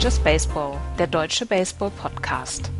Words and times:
Just 0.00 0.22
Baseball, 0.22 0.76
der 0.96 1.08
deutsche 1.08 1.44
Baseball-Podcast. 1.44 2.70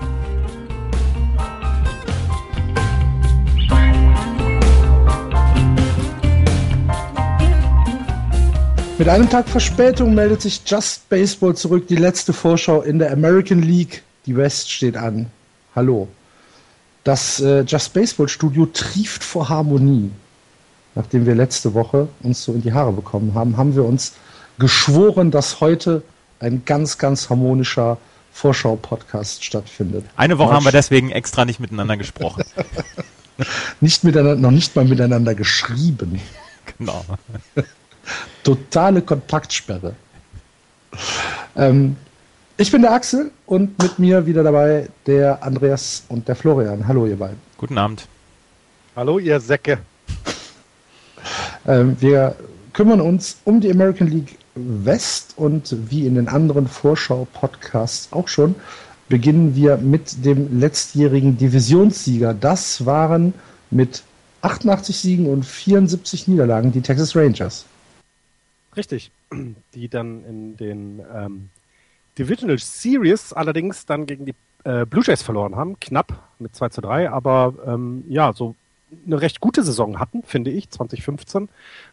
Mit 8.96 9.09
einem 9.09 9.29
Tag 9.29 9.49
Verspätung 9.49 10.14
meldet 10.14 10.43
sich 10.43 10.62
Just 10.64 11.09
Baseball 11.09 11.57
zurück, 11.57 11.89
die 11.89 11.96
letzte 11.96 12.32
Vorschau 12.32 12.82
in 12.82 13.00
der 13.00 13.12
American 13.12 13.63
League. 13.63 14.05
Die 14.27 14.36
West 14.36 14.71
steht 14.71 14.96
an. 14.96 15.27
Hallo. 15.75 16.07
Das 17.03 17.41
äh, 17.41 17.63
Just 17.63 17.94
Baseball 17.94 18.29
Studio 18.29 18.66
trieft 18.66 19.25
vor 19.25 19.49
Harmonie. 19.49 20.13
Nachdem 20.94 21.27
wir 21.27 21.35
letzte 21.35 21.75
Woche 21.75 22.07
uns 22.22 22.44
so 22.44 22.53
in 22.53 22.63
die 22.63 22.72
Haare 22.72 22.93
bekommen 22.93 23.35
haben, 23.35 23.57
haben 23.57 23.75
wir 23.75 23.85
uns 23.85 24.13
geschworen, 24.61 25.32
dass 25.32 25.61
heute 25.61 26.05
ein 26.41 26.63
ganz, 26.65 26.99
ganz 26.99 27.29
harmonischer 27.31 27.99
Vorschau-Podcast 28.33 29.45
stattfindet. 29.45 30.05
Eine 30.17 30.39
Woche 30.39 30.53
haben 30.53 30.64
wir 30.64 30.73
deswegen 30.73 31.11
extra 31.11 31.45
nicht 31.45 31.61
miteinander 31.61 31.97
gesprochen. 31.97 32.45
nicht 33.81 34.05
miteinander, 34.05 34.37
noch 34.37 34.51
nicht 34.51 34.77
mal 34.77 34.84
miteinander 34.84 35.34
geschrieben. 35.34 36.20
Genau. 36.78 37.05
Totale 38.45 39.03
Kontaktsperre. 39.03 39.95
Ähm, 41.56 41.97
ich 42.56 42.70
bin 42.70 42.83
der 42.83 42.92
Axel 42.92 43.31
und 43.47 43.81
mit 43.83 43.98
mir 43.98 44.27
wieder 44.27 44.42
dabei 44.42 44.89
der 45.06 45.42
Andreas 45.42 46.05
und 46.08 46.28
der 46.28 46.36
Florian. 46.36 46.86
Hallo, 46.86 47.06
ihr 47.06 47.17
beiden. 47.17 47.39
Guten 47.56 47.77
Abend. 47.77 48.06
Hallo, 48.97 49.19
ihr 49.19 49.41
Säcke. 49.41 49.78
Ähm, 51.67 51.97
wir 52.00 52.34
kümmern 52.73 53.00
uns 53.00 53.39
um 53.45 53.61
die 53.61 53.70
American 53.70 54.08
League 54.08 54.38
West 54.84 55.34
und 55.37 55.91
wie 55.91 56.06
in 56.06 56.14
den 56.14 56.28
anderen 56.28 56.69
Vorschau-Podcasts 56.69 58.12
auch 58.12 58.28
schon, 58.28 58.55
beginnen 59.09 59.55
wir 59.55 59.78
mit 59.78 60.25
dem 60.25 60.59
letztjährigen 60.61 61.39
Divisionssieger. 61.39 62.34
Das 62.34 62.84
waren 62.84 63.34
mit 63.70 64.03
88 64.42 64.97
Siegen 64.97 65.27
und 65.27 65.45
74 65.45 66.29
Niederlagen 66.29 66.73
die 66.73 66.81
Texas 66.81 67.17
Rangers. 67.17 67.64
Richtig, 68.77 69.11
die 69.75 69.89
dann 69.89 70.25
in 70.25 70.56
den 70.56 71.03
ähm, 71.14 71.48
Divisional 72.19 72.59
Series 72.59 73.33
allerdings 73.33 73.86
dann 73.86 74.06
gegen 74.06 74.27
die 74.27 74.34
äh, 74.64 74.84
Blue 74.84 75.03
Jays 75.05 75.23
verloren 75.23 75.56
haben, 75.56 75.79
knapp 75.81 76.29
mit 76.39 76.55
2 76.55 76.69
zu 76.69 76.81
3, 76.81 77.11
aber 77.11 77.55
ähm, 77.67 78.05
ja, 78.09 78.33
so 78.33 78.55
eine 79.06 79.20
recht 79.20 79.41
gute 79.41 79.62
Saison 79.62 79.98
hatten, 79.98 80.22
finde 80.22 80.50
ich, 80.50 80.70
2015. 80.70 81.48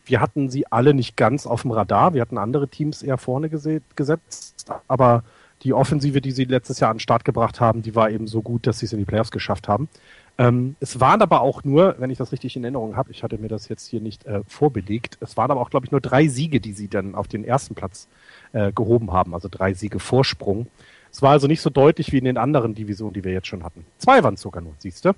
Wir 0.06 0.22
hatten 0.22 0.50
sie 0.50 0.72
alle 0.72 0.94
nicht 0.94 1.18
ganz 1.18 1.48
auf 1.48 1.64
dem 1.64 1.72
Radar. 1.72 2.14
Wir 2.14 2.22
hatten 2.22 2.38
andere 2.38 2.68
Teams 2.68 3.04
eher 3.04 3.18
vorne 3.18 3.50
gesetzt, 3.50 4.72
aber 4.88 5.24
die 5.64 5.74
Offensive, 5.74 6.22
die 6.22 6.32
sie 6.32 6.46
letztes 6.46 6.80
Jahr 6.80 6.92
an 6.92 6.98
den 6.98 7.02
Start 7.02 7.26
gebracht 7.26 7.60
haben, 7.60 7.82
die 7.82 7.96
war 7.96 8.10
eben 8.10 8.28
so 8.28 8.42
gut, 8.42 8.68
dass 8.68 8.80
sie 8.80 8.86
es 8.86 8.94
in 8.94 9.00
die 9.00 9.06
Playoffs 9.06 9.32
geschafft 9.32 9.68
haben. 9.68 9.90
Ähm, 10.38 10.76
es 10.80 11.00
waren 11.00 11.22
aber 11.22 11.42
auch 11.42 11.64
nur, 11.64 11.96
wenn 11.98 12.10
ich 12.10 12.18
das 12.18 12.32
richtig 12.32 12.56
in 12.56 12.64
Erinnerung 12.64 12.98
habe, 12.98 13.12
ich 13.12 13.24
hatte 13.24 13.38
mir 13.38 13.48
das 13.48 13.70
jetzt 13.70 13.88
hier 13.88 14.02
nicht 14.02 14.26
äh, 14.26 14.42
vorbelegt, 14.48 15.18
es 15.22 15.38
waren 15.38 15.50
aber 15.50 15.62
auch, 15.62 15.70
glaube 15.70 15.86
ich, 15.86 15.92
nur 15.92 16.02
drei 16.02 16.28
Siege, 16.28 16.60
die 16.60 16.74
sie 16.74 16.90
dann 16.90 17.16
auf 17.16 17.28
den 17.28 17.46
ersten 17.46 17.74
Platz 17.74 18.08
äh, 18.52 18.74
gehoben 18.74 19.14
haben, 19.14 19.34
also 19.34 19.48
drei 19.50 19.74
Siege 19.74 20.00
Vorsprung. 20.00 20.68
Es 21.10 21.22
war 21.22 21.32
also 21.32 21.48
nicht 21.48 21.62
so 21.62 21.70
deutlich 21.70 22.12
wie 22.12 22.18
in 22.18 22.26
den 22.26 22.38
anderen 22.38 22.76
Divisionen, 22.76 23.14
die 23.14 23.24
wir 23.24 23.32
jetzt 23.32 23.48
schon 23.48 23.64
hatten. 23.64 23.86
Zwei 23.98 24.22
waren 24.24 24.34
es 24.34 24.42
sogar 24.42 24.62
nur, 24.62 24.74
siehst 24.80 25.06
du? 25.06 25.14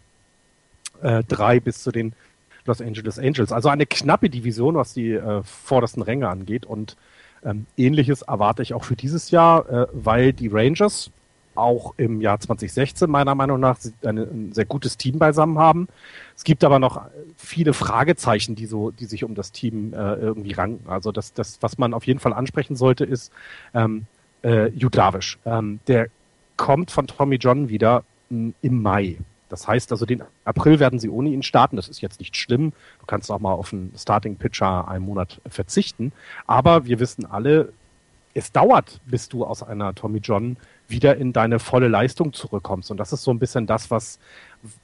Äh, 1.01 1.23
drei 1.23 1.59
bis 1.59 1.83
zu 1.83 1.91
den 1.91 2.13
Los 2.65 2.81
Angeles 2.81 3.17
Angels. 3.17 3.51
Also 3.51 3.69
eine 3.69 3.85
knappe 3.85 4.29
Division, 4.29 4.75
was 4.75 4.93
die 4.93 5.13
äh, 5.13 5.41
vordersten 5.43 6.03
Ränge 6.03 6.27
angeht. 6.27 6.65
Und 6.65 6.97
ähm, 7.43 7.65
ähnliches 7.77 8.23
erwarte 8.23 8.61
ich 8.61 8.73
auch 8.73 8.83
für 8.83 8.95
dieses 8.95 9.31
Jahr, 9.31 9.69
äh, 9.69 9.87
weil 9.93 10.33
die 10.33 10.47
Rangers 10.47 11.11
auch 11.55 11.93
im 11.97 12.21
Jahr 12.21 12.39
2016 12.39 13.09
meiner 13.09 13.35
Meinung 13.35 13.59
nach 13.59 13.79
eine, 14.03 14.23
ein 14.23 14.53
sehr 14.53 14.65
gutes 14.65 14.97
Team 14.97 15.17
beisammen 15.17 15.57
haben. 15.57 15.87
Es 16.35 16.43
gibt 16.43 16.63
aber 16.63 16.77
noch 16.77 17.01
viele 17.35 17.73
Fragezeichen, 17.73 18.55
die 18.55 18.67
so, 18.67 18.91
die 18.91 19.05
sich 19.05 19.23
um 19.23 19.33
das 19.33 19.51
Team 19.51 19.93
äh, 19.93 20.15
irgendwie 20.15 20.53
ranken. 20.53 20.87
Also 20.87 21.11
das, 21.11 21.33
das, 21.33 21.57
was 21.61 21.77
man 21.77 21.93
auf 21.93 22.05
jeden 22.05 22.19
Fall 22.19 22.33
ansprechen 22.33 22.75
sollte, 22.75 23.05
ist 23.05 23.31
ähm, 23.73 24.05
äh, 24.43 24.67
Judavish. 24.67 25.39
Ähm, 25.45 25.79
der 25.87 26.07
kommt 26.57 26.91
von 26.91 27.07
Tommy 27.07 27.37
John 27.37 27.69
wieder 27.69 28.03
m, 28.29 28.53
im 28.61 28.81
Mai. 28.81 29.17
Das 29.49 29.67
heißt 29.67 29.91
also, 29.91 30.05
den 30.05 30.23
April 30.45 30.79
werden 30.79 30.99
sie 30.99 31.09
ohne 31.09 31.29
ihn 31.29 31.43
starten. 31.43 31.75
Das 31.75 31.87
ist 31.87 32.01
jetzt 32.01 32.19
nicht 32.19 32.35
schlimm. 32.35 32.73
Du 32.99 33.05
kannst 33.05 33.31
auch 33.31 33.39
mal 33.39 33.53
auf 33.53 33.73
einen 33.73 33.93
Starting 33.97 34.35
Pitcher 34.35 34.87
einen 34.87 35.05
Monat 35.05 35.41
verzichten. 35.47 36.11
Aber 36.45 36.85
wir 36.85 36.99
wissen 36.99 37.25
alle, 37.25 37.73
es 38.33 38.51
dauert, 38.51 38.99
bis 39.05 39.29
du 39.29 39.45
aus 39.45 39.63
einer 39.63 39.95
Tommy 39.95 40.19
John 40.19 40.57
wieder 40.87 41.17
in 41.17 41.33
deine 41.33 41.59
volle 41.59 41.87
Leistung 41.87 42.33
zurückkommst. 42.33 42.91
Und 42.91 42.97
das 42.97 43.11
ist 43.11 43.23
so 43.23 43.31
ein 43.31 43.39
bisschen 43.39 43.65
das, 43.65 43.89
was, 43.89 44.19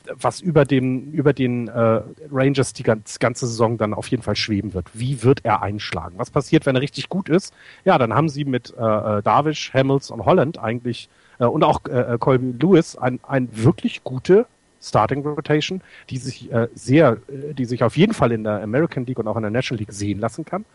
was 0.08 0.42
über 0.42 0.66
den, 0.66 1.12
über 1.12 1.34
den 1.34 1.68
äh, 1.68 2.02
Rangers 2.32 2.74
die 2.74 2.84
ganze, 2.84 3.20
ganze 3.20 3.48
Saison 3.48 3.78
dann 3.78 3.94
auf 3.94 4.08
jeden 4.08 4.24
Fall 4.24 4.36
schweben 4.36 4.74
wird. 4.74 4.88
Wie 4.94 5.24
wird 5.24 5.46
er 5.46 5.62
einschlagen? 5.62 6.18
Was 6.18 6.32
passiert, 6.32 6.66
wenn 6.66 6.76
er 6.76 6.82
richtig 6.82 7.10
gut 7.10 7.30
ist? 7.30 7.54
Ja, 7.86 7.98
dann 7.98 8.14
haben 8.14 8.30
sie 8.30 8.44
mit 8.44 8.74
äh, 8.78 8.82
äh 8.82 9.22
Darvish, 9.22 9.74
Hamels 9.74 10.10
und 10.10 10.26
Holland 10.26 10.58
eigentlich 10.58 11.10
äh, 11.40 11.46
und 11.46 11.64
auch 11.64 11.86
äh, 11.86 12.18
Colby 12.20 12.54
Lewis 12.60 12.98
ein, 12.98 13.20
ein 13.24 13.50
wirklich 13.52 14.04
gute 14.04 14.46
Starting 14.84 15.26
Rotation, 15.26 15.82
die 16.10 16.18
sich 16.18 16.52
äh, 16.52 16.68
sehr, 16.76 17.18
äh, 17.28 17.54
die 17.54 17.66
sich 17.66 17.84
auf 17.84 17.98
jeden 17.98 18.14
Fall 18.14 18.32
in 18.32 18.44
der 18.44 18.62
American 18.62 19.06
League 19.06 19.20
und 19.20 19.28
auch 19.28 19.38
in 19.38 19.44
der 19.44 19.52
National 19.52 19.80
League 19.80 19.94
sehen 19.94 20.20
lassen 20.20 20.46
kann. 20.46 20.66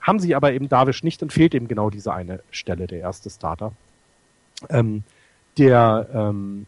Haben 0.00 0.18
sie 0.18 0.34
aber 0.34 0.52
eben 0.52 0.68
Darvish 0.68 1.02
nicht 1.02 1.22
und 1.22 1.32
fehlt 1.32 1.54
eben 1.54 1.68
genau 1.68 1.90
diese 1.90 2.12
eine 2.12 2.40
Stelle, 2.50 2.86
der 2.86 3.00
erste 3.00 3.28
Starter. 3.28 3.72
Ähm, 4.70 5.02
der, 5.58 6.08
ähm, 6.14 6.66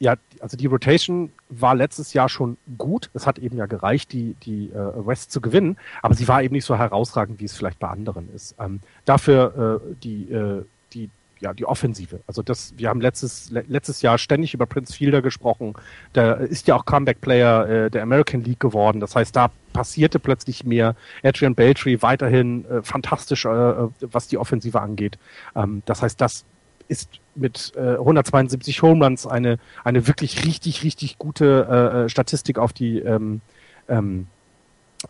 ja, 0.00 0.16
also 0.40 0.56
die 0.56 0.66
Rotation 0.66 1.30
war 1.48 1.76
letztes 1.76 2.12
Jahr 2.12 2.28
schon 2.28 2.56
gut. 2.76 3.08
Es 3.14 3.24
hat 3.26 3.38
eben 3.38 3.56
ja 3.56 3.66
gereicht, 3.66 4.12
die, 4.12 4.34
die 4.42 4.70
äh, 4.70 5.06
West 5.06 5.30
zu 5.30 5.40
gewinnen, 5.40 5.76
aber 6.02 6.14
sie 6.14 6.26
war 6.26 6.42
eben 6.42 6.54
nicht 6.54 6.64
so 6.64 6.76
herausragend, 6.76 7.38
wie 7.38 7.44
es 7.44 7.56
vielleicht 7.56 7.78
bei 7.78 7.88
anderen 7.88 8.28
ist. 8.34 8.56
Ähm, 8.58 8.80
dafür 9.04 9.80
äh, 9.80 9.94
die, 10.02 10.32
äh, 10.32 10.64
die 10.92 11.08
ja, 11.42 11.52
die 11.52 11.66
Offensive. 11.66 12.20
Also 12.26 12.42
das, 12.42 12.72
wir 12.76 12.88
haben 12.88 13.00
letztes, 13.00 13.50
letztes 13.50 14.00
Jahr 14.00 14.16
ständig 14.16 14.54
über 14.54 14.64
Prince 14.64 14.94
Fielder 14.94 15.22
gesprochen. 15.22 15.74
Der 16.14 16.38
ist 16.38 16.68
ja 16.68 16.76
auch 16.76 16.84
Comeback-Player 16.84 17.68
äh, 17.68 17.90
der 17.90 18.02
American 18.02 18.44
League 18.44 18.60
geworden. 18.60 19.00
Das 19.00 19.16
heißt, 19.16 19.34
da 19.34 19.50
passierte 19.72 20.20
plötzlich 20.20 20.64
mehr. 20.64 20.94
Adrian 21.24 21.56
Beltry 21.56 22.00
weiterhin 22.00 22.64
äh, 22.66 22.82
fantastisch, 22.82 23.44
äh, 23.44 23.48
was 23.48 24.28
die 24.28 24.38
Offensive 24.38 24.80
angeht. 24.80 25.18
Ähm, 25.56 25.82
das 25.84 26.02
heißt, 26.02 26.20
das 26.20 26.44
ist 26.86 27.10
mit 27.34 27.72
äh, 27.76 27.96
172 27.96 28.82
Home 28.82 29.04
Runs 29.04 29.26
eine, 29.26 29.58
eine 29.82 30.06
wirklich 30.06 30.44
richtig, 30.44 30.84
richtig 30.84 31.18
gute 31.18 31.66
äh, 31.68 32.04
äh 32.04 32.08
Statistik 32.08 32.58
auf 32.58 32.72
die 32.72 33.00
ähm, 33.00 33.40
ähm, 33.88 34.28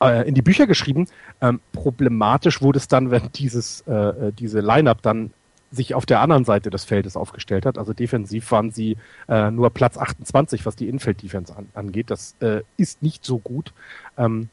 äh, 0.01 0.27
in 0.27 0.35
die 0.35 0.43
Bücher 0.43 0.67
geschrieben. 0.67 1.09
Ähm, 1.43 1.61
problematisch 1.73 2.63
wurde 2.63 2.79
es 2.79 2.89
dann, 2.89 3.11
wenn 3.11 3.31
dieses 3.35 3.83
äh, 3.87 3.93
äh 3.93 4.33
diese 4.33 4.61
Lineup 4.61 5.03
dann 5.03 5.33
sich 5.73 5.95
auf 5.95 6.07
der 6.07 6.21
anderen 6.21 6.45
Seite 6.45 6.71
des 6.71 6.85
Feldes 6.85 7.17
aufgestellt 7.17 7.67
hat. 7.67 7.79
Also 7.79 7.93
defensiv 7.93 8.51
waren 8.53 8.71
sie 8.71 8.97
äh, 9.29 9.51
nur 9.51 9.71
Platz 9.71 9.99
28, 9.99 10.67
was 10.67 10.77
die 10.77 10.89
Infield-Defense 10.89 11.57
an, 11.57 11.69
angeht. 11.75 12.11
Das 12.11 12.37
äh, 12.41 12.61
ist 12.77 13.03
nicht 13.03 13.25
so 13.25 13.39
gut. 13.39 13.73
Ähm, 14.17 14.49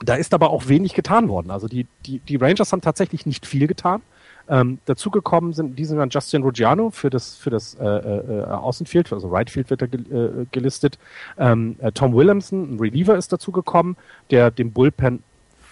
da 0.00 0.14
ist 0.14 0.32
aber 0.32 0.50
auch 0.50 0.68
wenig 0.68 0.94
getan 0.94 1.28
worden. 1.28 1.50
Also 1.50 1.68
die, 1.68 1.86
die, 2.06 2.20
die 2.20 2.36
Rangers 2.36 2.72
haben 2.72 2.80
tatsächlich 2.80 3.26
nicht 3.26 3.46
viel 3.46 3.66
getan. 3.66 4.02
Ähm, 4.50 4.78
dazugekommen 4.86 5.52
sind 5.52 5.78
diesen 5.78 5.98
Jahr 5.98 6.08
Justin 6.08 6.42
Ruggiano 6.42 6.90
für 6.90 7.10
das, 7.10 7.36
für 7.36 7.50
das 7.50 7.74
äh, 7.74 7.84
äh, 7.84 8.44
Außenfield, 8.44 9.12
also 9.12 9.28
Rightfield 9.28 9.68
wird 9.68 9.82
er 9.82 9.88
gel 9.88 10.00
äh, 10.00 10.46
gelistet. 10.50 10.98
Ähm, 11.36 11.76
äh, 11.80 11.92
Tom 11.92 12.14
Williamson, 12.14 12.74
ein 12.76 12.78
Reliever, 12.78 13.16
ist 13.18 13.30
dazugekommen, 13.30 13.96
der 14.30 14.50
den 14.50 14.72
Bullpen 14.72 15.22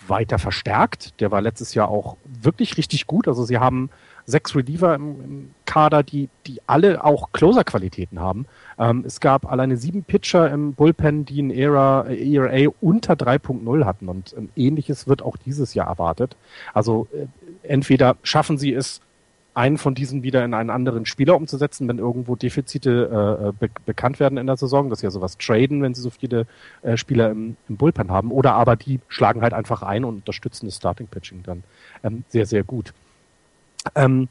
weiter 0.08 0.38
verstärkt. 0.38 1.18
Der 1.20 1.30
war 1.30 1.40
letztes 1.40 1.72
Jahr 1.72 1.88
auch 1.88 2.18
wirklich 2.24 2.76
richtig 2.76 3.06
gut. 3.06 3.28
Also 3.28 3.44
sie 3.44 3.58
haben 3.58 3.88
sechs 4.26 4.54
Reliever 4.54 4.94
im, 4.94 5.20
im 5.22 5.50
Kader, 5.64 6.02
die, 6.02 6.28
die 6.46 6.60
alle 6.66 7.04
auch 7.04 7.32
Closer-Qualitäten 7.32 8.20
haben. 8.20 8.46
Ähm, 8.78 9.04
es 9.06 9.20
gab 9.20 9.50
alleine 9.50 9.76
sieben 9.76 10.04
Pitcher 10.04 10.50
im 10.50 10.74
Bullpen, 10.74 11.24
die 11.24 11.42
ein 11.42 11.50
ERA, 11.50 12.06
ERA 12.08 12.70
unter 12.80 13.14
3.0 13.14 13.84
hatten 13.84 14.08
und 14.08 14.34
ähm, 14.36 14.48
ähnliches 14.56 15.06
wird 15.06 15.22
auch 15.22 15.36
dieses 15.36 15.74
Jahr 15.74 15.86
erwartet. 15.86 16.36
Also 16.74 17.06
äh, 17.12 17.26
entweder 17.62 18.16
schaffen 18.22 18.58
sie 18.58 18.72
es, 18.72 19.00
einen 19.56 19.78
von 19.78 19.94
diesen 19.94 20.22
wieder 20.22 20.44
in 20.44 20.52
einen 20.52 20.68
anderen 20.68 21.06
Spieler 21.06 21.34
umzusetzen, 21.34 21.88
wenn 21.88 21.98
irgendwo 21.98 22.36
Defizite 22.36 23.48
äh, 23.48 23.52
be 23.58 23.70
bekannt 23.86 24.20
werden 24.20 24.36
in 24.36 24.46
der 24.46 24.58
Saison. 24.58 24.90
Das 24.90 24.98
ist 24.98 25.02
ja 25.02 25.10
sowas 25.10 25.38
traden, 25.38 25.80
wenn 25.80 25.94
sie 25.94 26.02
so 26.02 26.10
viele 26.10 26.46
äh, 26.82 26.98
Spieler 26.98 27.30
im, 27.30 27.56
im 27.66 27.78
Bullpen 27.78 28.10
haben. 28.10 28.32
Oder 28.32 28.52
aber 28.52 28.76
die 28.76 29.00
schlagen 29.08 29.40
halt 29.40 29.54
einfach 29.54 29.82
ein 29.82 30.04
und 30.04 30.16
unterstützen 30.16 30.66
das 30.66 30.76
Starting 30.76 31.06
Pitching 31.06 31.42
dann 31.42 31.64
ähm, 32.04 32.24
sehr, 32.28 32.44
sehr 32.44 32.64
gut. 32.64 32.92
Ähm, 33.94 34.28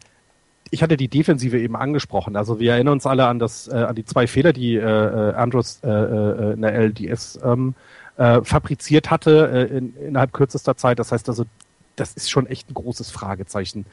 ich 0.72 0.84
hatte 0.84 0.98
die 0.98 1.08
Defensive 1.08 1.58
eben 1.60 1.76
angesprochen. 1.76 2.36
Also 2.36 2.60
wir 2.60 2.74
erinnern 2.74 2.94
uns 2.94 3.06
alle 3.06 3.28
an 3.28 3.40
das, 3.40 3.68
äh, 3.68 3.76
an 3.76 3.96
die 3.96 4.06
zwei 4.06 4.28
Fehler, 4.28 4.54
die 4.54 4.76
äh, 4.76 4.82
äh 4.82 5.34
Andros 5.34 5.80
äh, 5.84 5.90
äh, 5.90 6.54
in 6.54 6.62
der 6.62 6.74
LDS 6.74 7.40
ähm, 7.44 7.76
äh, 8.18 8.42
fabriziert 8.44 9.12
hatte 9.12 9.70
in, 9.72 9.96
innerhalb 9.96 10.34
kürzester 10.34 10.76
Zeit. 10.76 11.00
Das 11.00 11.12
heißt 11.12 11.30
also, 11.30 11.46
das 11.96 12.14
ist 12.14 12.30
schon 12.30 12.48
echt 12.48 12.70
ein 12.70 12.74
großes 12.74 13.12
Fragezeichen. 13.12 13.86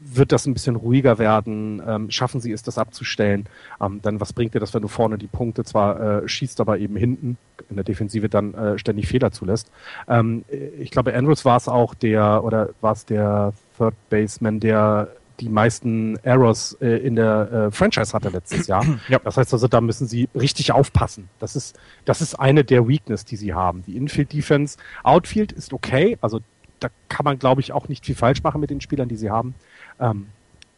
wird 0.00 0.32
das 0.32 0.46
ein 0.46 0.54
bisschen 0.54 0.76
ruhiger 0.76 1.18
werden? 1.18 1.82
Ähm, 1.86 2.10
schaffen 2.10 2.40
sie 2.40 2.52
es, 2.52 2.62
das 2.62 2.78
abzustellen? 2.78 3.46
Ähm, 3.80 4.00
dann 4.02 4.20
was 4.20 4.32
bringt 4.32 4.54
dir 4.54 4.60
das, 4.60 4.74
wenn 4.74 4.82
du 4.82 4.88
vorne 4.88 5.18
die 5.18 5.26
Punkte 5.26 5.64
zwar 5.64 6.26
schießt, 6.28 6.60
aber 6.60 6.78
eben 6.78 6.96
hinten 6.96 7.38
in 7.70 7.76
der 7.76 7.84
Defensive 7.84 8.28
dann 8.28 8.78
ständig 8.78 9.08
Fehler 9.08 9.30
zulässt? 9.30 9.70
Ähm, 10.08 10.44
ich 10.78 10.90
glaube, 10.90 11.14
Andrews 11.14 11.44
war 11.44 11.56
es 11.56 11.68
auch 11.68 11.94
der, 11.94 12.44
oder 12.44 12.70
war 12.80 12.92
es 12.92 13.04
der 13.04 13.52
Third 13.76 13.94
Baseman, 14.10 14.60
der 14.60 15.08
die 15.40 15.48
meisten 15.48 16.16
Errors 16.22 16.76
äh, 16.80 16.98
in 16.98 17.16
der 17.16 17.52
äh, 17.52 17.70
Franchise 17.70 18.12
hatte 18.12 18.28
letztes 18.28 18.66
Jahr. 18.66 18.84
Ja. 19.08 19.18
Das 19.18 19.36
heißt 19.36 19.52
also, 19.52 19.68
da 19.68 19.80
müssen 19.80 20.06
sie 20.06 20.28
richtig 20.34 20.72
aufpassen. 20.72 21.28
Das 21.40 21.56
ist, 21.56 21.78
das 22.04 22.20
ist 22.20 22.36
eine 22.36 22.64
der 22.64 22.86
Weakness, 22.88 23.24
die 23.24 23.36
sie 23.36 23.52
haben. 23.52 23.82
Die 23.86 23.96
Infield 23.96 24.32
Defense, 24.32 24.78
Outfield 25.02 25.52
ist 25.52 25.72
okay, 25.72 26.16
also 26.20 26.40
da 26.80 26.88
kann 27.08 27.24
man, 27.24 27.38
glaube 27.38 27.60
ich, 27.60 27.72
auch 27.72 27.88
nicht 27.88 28.04
viel 28.04 28.14
falsch 28.14 28.42
machen 28.42 28.60
mit 28.60 28.70
den 28.70 28.80
Spielern, 28.80 29.08
die 29.08 29.16
sie 29.16 29.30
haben. 29.30 29.54
Ähm, 30.00 30.26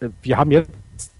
äh, 0.00 0.08
wir 0.22 0.38
haben 0.38 0.50
jetzt, 0.50 0.70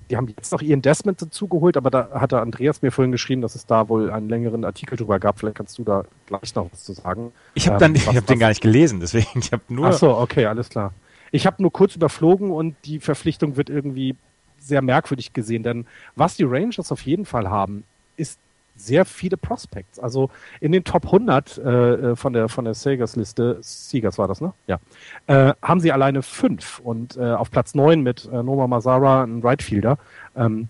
die 0.09 0.17
haben 0.17 0.29
jetzt 0.29 0.53
noch 0.53 0.63
ihren 0.63 0.83
Desmond 0.83 1.21
dazugeholt, 1.21 1.77
aber 1.77 1.91
da 1.91 2.11
hatte 2.15 2.41
Andreas 2.41 2.83
mir 2.83 2.93
vorhin 2.93 3.13
geschrieben, 3.13 3.43
dass 3.43 3.55
es 3.55 3.67
da 3.67 3.89
wohl 3.89 4.11
einen 4.11 4.29
längeren 4.29 4.65
Artikel 4.65 4.97
drüber 4.97 5.19
gab. 5.19 5.39
Vielleicht 5.39 5.57
kannst 5.57 5.79
du 5.79 5.85
da 5.85 6.05
gleich 6.27 6.55
noch 6.55 6.71
was 6.73 6.85
zu 6.85 6.93
sagen. 6.93 7.33
Ich 7.55 7.69
habe 7.69 7.85
ähm, 7.85 7.95
hab 7.95 8.27
den 8.27 8.39
gar 8.39 8.49
nicht 8.49 8.63
gelesen, 8.63 9.01
deswegen 9.01 9.39
ich 9.39 9.53
habe 9.53 9.63
nur. 9.69 9.89
Ach 9.89 9.93
so, 9.93 10.17
okay, 10.17 10.47
alles 10.47 10.69
klar. 10.69 10.93
Ich 11.33 11.47
habe 11.47 11.63
nur 11.63 11.73
kurz 11.73 11.97
überflogen 11.97 12.51
und 12.51 12.77
die 12.85 13.01
Verpflichtung 13.01 13.57
wird 13.57 13.71
irgendwie 13.71 14.17
sehr 14.59 14.83
merkwürdig 14.83 15.33
gesehen, 15.33 15.63
denn 15.63 15.87
was 16.15 16.37
die 16.37 16.45
Rangers 16.45 16.91
auf 16.91 17.03
jeden 17.03 17.25
Fall 17.25 17.49
haben, 17.49 17.85
ist 18.17 18.39
sehr 18.77 19.05
viele 19.05 19.37
Prospects. 19.37 19.99
Also 19.99 20.31
in 20.61 20.73
den 20.73 20.85
Top 20.85 21.07
100 21.07 21.59
äh, 21.59 21.63
äh, 21.63 22.17
von 22.17 22.33
der 22.33 22.49
von 22.49 22.65
der 22.65 22.75
Segers 22.75 23.17
Liste, 23.17 23.59
Seegers 23.61 24.19
war 24.19 24.29
das, 24.29 24.41
ne? 24.41 24.53
Ja. 24.67 24.79
Äh, 25.27 25.55
haben 25.63 25.81
sie 25.81 25.93
alleine 25.93 26.23
fünf 26.23 26.79
und 26.81 27.17
äh, 27.17 27.33
auf 27.33 27.51
Platz 27.51 27.75
neun 27.75 28.03
mit 28.03 28.27
äh, 28.27 28.43
Noma 28.43 28.67
Mazara, 28.67 29.23
ein 29.23 29.41
Rightfielder. 29.41 29.99
Ähm, 30.37 30.69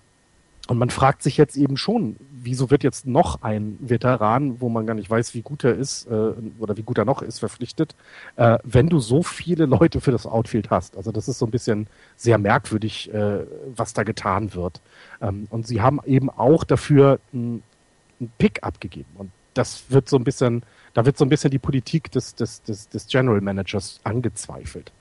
und 0.68 0.78
man 0.78 0.90
fragt 0.90 1.22
sich 1.22 1.36
jetzt 1.36 1.56
eben 1.56 1.76
schon, 1.76 2.16
wieso 2.46 2.70
wird 2.70 2.82
jetzt 2.82 3.06
noch 3.06 3.42
ein 3.42 3.76
Veteran, 3.80 4.60
wo 4.60 4.70
man 4.70 4.86
gar 4.86 4.94
nicht 4.94 5.10
weiß, 5.10 5.34
wie 5.34 5.42
gut 5.42 5.64
er 5.64 5.74
ist 5.74 6.06
äh, 6.06 6.32
oder 6.58 6.76
wie 6.78 6.82
gut 6.82 6.96
er 6.96 7.04
noch 7.04 7.20
ist, 7.20 7.40
verpflichtet, 7.40 7.94
äh, 8.36 8.58
wenn 8.64 8.88
du 8.88 8.98
so 8.98 9.22
viele 9.22 9.66
Leute 9.66 10.00
für 10.00 10.12
das 10.12 10.26
Outfield 10.26 10.70
hast. 10.70 10.96
Also 10.96 11.12
das 11.12 11.28
ist 11.28 11.38
so 11.38 11.46
ein 11.46 11.50
bisschen 11.50 11.86
sehr 12.16 12.38
merkwürdig, 12.38 13.12
äh, 13.12 13.44
was 13.74 13.92
da 13.92 14.02
getan 14.02 14.54
wird. 14.54 14.80
Ähm, 15.20 15.46
und 15.50 15.66
sie 15.66 15.82
haben 15.82 16.00
eben 16.06 16.30
auch 16.30 16.64
dafür 16.64 17.20
ein 17.34 17.62
einen 18.20 18.32
Pick 18.38 18.62
abgegeben. 18.62 19.10
Und 19.16 19.30
das 19.54 19.84
wird 19.88 20.08
so 20.08 20.16
ein 20.16 20.24
bisschen, 20.24 20.62
da 20.94 21.06
wird 21.06 21.16
so 21.16 21.24
ein 21.24 21.28
bisschen 21.28 21.50
die 21.50 21.58
Politik 21.58 22.10
des, 22.10 22.34
des, 22.34 22.62
des, 22.62 22.88
des 22.88 23.06
General 23.06 23.40
Managers 23.40 24.00
angezweifelt. 24.04 24.92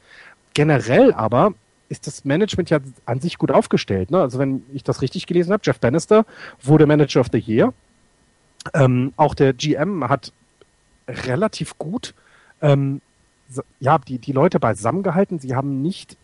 Generell 0.54 1.14
aber 1.14 1.54
ist 1.90 2.08
das 2.08 2.26
Management 2.26 2.70
ja 2.70 2.80
an 3.06 3.20
sich 3.20 3.38
gut 3.38 3.52
aufgestellt. 3.52 4.12
Ne? 4.12 4.22
Also 4.22 4.40
wenn 4.40 4.64
ich 4.74 4.84
das 4.84 5.02
richtig 5.02 5.28
gelesen 5.28 5.54
habe, 5.54 5.62
Jeff 5.64 5.80
Bannister 5.80 6.26
wurde 6.62 6.86
Manager 6.86 7.22
of 7.22 7.28
the 7.32 7.40
Year. 7.40 7.74
Ähm, 8.74 9.14
auch 9.16 9.36
der 9.36 9.54
GM 9.54 10.08
hat 10.10 10.32
relativ 11.08 11.78
gut 11.78 12.16
ähm, 12.62 13.02
ja, 13.80 13.98
die, 14.00 14.18
die 14.18 14.32
Leute 14.32 14.60
beisammen 14.60 15.04
gehalten. 15.04 15.40
Sie 15.40 15.56
haben 15.56 15.82
nicht 15.82 16.18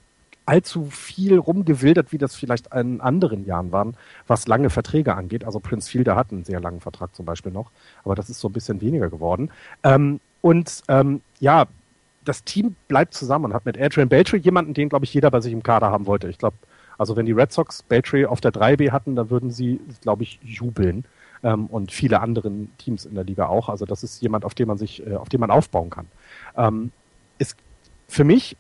allzu 0.46 0.86
viel 0.86 1.38
rumgewildert, 1.38 2.12
wie 2.12 2.18
das 2.18 2.36
vielleicht 2.36 2.74
in 2.74 3.00
anderen 3.00 3.46
Jahren 3.46 3.72
waren, 3.72 3.96
was 4.28 4.48
lange 4.48 4.70
Verträge 4.70 5.16
angeht. 5.16 5.46
Also 5.46 5.60
Prince 5.60 5.90
Fielder 5.90 6.16
hat 6.16 6.32
einen 6.32 6.44
sehr 6.44 6.60
langen 6.60 6.82
Vertrag 6.82 7.16
zum 7.16 7.26
Beispiel 7.26 7.52
noch, 7.52 7.72
aber 8.04 8.16
das 8.16 8.30
ist 8.30 8.40
so 8.40 8.50
ein 8.50 8.54
bisschen 8.54 8.82
weniger 8.82 9.10
geworden. 9.10 9.52
Ähm, 9.84 10.20
und 10.42 10.82
ähm, 10.88 11.22
ja, 11.40 11.68
das 12.24 12.44
Team 12.44 12.76
bleibt 12.88 13.14
zusammen 13.14 13.46
und 13.46 13.54
hat 13.54 13.66
mit 13.66 13.80
Adrian 13.80 14.10
Beltry 14.10 14.38
jemanden, 14.38 14.74
den, 14.74 14.90
glaube 14.90 15.06
ich, 15.06 15.14
jeder 15.14 15.32
bei 15.32 15.42
sich 15.42 15.54
im 15.54 15.64
Kader 15.64 15.92
haben 15.92 16.06
wollte. 16.06 16.30
Ich 16.30 16.38
glaube, 16.38 16.58
also 16.98 17.16
wenn 17.16 17.26
die 17.26 17.32
Red 17.32 17.52
Sox 17.52 17.84
Beltry 17.84 18.26
auf 18.26 18.42
der 18.42 18.52
3B 18.52 18.92
hatten, 18.92 19.16
dann 19.16 19.30
würden 19.30 19.50
sie, 19.50 19.80
glaube 20.02 20.24
ich, 20.24 20.40
jubeln. 20.44 21.06
Ähm, 21.44 21.66
und 21.66 21.92
viele 21.92 22.22
anderen 22.22 22.72
Teams 22.78 23.06
in 23.06 23.16
der 23.16 23.24
Liga 23.24 23.48
auch. 23.48 23.70
Also 23.70 23.86
das 23.86 24.04
ist 24.04 24.22
jemand, 24.22 24.46
auf 24.46 24.54
den 24.54 24.68
man 24.68 24.78
sich, 24.78 25.06
äh, 25.06 25.16
auf 25.16 25.30
den 25.30 25.40
man 25.40 25.50
aufbauen 25.50 25.90
kann. 25.90 26.06
Ähm, 26.56 26.92
ist 27.40 27.56
für 28.08 28.24
mich 28.24 28.58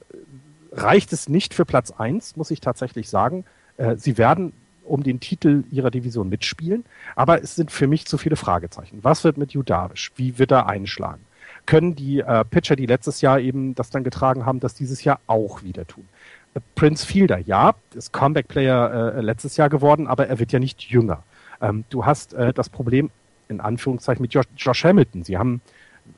reicht 0.71 1.13
es 1.13 1.29
nicht 1.29 1.53
für 1.53 1.65
Platz 1.65 1.91
eins, 1.91 2.35
muss 2.35 2.49
ich 2.49 2.61
tatsächlich 2.61 3.09
sagen. 3.09 3.45
Äh, 3.77 3.97
sie 3.97 4.17
werden 4.17 4.53
um 4.83 5.03
den 5.03 5.19
Titel 5.19 5.63
ihrer 5.69 5.91
Division 5.91 6.27
mitspielen, 6.29 6.85
aber 7.15 7.43
es 7.43 7.55
sind 7.55 7.71
für 7.71 7.87
mich 7.87 8.07
zu 8.07 8.17
viele 8.17 8.35
Fragezeichen. 8.35 8.99
Was 9.03 9.23
wird 9.23 9.37
mit 9.37 9.51
Judavish? 9.51 10.11
Wie 10.15 10.39
wird 10.39 10.51
er 10.51 10.67
einschlagen? 10.67 11.21
Können 11.65 11.95
die 11.95 12.19
äh, 12.19 12.43
Pitcher, 12.45 12.75
die 12.75 12.85
letztes 12.85 13.21
Jahr 13.21 13.39
eben 13.39 13.75
das 13.75 13.89
dann 13.89 14.03
getragen 14.03 14.45
haben, 14.45 14.59
das 14.59 14.73
dieses 14.73 15.03
Jahr 15.03 15.19
auch 15.27 15.63
wieder 15.63 15.85
tun? 15.87 16.07
Äh, 16.53 16.59
Prince 16.75 17.05
Fielder, 17.05 17.37
ja, 17.39 17.75
ist 17.93 18.11
Comeback-Player 18.13 19.15
äh, 19.15 19.21
letztes 19.21 19.57
Jahr 19.57 19.69
geworden, 19.69 20.07
aber 20.07 20.27
er 20.27 20.39
wird 20.39 20.51
ja 20.51 20.59
nicht 20.59 20.81
jünger. 20.83 21.23
Ähm, 21.61 21.85
du 21.89 22.05
hast 22.05 22.33
äh, 22.33 22.53
das 22.53 22.69
Problem, 22.69 23.09
in 23.47 23.61
Anführungszeichen, 23.61 24.21
mit 24.21 24.33
Josh, 24.33 24.45
Josh 24.57 24.83
Hamilton. 24.83 25.23
Sie 25.23 25.37
haben 25.37 25.61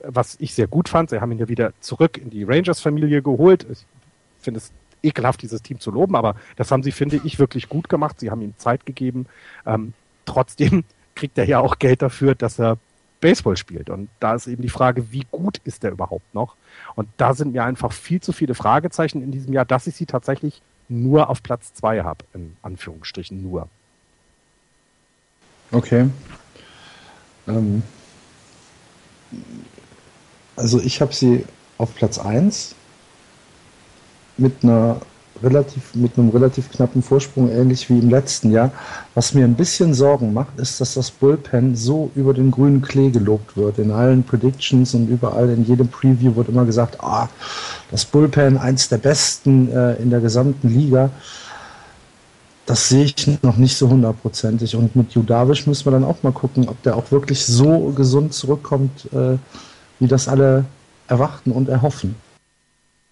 was 0.02 0.38
ich 0.40 0.54
sehr 0.54 0.68
gut 0.68 0.90
fand. 0.90 1.10
Sie 1.10 1.20
haben 1.20 1.32
ihn 1.32 1.40
ja 1.40 1.48
wieder 1.48 1.74
zurück 1.80 2.18
in 2.18 2.30
die 2.30 2.44
Rangers-Familie 2.44 3.22
geholt. 3.22 3.66
Ich 3.70 3.86
finde 4.40 4.60
es 4.60 4.72
ekelhaft, 5.02 5.42
dieses 5.42 5.62
Team 5.62 5.80
zu 5.80 5.92
loben, 5.92 6.16
aber 6.16 6.36
das 6.56 6.72
haben 6.72 6.84
sie, 6.84 6.92
finde 6.92 7.20
ich, 7.24 7.40
wirklich 7.40 7.70
gut 7.70 7.90
gemacht. 7.90 8.20
Sie 8.20 8.32
haben 8.32 8.42
ihm 8.42 8.54
Zeit 8.58 8.86
gegeben. 8.86 9.26
Ähm, 9.66 9.94
trotzdem 10.26 10.84
kriegt 11.16 11.38
er 11.38 11.46
ja 11.46 11.60
auch 11.60 11.80
Geld 11.80 12.02
dafür, 12.02 12.36
dass 12.36 12.60
er 12.60 12.78
Baseball 13.24 13.56
spielt. 13.56 13.90
Und 13.90 14.10
da 14.20 14.36
ist 14.36 14.48
eben 14.48 14.62
die 14.62 14.70
Frage, 14.70 15.14
wie 15.14 15.26
gut 15.32 15.62
ist 15.64 15.86
er 15.86 15.92
überhaupt 15.92 16.36
noch? 16.36 16.58
Und 16.96 17.08
da 17.16 17.34
sind 17.34 17.54
mir 17.54 17.64
einfach 17.64 17.94
viel 17.94 18.20
zu 18.20 18.34
viele 18.34 18.54
Fragezeichen 18.54 19.24
in 19.24 19.32
diesem 19.32 19.54
Jahr, 19.54 19.64
dass 19.64 19.88
ich 19.88 19.96
sie 19.96 20.06
tatsächlich 20.06 20.62
nur 20.90 21.30
auf 21.30 21.42
Platz 21.42 21.74
zwei 21.74 22.04
habe, 22.04 22.26
in 22.34 22.58
Anführungsstrichen 22.62 23.42
nur. 23.42 23.70
Okay. 25.72 26.10
Ähm, 27.48 27.82
also 30.58 30.82
ich 30.82 31.00
habe 31.00 31.14
sie 31.14 31.46
auf 31.78 31.96
Platz 31.96 32.20
1 32.20 32.76
mit 34.36 34.64
einer 34.64 35.00
relativ, 35.44 35.94
mit 35.94 36.18
einem 36.18 36.30
relativ 36.30 36.72
knappen 36.72 37.04
Vorsprung, 37.04 37.52
ähnlich 37.52 37.90
wie 37.90 38.00
im 38.00 38.10
letzten 38.10 38.52
Jahr. 38.52 38.72
Was 39.14 39.34
mir 39.34 39.46
ein 39.46 39.56
bisschen 39.56 39.94
Sorgen 39.94 40.34
macht, 40.34 40.58
ist, 40.58 40.80
dass 40.80 40.94
das 40.94 41.12
Bullpen 41.12 41.76
so 41.76 42.12
über 42.16 42.34
den 42.34 42.50
grünen 42.50 42.82
Klee 42.82 43.12
gelobt 43.12 43.58
wird. 43.58 43.78
In 43.80 43.92
allen 43.92 44.24
Predictions 44.24 44.94
und 44.94 45.10
überall 45.10 45.50
in 45.50 45.66
jedem 45.66 45.88
Preview 45.88 46.36
wird 46.36 46.50
immer 46.50 46.66
gesagt, 46.66 47.04
ah, 47.04 47.30
das 47.92 48.06
Bullpen 48.06 48.58
eins 48.58 48.90
der 48.90 48.98
besten 48.98 49.72
äh, 49.72 49.96
in 49.96 50.10
der 50.10 50.22
gesamten 50.22 50.70
Liga. 50.70 51.10
Das 52.66 52.88
sehe 52.88 53.04
ich 53.04 53.44
noch 53.44 53.58
nicht 53.58 53.78
so 53.78 53.90
hundertprozentig. 53.90 54.76
Und 54.76 54.96
mit 54.96 55.12
Judavish 55.12 55.68
müssen 55.68 55.86
wir 55.86 55.92
dann 55.92 56.06
auch 56.06 56.24
mal 56.24 56.32
gucken, 56.32 56.70
ob 56.70 56.82
der 56.84 56.96
auch 56.96 57.12
wirklich 57.12 57.46
so 57.46 57.92
gesund 57.92 58.34
zurückkommt, 58.34 59.12
äh, 59.14 59.38
wie 60.00 60.08
das 60.08 60.30
alle 60.30 60.64
erwarten 61.08 61.52
und 61.52 61.68
erhoffen. 61.68 62.16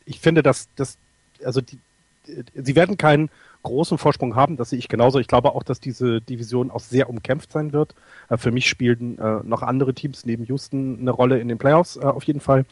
Ich 0.05 0.19
finde, 0.19 0.41
dass 0.41 0.67
das 0.77 0.97
also 1.45 1.61
die, 1.61 1.77
sie 2.25 2.75
werden 2.75 2.97
keinen 2.97 3.29
großen 3.63 3.97
Vorsprung 3.97 4.35
haben, 4.35 4.57
das 4.57 4.71
sehe 4.71 4.79
ich 4.79 4.87
genauso. 4.87 5.19
Ich 5.19 5.27
glaube 5.27 5.53
auch, 5.53 5.63
dass 5.63 5.79
diese 5.79 6.21
Division 6.21 6.71
auch 6.71 6.79
sehr 6.79 7.09
umkämpft 7.09 7.51
sein 7.51 7.73
wird. 7.73 7.95
Äh, 8.29 8.37
für 8.37 8.51
mich 8.51 8.67
spielen 8.67 9.17
äh, 9.19 9.39
noch 9.43 9.61
andere 9.61 9.93
Teams 9.93 10.25
neben 10.25 10.45
Houston 10.45 10.99
eine 10.99 11.11
Rolle 11.11 11.39
in 11.39 11.47
den 11.47 11.57
Playoffs 11.57 11.97
äh, 11.97 12.01
auf 12.01 12.23
jeden 12.23 12.39
Fall. 12.39 12.65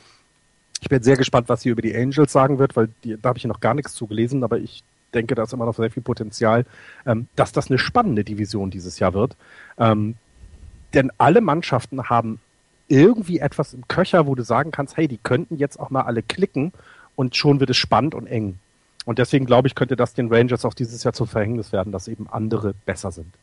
Ich 0.82 0.90
bin 0.90 1.04
sehr 1.04 1.18
gespannt, 1.18 1.50
was 1.50 1.62
sie 1.62 1.70
über 1.70 1.82
die 1.82 1.96
Angels 1.96 2.32
sagen 2.32 2.58
wird, 2.58 2.76
weil 2.76 2.90
die, 3.04 3.18
da 3.22 3.30
habe 3.30 3.38
ich 3.38 3.46
noch 3.46 3.60
gar 3.60 3.74
nichts 3.74 3.94
zu 3.94 4.08
gelesen, 4.08 4.44
aber 4.44 4.58
ich 4.58 4.84
denke, 5.14 5.36
da 5.36 5.44
ist 5.44 5.54
immer 5.54 5.66
noch 5.66 5.76
sehr 5.76 5.92
viel 5.92 6.04
Potenzial, 6.04 6.66
ähm, 7.06 7.28
dass 7.36 7.52
das 7.52 7.70
eine 7.70 7.80
spannende 7.80 8.24
Division 8.24 8.72
dieses 8.72 9.00
Jahr 9.00 9.14
wird. 9.14 9.36
Ähm, 9.78 10.16
denn 10.94 11.12
alle 11.18 11.42
Mannschaften 11.42 12.10
haben 12.10 12.40
irgendwie 12.88 13.40
etwas 13.40 13.74
im 13.74 13.88
Köcher, 13.88 14.26
wo 14.26 14.34
du 14.34 14.44
sagen 14.44 14.72
kannst, 14.72 14.98
hey, 14.98 15.08
die 15.08 15.20
könnten 15.20 15.58
jetzt 15.58 15.80
auch 15.80 15.92
mal 15.92 16.02
alle 16.02 16.24
klicken 16.24 16.72
und 17.16 17.36
schon 17.36 17.60
wird 17.60 17.70
es 17.70 17.78
spannend 17.78 18.16
und 18.16 18.26
eng. 18.26 18.58
Und 19.06 19.20
deswegen 19.20 19.46
glaube 19.46 19.68
ich, 19.68 19.76
könnte 19.76 19.96
das 19.96 20.14
den 20.14 20.32
Rangers 20.32 20.66
auch 20.66 20.74
dieses 20.74 21.04
Jahr 21.04 21.14
zum 21.14 21.28
Verhängnis 21.28 21.72
werden, 21.72 21.92
dass 21.92 22.08
eben 22.08 22.28
andere 22.30 22.74
besser 22.86 23.12
sind. 23.12 23.34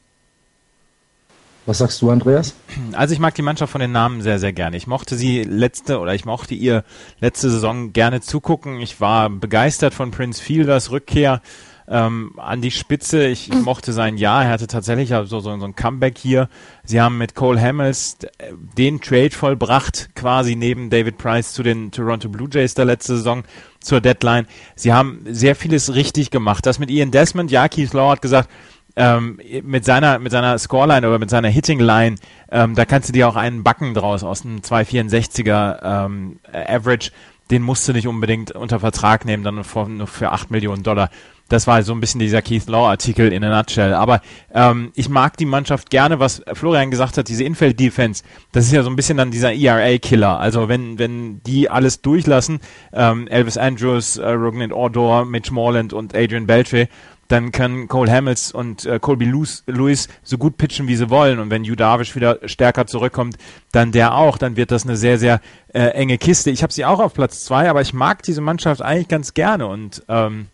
Was 1.67 1.79
sagst 1.79 2.01
du, 2.01 2.11
Andreas? 2.11 2.55
Also 2.93 3.13
ich 3.13 3.19
mag 3.19 3.35
die 3.35 3.43
Mannschaft 3.43 3.73
von 3.73 3.81
den 3.81 3.91
Namen 3.91 4.23
sehr, 4.23 4.39
sehr 4.39 4.53
gerne. 4.53 4.77
Ich 4.77 4.87
mochte 4.87 5.17
sie 5.17 5.43
letzte 5.43 5.99
oder 5.99 6.15
ich 6.15 6.25
mochte 6.25 6.55
ihr 6.55 6.85
letzte 7.19 7.51
Saison 7.51 7.93
gerne 7.93 8.21
zugucken. 8.21 8.81
Ich 8.81 9.01
war 9.01 9.29
begeistert 9.29 9.93
von 9.93 10.13
Prince 10.13 10.41
Fielders 10.41 10.93
Rückkehr 10.93 11.43
ähm, 11.89 12.33
an 12.37 12.61
die 12.63 12.71
Spitze. 12.71 13.27
Ich, 13.27 13.51
ich 13.51 13.63
mochte 13.63 13.93
sein 13.93 14.17
Jahr. 14.17 14.45
Er 14.45 14.51
hatte 14.51 14.67
tatsächlich 14.67 15.11
so, 15.11 15.25
so, 15.25 15.41
so 15.41 15.51
ein 15.51 15.77
Comeback 15.77 16.19
hier. 16.19 16.49
Sie 16.85 17.01
haben 17.01 17.19
mit 17.19 17.35
Cole 17.35 17.61
Hamels 17.61 18.19
äh, 18.39 18.53
den 18.77 19.01
Trade 19.01 19.31
vollbracht, 19.31 20.11
quasi 20.15 20.57
neben 20.57 20.91
David 20.91 21.19
Price 21.19 21.53
zu 21.53 21.63
den 21.63 21.91
Toronto 21.91 22.29
Blue 22.29 22.49
Jays 22.51 22.75
der 22.75 22.85
letzte 22.85 23.17
Saison 23.17 23.45
zur 23.81 24.01
Deadline. 24.01 24.47
Sie 24.75 24.93
haben 24.93 25.21
sehr 25.27 25.55
vieles 25.55 25.95
richtig 25.95 26.31
gemacht. 26.31 26.67
Das 26.67 26.79
mit 26.79 26.91
Ian 26.91 27.11
Desmond, 27.11 27.51
ja, 27.51 27.69
Keith 27.69 27.93
Law 27.93 28.11
hat 28.11 28.23
gesagt, 28.23 28.51
ähm, 28.97 29.39
mit 29.63 29.85
seiner 29.85 30.19
mit 30.19 30.33
seiner 30.33 30.59
Scoreline 30.59 31.07
oder 31.07 31.19
mit 31.19 31.29
seiner 31.29 31.49
Hittingline, 31.49 32.17
ähm, 32.51 32.75
da 32.75 32.87
kannst 32.87 33.11
du 33.11 33.13
dir 33.13 33.29
auch 33.29 33.37
einen 33.37 33.63
backen 33.63 33.93
draus 33.93 34.25
aus 34.25 34.45
einem 34.45 34.61
264er 34.61 36.07
ähm, 36.07 36.39
Average. 36.51 37.11
Den 37.51 37.63
musst 37.63 37.87
du 37.87 37.93
nicht 37.93 38.09
unbedingt 38.09 38.53
unter 38.53 38.81
Vertrag 38.81 39.25
nehmen, 39.25 39.45
dann 39.45 39.55
nur 39.55 40.07
für 40.07 40.33
8 40.33 40.51
Millionen 40.51 40.83
Dollar 40.83 41.11
Das 41.49 41.67
war 41.67 41.83
so 41.83 41.93
ein 41.93 42.01
bisschen 42.01 42.19
dieser 42.19 42.43
Keith 42.43 42.67
Law-Artikel 42.67 43.33
in 43.33 43.45
a 43.45 43.57
nutshell. 43.57 43.95
Aber 43.95 44.21
ähm, 44.53 44.91
ich 44.95 45.09
mag 45.09 45.37
die 45.37 45.47
Mannschaft 45.47 45.91
gerne, 45.91 46.19
was 46.19 46.43
Florian 46.53 46.91
gesagt 46.91 47.19
hat, 47.19 47.29
diese 47.29 47.45
Infeld-Defense, 47.45 48.25
das 48.53 48.65
ist 48.67 48.73
ja 48.73 48.83
so 48.83 48.91
ein 48.91 48.97
bisschen 48.97 49.17
dann 49.17 49.31
dieser 49.31 49.55
ERA-Killer. 49.55 50.41
Also 50.41 50.69
wenn, 50.69 50.99
wenn 50.99 51.43
die 51.45 51.71
alles 51.71 52.03
durchlassen, 52.03 52.61
ähm, 52.93 53.29
Elvis 53.29 53.57
Andrews, 53.57 54.17
äh, 54.17 54.29
Rognan 54.29 54.73
Ordor, 54.73 55.25
Mitch 55.25 55.53
Morland 55.53 55.93
und 55.93 56.17
Adrian 56.17 56.47
Beltre, 56.47 56.89
dann 57.29 57.53
können 57.53 57.89
Cole 57.89 58.11
Hamels 58.11 58.53
und 58.53 58.85
äh, 58.87 58.99
Colby 59.01 59.25
Lewis 59.25 60.09
so 60.23 60.39
gut 60.39 60.57
pitchen, 60.57 60.89
wie 60.89 60.97
sie 60.97 61.11
wollen. 61.11 61.39
Und 61.39 61.51
wenn 61.51 61.65
Yu 61.65 61.75
Darvish 61.75 62.15
wieder 62.15 62.39
stärker 62.45 62.87
zurückkommt, 62.87 63.37
dann 63.73 63.93
der 63.93 64.15
auch. 64.15 64.39
Dann 64.39 64.57
wird 64.57 64.71
das 64.71 64.85
eine 64.85 64.97
sehr, 64.97 65.19
sehr 65.19 65.41
äh, 65.69 65.89
enge 65.89 66.19
Kiste. 66.19 66.51
Ich 66.51 66.63
habe 66.63 66.73
sie 66.73 66.85
auch 66.85 67.01
auf 67.01 67.15
Platz 67.15 67.45
zwei, 67.45 67.69
aber 67.69 67.81
ich 67.81 67.93
mag 67.93 68.23
diese 68.23 68.41
Mannschaft 68.41 68.83
eigentlich 68.83 69.09
ganz 69.09 69.35
gerne. 69.35 69.67
Und 69.67 70.05
ähm, 70.09 70.47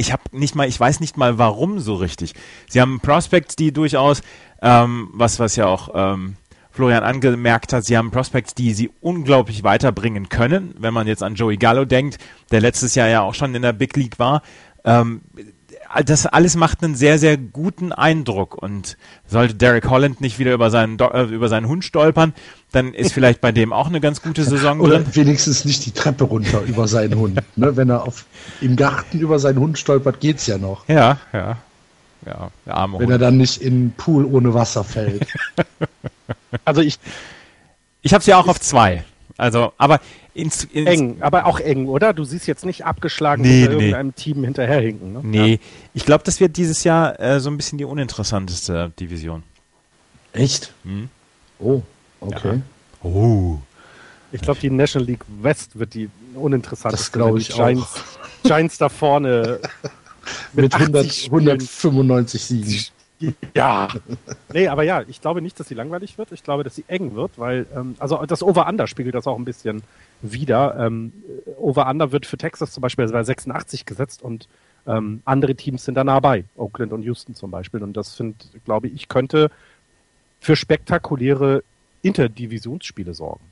ich 0.00 0.12
habe 0.12 0.22
nicht 0.32 0.54
mal, 0.54 0.66
ich 0.66 0.80
weiß 0.80 1.00
nicht 1.00 1.16
mal 1.16 1.38
warum 1.38 1.78
so 1.78 1.94
richtig. 1.94 2.34
Sie 2.68 2.80
haben 2.80 3.00
Prospects, 3.00 3.54
die 3.54 3.72
durchaus, 3.72 4.22
ähm, 4.62 5.10
was, 5.12 5.38
was 5.38 5.56
ja 5.56 5.66
auch 5.66 5.90
ähm, 5.94 6.36
Florian 6.70 7.04
angemerkt 7.04 7.72
hat, 7.72 7.84
sie 7.84 7.96
haben 7.96 8.10
Prospects, 8.10 8.54
die 8.54 8.72
sie 8.72 8.90
unglaublich 9.00 9.62
weiterbringen 9.62 10.28
können. 10.30 10.74
Wenn 10.78 10.94
man 10.94 11.06
jetzt 11.06 11.22
an 11.22 11.34
Joey 11.34 11.58
Gallo 11.58 11.84
denkt, 11.84 12.18
der 12.50 12.60
letztes 12.60 12.94
Jahr 12.94 13.08
ja 13.08 13.20
auch 13.20 13.34
schon 13.34 13.54
in 13.54 13.62
der 13.62 13.74
Big 13.74 13.94
League 13.96 14.18
war. 14.18 14.42
Ähm, 14.84 15.20
das 16.04 16.26
alles 16.26 16.56
macht 16.56 16.82
einen 16.82 16.94
sehr, 16.94 17.18
sehr 17.18 17.36
guten 17.36 17.92
Eindruck. 17.92 18.54
Und 18.60 18.96
sollte 19.26 19.54
Derek 19.54 19.88
Holland 19.88 20.20
nicht 20.20 20.38
wieder 20.38 20.52
über 20.52 20.70
seinen, 20.70 20.98
äh, 20.98 21.22
über 21.24 21.48
seinen 21.48 21.68
Hund 21.68 21.84
stolpern, 21.84 22.34
dann 22.72 22.94
ist 22.94 23.12
vielleicht 23.12 23.40
bei 23.40 23.52
dem 23.52 23.72
auch 23.72 23.88
eine 23.88 24.00
ganz 24.00 24.22
gute 24.22 24.44
Saison 24.44 24.80
Oder 24.80 25.00
drin. 25.00 25.14
wenigstens 25.14 25.64
nicht 25.64 25.84
die 25.86 25.90
Treppe 25.90 26.24
runter 26.24 26.62
über 26.62 26.86
seinen 26.86 27.16
Hund. 27.16 27.40
Ne? 27.56 27.76
Wenn 27.76 27.90
er 27.90 28.04
auf, 28.04 28.26
im 28.60 28.76
Garten 28.76 29.18
über 29.18 29.38
seinen 29.38 29.58
Hund 29.58 29.78
stolpert, 29.78 30.20
geht's 30.20 30.46
ja 30.46 30.58
noch. 30.58 30.88
Ja, 30.88 31.18
ja. 31.32 31.56
Ja, 32.26 32.50
der 32.66 32.76
arme 32.76 32.98
Wenn 32.98 33.06
Hund. 33.06 33.12
er 33.12 33.18
dann 33.18 33.38
nicht 33.38 33.62
in 33.62 33.74
einen 33.74 33.92
Pool 33.92 34.26
ohne 34.26 34.52
Wasser 34.52 34.84
fällt. 34.84 35.26
also 36.64 36.82
ich. 36.82 36.98
Ich 38.02 38.14
habe 38.14 38.22
sie 38.22 38.34
auch 38.34 38.46
auf 38.46 38.60
zwei. 38.60 39.04
Also, 39.36 39.72
aber 39.78 40.00
ins, 40.34 40.64
ins 40.64 40.88
eng, 40.88 41.16
aber 41.20 41.46
auch 41.46 41.60
eng, 41.60 41.88
oder? 41.88 42.12
Du 42.12 42.24
siehst 42.24 42.46
jetzt 42.46 42.64
nicht 42.64 42.84
abgeschlagen 42.84 43.42
nee, 43.42 43.60
hinter 43.60 43.76
nee. 43.76 43.84
irgendeinem 43.84 44.14
Team 44.14 44.44
hinterherhinken. 44.44 45.12
Ne? 45.12 45.20
Nee, 45.22 45.52
ja. 45.52 45.58
ich 45.94 46.04
glaube, 46.04 46.24
das 46.24 46.40
wird 46.40 46.56
dieses 46.56 46.84
Jahr 46.84 47.18
äh, 47.20 47.40
so 47.40 47.50
ein 47.50 47.56
bisschen 47.56 47.78
die 47.78 47.84
uninteressanteste 47.84 48.92
Division. 48.98 49.42
Echt? 50.32 50.72
Hm? 50.84 51.08
Oh, 51.58 51.82
okay. 52.20 52.60
Ja. 53.02 53.08
Oh. 53.08 53.58
Ich 54.32 54.40
glaube, 54.40 54.60
die 54.60 54.70
National 54.70 55.06
League 55.06 55.24
West 55.42 55.78
wird 55.78 55.94
die 55.94 56.08
uninteressanteste. 56.34 57.04
Das 57.04 57.12
glaube 57.12 57.40
ich 57.40 57.48
Giants, 57.48 57.82
auch. 57.82 58.44
Giants 58.44 58.78
da 58.78 58.88
vorne 58.88 59.60
mit, 60.52 60.64
mit 60.64 60.74
100, 60.74 61.24
195 61.24 62.44
Siegen. 62.44 62.84
Ja. 63.54 63.88
nee, 64.52 64.68
aber 64.68 64.82
ja, 64.82 65.02
ich 65.06 65.20
glaube 65.20 65.42
nicht, 65.42 65.58
dass 65.60 65.68
sie 65.68 65.74
langweilig 65.74 66.18
wird. 66.18 66.32
Ich 66.32 66.42
glaube, 66.42 66.64
dass 66.64 66.74
sie 66.74 66.84
eng 66.88 67.14
wird, 67.14 67.38
weil, 67.38 67.66
ähm, 67.74 67.94
also 67.98 68.24
das 68.26 68.42
Over-Under 68.42 68.86
spiegelt 68.86 69.14
das 69.14 69.26
auch 69.26 69.38
ein 69.38 69.44
bisschen 69.44 69.82
wieder. 70.22 70.76
Ähm, 70.78 71.12
Over-Under 71.58 72.12
wird 72.12 72.26
für 72.26 72.38
Texas 72.38 72.72
zum 72.72 72.80
Beispiel 72.80 73.06
bei 73.08 73.22
86 73.22 73.86
gesetzt 73.86 74.22
und 74.22 74.48
ähm, 74.86 75.20
andere 75.24 75.54
Teams 75.54 75.84
sind 75.84 75.94
da 75.94 76.04
nah 76.04 76.20
bei. 76.20 76.44
Oakland 76.56 76.92
und 76.92 77.02
Houston 77.02 77.34
zum 77.34 77.50
Beispiel. 77.50 77.82
Und 77.82 77.96
das 77.96 78.14
finde, 78.14 78.36
glaube 78.64 78.88
ich, 78.88 79.08
könnte 79.08 79.50
für 80.40 80.56
spektakuläre 80.56 81.62
Interdivisionsspiele 82.02 83.12
sorgen. 83.12 83.44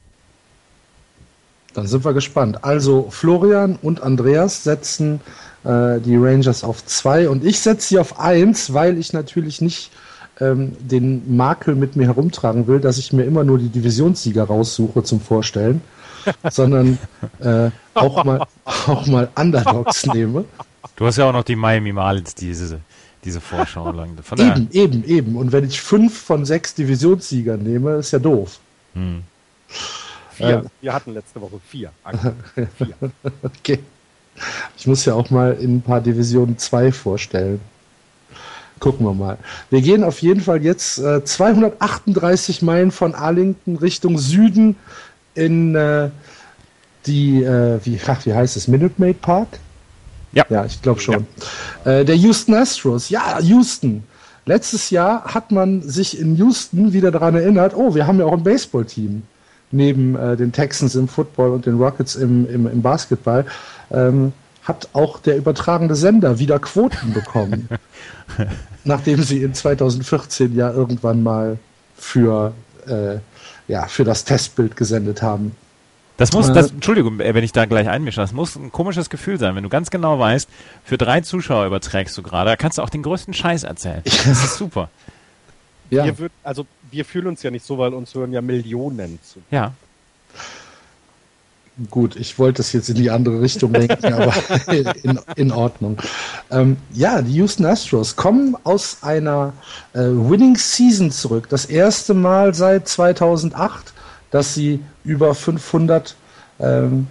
Dann 1.75 1.87
sind 1.87 2.04
wir 2.04 2.14
gespannt. 2.14 2.64
Also 2.64 3.08
Florian 3.10 3.78
und 3.82 4.02
Andreas 4.02 4.64
setzen 4.64 5.20
äh, 5.68 6.00
die 6.00 6.16
Rangers 6.16 6.64
auf 6.64 6.84
2 6.84 7.28
und 7.28 7.44
ich 7.44 7.60
setze 7.60 7.88
sie 7.88 7.98
auf 7.98 8.18
1, 8.18 8.72
weil 8.72 8.96
ich 8.96 9.12
natürlich 9.12 9.60
nicht 9.60 9.90
ähm, 10.40 10.75
den 10.80 11.37
Makel 11.37 11.75
mit 11.75 11.94
mir 11.94 12.06
herumtragen 12.06 12.66
will, 12.66 12.80
dass 12.80 12.96
ich 12.96 13.12
mir 13.12 13.25
immer 13.25 13.44
nur 13.44 13.58
die 13.58 13.68
Divisionssieger 13.68 14.44
raussuche 14.44 15.02
zum 15.02 15.20
Vorstellen, 15.20 15.82
sondern 16.50 16.98
äh, 17.40 17.70
auch, 17.92 18.25
mal, 18.25 18.46
auch 18.64 19.06
mal 19.06 19.28
Underdogs 19.37 20.06
nehme. 20.06 20.46
Du 20.96 21.04
hast 21.04 21.18
ja 21.18 21.28
auch 21.28 21.32
noch 21.32 21.44
die 21.44 21.56
Miami 21.56 21.92
Marlins, 21.92 22.34
diese, 22.34 22.80
diese 23.22 23.40
Vorschau 23.40 23.92
lang. 23.92 24.16
Von 24.22 24.38
eben, 24.38 24.68
eben, 24.72 25.04
eben. 25.04 25.37
Und 25.37 25.52
wenn 25.52 25.64
ich 25.64 25.82
fünf 25.82 26.18
von 26.18 26.46
sechs 26.46 26.75
Divisionssiegern 26.75 27.62
nehme, 27.62 27.96
ist 27.96 28.12
ja 28.12 28.18
doof. 28.18 28.58
Hm. 28.94 29.22
Vier. 30.30 30.48
Ähm. 30.48 30.66
Wir 30.80 30.94
hatten 30.94 31.12
letzte 31.12 31.42
Woche 31.42 31.60
vier. 31.68 31.90
vier. 32.78 32.94
okay. 33.42 33.80
Ich 34.76 34.87
muss 34.87 35.04
ja 35.04 35.14
auch 35.14 35.30
mal 35.30 35.52
in 35.54 35.76
ein 35.76 35.83
paar 35.83 36.00
Divisionen 36.00 36.59
2 36.59 36.92
vorstellen. 36.92 37.61
Gucken 38.80 39.07
wir 39.07 39.14
mal. 39.14 39.38
Wir 39.71 39.80
gehen 39.80 40.04
auf 40.04 40.21
jeden 40.21 40.40
Fall 40.40 40.62
jetzt 40.62 40.99
äh, 40.99 41.25
238 41.25 42.62
Meilen 42.62 42.90
von 42.90 43.14
Arlington 43.14 43.76
Richtung 43.76 44.18
Süden 44.18 44.76
in 45.35 45.75
äh, 45.75 46.11
die, 47.07 47.42
äh, 47.42 47.80
wie, 47.85 47.99
ach, 48.07 48.25
wie 48.26 48.35
heißt 48.35 48.57
es, 48.57 48.68
Minute 48.68 48.95
Maid 48.99 49.21
Park? 49.21 49.49
Ja. 50.33 50.45
Ja, 50.49 50.64
ich 50.64 50.80
glaube 50.83 51.00
schon. 51.00 51.26
Ja. 51.85 51.92
Äh, 51.92 52.04
der 52.04 52.16
Houston 52.16 52.54
Astros. 52.54 53.09
Ja, 53.09 53.38
Houston. 53.40 54.04
Letztes 54.45 54.90
Jahr 54.90 55.25
hat 55.25 55.50
man 55.50 55.83
sich 55.83 56.18
in 56.18 56.37
Houston 56.37 56.92
wieder 56.92 57.11
daran 57.11 57.35
erinnert, 57.35 57.75
oh, 57.76 57.95
wir 57.95 58.07
haben 58.07 58.18
ja 58.18 58.25
auch 58.25 58.33
ein 58.33 58.42
Baseballteam. 58.42 59.23
Neben 59.71 60.16
äh, 60.16 60.37
den 60.37 60.52
Texans 60.52 60.95
im 60.95 61.09
Football 61.09 61.50
und 61.50 61.66
den 61.66 61.76
Rockets 61.76 62.16
im, 62.16 62.49
im, 62.49 62.66
im 62.66 62.80
Basketball 62.80 63.45
ähm, 63.90 64.33
hat 64.64 64.88
auch 64.92 65.18
der 65.18 65.37
übertragende 65.37 65.95
Sender 65.95 66.38
wieder 66.38 66.59
Quoten 66.59 67.14
bekommen, 67.14 67.68
nachdem 68.85 69.23
sie 69.23 69.42
in 69.42 69.54
2014 69.54 70.54
ja 70.54 70.71
irgendwann 70.71 71.23
mal 71.23 71.59
für, 71.97 72.52
äh, 72.87 73.16
ja, 73.66 73.87
für 73.87 74.04
das 74.04 74.25
Testbild 74.25 74.76
gesendet 74.76 75.23
haben. 75.23 75.57
Das 76.18 76.33
muss, 76.33 76.52
das, 76.52 76.73
Entschuldigung, 76.73 77.18
wenn 77.18 77.45
ich 77.45 77.52
da 77.52 77.64
gleich 77.64 77.88
einmische, 77.88 78.21
das 78.21 78.33
muss 78.33 78.57
ein 78.57 78.73
komisches 78.73 79.09
Gefühl 79.09 79.38
sein, 79.38 79.54
wenn 79.54 79.62
du 79.62 79.68
ganz 79.68 79.88
genau 79.88 80.18
weißt, 80.18 80.50
für 80.85 80.99
drei 80.99 81.21
Zuschauer 81.21 81.66
überträgst 81.66 82.18
du 82.18 82.23
gerade, 82.23 82.50
da 82.50 82.57
kannst 82.57 82.78
du 82.78 82.83
auch 82.83 82.90
den 82.90 83.02
größten 83.02 83.35
Scheiß 83.35 83.62
erzählen. 83.62 84.02
Das 84.04 84.45
ist 84.45 84.57
super. 84.57 84.90
Ja. 85.90 86.04
Wir 86.04 86.18
würd, 86.18 86.33
also 86.42 86.66
wir 86.90 87.04
fühlen 87.04 87.28
uns 87.28 87.42
ja 87.42 87.50
nicht 87.50 87.64
so, 87.64 87.78
weil 87.78 87.95
uns 87.95 88.14
hören 88.14 88.33
ja 88.33 88.42
Millionen 88.42 89.21
zu. 89.23 89.40
Ja. 89.50 89.73
Gut, 91.90 92.16
ich 92.16 92.38
wollte 92.40 92.61
es 92.61 92.73
jetzt 92.73 92.88
in 92.88 92.97
die 92.97 93.11
andere 93.11 93.40
Richtung 93.40 93.73
lenken, 93.73 94.12
aber 94.12 94.35
in, 95.02 95.20
in 95.37 95.52
Ordnung. 95.52 95.97
Ähm, 96.50 96.76
ja, 96.92 97.23
die 97.23 97.35
Houston 97.35 97.64
Astros 97.66 98.16
kommen 98.16 98.56
aus 98.64 98.99
einer 99.02 99.52
äh, 99.92 100.00
Winning 100.00 100.56
Season 100.56 101.12
zurück. 101.12 101.49
Das 101.49 101.66
erste 101.66 102.14
Mal 102.14 102.52
seit 102.54 102.88
2008, 102.88 103.92
dass 104.32 104.54
sie 104.54 104.80
über 105.04 105.37
500 105.37 106.16
ähm, 106.58 107.06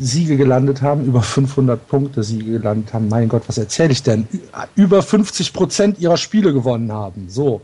Siege 0.00 0.36
gelandet 0.36 0.82
haben, 0.82 1.04
über 1.04 1.22
500 1.22 1.88
Punkte 1.88 2.24
Siege 2.24 2.58
gelandet 2.58 2.92
haben. 2.92 3.08
Mein 3.08 3.28
Gott, 3.28 3.44
was 3.46 3.58
erzähle 3.58 3.92
ich 3.92 4.02
denn? 4.02 4.26
Über 4.74 5.02
50 5.02 5.52
Prozent 5.52 5.98
ihrer 6.00 6.16
Spiele 6.16 6.52
gewonnen 6.52 6.92
haben. 6.92 7.26
So. 7.28 7.62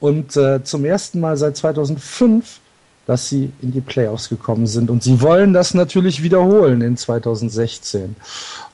Und 0.00 0.36
äh, 0.36 0.62
zum 0.64 0.84
ersten 0.84 1.20
Mal 1.20 1.36
seit 1.36 1.56
2005 1.56 2.60
dass 3.06 3.28
sie 3.28 3.52
in 3.62 3.72
die 3.72 3.80
Playoffs 3.80 4.28
gekommen 4.28 4.66
sind. 4.66 4.90
Und 4.90 5.02
sie 5.02 5.20
wollen 5.20 5.52
das 5.52 5.74
natürlich 5.74 6.22
wiederholen 6.22 6.82
in 6.82 6.96
2016. 6.96 8.16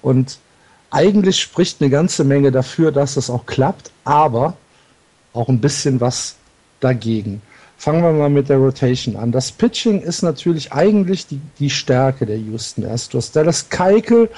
Und 0.00 0.38
eigentlich 0.90 1.40
spricht 1.40 1.80
eine 1.80 1.90
ganze 1.90 2.24
Menge 2.24 2.50
dafür, 2.50 2.92
dass 2.92 3.14
das 3.14 3.30
auch 3.30 3.46
klappt, 3.46 3.90
aber 4.04 4.56
auch 5.32 5.48
ein 5.48 5.60
bisschen 5.60 6.00
was 6.00 6.36
dagegen. 6.80 7.42
Fangen 7.76 8.02
wir 8.02 8.12
mal 8.12 8.30
mit 8.30 8.48
der 8.48 8.58
Rotation 8.58 9.16
an. 9.16 9.32
Das 9.32 9.50
Pitching 9.50 10.00
ist 10.00 10.22
natürlich 10.22 10.72
eigentlich 10.72 11.26
die, 11.26 11.40
die 11.58 11.70
Stärke 11.70 12.26
der 12.26 12.38
Houston 12.38 12.86
Astros. 12.86 13.32
Dallas 13.32 13.68
Keikel, 13.70 14.30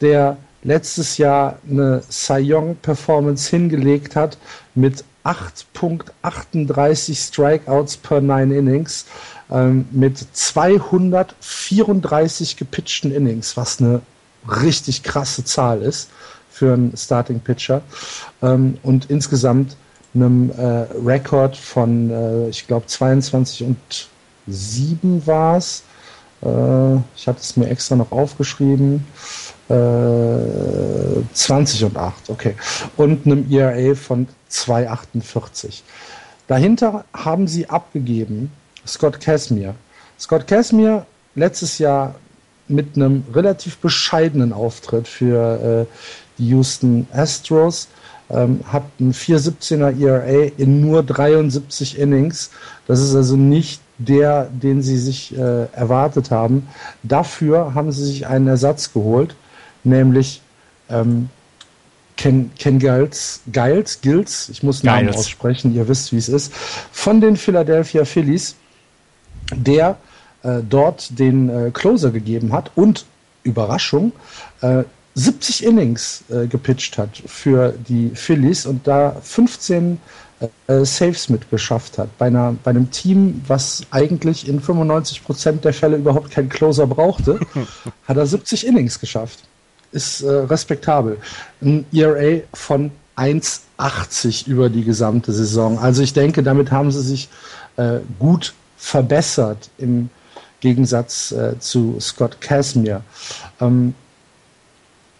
der 0.00 0.36
letztes 0.62 1.16
Jahr 1.16 1.58
eine 1.68 2.02
Cy 2.10 2.52
Young 2.52 2.76
Performance 2.76 3.48
hingelegt 3.48 4.16
hat 4.16 4.36
mit 4.74 5.04
8.38 5.24 7.28
Strikeouts 7.28 7.96
per 7.98 8.20
9 8.20 8.50
Innings, 8.50 9.06
ähm, 9.50 9.88
mit 9.90 10.24
234 10.32 12.56
gepitchten 12.56 13.12
Innings, 13.12 13.56
was 13.56 13.80
eine 13.80 14.02
richtig 14.48 15.02
krasse 15.02 15.44
Zahl 15.44 15.82
ist 15.82 16.10
für 16.50 16.74
einen 16.74 16.96
Starting 16.96 17.40
Pitcher. 17.40 17.82
Ähm, 18.42 18.78
und 18.82 19.10
insgesamt 19.10 19.76
einem 20.14 20.50
äh, 20.50 20.86
Rekord 21.04 21.56
von, 21.56 22.10
äh, 22.10 22.48
ich 22.48 22.66
glaube, 22.66 22.86
22 22.86 23.64
und 23.64 24.08
7 24.46 25.26
war 25.26 25.56
es. 25.56 25.82
Äh, 26.42 26.96
ich 27.16 27.26
hatte 27.28 27.40
es 27.40 27.56
mir 27.56 27.68
extra 27.68 27.96
noch 27.96 28.12
aufgeschrieben. 28.12 29.06
20 29.68 29.72
äh, 29.72 31.84
und 31.84 31.96
8, 31.96 32.30
okay. 32.30 32.56
Und 32.96 33.24
einem 33.24 33.48
ERA 33.50 33.94
von 33.94 34.26
2,48. 34.50 35.82
Dahinter 36.48 37.04
haben 37.14 37.46
sie 37.46 37.68
abgegeben 37.68 38.50
Scott 38.86 39.20
Casimir. 39.20 39.74
Scott 40.18 40.46
Casimir 40.46 41.06
letztes 41.34 41.78
Jahr 41.78 42.14
mit 42.68 42.96
einem 42.96 43.24
relativ 43.34 43.78
bescheidenen 43.78 44.52
Auftritt 44.52 45.08
für 45.08 45.86
äh, 45.88 45.94
die 46.38 46.48
Houston 46.50 47.06
Astros, 47.12 47.88
ähm, 48.30 48.60
hat 48.64 48.84
ein 49.00 49.12
4,17er 49.12 50.00
ERA 50.00 50.52
in 50.56 50.80
nur 50.80 51.02
73 51.02 51.98
Innings. 51.98 52.50
Das 52.86 53.00
ist 53.00 53.14
also 53.14 53.36
nicht 53.36 53.80
der, 53.98 54.48
den 54.50 54.82
sie 54.82 54.98
sich 54.98 55.36
äh, 55.36 55.64
erwartet 55.72 56.30
haben. 56.30 56.68
Dafür 57.02 57.74
haben 57.74 57.92
sie 57.92 58.04
sich 58.04 58.26
einen 58.26 58.46
Ersatz 58.46 58.92
geholt, 58.92 59.34
nämlich 59.84 60.40
ähm, 60.88 61.28
Ken, 62.16 62.50
Ken 62.58 62.78
Giles, 62.78 63.40
Giles, 63.46 64.00
Giles, 64.00 64.48
ich 64.50 64.62
muss 64.62 64.82
Namen 64.82 65.06
Giles. 65.06 65.16
aussprechen, 65.16 65.74
ihr 65.74 65.88
wisst, 65.88 66.12
wie 66.12 66.18
es 66.18 66.28
ist, 66.28 66.52
von 66.92 67.20
den 67.20 67.36
Philadelphia 67.36 68.04
Phillies, 68.04 68.56
der 69.54 69.96
äh, 70.42 70.60
dort 70.68 71.18
den 71.18 71.48
äh, 71.48 71.70
Closer 71.70 72.10
gegeben 72.10 72.52
hat 72.52 72.70
und 72.74 73.06
Überraschung, 73.42 74.12
äh, 74.60 74.84
70 75.14 75.64
Innings 75.64 76.24
äh, 76.30 76.46
gepitcht 76.46 76.96
hat 76.96 77.10
für 77.26 77.74
die 77.88 78.10
Phillies 78.14 78.64
und 78.64 78.86
da 78.86 79.16
15 79.22 79.98
äh, 80.66 80.84
Saves 80.84 81.28
mitgeschafft 81.28 81.98
hat. 81.98 82.16
Bei, 82.16 82.26
einer, 82.26 82.54
bei 82.64 82.70
einem 82.70 82.90
Team, 82.90 83.42
was 83.46 83.82
eigentlich 83.90 84.48
in 84.48 84.60
95 84.60 85.24
Prozent 85.24 85.64
der 85.64 85.74
Fälle 85.74 85.96
überhaupt 85.96 86.30
keinen 86.30 86.48
Closer 86.48 86.86
brauchte, 86.86 87.40
hat 88.08 88.16
er 88.16 88.26
70 88.26 88.66
Innings 88.66 88.98
geschafft. 88.98 89.40
Ist 89.92 90.22
äh, 90.22 90.30
respektabel. 90.30 91.18
Ein 91.60 91.84
ERA 91.92 92.42
von 92.54 92.92
1,80 93.16 94.46
über 94.46 94.70
die 94.70 94.84
gesamte 94.84 95.32
Saison. 95.32 95.78
Also 95.78 96.02
ich 96.02 96.12
denke, 96.12 96.42
damit 96.42 96.70
haben 96.70 96.90
sie 96.90 97.02
sich 97.02 97.28
äh, 97.76 97.98
gut 98.18 98.54
verbessert 98.80 99.70
im 99.78 100.08
Gegensatz 100.60 101.32
äh, 101.32 101.58
zu 101.58 101.98
Scott 102.00 102.40
Casimir. 102.40 103.02
Ähm, 103.60 103.94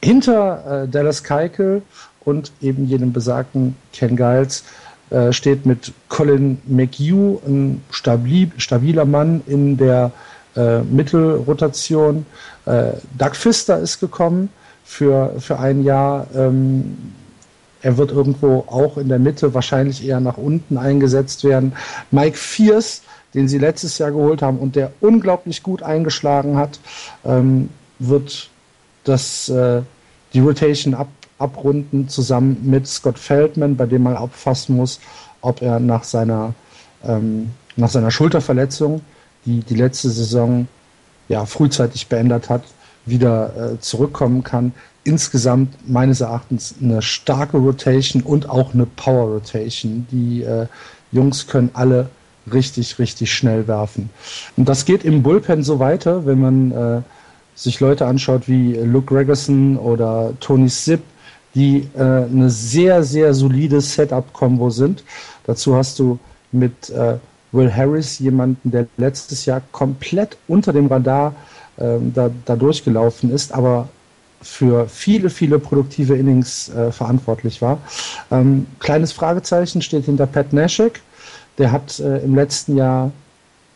hinter 0.03 0.85
äh, 0.85 0.89
Dallas 0.89 1.23
Keikel 1.23 1.83
und 2.25 2.53
eben 2.63 2.87
jenem 2.87 3.13
besagten 3.13 3.77
Ken 3.93 4.17
Giles 4.17 4.65
äh, 5.11 5.33
steht 5.33 5.67
mit 5.67 5.93
Colin 6.09 6.59
McHugh 6.67 7.41
ein 7.47 7.83
stabil, 7.91 8.51
stabiler 8.57 9.05
Mann 9.05 9.43
in 9.47 9.77
der 9.77 10.11
äh, 10.57 10.81
Mittelrotation. 10.81 12.25
Äh, 12.65 12.93
Doug 13.19 13.35
Pfister 13.35 13.79
ist 13.79 14.01
gekommen 14.01 14.49
für, 14.85 15.35
für 15.39 15.59
ein 15.59 15.85
Jahr. 15.85 16.27
Ähm, 16.35 17.13
er 17.83 17.97
wird 17.97 18.11
irgendwo 18.11 18.65
auch 18.67 18.97
in 18.99 19.09
der 19.09 19.19
Mitte, 19.19 19.55
wahrscheinlich 19.55 20.07
eher 20.07 20.21
nach 20.21 20.37
unten 20.37 20.77
eingesetzt 20.77 21.45
werden. 21.45 21.73
Mike 22.11 22.37
Fierce, 22.37 23.03
den 23.35 23.49
sie 23.49 23.59
letztes 23.59 23.99
Jahr 23.99 24.11
geholt 24.11 24.43
haben 24.43 24.59
und 24.59 24.77
der 24.77 24.93
unglaublich 25.01 25.63
gut 25.63 25.83
eingeschlagen 25.83 26.57
hat, 26.57 26.81
ähm, 27.25 27.71
wird 27.99 28.51
das, 29.05 29.49
äh, 29.49 29.83
die 30.33 30.41
Rotation 30.41 30.95
ab, 30.95 31.09
abrunden, 31.39 32.09
zusammen 32.09 32.59
mit 32.63 32.87
Scott 32.87 33.19
Feldman, 33.19 33.77
bei 33.77 33.87
dem 33.87 34.03
man 34.03 34.17
auffassen 34.17 34.77
muss, 34.77 35.01
ob 35.41 35.63
er 35.63 35.81
nach 35.81 36.05
seiner, 36.05 36.55
ähm, 37.05 37.51
nach 37.77 37.89
seiner 37.89 38.11
Schulterverletzung, 38.11 39.01
die 39.47 39.61
die 39.61 39.75
letzte 39.75 40.11
Saison 40.11 40.69
ja, 41.29 41.47
frühzeitig 41.47 42.09
beendet 42.09 42.51
hat, 42.51 42.65
wieder 43.07 43.73
äh, 43.75 43.81
zurückkommen 43.81 44.43
kann. 44.43 44.73
Insgesamt 45.05 45.89
meines 45.89 46.21
Erachtens 46.21 46.75
eine 46.81 47.01
starke 47.01 47.57
Rotation 47.57 48.23
und 48.23 48.51
auch 48.51 48.75
eine 48.75 48.85
Power 48.85 49.35
Rotation. 49.35 50.07
Die 50.11 50.43
äh, 50.43 50.67
Jungs 51.11 51.47
können 51.47 51.71
alle 51.73 52.11
richtig, 52.53 52.99
richtig 52.99 53.33
schnell 53.33 53.67
werfen. 53.69 54.11
Und 54.57 54.69
das 54.69 54.85
geht 54.85 55.05
im 55.05 55.23
Bullpen 55.23 55.63
so 55.63 55.79
weiter, 55.79 56.27
wenn 56.27 56.41
man 56.41 56.73
äh, 56.73 57.03
sich 57.55 57.81
Leute 57.81 58.07
anschaut 58.07 58.49
wie 58.49 58.75
Luke 58.75 59.15
Gregerson 59.15 59.77
oder 59.77 60.33
Tony 60.41 60.69
Sipp, 60.69 61.01
die 61.55 61.89
äh, 61.97 62.01
eine 62.01 62.51
sehr, 62.51 63.03
sehr 63.03 63.35
solide 63.35 63.81
Setup-Kombo 63.81 64.71
sind. 64.71 65.05
Dazu 65.47 65.75
hast 65.75 65.99
du 65.99 66.19
mit 66.53 66.91
äh, 66.91 67.17
Will 67.53 67.75
Harris 67.75 68.19
jemanden, 68.19 68.71
der 68.71 68.87
letztes 68.97 69.45
Jahr 69.47 69.63
komplett 69.73 70.37
unter 70.47 70.73
dem 70.73 70.87
Radar 70.87 71.35
äh, 71.77 71.99
da, 72.15 72.31
da 72.45 72.57
durchgelaufen 72.57 73.33
ist, 73.33 73.53
aber 73.53 73.89
für 74.43 74.89
viele, 74.89 75.29
viele 75.29 75.59
produktive 75.59 76.17
Innings 76.17 76.71
äh, 76.71 76.93
verantwortlich 76.93 77.61
war. 77.61 77.79
Ähm, 78.31 78.67
kleines 78.79 79.13
Fragezeichen 79.13 79.83
steht 79.83 80.07
hinter 80.07 80.27
Pat 80.27 80.53
Nashek. 80.53 81.01
Der 81.59 81.73
hat 81.73 81.99
äh, 82.01 82.19
im 82.19 82.35
letzten 82.35 82.77
Jahr 82.77 83.13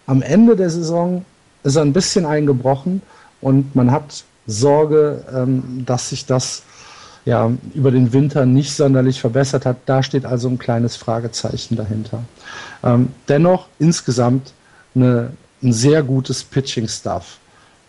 am 0.06 0.22
Ende 0.22 0.56
der 0.56 0.70
Saison 0.70 1.24
ist 1.62 1.76
er 1.76 1.82
ein 1.82 1.92
bisschen 1.92 2.26
eingebrochen 2.26 3.02
und 3.40 3.74
man 3.74 3.90
hat 3.90 4.24
Sorge, 4.46 5.24
ähm, 5.34 5.84
dass 5.86 6.10
sich 6.10 6.26
das 6.26 6.62
ja, 7.24 7.50
über 7.72 7.90
den 7.90 8.12
Winter 8.12 8.44
nicht 8.44 8.74
sonderlich 8.74 9.20
verbessert 9.20 9.64
hat. 9.64 9.78
Da 9.86 10.02
steht 10.02 10.26
also 10.26 10.48
ein 10.48 10.58
kleines 10.58 10.96
Fragezeichen 10.96 11.76
dahinter. 11.76 12.22
Ähm, 12.82 13.08
dennoch 13.28 13.68
insgesamt 13.78 14.52
eine, 14.94 15.32
ein 15.62 15.72
sehr 15.72 16.02
gutes 16.02 16.44
Pitching-Staff 16.44 17.38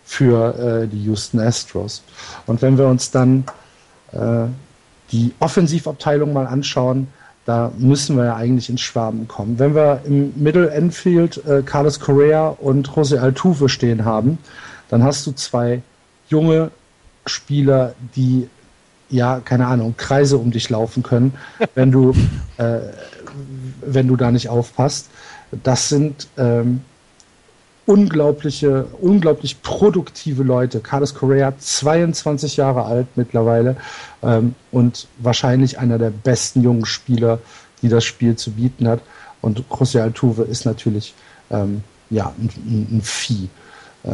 für 0.04 0.84
äh, 0.84 0.88
die 0.88 1.04
Houston 1.04 1.40
Astros. 1.40 2.02
Und 2.46 2.62
wenn 2.62 2.78
wir 2.78 2.86
uns 2.86 3.10
dann 3.10 3.44
äh, 4.12 4.46
die 5.12 5.34
Offensivabteilung 5.38 6.32
mal 6.32 6.46
anschauen, 6.46 7.08
da 7.46 7.72
müssen 7.78 8.16
wir 8.16 8.24
ja 8.26 8.36
eigentlich 8.36 8.68
ins 8.68 8.80
Schwaben 8.80 9.28
kommen. 9.28 9.58
Wenn 9.58 9.74
wir 9.74 10.02
im 10.04 10.32
Middle 10.36 10.70
Enfield 10.70 11.44
äh, 11.46 11.62
Carlos 11.62 12.00
Correa 12.00 12.48
und 12.48 12.88
Jose 12.94 13.20
Altuve 13.20 13.68
stehen 13.68 14.04
haben, 14.04 14.38
dann 14.88 15.02
hast 15.04 15.26
du 15.26 15.32
zwei 15.32 15.80
junge 16.28 16.70
Spieler, 17.24 17.94
die 18.16 18.48
ja, 19.08 19.40
keine 19.40 19.68
Ahnung, 19.68 19.94
Kreise 19.96 20.36
um 20.36 20.50
dich 20.50 20.68
laufen 20.68 21.04
können, 21.04 21.34
wenn 21.74 21.92
du, 21.92 22.12
äh, 22.58 22.80
wenn 23.80 24.08
du 24.08 24.16
da 24.16 24.32
nicht 24.32 24.48
aufpasst. 24.48 25.08
Das 25.62 25.88
sind 25.88 26.28
ähm, 26.36 26.80
unglaubliche, 27.86 28.86
unglaublich 29.00 29.62
produktive 29.62 30.42
Leute. 30.42 30.80
Carlos 30.80 31.14
Correa, 31.14 31.54
22 31.56 32.56
Jahre 32.56 32.84
alt 32.84 33.06
mittlerweile 33.16 33.76
ähm, 34.22 34.54
und 34.72 35.06
wahrscheinlich 35.18 35.78
einer 35.78 35.98
der 35.98 36.10
besten 36.10 36.62
jungen 36.62 36.84
Spieler, 36.84 37.38
die 37.82 37.88
das 37.88 38.04
Spiel 38.04 38.36
zu 38.36 38.52
bieten 38.52 38.88
hat. 38.88 39.00
Und 39.40 39.64
José 39.70 40.00
Altuve 40.02 40.42
ist 40.42 40.66
natürlich 40.66 41.14
ähm, 41.50 41.82
ja, 42.10 42.32
ein, 42.36 42.88
ein 42.90 43.00
Vieh. 43.02 43.48
Äh, 44.02 44.10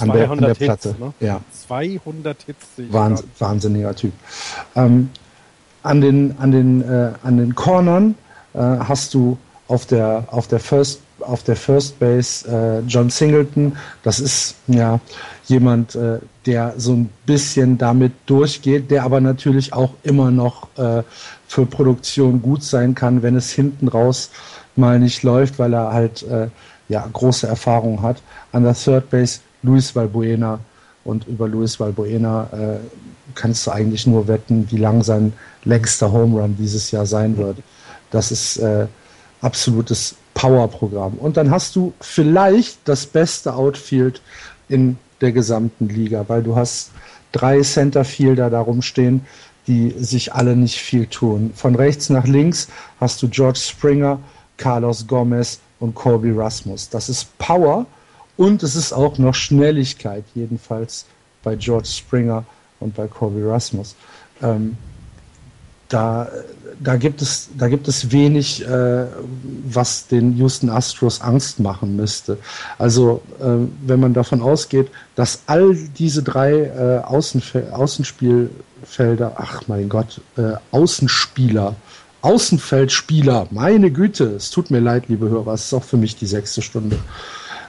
an 0.00 0.12
der, 0.12 0.30
an 0.30 0.38
der 0.38 0.54
Platte. 0.54 0.90
Hits, 0.90 1.00
ne? 1.00 1.12
ja. 1.20 1.40
200 1.66 2.42
Hits. 2.42 2.66
Wahns 2.90 3.24
wahnsinniger 3.38 3.96
Typ. 3.96 4.12
Ähm, 4.76 5.10
an 5.82 6.00
den, 6.00 6.38
an 6.38 6.52
den, 6.52 6.82
äh, 6.82 7.12
an 7.22 7.38
den 7.38 7.54
Cornern 7.54 8.14
äh, 8.54 8.58
hast 8.58 9.14
du 9.14 9.38
auf 9.68 9.86
der, 9.86 10.24
auf 10.30 10.48
der 10.48 10.60
First 10.60 11.00
auf 11.20 11.42
der 11.42 11.56
First 11.56 11.98
Base 11.98 12.48
äh, 12.48 12.80
John 12.86 13.10
Singleton. 13.10 13.76
Das 14.02 14.20
ist 14.20 14.54
ja 14.68 15.00
jemand, 15.46 15.94
äh, 15.94 16.18
der 16.46 16.74
so 16.76 16.92
ein 16.92 17.10
bisschen 17.26 17.78
damit 17.78 18.12
durchgeht, 18.26 18.90
der 18.90 19.02
aber 19.04 19.20
natürlich 19.20 19.72
auch 19.72 19.90
immer 20.02 20.30
noch 20.30 20.68
äh, 20.78 21.02
für 21.46 21.66
Produktion 21.66 22.40
gut 22.42 22.62
sein 22.62 22.94
kann, 22.94 23.22
wenn 23.22 23.36
es 23.36 23.50
hinten 23.50 23.88
raus 23.88 24.30
mal 24.76 24.98
nicht 24.98 25.22
läuft, 25.22 25.58
weil 25.58 25.74
er 25.74 25.92
halt 25.92 26.22
äh, 26.22 26.48
ja 26.88 27.06
große 27.12 27.46
Erfahrung 27.46 28.02
hat. 28.02 28.22
An 28.52 28.62
der 28.62 28.74
Third 28.74 29.10
Base 29.10 29.40
Luis 29.62 29.94
Valbuena 29.94 30.60
und 31.04 31.26
über 31.26 31.48
Luis 31.48 31.80
Valbuena 31.80 32.48
äh, 32.52 32.78
kannst 33.34 33.66
du 33.66 33.72
eigentlich 33.72 34.06
nur 34.06 34.28
wetten, 34.28 34.66
wie 34.70 34.76
lang 34.76 35.02
sein 35.02 35.32
längster 35.64 36.12
Home 36.12 36.40
Run 36.40 36.56
dieses 36.56 36.90
Jahr 36.90 37.06
sein 37.06 37.36
wird. 37.36 37.58
Das 38.10 38.30
ist 38.30 38.58
äh, 38.58 38.86
absolutes 39.40 40.16
Powerprogramm. 40.34 41.14
Und 41.14 41.36
dann 41.36 41.50
hast 41.50 41.76
du 41.76 41.92
vielleicht 42.00 42.78
das 42.84 43.06
beste 43.06 43.54
Outfield 43.54 44.20
in 44.68 44.98
der 45.20 45.32
gesamten 45.32 45.88
Liga, 45.88 46.24
weil 46.28 46.42
du 46.42 46.56
hast 46.56 46.90
drei 47.32 47.60
Centerfielder 47.60 48.50
darum 48.50 48.82
stehen, 48.82 49.26
die 49.66 49.94
sich 49.98 50.32
alle 50.32 50.56
nicht 50.56 50.78
viel 50.78 51.06
tun. 51.06 51.52
Von 51.54 51.74
rechts 51.74 52.08
nach 52.08 52.26
links 52.26 52.68
hast 53.00 53.22
du 53.22 53.28
George 53.28 53.58
Springer, 53.58 54.18
Carlos 54.56 55.06
Gomez 55.06 55.60
und 55.80 55.94
Colby 55.94 56.30
Rasmus. 56.30 56.88
Das 56.88 57.08
ist 57.08 57.36
Power 57.38 57.86
und 58.36 58.62
es 58.62 58.76
ist 58.76 58.92
auch 58.92 59.18
noch 59.18 59.34
Schnelligkeit, 59.34 60.24
jedenfalls 60.34 61.04
bei 61.42 61.56
George 61.56 61.88
Springer 61.88 62.44
und 62.80 62.94
bei 62.94 63.06
Corby 63.06 63.42
Rasmus. 63.42 63.94
Ähm, 64.42 64.76
da, 65.88 66.28
da, 66.80 66.96
gibt 66.96 67.22
es, 67.22 67.48
da 67.56 67.68
gibt 67.68 67.88
es 67.88 68.12
wenig, 68.12 68.66
äh, 68.66 69.06
was 69.64 70.06
den 70.06 70.36
Houston 70.36 70.70
Astros 70.70 71.20
Angst 71.20 71.60
machen 71.60 71.96
müsste. 71.96 72.38
Also 72.78 73.22
äh, 73.40 73.66
wenn 73.86 74.00
man 74.00 74.14
davon 74.14 74.42
ausgeht, 74.42 74.90
dass 75.16 75.42
all 75.46 75.74
diese 75.74 76.22
drei 76.22 76.52
äh, 76.52 76.98
Außenfe 77.04 77.72
Außenspielfelder, 77.72 79.32
ach 79.36 79.62
mein 79.66 79.88
Gott, 79.88 80.20
äh, 80.36 80.52
Außenspieler, 80.70 81.74
Außenfeldspieler, 82.20 83.48
meine 83.50 83.90
Güte, 83.90 84.24
es 84.24 84.50
tut 84.50 84.70
mir 84.70 84.80
leid, 84.80 85.04
liebe 85.08 85.28
Hörer, 85.28 85.54
es 85.54 85.66
ist 85.66 85.74
auch 85.74 85.84
für 85.84 85.96
mich 85.96 86.16
die 86.16 86.26
sechste 86.26 86.62
Stunde 86.62 86.98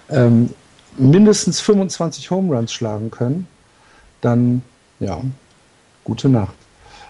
ähm, 0.09 0.49
mindestens 0.97 1.61
25 1.61 2.31
Home 2.31 2.55
Runs 2.55 2.73
schlagen 2.73 3.11
können, 3.11 3.47
dann 4.21 4.63
ja, 4.99 5.21
gute 6.03 6.27
Nacht. 6.29 6.55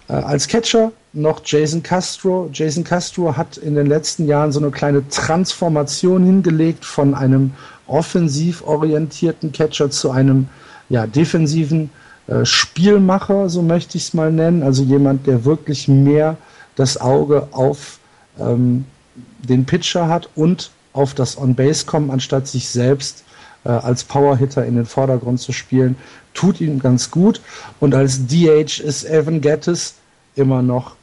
Äh, 0.09 0.13
als 0.13 0.47
Catcher 0.47 0.91
noch 1.13 1.41
Jason 1.45 1.81
Castro. 1.81 2.49
Jason 2.51 2.83
Castro 2.83 3.37
hat 3.37 3.57
in 3.57 3.75
den 3.75 3.87
letzten 3.87 4.27
Jahren 4.27 4.51
so 4.51 4.59
eine 4.59 4.71
kleine 4.71 5.07
Transformation 5.07 6.25
hingelegt 6.25 6.83
von 6.83 7.15
einem 7.15 7.53
offensiv 7.87 8.63
orientierten 8.63 9.51
Catcher 9.51 9.89
zu 9.89 10.11
einem 10.11 10.49
ja, 10.89 11.07
defensiven 11.07 11.89
äh, 12.27 12.45
Spielmacher, 12.45 13.49
so 13.49 13.61
möchte 13.61 13.97
ich 13.97 14.05
es 14.05 14.13
mal 14.13 14.31
nennen. 14.31 14.63
Also 14.63 14.83
jemand, 14.83 15.27
der 15.27 15.45
wirklich 15.45 15.87
mehr 15.87 16.37
das 16.75 16.99
Auge 16.99 17.47
auf 17.51 17.99
ähm, 18.39 18.85
den 19.39 19.65
Pitcher 19.65 20.07
hat 20.07 20.29
und 20.35 20.71
auf 20.93 21.13
das 21.13 21.37
On-Base 21.37 21.85
kommen, 21.85 22.09
anstatt 22.09 22.47
sich 22.47 22.69
selbst 22.69 23.23
äh, 23.63 23.69
als 23.69 24.03
Powerhitter 24.03 24.65
in 24.65 24.75
den 24.75 24.85
Vordergrund 24.85 25.39
zu 25.39 25.51
spielen, 25.51 25.95
tut 26.33 26.61
ihm 26.61 26.79
ganz 26.79 27.11
gut. 27.11 27.41
Und 27.79 27.93
als 27.93 28.27
DH 28.27 28.79
ist 28.79 29.05
Evan 29.05 29.41
Gettis 29.41 29.95
immer 30.39 30.61
noch 30.61 30.95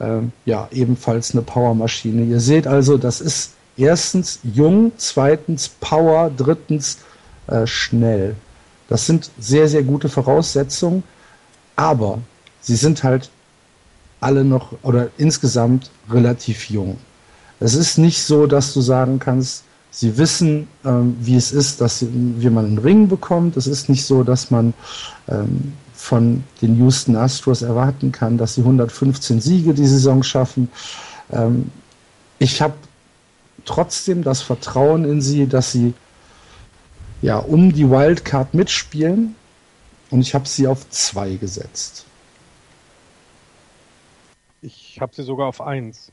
ähm, 0.00 0.32
ja 0.44 0.68
ebenfalls 0.72 1.32
eine 1.32 1.42
Powermaschine. 1.42 2.24
Ihr 2.24 2.40
seht 2.40 2.66
also, 2.66 2.96
das 2.96 3.20
ist 3.20 3.52
erstens 3.76 4.40
jung, 4.42 4.92
zweitens 4.96 5.68
Power, 5.68 6.30
drittens 6.34 6.98
äh, 7.46 7.66
schnell. 7.66 8.36
Das 8.88 9.06
sind 9.06 9.30
sehr, 9.38 9.68
sehr 9.68 9.82
gute 9.82 10.08
Voraussetzungen, 10.08 11.02
aber 11.74 12.18
sie 12.60 12.76
sind 12.76 13.02
halt 13.02 13.30
alle 14.20 14.44
noch 14.44 14.72
oder 14.82 15.08
insgesamt 15.18 15.90
relativ 16.10 16.70
jung. 16.70 16.98
Es 17.60 17.74
ist 17.74 17.98
nicht 17.98 18.22
so, 18.22 18.46
dass 18.46 18.72
du 18.74 18.80
sagen 18.80 19.18
kannst, 19.18 19.64
sie 19.90 20.16
wissen, 20.18 20.68
ähm, 20.84 21.16
wie 21.20 21.36
es 21.36 21.52
ist, 21.52 21.80
dass 21.80 22.00
sie, 22.00 22.08
wie 22.12 22.50
man 22.50 22.66
einen 22.66 22.78
Ring 22.78 23.08
bekommt. 23.08 23.56
Es 23.56 23.66
ist 23.66 23.88
nicht 23.88 24.04
so, 24.04 24.22
dass 24.22 24.50
man 24.50 24.74
ähm, 25.28 25.72
von 26.06 26.44
den 26.62 26.78
Houston 26.78 27.16
Astros 27.16 27.62
erwarten 27.62 28.12
kann, 28.12 28.38
dass 28.38 28.54
sie 28.54 28.60
115 28.60 29.40
Siege 29.40 29.74
die 29.74 29.88
Saison 29.88 30.22
schaffen. 30.22 30.70
Ähm, 31.32 31.72
ich 32.38 32.62
habe 32.62 32.74
trotzdem 33.64 34.22
das 34.22 34.40
Vertrauen 34.40 35.04
in 35.04 35.20
sie, 35.20 35.48
dass 35.48 35.72
sie 35.72 35.94
ja 37.22 37.38
um 37.38 37.72
die 37.72 37.90
Wildcard 37.90 38.54
mitspielen 38.54 39.34
und 40.10 40.20
ich 40.20 40.32
habe 40.34 40.46
sie 40.46 40.68
auf 40.68 40.88
zwei 40.90 41.34
gesetzt. 41.34 42.04
Ich 44.62 45.00
habe 45.00 45.12
sie 45.12 45.24
sogar 45.24 45.48
auf 45.48 45.60
eins. 45.60 46.12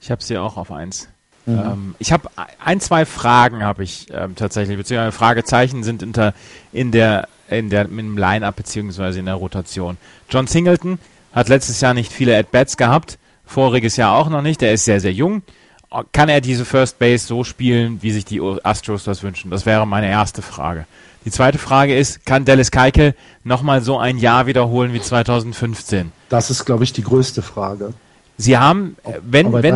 Ich 0.00 0.10
habe 0.10 0.24
sie 0.24 0.38
auch 0.38 0.56
auf 0.56 0.72
eins. 0.72 1.08
Mhm. 1.46 1.58
Ähm, 1.58 1.94
ich 2.00 2.10
habe 2.10 2.28
ein, 2.58 2.80
zwei 2.80 3.06
Fragen 3.06 3.62
habe 3.62 3.84
ich 3.84 4.08
ähm, 4.10 4.34
tatsächlich, 4.34 4.76
beziehungsweise 4.76 5.16
Fragezeichen 5.16 5.84
sind 5.84 6.02
in 6.02 6.32
in 6.72 6.90
der 6.90 7.28
in 7.50 7.70
der 7.70 7.86
im 7.86 8.16
Line-Up 8.16 8.56
beziehungsweise 8.56 9.18
in 9.18 9.26
der 9.26 9.34
Rotation. 9.34 9.96
John 10.28 10.46
Singleton 10.46 10.98
hat 11.32 11.48
letztes 11.48 11.80
Jahr 11.80 11.94
nicht 11.94 12.12
viele 12.12 12.36
At-Bats 12.36 12.76
gehabt, 12.76 13.18
voriges 13.44 13.96
Jahr 13.96 14.16
auch 14.16 14.28
noch 14.28 14.42
nicht, 14.42 14.60
der 14.60 14.72
ist 14.72 14.84
sehr, 14.84 15.00
sehr 15.00 15.12
jung. 15.12 15.42
Kann 16.12 16.28
er 16.28 16.40
diese 16.40 16.64
First 16.64 17.00
Base 17.00 17.26
so 17.26 17.42
spielen, 17.42 18.00
wie 18.00 18.12
sich 18.12 18.24
die 18.24 18.40
Astros 18.62 19.02
das 19.04 19.24
wünschen? 19.24 19.50
Das 19.50 19.66
wäre 19.66 19.86
meine 19.86 20.08
erste 20.08 20.40
Frage. 20.40 20.86
Die 21.24 21.30
zweite 21.30 21.58
Frage 21.58 21.96
ist, 21.96 22.24
kann 22.24 22.44
Dallas 22.44 22.70
Keikel 22.70 23.14
nochmal 23.44 23.82
so 23.82 23.98
ein 23.98 24.16
Jahr 24.16 24.46
wiederholen 24.46 24.92
wie 24.92 25.00
2015? 25.00 26.12
Das 26.28 26.50
ist, 26.50 26.64
glaube 26.64 26.84
ich, 26.84 26.92
die 26.92 27.02
größte 27.02 27.42
Frage. 27.42 27.92
Sie 28.38 28.56
haben, 28.56 28.96
wenn, 29.22 29.52
wenn, 29.52 29.74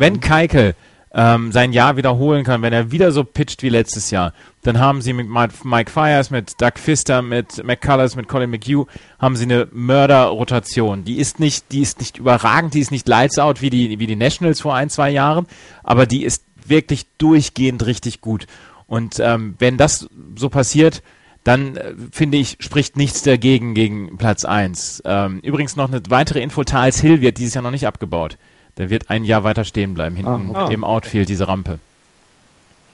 wenn 0.00 0.20
Keikel 0.20 0.74
ähm, 1.16 1.50
sein 1.50 1.72
Jahr 1.72 1.96
wiederholen 1.96 2.44
kann, 2.44 2.60
wenn 2.60 2.74
er 2.74 2.92
wieder 2.92 3.10
so 3.10 3.24
pitcht 3.24 3.62
wie 3.62 3.70
letztes 3.70 4.10
Jahr, 4.10 4.34
dann 4.62 4.78
haben 4.78 5.00
sie 5.00 5.14
mit 5.14 5.28
Mike 5.28 5.90
Fires, 5.90 6.30
mit 6.30 6.60
Doug 6.60 6.72
Pfister, 6.74 7.22
mit 7.22 7.64
McCullers, 7.64 8.16
mit 8.16 8.28
Colin 8.28 8.50
McHugh, 8.50 8.86
haben 9.18 9.34
sie 9.34 9.44
eine 9.44 9.66
Mörderrotation. 9.72 11.04
Die 11.04 11.18
ist 11.18 11.40
nicht, 11.40 11.72
die 11.72 11.80
ist 11.80 12.00
nicht 12.00 12.18
überragend, 12.18 12.74
die 12.74 12.80
ist 12.80 12.90
nicht 12.90 13.08
lights 13.08 13.38
out 13.38 13.62
wie 13.62 13.70
die, 13.70 13.98
wie 13.98 14.06
die 14.06 14.14
Nationals 14.14 14.60
vor 14.60 14.74
ein, 14.74 14.90
zwei 14.90 15.08
Jahren, 15.08 15.46
aber 15.82 16.04
die 16.04 16.22
ist 16.22 16.44
wirklich 16.66 17.06
durchgehend 17.16 17.86
richtig 17.86 18.20
gut. 18.20 18.46
Und 18.86 19.18
ähm, 19.18 19.54
wenn 19.58 19.78
das 19.78 20.08
so 20.36 20.50
passiert, 20.50 21.02
dann 21.44 21.76
äh, 21.76 21.94
finde 22.12 22.36
ich, 22.36 22.58
spricht 22.60 22.98
nichts 22.98 23.22
dagegen 23.22 23.72
gegen 23.72 24.18
Platz 24.18 24.44
1. 24.44 25.02
Ähm, 25.06 25.40
übrigens 25.40 25.76
noch 25.76 25.88
eine 25.88 26.02
weitere 26.10 26.42
Info, 26.42 26.62
Thales 26.62 27.00
Hill 27.00 27.22
wird 27.22 27.38
dieses 27.38 27.54
Jahr 27.54 27.62
noch 27.62 27.70
nicht 27.70 27.86
abgebaut. 27.86 28.36
Der 28.78 28.90
wird 28.90 29.10
ein 29.10 29.24
Jahr 29.24 29.44
weiter 29.44 29.64
stehen 29.64 29.94
bleiben, 29.94 30.16
hinten 30.16 30.54
ah, 30.54 30.64
okay. 30.64 30.74
im 30.74 30.84
Outfield, 30.84 31.28
diese 31.28 31.48
Rampe. 31.48 31.78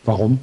Warum? 0.04 0.40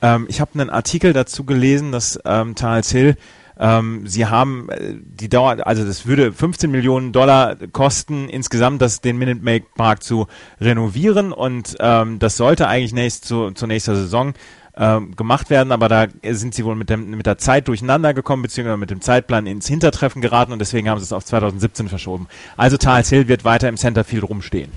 Ähm, 0.00 0.26
ich 0.28 0.40
habe 0.40 0.52
einen 0.54 0.70
Artikel 0.70 1.12
dazu 1.12 1.44
gelesen, 1.44 1.92
dass 1.92 2.18
ähm, 2.24 2.54
Thales 2.54 2.90
Hill 2.90 3.16
ähm, 3.58 4.06
sie 4.06 4.26
haben 4.26 4.68
äh, 4.70 4.94
die 4.94 5.28
Dauer, 5.28 5.66
also 5.66 5.84
das 5.84 6.06
würde 6.06 6.32
15 6.32 6.70
Millionen 6.70 7.12
Dollar 7.12 7.56
kosten 7.72 8.28
insgesamt, 8.28 8.80
das 8.80 9.00
den 9.00 9.18
Minute 9.18 9.42
Make 9.42 9.66
Park 9.76 10.02
zu 10.04 10.28
renovieren 10.60 11.32
und 11.32 11.76
ähm, 11.80 12.20
das 12.20 12.36
sollte 12.36 12.68
eigentlich 12.68 12.92
nächst 12.92 13.24
zu, 13.24 13.50
zur 13.50 13.68
nächsten 13.68 13.96
Saison 13.96 14.34
ähm, 14.78 15.16
gemacht 15.16 15.50
werden, 15.50 15.72
aber 15.72 15.88
da 15.88 16.06
sind 16.22 16.54
sie 16.54 16.64
wohl 16.64 16.76
mit, 16.76 16.88
dem, 16.88 17.10
mit 17.10 17.26
der 17.26 17.36
Zeit 17.36 17.66
durcheinander 17.66 18.14
gekommen, 18.14 18.42
beziehungsweise 18.42 18.76
mit 18.76 18.90
dem 18.90 19.00
Zeitplan 19.00 19.46
ins 19.46 19.66
Hintertreffen 19.66 20.22
geraten 20.22 20.52
und 20.52 20.60
deswegen 20.60 20.88
haben 20.88 20.98
sie 20.98 21.04
es 21.04 21.12
auf 21.12 21.24
2017 21.24 21.88
verschoben. 21.88 22.28
Also 22.56 22.76
Thales 22.76 23.08
Hill 23.08 23.26
wird 23.26 23.44
weiter 23.44 23.68
im 23.68 23.76
Centerfield 23.76 24.22
rumstehen. 24.22 24.70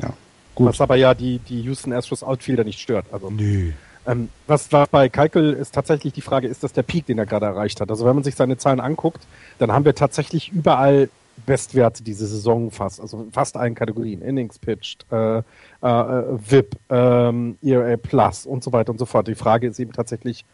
Ja, 0.00 0.14
gut. 0.54 0.68
Was 0.70 0.80
aber 0.80 0.96
ja 0.96 1.12
die, 1.12 1.38
die 1.38 1.60
Houston 1.62 1.92
Astros 1.92 2.22
Outfielder 2.22 2.64
nicht 2.64 2.80
stört. 2.80 3.06
Also, 3.12 3.30
Nö. 3.30 3.72
Ähm, 4.06 4.28
was 4.46 4.72
war 4.72 4.86
bei 4.86 5.08
Keikel 5.08 5.52
ist 5.52 5.74
tatsächlich 5.74 6.12
die 6.12 6.20
Frage, 6.20 6.46
ist 6.46 6.62
das 6.62 6.72
der 6.72 6.82
Peak, 6.82 7.06
den 7.06 7.18
er 7.18 7.26
gerade 7.26 7.46
erreicht 7.46 7.80
hat? 7.80 7.90
Also 7.90 8.06
wenn 8.06 8.14
man 8.14 8.24
sich 8.24 8.36
seine 8.36 8.56
Zahlen 8.56 8.80
anguckt, 8.80 9.26
dann 9.58 9.72
haben 9.72 9.84
wir 9.84 9.94
tatsächlich 9.94 10.52
überall 10.52 11.10
Bestwerte 11.44 12.02
diese 12.02 12.26
Saison 12.26 12.70
fast, 12.70 13.00
also 13.00 13.26
fast 13.30 13.56
allen 13.56 13.74
Kategorien, 13.74 14.22
Innings 14.22 14.58
pitched, 14.58 15.04
äh, 15.10 15.38
äh, 15.38 15.42
VIP, 15.82 16.76
ähm, 16.88 17.58
ERA 17.62 17.96
Plus 17.96 18.46
und 18.46 18.64
so 18.64 18.72
weiter 18.72 18.90
und 18.90 18.98
so 18.98 19.06
fort. 19.06 19.28
Die 19.28 19.34
Frage 19.34 19.66
ist 19.66 19.78
eben 19.78 19.92
tatsächlich, 19.92 20.44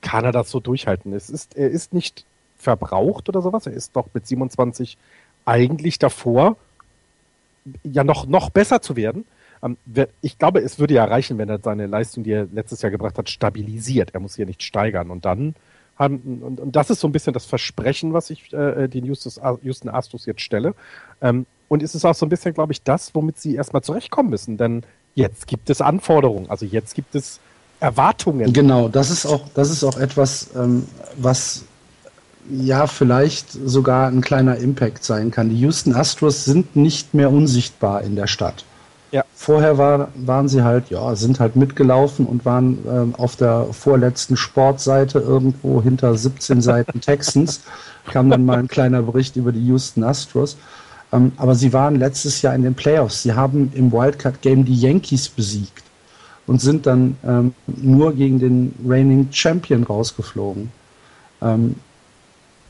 kann 0.00 0.24
er 0.24 0.32
das 0.32 0.50
so 0.50 0.60
durchhalten? 0.60 1.12
Es 1.12 1.30
ist, 1.30 1.56
er 1.56 1.70
ist 1.70 1.92
nicht 1.92 2.24
verbraucht 2.56 3.28
oder 3.28 3.42
sowas, 3.42 3.66
er 3.66 3.72
ist 3.72 3.94
doch 3.94 4.08
mit 4.14 4.26
27 4.26 4.96
eigentlich 5.44 5.98
davor, 5.98 6.56
ja 7.82 8.04
noch, 8.04 8.26
noch 8.26 8.50
besser 8.50 8.80
zu 8.80 8.96
werden. 8.96 9.24
Ähm, 9.62 9.76
ich 10.20 10.38
glaube, 10.38 10.60
es 10.60 10.78
würde 10.78 10.94
ja 10.94 11.04
reichen, 11.04 11.38
wenn 11.38 11.48
er 11.48 11.58
seine 11.58 11.86
Leistung, 11.86 12.24
die 12.24 12.32
er 12.32 12.46
letztes 12.52 12.82
Jahr 12.82 12.90
gebracht 12.90 13.18
hat, 13.18 13.28
stabilisiert. 13.28 14.10
Er 14.14 14.20
muss 14.20 14.36
hier 14.36 14.46
nicht 14.46 14.62
steigern 14.62 15.10
und 15.10 15.24
dann 15.24 15.54
haben, 15.96 16.40
und, 16.42 16.60
und 16.60 16.76
das 16.76 16.90
ist 16.90 17.00
so 17.00 17.08
ein 17.08 17.12
bisschen 17.12 17.32
das 17.32 17.44
Versprechen, 17.44 18.12
was 18.12 18.30
ich 18.30 18.52
äh, 18.52 18.88
den 18.88 19.04
Houston 19.04 19.88
Astros 19.88 20.26
jetzt 20.26 20.40
stelle. 20.40 20.74
Ähm, 21.20 21.46
und 21.68 21.82
es 21.82 21.94
ist 21.94 22.04
auch 22.04 22.14
so 22.14 22.26
ein 22.26 22.28
bisschen, 22.28 22.54
glaube 22.54 22.72
ich, 22.72 22.82
das, 22.82 23.14
womit 23.14 23.38
sie 23.38 23.54
erstmal 23.54 23.82
zurechtkommen 23.82 24.30
müssen. 24.30 24.56
Denn 24.56 24.82
jetzt 25.14 25.46
gibt 25.46 25.70
es 25.70 25.80
Anforderungen, 25.80 26.50
also 26.50 26.66
jetzt 26.66 26.94
gibt 26.94 27.14
es 27.14 27.40
Erwartungen. 27.80 28.52
Genau, 28.52 28.88
das 28.88 29.10
ist 29.10 29.26
auch, 29.26 29.48
das 29.54 29.70
ist 29.70 29.82
auch 29.82 29.98
etwas, 29.98 30.50
ähm, 30.54 30.86
was 31.16 31.64
ja 32.50 32.86
vielleicht 32.86 33.52
sogar 33.52 34.08
ein 34.08 34.20
kleiner 34.20 34.56
Impact 34.56 35.04
sein 35.04 35.30
kann. 35.30 35.50
Die 35.50 35.58
Houston 35.58 35.94
Astros 35.94 36.44
sind 36.44 36.76
nicht 36.76 37.14
mehr 37.14 37.30
unsichtbar 37.30 38.02
in 38.02 38.16
der 38.16 38.26
Stadt. 38.26 38.64
Ja. 39.12 39.24
Vorher 39.34 39.76
war, 39.76 40.08
waren 40.14 40.48
sie 40.48 40.62
halt, 40.62 40.88
ja, 40.88 41.14
sind 41.14 41.38
halt 41.38 41.54
mitgelaufen 41.54 42.24
und 42.24 42.46
waren 42.46 42.78
ähm, 42.88 43.14
auf 43.14 43.36
der 43.36 43.66
vorletzten 43.70 44.38
Sportseite 44.38 45.18
irgendwo 45.18 45.82
hinter 45.82 46.16
17 46.16 46.62
Seiten 46.62 47.00
Texans. 47.00 47.60
Kam 48.10 48.30
dann 48.30 48.44
mal 48.44 48.58
ein 48.58 48.68
kleiner 48.68 49.02
Bericht 49.02 49.36
über 49.36 49.52
die 49.52 49.64
Houston 49.66 50.02
Astros. 50.02 50.56
Ähm, 51.12 51.32
aber 51.36 51.54
sie 51.54 51.74
waren 51.74 51.96
letztes 51.96 52.40
Jahr 52.40 52.54
in 52.54 52.62
den 52.62 52.74
Playoffs. 52.74 53.22
Sie 53.22 53.34
haben 53.34 53.70
im 53.74 53.92
Wildcard 53.92 54.40
Game 54.40 54.64
die 54.64 54.80
Yankees 54.80 55.28
besiegt 55.28 55.84
und 56.46 56.62
sind 56.62 56.86
dann 56.86 57.16
ähm, 57.22 57.54
nur 57.66 58.14
gegen 58.14 58.38
den 58.38 58.74
reigning 58.86 59.28
Champion 59.30 59.84
rausgeflogen. 59.84 60.72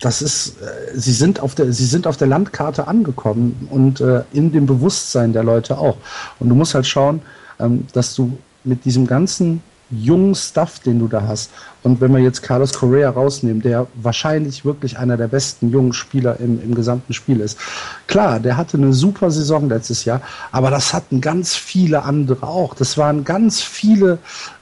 Das 0.02 0.20
ist, 0.20 0.60
äh, 0.60 0.98
sie 0.98 1.12
sind 1.12 1.40
auf 1.40 1.54
der, 1.54 1.72
sie 1.72 1.86
sind 1.86 2.06
auf 2.06 2.16
der 2.16 2.26
Landkarte 2.26 2.88
angekommen 2.88 3.68
und 3.70 4.00
äh, 4.00 4.24
in 4.32 4.52
dem 4.52 4.66
Bewusstsein 4.66 5.32
der 5.32 5.44
Leute 5.44 5.78
auch. 5.78 5.96
Und 6.40 6.48
du 6.48 6.54
musst 6.56 6.74
halt 6.74 6.86
schauen, 6.86 7.22
ähm, 7.60 7.86
dass 7.92 8.14
du 8.14 8.36
mit 8.64 8.84
diesem 8.84 9.06
ganzen 9.06 9.62
jungen 9.90 10.34
Stuff, 10.34 10.80
den 10.80 10.98
du 10.98 11.06
da 11.06 11.22
hast, 11.28 11.50
und 11.82 12.00
wenn 12.00 12.12
wir 12.12 12.20
jetzt 12.20 12.42
Carlos 12.42 12.72
Correa 12.72 13.10
rausnehmen, 13.10 13.62
der 13.62 13.86
wahrscheinlich 13.94 14.64
wirklich 14.64 14.98
einer 14.98 15.16
der 15.16 15.28
besten 15.28 15.70
jungen 15.70 15.92
Spieler 15.92 16.40
im, 16.40 16.60
im 16.62 16.74
gesamten 16.74 17.12
Spiel 17.12 17.40
ist. 17.40 17.58
Klar, 18.06 18.40
der 18.40 18.56
hatte 18.56 18.78
eine 18.78 18.92
super 18.94 19.30
Saison 19.30 19.68
letztes 19.68 20.04
Jahr, 20.04 20.20
aber 20.50 20.70
das 20.70 20.94
hatten 20.94 21.20
ganz 21.20 21.54
viele 21.54 22.02
andere 22.02 22.46
auch. 22.46 22.74
Das 22.74 22.98
waren 22.98 23.24
ganz 23.24 23.60
viele 23.60 24.18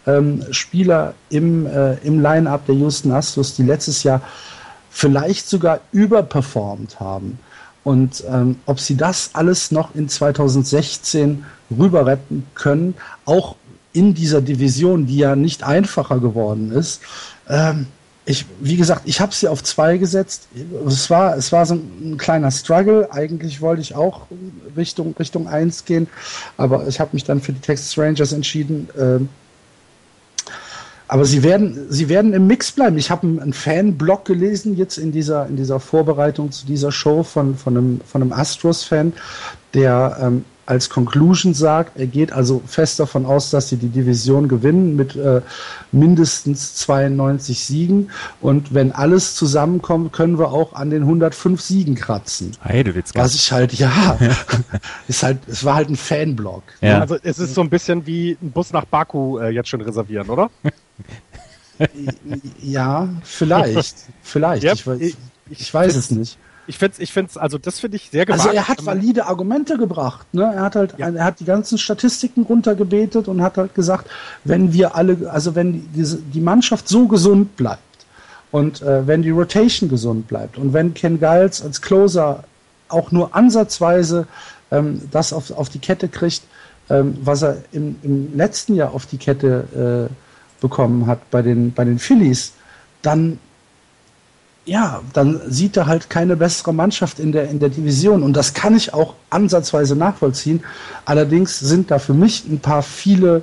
ähm, 0.07 0.44
Spieler 0.50 1.14
im, 1.31 1.66
äh, 1.66 1.94
im 1.98 2.20
Line-Up 2.20 2.66
der 2.66 2.74
Houston 2.74 3.12
Astros, 3.12 3.55
die 3.55 3.62
letztes 3.62 4.03
Jahr 4.03 4.20
vielleicht 4.90 5.48
sogar 5.48 5.81
überperformt 5.92 7.00
haben. 7.00 7.38
Und 7.83 8.24
ähm, 8.29 8.57
ob 8.66 8.79
sie 8.81 8.96
das 8.96 9.31
alles 9.33 9.70
noch 9.70 9.94
in 9.94 10.09
2016 10.09 11.44
rüber 11.76 12.07
retten 12.07 12.46
können, 12.55 12.94
auch 13.24 13.57
in 13.92 14.14
dieser 14.14 14.42
Division, 14.42 15.07
die 15.07 15.16
ja 15.16 15.35
nicht 15.35 15.62
einfacher 15.62 16.20
geworden 16.20 16.72
ist, 16.72 17.00
ähm, 17.48 17.87
ich, 18.26 18.46
wie 18.61 18.76
gesagt, 18.76 19.03
ich 19.07 19.20
habe 19.20 19.35
sie 19.35 19.48
auf 19.48 19.62
zwei 19.64 19.96
gesetzt. 19.96 20.48
Es 20.87 21.11
war, 21.11 21.37
es 21.37 21.50
war 21.53 21.66
so 21.66 21.74
ein, 21.74 22.12
ein, 22.12 22.18
kleiner 22.18 22.50
Struggle. 22.50 23.09
Eigentlich 23.11 23.61
wollte 23.61 23.83
ich 23.83 23.94
auch 23.94 24.26
Richtung, 24.76 25.14
Richtung 25.18 25.48
eins 25.48 25.85
gehen, 25.85 26.07
aber 26.57 26.87
ich 26.87 27.00
habe 27.00 27.11
mich 27.12 27.24
dann 27.24 27.40
für 27.40 27.53
die 27.53 27.61
Texas 27.61 27.96
Rangers 27.98 28.33
entschieden. 28.33 28.88
Ähm, 28.98 29.29
aber 31.11 31.25
sie 31.25 31.42
werden, 31.42 31.87
sie 31.88 32.09
werden 32.09 32.33
im 32.35 32.46
Mix 32.46 32.70
bleiben. 32.70 32.96
Ich 32.96 33.11
habe 33.11 33.27
einen, 33.27 33.53
Fanblog 33.53 34.25
gelesen 34.25 34.77
jetzt 34.77 34.96
in 34.96 35.11
dieser, 35.11 35.49
in 35.49 35.57
dieser 35.57 35.81
Vorbereitung 35.81 36.53
zu 36.53 36.66
dieser 36.66 36.92
Show 36.92 37.25
von, 37.25 37.57
von 37.57 37.77
einem, 37.77 38.01
von 38.07 38.23
einem 38.23 38.33
Astros-Fan, 38.33 39.12
der 39.75 40.18
ähm, 40.23 40.44
als 40.70 40.88
Conclusion 40.88 41.52
sagt, 41.52 41.98
er 41.98 42.06
geht 42.06 42.33
also 42.33 42.62
fest 42.64 43.00
davon 43.00 43.26
aus, 43.26 43.50
dass 43.50 43.68
sie 43.68 43.76
die 43.76 43.88
Division 43.88 44.46
gewinnen 44.46 44.94
mit 44.94 45.16
äh, 45.16 45.40
mindestens 45.90 46.76
92 46.76 47.59
Siegen. 47.59 48.11
Und 48.40 48.72
wenn 48.72 48.92
alles 48.92 49.35
zusammenkommt, 49.35 50.12
können 50.12 50.38
wir 50.38 50.52
auch 50.52 50.74
an 50.74 50.90
den 50.90 51.02
105 51.02 51.61
Siegen 51.61 51.96
kratzen. 51.96 52.52
Hey, 52.62 52.85
du 52.85 52.94
willst 52.94 53.16
Was 53.16 53.35
ich 53.35 53.50
halt, 53.50 53.72
ja, 53.72 54.16
ist 55.09 55.24
halt, 55.24 55.38
es 55.48 55.64
war 55.64 55.74
halt 55.74 55.90
ein 55.90 55.96
Fanblog. 55.96 56.62
Ja. 56.80 57.00
Also 57.00 57.16
es 57.20 57.40
ist 57.40 57.54
so 57.54 57.62
ein 57.62 57.68
bisschen 57.68 58.06
wie 58.06 58.38
ein 58.40 58.52
Bus 58.52 58.72
nach 58.72 58.85
Baku 58.85 59.38
äh, 59.38 59.50
jetzt 59.50 59.68
schon 59.68 59.80
reservieren, 59.80 60.30
oder? 60.30 60.50
ja, 62.62 63.09
vielleicht. 63.24 63.96
Vielleicht. 64.22 64.62
Ja, 64.62 64.74
ich, 64.74 64.87
ich, 64.87 65.16
ich, 65.50 65.74
weiß 65.74 65.96
es 65.96 66.12
nicht. 66.12 66.38
Ich 66.66 66.79
finde 66.79 66.96
ich 67.01 67.12
find's, 67.12 67.37
also 67.37 67.59
das 67.59 67.81
finde 67.81 67.96
ich 67.96 68.11
sehr 68.11 68.27
gewagt. 68.27 68.42
Also 68.42 68.55
er 68.55 68.68
hat 68.68 68.85
valide 68.85 69.27
Argumente 69.27 69.77
gebracht. 69.77 70.27
Ne? 70.33 70.42
Er 70.42 70.62
hat 70.62 70.77
halt, 70.77 70.94
ja. 70.99 71.09
er 71.09 71.25
hat 71.25 71.40
die 71.40 71.44
ganzen 71.44 71.79
Statistiken 71.79 72.42
runtergebetet 72.42 73.29
und 73.29 73.42
hat 73.42 73.57
halt 73.57 73.75
gesagt, 73.75 74.09
wenn 74.44 74.73
wir 74.73 74.94
alle, 74.94 75.31
also 75.31 75.55
wenn 75.55 75.92
die, 75.92 76.05
die 76.33 76.40
Mannschaft 76.40 76.88
so 76.88 77.09
gesund 77.09 77.57
bleibt 77.57 77.81
und 78.51 78.83
äh, 78.83 79.07
wenn 79.07 79.23
die 79.23 79.31
Rotation 79.31 79.88
gesund 79.88 80.29
bleibt 80.29 80.59
und 80.59 80.73
wenn 80.73 80.94
Ken 80.94 81.18
Giles 81.18 81.62
als 81.62 81.81
Closer 81.81 82.44
auch 82.88 83.11
nur 83.11 83.35
ansatzweise 83.35 84.27
ähm, 84.70 85.03
das 85.11 85.33
auf, 85.33 85.51
auf 85.51 85.68
die 85.68 85.79
Kette 85.79 86.09
kriegt, 86.09 86.42
ähm, 86.88 87.16
was 87.23 87.42
er 87.42 87.59
im, 87.73 87.96
im 88.03 88.37
letzten 88.37 88.75
Jahr 88.75 88.92
auf 88.92 89.07
die 89.07 89.18
Kette 89.18 90.09
äh, 90.11 90.61
bekommen 90.61 91.07
hat 91.07 91.31
bei 91.31 91.42
den, 91.42 91.73
bei 91.73 91.85
den 91.85 91.99
Phillies, 91.99 92.53
dann 93.03 93.38
ja, 94.64 95.01
dann 95.12 95.40
sieht 95.49 95.77
er 95.77 95.87
halt 95.87 96.11
keine 96.11 96.37
bessere 96.37 96.73
Mannschaft 96.73 97.18
in 97.18 97.33
der, 97.33 97.49
in 97.49 97.59
der 97.59 97.70
Division. 97.70 98.23
Und 98.23 98.35
das 98.35 98.55
kann 98.55 98.77
ich 98.77 98.94
auch 98.94 99.14
ansatzweise 99.31 99.96
nachvollziehen. 99.96 100.62
Allerdings 101.05 101.59
sind 101.59 101.90
da 101.90 101.99
für 101.99 102.14
mich 102.14 102.44
ein 102.46 102.61
paar 102.61 102.83
viele 102.83 103.42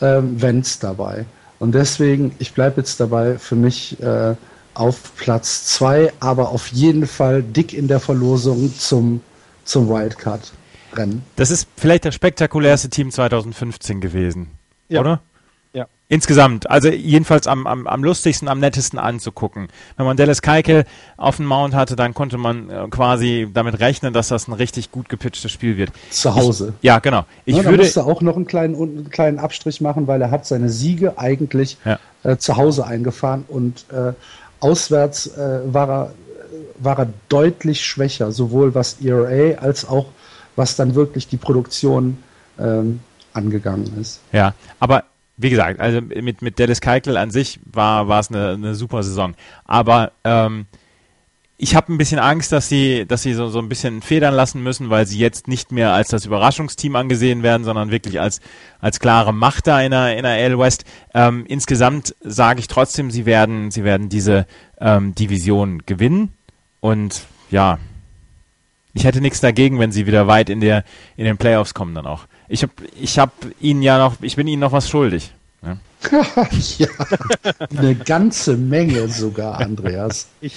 ähm, 0.00 0.40
Wenns 0.40 0.78
dabei. 0.78 1.26
Und 1.58 1.74
deswegen, 1.74 2.34
ich 2.38 2.52
bleibe 2.52 2.80
jetzt 2.80 3.00
dabei, 3.00 3.38
für 3.38 3.56
mich 3.56 4.00
äh, 4.02 4.34
auf 4.74 5.14
Platz 5.16 5.64
zwei, 5.66 6.12
aber 6.20 6.50
auf 6.50 6.68
jeden 6.68 7.06
Fall 7.06 7.42
dick 7.42 7.72
in 7.72 7.88
der 7.88 8.00
Verlosung 8.00 8.74
zum, 8.76 9.22
zum 9.64 9.88
Wildcard-Rennen. 9.88 11.22
Das 11.36 11.50
ist 11.50 11.66
vielleicht 11.76 12.04
das 12.04 12.14
spektakulärste 12.14 12.90
Team 12.90 13.10
2015 13.10 14.00
gewesen, 14.00 14.50
ja. 14.88 15.00
oder? 15.00 15.20
Insgesamt, 16.08 16.70
also 16.70 16.88
jedenfalls 16.88 17.48
am, 17.48 17.66
am, 17.66 17.88
am 17.88 18.04
lustigsten, 18.04 18.46
am 18.46 18.60
nettesten 18.60 18.96
anzugucken. 18.96 19.66
Wenn 19.96 20.06
man 20.06 20.16
Dallas 20.16 20.40
Keikel 20.40 20.84
auf 21.16 21.38
dem 21.38 21.46
Mount 21.46 21.74
hatte, 21.74 21.96
dann 21.96 22.14
konnte 22.14 22.38
man 22.38 22.70
äh, 22.70 22.86
quasi 22.90 23.48
damit 23.52 23.80
rechnen, 23.80 24.12
dass 24.12 24.28
das 24.28 24.46
ein 24.46 24.52
richtig 24.52 24.92
gut 24.92 25.08
gepitchtes 25.08 25.50
Spiel 25.50 25.76
wird. 25.76 25.90
Zu 26.10 26.36
Hause. 26.36 26.74
Ich, 26.80 26.84
ja, 26.84 27.00
genau. 27.00 27.24
Ich 27.44 27.56
ja, 27.56 27.64
würde 27.64 27.82
musste 27.82 28.04
auch 28.04 28.20
noch 28.22 28.36
einen 28.36 28.46
kleinen, 28.46 28.76
einen 28.76 29.10
kleinen 29.10 29.40
Abstrich 29.40 29.80
machen, 29.80 30.06
weil 30.06 30.22
er 30.22 30.30
hat 30.30 30.46
seine 30.46 30.68
Siege 30.68 31.18
eigentlich 31.18 31.76
ja. 31.84 31.98
äh, 32.22 32.36
zu 32.36 32.56
Hause 32.56 32.86
eingefahren 32.86 33.44
und 33.48 33.86
äh, 33.90 34.12
auswärts 34.60 35.26
äh, 35.36 35.60
war, 35.66 35.88
er, 35.88 36.14
war 36.78 37.00
er 37.00 37.08
deutlich 37.28 37.84
schwächer, 37.84 38.30
sowohl 38.30 38.76
was 38.76 38.98
ERA 39.02 39.58
als 39.58 39.88
auch 39.88 40.06
was 40.54 40.76
dann 40.76 40.94
wirklich 40.94 41.26
die 41.26 41.36
Produktion 41.36 42.18
ähm, 42.58 43.00
angegangen 43.32 43.92
ist. 44.00 44.20
Ja, 44.32 44.54
aber 44.80 45.04
wie 45.36 45.50
gesagt, 45.50 45.80
also 45.80 46.00
mit, 46.00 46.42
mit 46.42 46.58
Dallas 46.58 46.80
Keuchel 46.80 47.16
an 47.16 47.30
sich 47.30 47.60
war, 47.64 48.08
war 48.08 48.20
es 48.20 48.30
eine, 48.30 48.50
eine 48.50 48.74
super 48.74 49.02
Saison. 49.02 49.34
Aber 49.64 50.12
ähm, 50.24 50.66
ich 51.58 51.74
habe 51.74 51.92
ein 51.92 51.98
bisschen 51.98 52.18
Angst, 52.18 52.52
dass 52.52 52.68
sie, 52.68 53.06
dass 53.06 53.22
sie 53.22 53.32
so, 53.32 53.48
so 53.48 53.58
ein 53.58 53.68
bisschen 53.68 54.02
federn 54.02 54.34
lassen 54.34 54.62
müssen, 54.62 54.90
weil 54.90 55.06
sie 55.06 55.18
jetzt 55.18 55.48
nicht 55.48 55.72
mehr 55.72 55.92
als 55.92 56.08
das 56.08 56.26
Überraschungsteam 56.26 56.96
angesehen 56.96 57.42
werden, 57.42 57.64
sondern 57.64 57.90
wirklich 57.90 58.20
als, 58.20 58.40
als 58.80 59.00
klare 59.00 59.32
Macht 59.32 59.66
da 59.66 59.80
in 59.80 59.90
der, 59.90 60.16
in 60.16 60.22
der 60.22 60.32
AL 60.32 60.58
West. 60.58 60.84
Ähm, 61.14 61.44
insgesamt 61.48 62.14
sage 62.20 62.60
ich 62.60 62.68
trotzdem, 62.68 63.10
sie 63.10 63.24
werden, 63.24 63.70
sie 63.70 63.84
werden 63.84 64.08
diese 64.08 64.46
ähm, 64.80 65.14
Division 65.14 65.82
gewinnen. 65.86 66.32
Und 66.80 67.22
ja, 67.50 67.78
ich 68.92 69.04
hätte 69.04 69.22
nichts 69.22 69.40
dagegen, 69.40 69.78
wenn 69.78 69.92
sie 69.92 70.06
wieder 70.06 70.26
weit 70.26 70.50
in 70.50 70.60
der, 70.60 70.84
in 71.16 71.24
den 71.24 71.38
Playoffs 71.38 71.72
kommen 71.72 71.94
dann 71.94 72.06
auch. 72.06 72.26
Ich 72.48 72.62
habe 72.62 72.72
ich 73.00 73.18
hab 73.18 73.32
Ihnen 73.60 73.82
ja 73.82 73.98
noch, 73.98 74.16
ich 74.20 74.36
bin 74.36 74.46
Ihnen 74.46 74.60
noch 74.60 74.72
was 74.72 74.88
schuldig. 74.88 75.32
Ja, 75.62 75.78
ja 76.78 76.88
eine 77.76 77.94
ganze 77.94 78.56
Menge 78.56 79.08
sogar, 79.08 79.60
Andreas. 79.60 80.28
Ich, 80.40 80.56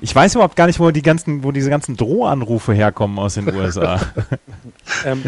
ich 0.00 0.14
weiß 0.14 0.36
überhaupt 0.36 0.56
gar 0.56 0.66
nicht, 0.66 0.80
wo 0.80 0.90
die 0.90 1.02
ganzen, 1.02 1.42
wo 1.42 1.52
diese 1.52 1.70
ganzen 1.70 1.96
Drohanrufe 1.96 2.72
herkommen 2.72 3.18
aus 3.18 3.34
den 3.34 3.52
USA. 3.54 4.00
ähm, 5.04 5.24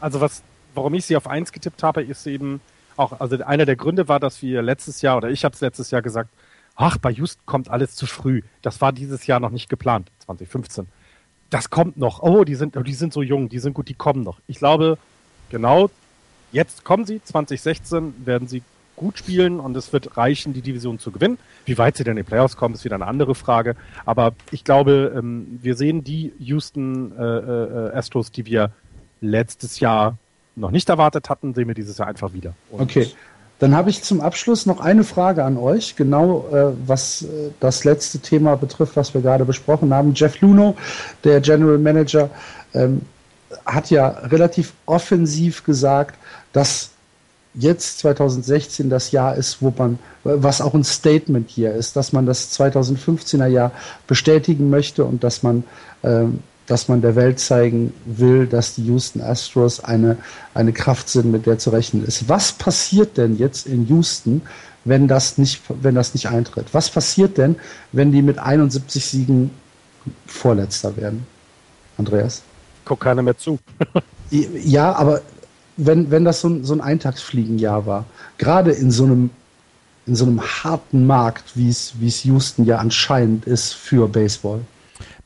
also 0.00 0.20
was, 0.20 0.42
warum 0.74 0.94
ich 0.94 1.06
sie 1.06 1.16
auf 1.16 1.26
eins 1.26 1.52
getippt 1.52 1.82
habe, 1.82 2.02
ist 2.02 2.26
eben 2.26 2.60
auch, 2.96 3.18
also 3.20 3.42
einer 3.42 3.64
der 3.64 3.76
Gründe 3.76 4.08
war, 4.08 4.20
dass 4.20 4.42
wir 4.42 4.62
letztes 4.62 5.02
Jahr, 5.02 5.16
oder 5.16 5.30
ich 5.30 5.44
habe 5.44 5.54
es 5.54 5.60
letztes 5.60 5.90
Jahr 5.90 6.02
gesagt, 6.02 6.30
ach, 6.76 6.98
bei 6.98 7.10
Houston 7.10 7.42
kommt 7.46 7.70
alles 7.70 7.94
zu 7.94 8.06
früh. 8.06 8.42
Das 8.62 8.80
war 8.80 8.92
dieses 8.92 9.26
Jahr 9.26 9.40
noch 9.40 9.50
nicht 9.50 9.68
geplant, 9.68 10.10
2015. 10.26 10.86
Das 11.48 11.70
kommt 11.70 11.96
noch. 11.96 12.22
Oh, 12.22 12.44
die 12.44 12.54
sind, 12.54 12.76
oh, 12.76 12.82
die 12.82 12.94
sind 12.94 13.12
so 13.12 13.22
jung, 13.22 13.48
die 13.48 13.58
sind 13.58 13.74
gut, 13.74 13.88
die 13.88 13.94
kommen 13.94 14.22
noch. 14.22 14.40
Ich 14.46 14.58
glaube, 14.58 14.98
genau, 15.50 15.90
jetzt 16.52 16.84
kommen 16.84 17.04
sie, 17.04 17.22
2016 17.22 18.26
werden 18.26 18.48
sie 18.48 18.62
gut 18.96 19.18
spielen 19.18 19.60
und 19.60 19.76
es 19.76 19.92
wird 19.92 20.16
reichen, 20.18 20.52
die 20.52 20.60
Division 20.60 20.98
zu 20.98 21.10
gewinnen. 21.10 21.38
Wie 21.64 21.78
weit 21.78 21.96
sie 21.96 22.04
denn 22.04 22.18
in 22.18 22.24
die 22.24 22.28
Playoffs 22.28 22.56
kommen, 22.56 22.74
ist 22.74 22.84
wieder 22.84 22.96
eine 22.96 23.06
andere 23.06 23.34
Frage. 23.34 23.74
Aber 24.04 24.32
ich 24.50 24.62
glaube, 24.62 25.12
ähm, 25.16 25.58
wir 25.62 25.74
sehen 25.74 26.04
die 26.04 26.32
Houston 26.38 27.12
äh, 27.18 27.22
äh, 27.22 27.92
Astros, 27.94 28.30
die 28.30 28.44
wir 28.44 28.72
letztes 29.22 29.80
Jahr 29.80 30.18
noch 30.54 30.70
nicht 30.70 30.88
erwartet 30.90 31.30
hatten, 31.30 31.54
sehen 31.54 31.68
wir 31.68 31.74
dieses 31.74 31.96
Jahr 31.96 32.08
einfach 32.08 32.34
wieder. 32.34 32.54
Und 32.70 32.82
okay. 32.82 33.10
Dann 33.58 33.74
habe 33.74 33.90
ich 33.90 34.02
zum 34.02 34.22
Abschluss 34.22 34.64
noch 34.64 34.80
eine 34.80 35.04
Frage 35.04 35.44
an 35.44 35.58
euch, 35.58 35.94
genau 35.94 36.48
äh, 36.50 36.72
was 36.86 37.22
äh, 37.22 37.50
das 37.60 37.84
letzte 37.84 38.18
Thema 38.18 38.56
betrifft, 38.56 38.96
was 38.96 39.12
wir 39.12 39.20
gerade 39.20 39.44
besprochen 39.44 39.92
haben. 39.92 40.14
Jeff 40.14 40.40
Luno, 40.40 40.76
der 41.24 41.42
General 41.42 41.76
Manager, 41.76 42.30
ähm, 42.72 43.02
hat 43.64 43.90
ja 43.90 44.08
relativ 44.08 44.72
offensiv 44.86 45.64
gesagt, 45.64 46.16
dass 46.52 46.90
jetzt 47.54 47.98
2016 47.98 48.90
das 48.90 49.10
Jahr 49.10 49.34
ist, 49.34 49.60
wo 49.60 49.72
man, 49.76 49.98
was 50.22 50.60
auch 50.60 50.74
ein 50.74 50.84
Statement 50.84 51.50
hier 51.50 51.72
ist, 51.74 51.96
dass 51.96 52.12
man 52.12 52.26
das 52.26 52.58
2015er 52.58 53.46
Jahr 53.46 53.72
bestätigen 54.06 54.70
möchte 54.70 55.04
und 55.04 55.24
dass 55.24 55.42
man, 55.42 55.64
äh, 56.02 56.24
dass 56.66 56.88
man 56.88 57.00
der 57.00 57.16
Welt 57.16 57.40
zeigen 57.40 57.92
will, 58.04 58.46
dass 58.46 58.76
die 58.76 58.84
Houston 58.84 59.20
Astros 59.20 59.82
eine, 59.82 60.18
eine 60.54 60.72
Kraft 60.72 61.08
sind, 61.08 61.32
mit 61.32 61.46
der 61.46 61.58
zu 61.58 61.70
rechnen 61.70 62.04
ist. 62.06 62.28
Was 62.28 62.52
passiert 62.52 63.16
denn 63.16 63.36
jetzt 63.36 63.66
in 63.66 63.88
Houston, 63.88 64.42
wenn 64.84 65.08
das 65.08 65.36
nicht, 65.36 65.60
wenn 65.68 65.96
das 65.96 66.14
nicht 66.14 66.28
eintritt? 66.28 66.66
Was 66.72 66.88
passiert 66.88 67.36
denn, 67.36 67.56
wenn 67.90 68.12
die 68.12 68.22
mit 68.22 68.38
71 68.38 69.04
Siegen 69.04 69.50
Vorletzter 70.26 70.96
werden? 70.96 71.26
Andreas? 71.98 72.42
Guckt 72.90 73.04
keiner 73.04 73.22
mehr 73.22 73.38
zu. 73.38 73.60
ja, 74.30 74.92
aber 74.92 75.22
wenn, 75.76 76.10
wenn 76.10 76.24
das 76.24 76.40
so 76.40 76.48
ein, 76.48 76.64
so 76.64 76.74
ein 76.74 76.80
Eintagsfliegenjahr 76.80 77.86
war, 77.86 78.04
gerade 78.36 78.72
in 78.72 78.90
so 78.90 79.04
einem 79.04 79.30
in 80.06 80.16
so 80.16 80.24
einem 80.24 80.40
harten 80.40 81.06
Markt, 81.06 81.52
wie 81.54 81.68
es 81.68 81.94
wie 82.00 82.08
es 82.08 82.24
Houston 82.24 82.64
ja 82.64 82.78
anscheinend 82.78 83.44
ist 83.44 83.74
für 83.74 84.08
Baseball. 84.08 84.62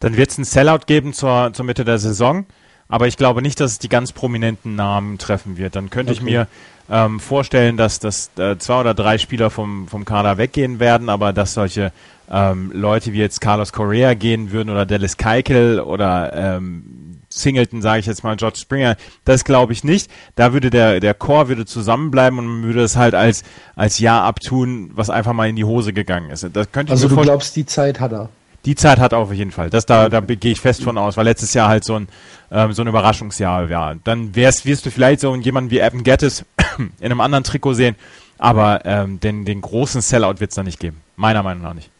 Dann 0.00 0.16
wird 0.18 0.30
es 0.30 0.36
ein 0.36 0.44
Sellout 0.44 0.80
geben 0.86 1.14
zur, 1.14 1.52
zur 1.54 1.64
Mitte 1.64 1.86
der 1.86 1.98
Saison, 1.98 2.44
aber 2.88 3.06
ich 3.06 3.16
glaube 3.16 3.40
nicht, 3.40 3.60
dass 3.60 3.72
es 3.72 3.78
die 3.78 3.88
ganz 3.88 4.12
prominenten 4.12 4.74
Namen 4.74 5.16
treffen 5.16 5.56
wird. 5.56 5.74
Dann 5.76 5.88
könnte 5.88 6.12
okay. 6.12 6.18
ich 6.18 6.24
mir 6.24 6.48
ähm, 6.90 7.18
vorstellen, 7.18 7.78
dass, 7.78 7.98
dass 7.98 8.30
äh, 8.36 8.58
zwei 8.58 8.80
oder 8.80 8.92
drei 8.92 9.16
Spieler 9.16 9.48
vom, 9.48 9.88
vom 9.88 10.04
Kader 10.04 10.36
weggehen 10.36 10.80
werden, 10.80 11.08
aber 11.08 11.32
dass 11.32 11.54
solche 11.54 11.92
ähm, 12.30 12.70
Leute 12.72 13.12
wie 13.12 13.18
jetzt 13.18 13.40
Carlos 13.40 13.72
Correa 13.72 14.14
gehen 14.14 14.52
würden 14.52 14.70
oder 14.70 14.86
Dallas 14.86 15.16
Keikel 15.16 15.80
oder 15.80 16.32
ähm, 16.34 17.20
Singleton, 17.34 17.82
sage 17.82 18.00
ich 18.00 18.06
jetzt 18.06 18.22
mal, 18.22 18.36
George 18.36 18.58
Springer, 18.58 18.96
das 19.24 19.44
glaube 19.44 19.72
ich 19.72 19.84
nicht. 19.84 20.10
Da 20.36 20.52
würde 20.52 20.70
der, 20.70 21.00
der 21.00 21.14
Chor 21.14 21.48
würde 21.48 21.66
zusammenbleiben 21.66 22.38
und 22.38 22.46
man 22.46 22.62
würde 22.62 22.82
es 22.82 22.96
halt 22.96 23.14
als, 23.14 23.42
als 23.74 23.98
Jahr 23.98 24.22
abtun, 24.22 24.90
was 24.94 25.10
einfach 25.10 25.32
mal 25.32 25.48
in 25.48 25.56
die 25.56 25.64
Hose 25.64 25.92
gegangen 25.92 26.30
ist. 26.30 26.48
Das 26.52 26.70
könnte 26.70 26.92
also 26.92 27.08
du 27.08 27.16
glaubst, 27.16 27.56
die 27.56 27.66
Zeit 27.66 28.00
hat 28.00 28.12
er? 28.12 28.28
Die 28.64 28.76
Zeit 28.76 28.98
hat 28.98 29.12
er 29.12 29.18
auf 29.18 29.32
jeden 29.32 29.50
Fall. 29.50 29.68
Das, 29.68 29.84
da, 29.84 30.08
da 30.08 30.20
gehe 30.20 30.52
ich 30.52 30.60
fest 30.60 30.82
von 30.82 30.96
aus, 30.96 31.18
weil 31.18 31.24
letztes 31.24 31.52
Jahr 31.52 31.68
halt 31.68 31.84
so 31.84 31.96
ein, 31.96 32.08
ähm, 32.50 32.72
so 32.72 32.82
ein 32.82 32.88
Überraschungsjahr 32.88 33.68
war. 33.68 33.96
Dann 34.04 34.34
wärst, 34.34 34.64
wirst 34.64 34.86
du 34.86 34.90
vielleicht 34.90 35.20
so 35.20 35.34
jemanden 35.34 35.70
wie 35.70 35.80
Evan 35.80 36.02
Gettis 36.02 36.44
in 36.78 36.92
einem 37.00 37.20
anderen 37.20 37.44
Trikot 37.44 37.74
sehen, 37.74 37.96
aber 38.38 38.86
ähm, 38.86 39.20
den, 39.20 39.44
den 39.44 39.60
großen 39.60 40.00
Sellout 40.00 40.40
wird 40.40 40.50
es 40.50 40.54
da 40.54 40.62
nicht 40.62 40.80
geben. 40.80 41.00
Meiner 41.16 41.42
Meinung 41.42 41.62
nach 41.62 41.74
nicht. 41.74 41.90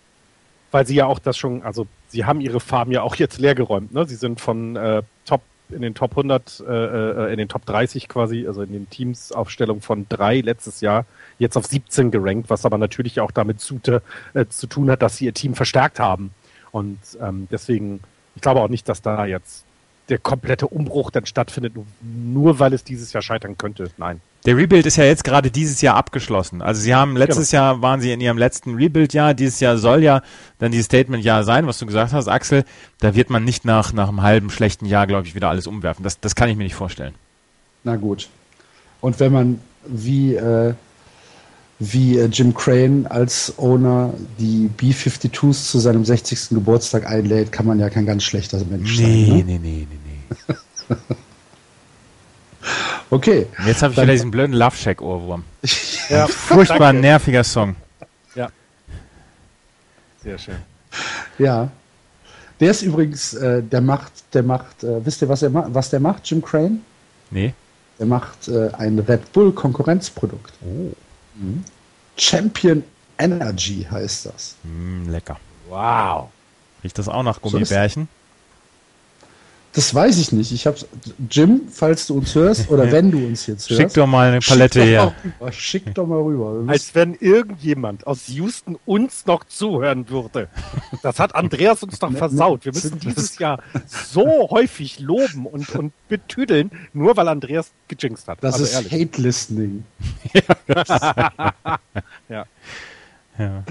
Weil 0.74 0.88
sie 0.88 0.96
ja 0.96 1.06
auch 1.06 1.20
das 1.20 1.38
schon, 1.38 1.62
also 1.62 1.86
sie 2.08 2.24
haben 2.24 2.40
ihre 2.40 2.58
Farben 2.58 2.90
ja 2.90 3.02
auch 3.02 3.14
jetzt 3.14 3.38
leergeräumt. 3.38 3.94
Ne? 3.94 4.06
Sie 4.06 4.16
sind 4.16 4.40
von 4.40 4.74
äh, 4.74 5.04
Top 5.24 5.42
in 5.70 5.82
den 5.82 5.94
Top 5.94 6.10
100, 6.10 6.64
äh, 6.66 6.72
äh, 6.72 7.32
in 7.32 7.38
den 7.38 7.48
Top 7.48 7.64
30 7.64 8.08
quasi, 8.08 8.48
also 8.48 8.62
in 8.62 8.72
den 8.72 8.90
Teamsaufstellungen 8.90 9.80
von 9.80 10.06
drei 10.08 10.40
letztes 10.40 10.80
Jahr 10.80 11.06
jetzt 11.38 11.56
auf 11.56 11.66
17 11.66 12.10
gerankt, 12.10 12.50
was 12.50 12.66
aber 12.66 12.76
natürlich 12.76 13.20
auch 13.20 13.30
damit 13.30 13.60
zu, 13.60 13.78
äh, 14.34 14.46
zu 14.48 14.66
tun 14.66 14.90
hat, 14.90 15.00
dass 15.00 15.18
sie 15.18 15.26
ihr 15.26 15.32
Team 15.32 15.54
verstärkt 15.54 16.00
haben. 16.00 16.34
Und 16.72 16.98
ähm, 17.20 17.46
deswegen, 17.52 18.00
ich 18.34 18.42
glaube 18.42 18.60
auch 18.60 18.68
nicht, 18.68 18.88
dass 18.88 19.00
da 19.00 19.26
jetzt 19.26 19.64
der 20.08 20.18
komplette 20.18 20.66
Umbruch 20.66 21.12
dann 21.12 21.24
stattfindet, 21.24 21.74
nur 22.02 22.58
weil 22.58 22.72
es 22.72 22.82
dieses 22.82 23.12
Jahr 23.12 23.22
scheitern 23.22 23.56
könnte. 23.56 23.92
Nein. 23.96 24.20
Der 24.44 24.58
Rebuild 24.58 24.84
ist 24.84 24.96
ja 24.96 25.04
jetzt 25.04 25.24
gerade 25.24 25.50
dieses 25.50 25.80
Jahr 25.80 25.96
abgeschlossen. 25.96 26.60
Also 26.60 26.82
sie 26.82 26.94
haben 26.94 27.16
letztes 27.16 27.50
genau. 27.50 27.62
Jahr 27.62 27.82
waren 27.82 28.00
sie 28.02 28.12
in 28.12 28.20
ihrem 28.20 28.36
letzten 28.36 28.74
Rebuild-Jahr. 28.74 29.32
Dieses 29.32 29.58
Jahr 29.60 29.78
soll 29.78 30.02
ja 30.02 30.20
dann 30.58 30.70
dieses 30.70 30.86
Statement-Jahr 30.86 31.44
sein, 31.44 31.66
was 31.66 31.78
du 31.78 31.86
gesagt 31.86 32.12
hast, 32.12 32.28
Axel. 32.28 32.64
Da 33.00 33.14
wird 33.14 33.30
man 33.30 33.42
nicht 33.42 33.64
nach, 33.64 33.94
nach 33.94 34.08
einem 34.08 34.20
halben 34.20 34.50
schlechten 34.50 34.84
Jahr, 34.84 35.06
glaube 35.06 35.26
ich, 35.26 35.34
wieder 35.34 35.48
alles 35.48 35.66
umwerfen. 35.66 36.02
Das, 36.02 36.20
das 36.20 36.34
kann 36.34 36.50
ich 36.50 36.56
mir 36.56 36.64
nicht 36.64 36.74
vorstellen. 36.74 37.14
Na 37.84 37.96
gut. 37.96 38.28
Und 39.00 39.18
wenn 39.18 39.32
man 39.32 39.60
wie, 39.86 40.34
äh, 40.34 40.74
wie 41.78 42.18
äh, 42.18 42.26
Jim 42.26 42.52
Crane 42.52 43.10
als 43.10 43.54
Owner 43.56 44.12
die 44.38 44.68
B-52s 44.76 45.70
zu 45.70 45.78
seinem 45.78 46.04
60. 46.04 46.50
Geburtstag 46.50 47.06
einlädt, 47.06 47.50
kann 47.50 47.64
man 47.64 47.80
ja 47.80 47.88
kein 47.88 48.04
ganz 48.04 48.24
schlechter 48.24 48.62
Mensch 48.68 48.98
nee, 48.98 49.26
sein. 49.26 49.36
Ne? 49.38 49.44
Nee, 49.44 49.58
nee, 49.62 49.86
nee, 49.90 49.98
nee. 50.48 51.14
Okay. 53.10 53.46
Jetzt 53.66 53.82
habe 53.82 53.92
ich 53.92 54.00
wieder 54.00 54.12
diesen 54.12 54.30
blöden 54.30 54.54
Love 54.54 54.76
Shack 54.76 55.00
Ohrwurm. 55.02 55.44
ja, 56.08 56.26
furchtbar 56.26 56.92
danke. 56.92 57.02
nerviger 57.02 57.44
Song. 57.44 57.76
Ja. 58.34 58.48
Sehr 60.22 60.38
schön. 60.38 60.56
Ja. 61.38 61.68
Der 62.60 62.70
ist 62.70 62.82
übrigens, 62.82 63.34
äh, 63.34 63.62
der 63.62 63.80
macht, 63.80 64.12
der 64.32 64.42
macht, 64.42 64.84
äh, 64.84 65.04
wisst 65.04 65.22
ihr, 65.22 65.28
was 65.28 65.42
er 65.42 65.50
macht, 65.50 65.74
was 65.74 65.90
der 65.90 66.00
macht, 66.00 66.28
Jim 66.28 66.40
Crane? 66.42 66.80
Nee. 67.30 67.52
Der 67.98 68.06
macht 68.06 68.48
äh, 68.48 68.70
ein 68.78 68.98
Red 68.98 69.32
Bull 69.32 69.52
Konkurrenzprodukt. 69.52 70.52
Oh. 70.62 70.92
Mhm. 71.34 71.64
Champion 72.16 72.82
Energy 73.18 73.86
heißt 73.90 74.26
das. 74.26 74.56
Mm, 74.62 75.08
lecker. 75.10 75.36
Wow. 75.68 76.28
Riecht 76.82 76.98
das 76.98 77.08
auch 77.08 77.22
nach 77.22 77.40
Gummibärchen? 77.40 78.04
So 78.04 78.23
das 79.74 79.92
weiß 79.92 80.18
ich 80.18 80.30
nicht. 80.30 80.52
Ich 80.52 80.68
hab's. 80.68 80.86
Jim, 81.28 81.62
falls 81.68 82.06
du 82.06 82.14
uns 82.14 82.32
hörst 82.36 82.70
oder 82.70 82.92
wenn 82.92 83.10
du 83.10 83.18
uns 83.18 83.46
jetzt 83.46 83.68
hörst. 83.68 83.80
Schick 83.80 83.92
doch 83.94 84.06
mal 84.06 84.28
eine 84.28 84.38
Palette 84.38 84.80
schick 84.80 84.88
her. 84.88 85.14
Rüber, 85.24 85.52
schick 85.52 85.94
doch 85.94 86.06
mal 86.06 86.22
rüber. 86.22 86.62
Als 86.68 86.94
wenn 86.94 87.14
irgendjemand 87.14 88.06
aus 88.06 88.28
Houston 88.28 88.78
uns 88.86 89.26
noch 89.26 89.42
zuhören 89.44 90.08
würde. 90.08 90.48
Das 91.02 91.18
hat 91.18 91.34
Andreas 91.34 91.82
uns 91.82 91.98
doch 91.98 92.12
versaut. 92.12 92.64
Wir 92.64 92.72
müssen 92.72 93.00
dieses 93.00 93.36
Jahr 93.40 93.60
so 93.86 94.48
häufig 94.50 95.00
loben 95.00 95.44
und, 95.46 95.68
und 95.74 95.92
betüdeln, 96.08 96.70
nur 96.92 97.16
weil 97.16 97.26
Andreas 97.26 97.72
gejinxt 97.88 98.28
hat. 98.28 98.38
Das 98.42 98.54
also 98.54 98.64
ist 98.66 98.92
Hate-Listening. 98.92 99.84
ja. 102.28 102.46
ja. 103.38 103.64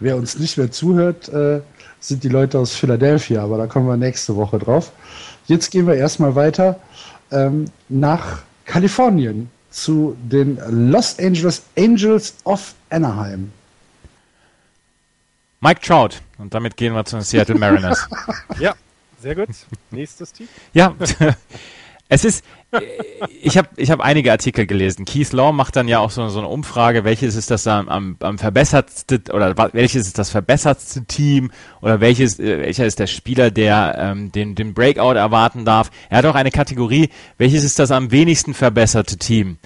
Wer 0.00 0.16
uns 0.16 0.38
nicht 0.38 0.56
mehr 0.56 0.70
zuhört, 0.70 1.28
äh, 1.28 1.60
sind 2.00 2.24
die 2.24 2.28
Leute 2.28 2.58
aus 2.58 2.74
Philadelphia, 2.74 3.42
aber 3.42 3.58
da 3.58 3.66
kommen 3.66 3.86
wir 3.86 3.96
nächste 3.96 4.34
Woche 4.34 4.58
drauf. 4.58 4.92
Jetzt 5.46 5.70
gehen 5.70 5.86
wir 5.86 5.94
erstmal 5.94 6.34
weiter 6.34 6.80
ähm, 7.30 7.66
nach 7.88 8.38
Kalifornien 8.64 9.50
zu 9.70 10.16
den 10.22 10.58
Los 10.90 11.18
Angeles 11.18 11.62
Angels 11.76 12.34
of 12.44 12.74
Anaheim. 12.88 13.52
Mike 15.60 15.80
Trout. 15.82 16.20
Und 16.38 16.54
damit 16.54 16.76
gehen 16.76 16.94
wir 16.94 17.04
zu 17.04 17.16
den 17.16 17.22
Seattle 17.22 17.54
Mariners. 17.58 18.08
ja, 18.58 18.74
sehr 19.20 19.34
gut. 19.34 19.48
Nächstes 19.90 20.32
Team. 20.32 20.48
Ja, 20.72 20.94
es 22.08 22.24
ist, 22.24 22.44
ich 23.42 23.58
habe 23.58 23.68
ich 23.76 23.90
hab 23.90 24.00
einige 24.00 24.30
Artikel 24.30 24.66
gelesen. 24.66 25.04
Keith 25.04 25.32
Law 25.32 25.52
macht 25.52 25.76
dann 25.76 25.88
ja 25.88 25.98
auch 25.98 26.10
so, 26.10 26.28
so 26.28 26.38
eine 26.38 26.48
Umfrage, 26.48 27.04
welches 27.04 27.34
ist 27.34 27.50
das 27.50 27.66
am, 27.66 27.88
am, 27.88 28.16
am 28.20 28.38
verbessertste 28.38 29.20
oder 29.32 29.56
welches 29.72 30.06
ist 30.06 30.18
das 30.18 30.30
verbessertste 30.30 31.04
Team 31.04 31.50
oder 31.80 32.00
welches, 32.00 32.38
äh, 32.38 32.60
welcher 32.60 32.86
ist 32.86 32.98
der 32.98 33.06
Spieler, 33.06 33.50
der 33.50 33.96
ähm, 33.98 34.32
den, 34.32 34.54
den 34.54 34.74
Breakout 34.74 35.14
erwarten 35.14 35.64
darf. 35.64 35.90
Er 36.08 36.18
hat 36.18 36.26
auch 36.26 36.34
eine 36.34 36.50
Kategorie, 36.50 37.10
welches 37.38 37.64
ist 37.64 37.78
das 37.78 37.90
am 37.90 38.10
wenigsten 38.12 38.54
verbesserte 38.54 39.16
Team. 39.16 39.58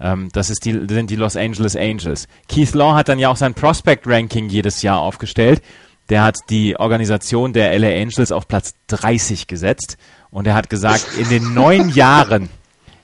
Ähm, 0.00 0.28
das 0.32 0.50
ist 0.50 0.64
die, 0.64 0.72
sind 0.72 1.10
die 1.10 1.16
Los 1.16 1.36
Angeles 1.36 1.76
Angels. 1.76 2.28
Keith 2.48 2.74
Law 2.74 2.94
hat 2.94 3.08
dann 3.08 3.18
ja 3.18 3.28
auch 3.28 3.36
sein 3.36 3.54
Prospect 3.54 4.06
Ranking 4.06 4.48
jedes 4.48 4.82
Jahr 4.82 5.00
aufgestellt. 5.00 5.62
Der 6.10 6.24
hat 6.24 6.38
die 6.50 6.76
Organisation 6.76 7.52
der 7.52 7.78
LA 7.78 8.02
Angels 8.02 8.32
auf 8.32 8.48
Platz 8.48 8.74
30 8.88 9.46
gesetzt 9.46 9.96
und 10.30 10.46
er 10.46 10.54
hat 10.54 10.70
gesagt, 10.70 11.06
in 11.18 11.28
den 11.28 11.54
neun 11.54 11.88
Jahren, 11.90 12.48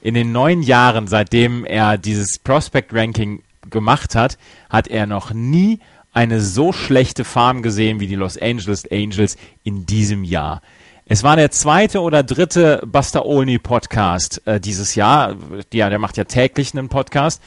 in 0.01 0.15
den 0.15 0.33
neun 0.33 0.62
Jahren, 0.62 1.09
seitdem 1.09 1.65
er 1.65 1.99
dieses 1.99 2.39
Prospect 2.39 2.93
Ranking 2.93 3.43
gemacht 3.71 4.15
hat, 4.15 4.39
hat 4.71 4.89
er 4.89 5.07
noch 5.07 5.33
nie 5.33 5.81
eine 6.12 6.41
so 6.41 6.73
schlechte 6.73 7.25
Farm 7.25 7.62
gesehen 7.62 8.01
wie 8.01 8.07
die 8.07 8.15
Los 8.15 8.39
Angeles 8.39 8.91
Angels 8.91 9.37
in 9.65 9.85
diesem 9.85 10.25
Jahr. 10.25 10.62
Es 11.05 11.23
war 11.23 11.37
der 11.37 11.51
zweite 11.51 12.01
oder 12.01 12.23
dritte 12.23 12.83
Buster 12.85 13.27
Olney 13.27 13.59
Podcast 13.59 14.45
äh, 14.47 14.59
dieses 14.59 14.95
Jahr. 14.95 15.37
Ja, 15.73 15.89
der 15.89 15.99
macht 15.99 16.17
ja 16.17 16.25
täglich 16.25 16.75
einen 16.75 16.89
Podcast. 16.89 17.43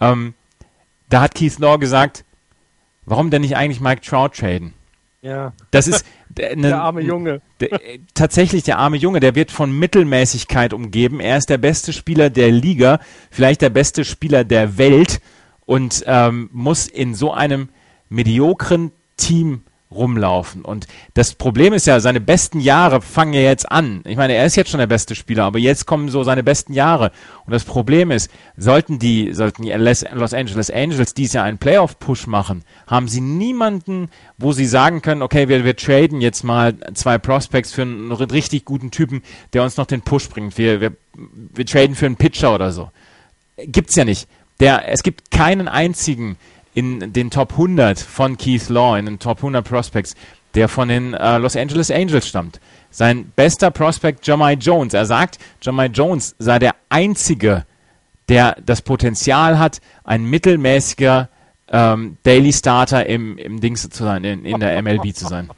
Ähm, 0.00 0.34
da 1.08 1.20
hat 1.20 1.34
Keith 1.34 1.58
Law 1.58 1.78
gesagt, 1.78 2.24
warum 3.04 3.30
denn 3.30 3.42
nicht 3.42 3.56
eigentlich 3.56 3.80
Mike 3.80 4.00
Trout 4.00 4.30
traden? 4.30 4.74
Ja. 5.22 5.52
Das 5.70 5.86
ist 5.86 6.04
eine, 6.40 6.68
der 6.68 6.80
arme 6.80 7.00
Junge. 7.00 7.40
Der, 7.60 7.80
tatsächlich 8.14 8.62
der 8.62 8.78
arme 8.78 8.96
Junge, 8.96 9.20
der 9.20 9.34
wird 9.34 9.50
von 9.50 9.76
Mittelmäßigkeit 9.76 10.72
umgeben. 10.72 11.20
Er 11.20 11.38
ist 11.38 11.50
der 11.50 11.58
beste 11.58 11.92
Spieler 11.92 12.30
der 12.30 12.50
Liga, 12.50 13.00
vielleicht 13.30 13.62
der 13.62 13.70
beste 13.70 14.04
Spieler 14.04 14.44
der 14.44 14.78
Welt 14.78 15.20
und 15.66 16.04
ähm, 16.06 16.50
muss 16.52 16.86
in 16.86 17.14
so 17.14 17.32
einem 17.32 17.68
mediokren 18.08 18.92
Team 19.16 19.62
rumlaufen. 19.94 20.62
Und 20.62 20.86
das 21.14 21.34
Problem 21.34 21.72
ist 21.72 21.86
ja, 21.86 22.00
seine 22.00 22.20
besten 22.20 22.60
Jahre 22.60 23.00
fangen 23.00 23.32
ja 23.32 23.40
jetzt 23.40 23.70
an. 23.70 24.02
Ich 24.06 24.16
meine, 24.16 24.34
er 24.34 24.46
ist 24.46 24.56
jetzt 24.56 24.70
schon 24.70 24.78
der 24.78 24.86
beste 24.86 25.14
Spieler, 25.14 25.44
aber 25.44 25.58
jetzt 25.58 25.86
kommen 25.86 26.08
so 26.08 26.24
seine 26.24 26.42
besten 26.42 26.72
Jahre. 26.72 27.12
Und 27.46 27.52
das 27.52 27.64
Problem 27.64 28.10
ist, 28.10 28.30
sollten 28.56 28.98
die, 28.98 29.32
sollten 29.32 29.62
die 29.62 29.70
Los 29.70 30.34
Angeles 30.34 30.70
Angels 30.70 31.14
dies 31.14 31.32
Jahr 31.32 31.44
einen 31.44 31.58
Playoff-Push 31.58 32.26
machen, 32.26 32.64
haben 32.86 33.08
sie 33.08 33.20
niemanden, 33.20 34.08
wo 34.38 34.52
sie 34.52 34.66
sagen 34.66 35.02
können, 35.02 35.22
okay, 35.22 35.48
wir, 35.48 35.64
wir 35.64 35.76
traden 35.76 36.20
jetzt 36.20 36.44
mal 36.44 36.74
zwei 36.94 37.18
Prospects 37.18 37.72
für 37.72 37.82
einen 37.82 38.12
richtig 38.12 38.64
guten 38.64 38.90
Typen, 38.90 39.22
der 39.52 39.62
uns 39.62 39.76
noch 39.76 39.86
den 39.86 40.02
Push 40.02 40.28
bringt. 40.28 40.58
Wir, 40.58 40.80
wir, 40.80 40.92
wir 41.14 41.66
traden 41.66 41.94
für 41.94 42.06
einen 42.06 42.16
Pitcher 42.16 42.54
oder 42.54 42.72
so. 42.72 42.90
Gibt's 43.56 43.94
ja 43.96 44.04
nicht. 44.04 44.28
Der, 44.60 44.88
es 44.88 45.02
gibt 45.02 45.30
keinen 45.30 45.68
einzigen, 45.68 46.36
in 46.74 47.12
den 47.12 47.30
Top 47.30 47.52
100 47.52 47.98
von 47.98 48.36
Keith 48.36 48.68
Law, 48.68 48.96
in 48.96 49.06
den 49.06 49.18
Top 49.18 49.38
100 49.38 49.66
Prospects, 49.66 50.14
der 50.54 50.68
von 50.68 50.88
den 50.88 51.14
äh, 51.14 51.38
Los 51.38 51.56
Angeles 51.56 51.90
Angels 51.90 52.28
stammt. 52.28 52.60
Sein 52.90 53.32
bester 53.34 53.70
Prospect 53.70 54.26
Jamai 54.26 54.54
Jones. 54.54 54.94
Er 54.94 55.06
sagt, 55.06 55.38
Jamai 55.62 55.86
Jones 55.86 56.34
sei 56.38 56.58
der 56.58 56.74
einzige, 56.88 57.64
der 58.28 58.56
das 58.64 58.82
Potenzial 58.82 59.58
hat, 59.58 59.80
ein 60.04 60.24
mittelmäßiger 60.24 61.28
ähm, 61.68 62.18
Daily 62.22 62.52
Starter 62.52 63.06
im, 63.06 63.38
im 63.38 63.60
Dings 63.60 63.88
zu 63.88 64.04
sein, 64.04 64.24
in, 64.24 64.44
in 64.44 64.60
der 64.60 64.80
MLB 64.82 65.14
zu 65.14 65.26
sein. 65.26 65.50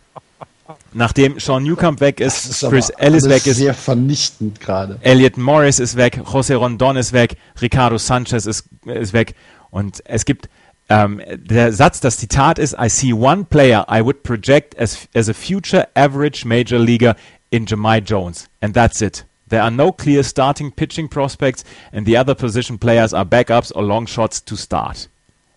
Nachdem 0.92 1.38
Sean 1.38 1.62
Newcomb 1.62 2.00
weg 2.00 2.20
ist, 2.20 2.46
ist 2.46 2.70
Chris 2.70 2.88
Ellis 2.90 3.28
weg 3.28 3.46
ist. 3.46 3.56
Sehr 3.56 3.74
vernichtend 3.74 4.60
gerade. 4.60 4.98
Elliot 5.02 5.36
Morris 5.36 5.78
ist 5.78 5.96
weg, 5.96 6.22
José 6.24 6.56
Rondon 6.56 6.96
ist 6.96 7.12
weg, 7.12 7.36
Ricardo 7.60 7.98
Sanchez 7.98 8.46
ist, 8.46 8.68
ist 8.86 9.12
weg. 9.12 9.34
Und 9.70 10.00
es 10.06 10.24
gibt 10.24 10.48
ähm, 10.88 11.20
der 11.26 11.72
Satz, 11.72 12.00
das 12.00 12.18
Zitat 12.18 12.58
ist, 12.58 12.76
I 12.80 12.88
see 12.88 13.12
one 13.12 13.44
player 13.44 13.86
I 13.90 14.02
would 14.02 14.22
project 14.22 14.78
as, 14.78 15.08
as 15.14 15.28
a 15.28 15.34
future 15.34 15.88
average 15.94 16.44
major 16.44 16.78
leaguer 16.78 17.16
in 17.50 17.66
Jemai 17.66 18.00
Jones. 18.00 18.48
And 18.60 18.74
that's 18.74 19.00
it. 19.00 19.24
There 19.48 19.62
are 19.62 19.70
no 19.70 19.92
clear 19.92 20.22
starting 20.22 20.72
pitching 20.72 21.08
prospects 21.08 21.64
and 21.92 22.06
the 22.06 22.16
other 22.16 22.34
position 22.34 22.78
players 22.78 23.12
are 23.12 23.24
backups 23.24 23.72
or 23.74 23.82
long 23.82 24.06
shots 24.06 24.44
to 24.44 24.56
start. 24.56 25.08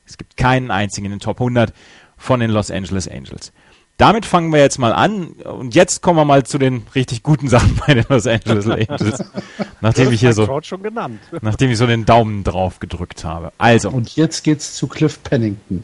Es 0.05 0.17
gibt 0.17 0.37
keinen 0.37 0.71
einzigen 0.71 1.05
in 1.05 1.11
den 1.11 1.19
Top 1.19 1.39
100 1.39 1.73
von 2.17 2.39
den 2.39 2.51
Los 2.51 2.71
Angeles 2.71 3.07
Angels 3.07 3.51
damit 3.99 4.25
fangen 4.25 4.53
wir 4.53 4.61
jetzt 4.61 4.79
mal 4.79 4.93
an. 4.93 5.27
Und 5.43 5.75
jetzt 5.75 6.01
kommen 6.01 6.17
wir 6.17 6.25
mal 6.25 6.43
zu 6.43 6.57
den 6.57 6.87
richtig 6.95 7.21
guten 7.21 7.49
Sachen 7.49 7.79
bei 7.85 7.93
den 7.93 8.05
Los 8.07 8.25
Angeles 8.25 8.65
Angels. 8.67 9.23
nachdem 9.81 10.11
ich 10.11 10.21
hier 10.21 10.33
so, 10.33 10.61
nachdem 11.41 11.69
ich 11.69 11.77
so 11.77 11.85
den 11.85 12.05
Daumen 12.05 12.45
drauf 12.45 12.79
gedrückt 12.79 13.25
habe. 13.25 13.51
Also. 13.57 13.89
Und 13.89 14.15
jetzt 14.15 14.43
geht's 14.43 14.73
zu 14.73 14.87
Cliff 14.87 15.21
Pennington. 15.21 15.83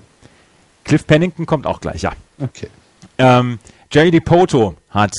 Cliff 0.85 1.05
Pennington 1.05 1.45
kommt 1.45 1.67
auch 1.67 1.81
gleich, 1.81 2.03
ja. 2.03 2.13
Okay. 2.39 2.69
Ähm, 3.17 3.59
Jerry 3.91 4.11
DiPoto 4.11 4.75
hat 4.89 5.13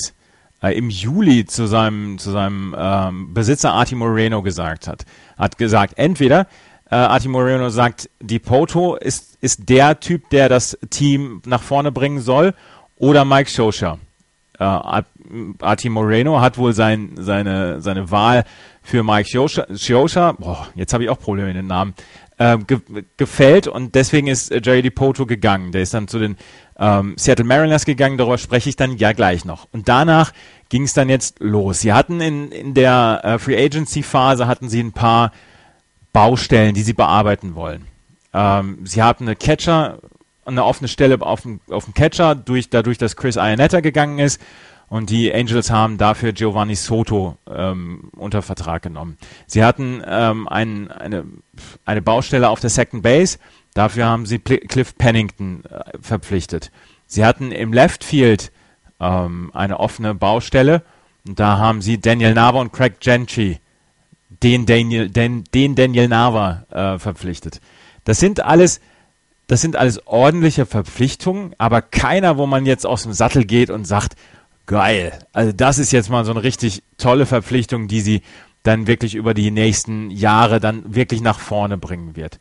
äh, 0.62 0.76
im 0.76 0.88
Juli 0.88 1.44
zu 1.44 1.66
seinem, 1.66 2.18
zu 2.18 2.30
seinem 2.30 2.74
ähm, 2.78 3.34
Besitzer 3.34 3.72
Arti 3.74 3.94
Moreno 3.94 4.40
gesagt 4.40 4.88
hat, 4.88 5.04
hat 5.36 5.58
gesagt, 5.58 5.94
entweder 5.98 6.46
äh, 6.90 6.94
Arti 6.94 7.28
Moreno 7.28 7.68
sagt, 7.68 8.08
DiPoto 8.20 8.96
ist, 8.96 9.36
ist 9.42 9.68
der 9.68 10.00
Typ, 10.00 10.30
der 10.30 10.48
das 10.48 10.78
Team 10.88 11.42
nach 11.44 11.62
vorne 11.62 11.92
bringen 11.92 12.20
soll 12.20 12.54
oder 12.96 13.24
Mike 13.24 13.50
Shosha. 13.50 13.98
Äh, 14.58 15.02
Arti 15.60 15.88
Moreno 15.88 16.40
hat 16.40 16.56
wohl 16.56 16.72
sein, 16.72 17.10
seine, 17.16 17.80
seine 17.80 18.10
Wahl 18.10 18.44
für 18.82 19.02
Mike 19.02 19.28
Shosha, 19.28 20.32
boah, 20.32 20.68
jetzt 20.74 20.94
habe 20.94 21.04
ich 21.04 21.10
auch 21.10 21.18
Probleme 21.18 21.48
mit 21.48 21.56
den 21.56 21.66
Namen, 21.66 21.94
äh, 22.38 22.58
ge 22.58 22.80
gefällt 23.16 23.66
und 23.66 23.94
deswegen 23.94 24.28
ist 24.28 24.50
äh, 24.50 24.60
Jerry 24.62 24.82
DiPoto 24.82 25.26
gegangen. 25.26 25.72
Der 25.72 25.82
ist 25.82 25.94
dann 25.94 26.08
zu 26.08 26.18
den 26.18 26.36
ähm, 26.78 27.14
Seattle 27.16 27.44
Mariners 27.44 27.84
gegangen, 27.84 28.18
darüber 28.18 28.38
spreche 28.38 28.68
ich 28.68 28.76
dann 28.76 28.96
ja 28.96 29.12
gleich 29.12 29.44
noch. 29.44 29.66
Und 29.72 29.88
danach 29.88 30.32
ging 30.68 30.82
es 30.82 30.92
dann 30.92 31.08
jetzt 31.08 31.40
los. 31.40 31.80
Sie 31.80 31.92
hatten 31.92 32.20
in, 32.20 32.50
in 32.52 32.74
der 32.74 33.20
äh, 33.24 33.38
Free 33.38 33.56
Agency 33.56 34.02
Phase 34.02 34.46
hatten 34.46 34.68
sie 34.68 34.80
ein 34.80 34.92
paar 34.92 35.32
Baustellen, 36.12 36.74
die 36.74 36.82
sie 36.82 36.92
bearbeiten 36.92 37.54
wollen. 37.54 37.86
Ähm, 38.32 38.80
sie 38.84 39.02
hatten 39.02 39.24
eine 39.24 39.36
Catcher, 39.36 39.98
eine 40.46 40.64
offene 40.64 40.88
Stelle 40.88 41.20
auf 41.20 41.42
dem, 41.42 41.60
auf 41.70 41.84
dem 41.84 41.94
Catcher, 41.94 42.34
durch, 42.34 42.70
dadurch, 42.70 42.98
dass 42.98 43.16
Chris 43.16 43.36
Ionetta 43.36 43.80
gegangen 43.80 44.18
ist. 44.18 44.40
Und 44.88 45.10
die 45.10 45.34
Angels 45.34 45.70
haben 45.70 45.98
dafür 45.98 46.32
Giovanni 46.32 46.76
Soto 46.76 47.36
ähm, 47.50 48.10
unter 48.16 48.40
Vertrag 48.42 48.82
genommen. 48.82 49.18
Sie 49.46 49.64
hatten 49.64 50.00
ähm, 50.06 50.46
ein, 50.46 50.90
eine, 50.92 51.24
eine 51.84 52.02
Baustelle 52.02 52.48
auf 52.48 52.60
der 52.60 52.70
Second 52.70 53.02
Base. 53.02 53.38
Dafür 53.74 54.06
haben 54.06 54.26
sie 54.26 54.38
Cliff 54.38 54.96
Pennington 54.96 55.64
äh, 55.64 55.98
verpflichtet. 56.00 56.70
Sie 57.06 57.24
hatten 57.24 57.50
im 57.50 57.72
Left 57.72 58.04
Field 58.04 58.52
ähm, 59.00 59.50
eine 59.54 59.80
offene 59.80 60.14
Baustelle. 60.14 60.82
Und 61.26 61.40
da 61.40 61.58
haben 61.58 61.82
sie 61.82 62.00
Daniel 62.00 62.34
Nava 62.34 62.60
und 62.60 62.72
Craig 62.72 63.00
Gentry, 63.00 63.58
den 64.42 64.66
Daniel, 64.66 65.10
den, 65.10 65.42
den 65.52 65.74
Daniel 65.74 66.06
Nava 66.06 66.64
äh, 66.70 66.98
verpflichtet. 67.00 67.60
Das 68.04 68.20
sind 68.20 68.40
alles, 68.40 68.80
das 69.46 69.60
sind 69.60 69.76
alles 69.76 70.06
ordentliche 70.06 70.66
Verpflichtungen, 70.66 71.54
aber 71.58 71.82
keiner, 71.82 72.36
wo 72.36 72.46
man 72.46 72.66
jetzt 72.66 72.86
aus 72.86 73.04
dem 73.04 73.12
Sattel 73.12 73.44
geht 73.44 73.70
und 73.70 73.86
sagt, 73.86 74.16
geil. 74.66 75.18
Also 75.32 75.52
das 75.52 75.78
ist 75.78 75.92
jetzt 75.92 76.10
mal 76.10 76.24
so 76.24 76.32
eine 76.32 76.42
richtig 76.42 76.82
tolle 76.98 77.26
Verpflichtung, 77.26 77.86
die 77.88 78.00
sie 78.00 78.22
dann 78.64 78.88
wirklich 78.88 79.14
über 79.14 79.32
die 79.32 79.52
nächsten 79.52 80.10
Jahre 80.10 80.58
dann 80.58 80.94
wirklich 80.94 81.20
nach 81.20 81.38
vorne 81.38 81.78
bringen 81.78 82.16
wird. 82.16 82.40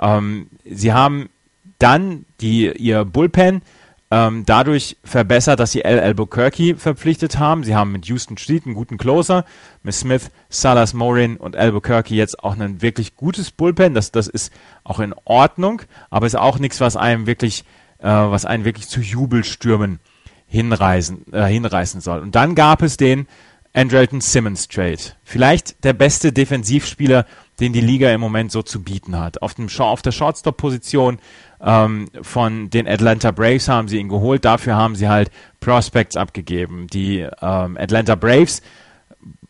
Ähm, 0.00 0.48
sie 0.64 0.92
haben 0.92 1.30
dann 1.78 2.24
die, 2.40 2.70
ihr 2.70 3.04
Bullpen 3.04 3.62
ähm, 4.10 4.44
dadurch 4.44 4.96
verbessert, 5.04 5.60
dass 5.60 5.72
sie 5.72 5.84
Al 5.84 6.00
Albuquerque 6.00 6.74
verpflichtet 6.76 7.38
haben. 7.38 7.62
Sie 7.62 7.76
haben 7.76 7.92
mit 7.92 8.06
Houston 8.06 8.36
Street 8.36 8.66
einen 8.66 8.74
guten 8.74 8.98
Closer, 8.98 9.44
mit 9.82 9.94
Smith, 9.94 10.30
Salas, 10.48 10.94
Morin 10.94 11.36
und 11.36 11.56
Albuquerque 11.56 12.14
jetzt 12.14 12.42
auch 12.42 12.58
ein 12.58 12.82
wirklich 12.82 13.14
gutes 13.14 13.52
Bullpen. 13.52 13.94
Das, 13.94 14.10
das 14.10 14.26
ist 14.26 14.52
auch 14.82 14.98
in 14.98 15.14
Ordnung, 15.24 15.82
aber 16.10 16.26
ist 16.26 16.36
auch 16.36 16.58
nichts, 16.58 16.80
was 16.80 16.96
einem 16.96 17.26
wirklich, 17.26 17.64
äh, 17.98 18.08
was 18.08 18.44
einen 18.44 18.64
wirklich 18.64 18.88
zu 18.88 19.00
Jubelstürmen 19.00 20.00
hinreisen, 20.46 21.32
äh, 21.32 21.44
hinreißen 21.44 22.00
soll. 22.00 22.20
Und 22.20 22.34
dann 22.34 22.56
gab 22.56 22.82
es 22.82 22.96
den 22.96 23.28
Andrelton 23.72 24.20
Simmons 24.20 24.66
Trade. 24.66 24.98
Vielleicht 25.22 25.84
der 25.84 25.92
beste 25.92 26.32
Defensivspieler, 26.32 27.24
den 27.60 27.72
die 27.72 27.80
Liga 27.80 28.10
im 28.10 28.20
Moment 28.20 28.50
so 28.50 28.62
zu 28.62 28.82
bieten 28.82 29.16
hat. 29.16 29.42
Auf, 29.42 29.54
dem, 29.54 29.68
auf 29.78 30.02
der 30.02 30.10
Shortstop-Position 30.10 31.20
ähm, 31.62 32.08
von 32.22 32.70
den 32.70 32.88
Atlanta 32.88 33.30
Braves 33.30 33.68
haben 33.68 33.88
sie 33.88 33.98
ihn 33.98 34.08
geholt. 34.08 34.44
Dafür 34.44 34.76
haben 34.76 34.96
sie 34.96 35.08
halt 35.08 35.30
Prospects 35.60 36.16
abgegeben. 36.16 36.86
Die 36.86 37.20
ähm, 37.20 37.76
Atlanta 37.76 38.14
Braves 38.14 38.62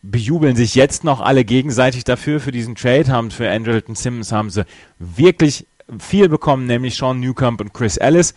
bejubeln 0.02 0.56
sich 0.56 0.74
jetzt 0.74 1.04
noch 1.04 1.20
alle 1.20 1.44
gegenseitig 1.44 2.04
dafür, 2.04 2.40
für 2.40 2.52
diesen 2.52 2.74
Trade, 2.74 3.08
haben 3.08 3.30
für 3.30 3.50
Andrelton 3.50 3.94
Simmons 3.94 4.32
haben 4.32 4.50
sie 4.50 4.64
wirklich 4.98 5.66
viel 5.98 6.28
bekommen, 6.28 6.66
nämlich 6.66 6.96
Sean 6.96 7.20
Newcomb 7.20 7.60
und 7.60 7.74
Chris 7.74 7.96
Ellis. 7.96 8.34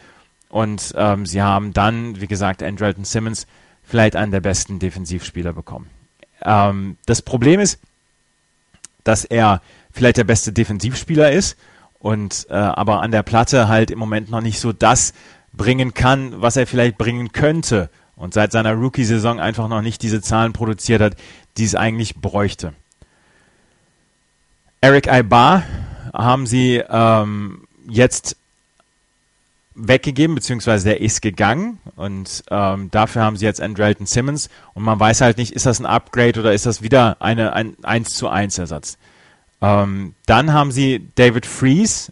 Und 0.49 0.93
ähm, 0.95 1.25
sie 1.25 1.41
haben 1.41 1.73
dann, 1.73 2.19
wie 2.21 2.27
gesagt, 2.27 2.61
Andrelton 2.61 3.05
Simmons 3.05 3.47
vielleicht 3.83 4.15
einen 4.15 4.31
der 4.31 4.41
besten 4.41 4.77
Defensivspieler 4.79 5.53
bekommen. 5.53 5.89
Ähm, 6.43 6.97
das 7.05 7.21
Problem 7.21 7.59
ist, 7.59 7.79
dass 9.03 9.25
er 9.25 9.61
vielleicht 9.91 10.17
der 10.17 10.23
beste 10.25 10.51
Defensivspieler 10.51 11.31
ist 11.31 11.57
und 12.03 12.47
äh, 12.49 12.53
aber 12.53 13.01
an 13.01 13.11
der 13.11 13.23
Platte 13.23 13.69
halt 13.69 13.89
im 13.89 13.97
Moment 13.97 14.29
noch 14.29 14.41
nicht 14.41 14.59
so 14.59 14.73
das 14.73 15.13
bringen 15.53 15.93
kann, 15.93 16.41
was 16.41 16.57
er 16.57 16.67
vielleicht 16.67 16.97
bringen 16.97 17.31
könnte 17.31 17.89
und 18.17 18.33
seit 18.33 18.51
seiner 18.51 18.73
Rookie-Saison 18.73 19.39
einfach 19.39 19.69
noch 19.69 19.81
nicht 19.81 20.01
diese 20.01 20.21
Zahlen 20.21 20.51
produziert 20.51 21.01
hat, 21.01 21.15
die 21.57 21.63
es 21.63 21.75
eigentlich 21.75 22.15
bräuchte. 22.15 22.73
Eric 24.81 25.09
Aibar 25.09 25.63
haben 26.13 26.45
sie 26.45 26.83
ähm, 26.89 27.63
jetzt 27.87 28.35
weggegeben, 29.73 30.35
beziehungsweise 30.35 30.89
der 30.89 30.99
ist 30.99 31.21
gegangen 31.21 31.79
und 31.95 32.43
ähm, 32.51 32.91
dafür 32.91 33.21
haben 33.21 33.37
sie 33.37 33.45
jetzt 33.45 33.61
Andrelton 33.61 34.07
Simmons 34.07 34.49
und 34.73 34.83
man 34.83 34.99
weiß 34.99 35.21
halt 35.21 35.37
nicht, 35.37 35.53
ist 35.53 35.65
das 35.65 35.79
ein 35.79 35.85
Upgrade 35.85 36.37
oder 36.37 36.53
ist 36.53 36.65
das 36.65 36.81
wieder 36.81 37.21
eine, 37.21 37.53
ein 37.53 37.77
1 37.81 38.13
zu 38.13 38.27
1 38.27 38.57
Ersatz. 38.57 38.97
Ähm, 39.63 40.13
dann 40.25 40.51
haben 40.51 40.71
sie 40.71 41.07
David 41.15 41.45
Fries. 41.45 42.11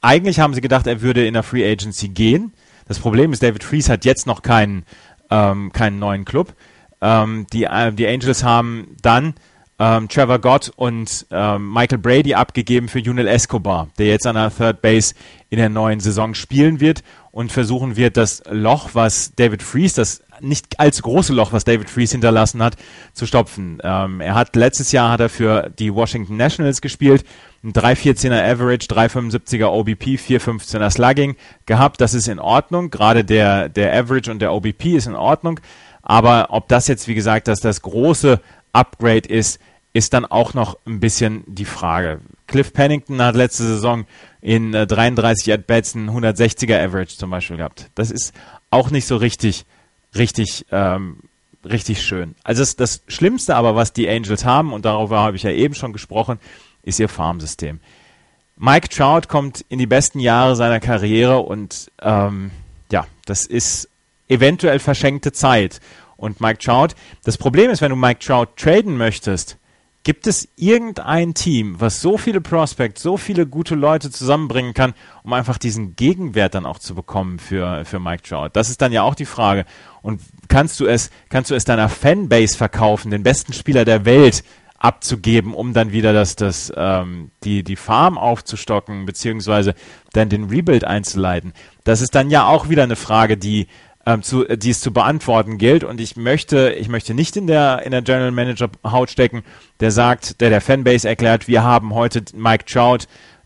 Eigentlich 0.00 0.40
haben 0.40 0.54
sie 0.54 0.60
gedacht, 0.60 0.88
er 0.88 1.00
würde 1.00 1.24
in 1.24 1.34
der 1.34 1.44
Free 1.44 1.64
Agency 1.64 2.08
gehen. 2.08 2.52
Das 2.88 2.98
Problem 2.98 3.32
ist, 3.32 3.42
David 3.42 3.62
Fries 3.62 3.88
hat 3.88 4.04
jetzt 4.04 4.26
noch 4.26 4.42
keinen, 4.42 4.84
ähm, 5.30 5.72
keinen 5.72 6.00
neuen 6.00 6.24
Club. 6.24 6.54
Ähm, 7.00 7.46
die, 7.52 7.64
äh, 7.64 7.92
die 7.92 8.08
Angels 8.08 8.42
haben 8.42 8.96
dann 9.02 9.34
ähm, 9.78 10.08
Trevor 10.08 10.40
Gott 10.40 10.72
und 10.74 11.26
ähm, 11.30 11.72
Michael 11.72 11.98
Brady 11.98 12.34
abgegeben 12.34 12.88
für 12.88 12.98
Junel 12.98 13.28
Escobar, 13.28 13.88
der 13.98 14.06
jetzt 14.06 14.26
an 14.26 14.34
der 14.34 14.50
Third 14.54 14.82
Base 14.82 15.14
in 15.50 15.58
der 15.58 15.68
neuen 15.68 16.00
Saison 16.00 16.34
spielen 16.34 16.80
wird 16.80 17.04
und 17.30 17.52
versuchen 17.52 17.96
wird, 17.96 18.16
das 18.16 18.42
Loch, 18.50 18.90
was 18.94 19.32
David 19.36 19.62
Fries, 19.62 19.94
das 19.94 20.22
nicht 20.40 20.78
allzu 20.80 21.02
große 21.02 21.32
Loch, 21.32 21.52
was 21.52 21.64
David 21.64 21.90
Fries 21.90 22.12
hinterlassen 22.12 22.62
hat, 22.62 22.76
zu 23.12 23.26
stopfen. 23.26 23.78
Ähm, 23.82 24.20
er 24.20 24.34
hat 24.34 24.56
letztes 24.56 24.92
Jahr 24.92 25.10
hat 25.10 25.20
er 25.20 25.28
für 25.28 25.70
die 25.78 25.94
Washington 25.94 26.36
Nationals 26.36 26.80
gespielt, 26.80 27.24
ein 27.64 27.72
3,14er 27.72 28.42
Average, 28.42 28.86
3,75er 28.86 29.66
OBP, 29.66 30.16
4,15er 30.16 30.90
Slugging 30.90 31.36
gehabt. 31.66 32.00
Das 32.00 32.14
ist 32.14 32.28
in 32.28 32.38
Ordnung. 32.38 32.90
Gerade 32.90 33.24
der, 33.24 33.68
der 33.68 33.92
Average 33.92 34.30
und 34.30 34.40
der 34.40 34.52
OBP 34.52 34.96
ist 34.96 35.06
in 35.06 35.16
Ordnung. 35.16 35.60
Aber 36.02 36.48
ob 36.50 36.68
das 36.68 36.86
jetzt, 36.86 37.08
wie 37.08 37.14
gesagt, 37.14 37.48
dass 37.48 37.60
das 37.60 37.82
große 37.82 38.40
Upgrade 38.72 39.28
ist, 39.28 39.60
ist 39.92 40.14
dann 40.14 40.24
auch 40.24 40.54
noch 40.54 40.78
ein 40.86 41.00
bisschen 41.00 41.42
die 41.46 41.64
Frage. 41.64 42.20
Cliff 42.46 42.72
Pennington 42.72 43.20
hat 43.20 43.34
letzte 43.34 43.64
Saison 43.64 44.06
in 44.40 44.72
äh, 44.72 44.86
33 44.86 45.52
At-Bats 45.52 45.94
ein 45.94 46.10
160er 46.10 46.82
Average 46.82 47.16
zum 47.16 47.30
Beispiel 47.30 47.56
gehabt. 47.56 47.90
Das 47.94 48.10
ist 48.10 48.32
auch 48.70 48.90
nicht 48.90 49.06
so 49.06 49.16
richtig, 49.16 49.66
richtig, 50.14 50.66
ähm, 50.70 51.18
richtig 51.64 52.02
schön. 52.02 52.34
Also 52.44 52.62
das, 52.62 52.76
das 52.76 53.02
Schlimmste 53.08 53.56
aber, 53.56 53.74
was 53.74 53.92
die 53.92 54.08
Angels 54.08 54.44
haben, 54.44 54.72
und 54.72 54.84
darüber 54.84 55.20
habe 55.20 55.36
ich 55.36 55.42
ja 55.42 55.50
eben 55.50 55.74
schon 55.74 55.92
gesprochen, 55.92 56.38
ist 56.82 56.98
ihr 56.98 57.08
Farmsystem. 57.08 57.80
Mike 58.56 58.88
Trout 58.88 59.28
kommt 59.28 59.64
in 59.68 59.78
die 59.78 59.86
besten 59.86 60.18
Jahre 60.18 60.56
seiner 60.56 60.80
Karriere 60.80 61.38
und 61.38 61.90
ähm, 62.02 62.50
ja, 62.90 63.06
das 63.24 63.46
ist 63.46 63.88
eventuell 64.28 64.78
verschenkte 64.78 65.32
Zeit. 65.32 65.80
Und 66.16 66.40
Mike 66.40 66.58
Trout, 66.58 66.88
das 67.22 67.38
Problem 67.38 67.70
ist, 67.70 67.80
wenn 67.80 67.90
du 67.90 67.96
Mike 67.96 68.18
Trout 68.18 68.48
traden 68.56 68.96
möchtest, 68.96 69.56
Gibt 70.08 70.26
es 70.26 70.48
irgendein 70.56 71.34
Team, 71.34 71.82
was 71.82 72.00
so 72.00 72.16
viele 72.16 72.40
Prospects, 72.40 73.02
so 73.02 73.18
viele 73.18 73.46
gute 73.46 73.74
Leute 73.74 74.10
zusammenbringen 74.10 74.72
kann, 74.72 74.94
um 75.22 75.34
einfach 75.34 75.58
diesen 75.58 75.96
Gegenwert 75.96 76.54
dann 76.54 76.64
auch 76.64 76.78
zu 76.78 76.94
bekommen 76.94 77.38
für, 77.38 77.84
für 77.84 77.98
Mike 77.98 78.22
Trout? 78.22 78.48
Das 78.54 78.70
ist 78.70 78.80
dann 78.80 78.90
ja 78.90 79.02
auch 79.02 79.14
die 79.14 79.26
Frage. 79.26 79.66
Und 80.00 80.22
kannst 80.48 80.80
du 80.80 80.86
es, 80.86 81.10
kannst 81.28 81.50
du 81.50 81.54
es 81.54 81.66
deiner 81.66 81.90
Fanbase 81.90 82.56
verkaufen, 82.56 83.10
den 83.10 83.22
besten 83.22 83.52
Spieler 83.52 83.84
der 83.84 84.06
Welt 84.06 84.44
abzugeben, 84.78 85.52
um 85.52 85.74
dann 85.74 85.92
wieder 85.92 86.14
das, 86.14 86.36
das, 86.36 86.72
ähm, 86.74 87.30
die, 87.44 87.62
die 87.62 87.76
Farm 87.76 88.16
aufzustocken, 88.16 89.04
beziehungsweise 89.04 89.74
dann 90.14 90.30
den 90.30 90.44
Rebuild 90.44 90.84
einzuleiten? 90.84 91.52
Das 91.84 92.00
ist 92.00 92.14
dann 92.14 92.30
ja 92.30 92.46
auch 92.46 92.70
wieder 92.70 92.84
eine 92.84 92.96
Frage, 92.96 93.36
die 93.36 93.66
ähm, 94.08 94.22
zu, 94.22 94.44
die 94.44 94.70
es 94.70 94.80
zu 94.80 94.90
beantworten 94.90 95.58
gilt. 95.58 95.84
Und 95.84 96.00
ich 96.00 96.16
möchte, 96.16 96.70
ich 96.70 96.88
möchte 96.88 97.12
nicht 97.12 97.36
in 97.36 97.46
der, 97.46 97.82
in 97.84 97.90
der 97.90 98.00
General 98.00 98.30
Manager 98.30 98.70
Haut 98.82 99.10
stecken, 99.10 99.44
der 99.80 99.90
sagt, 99.90 100.40
der 100.40 100.48
der 100.48 100.62
Fanbase 100.62 101.06
erklärt, 101.06 101.46
wir 101.46 101.62
haben 101.62 101.94
heute 101.94 102.24
Mike 102.34 102.64
Trout 102.64 103.04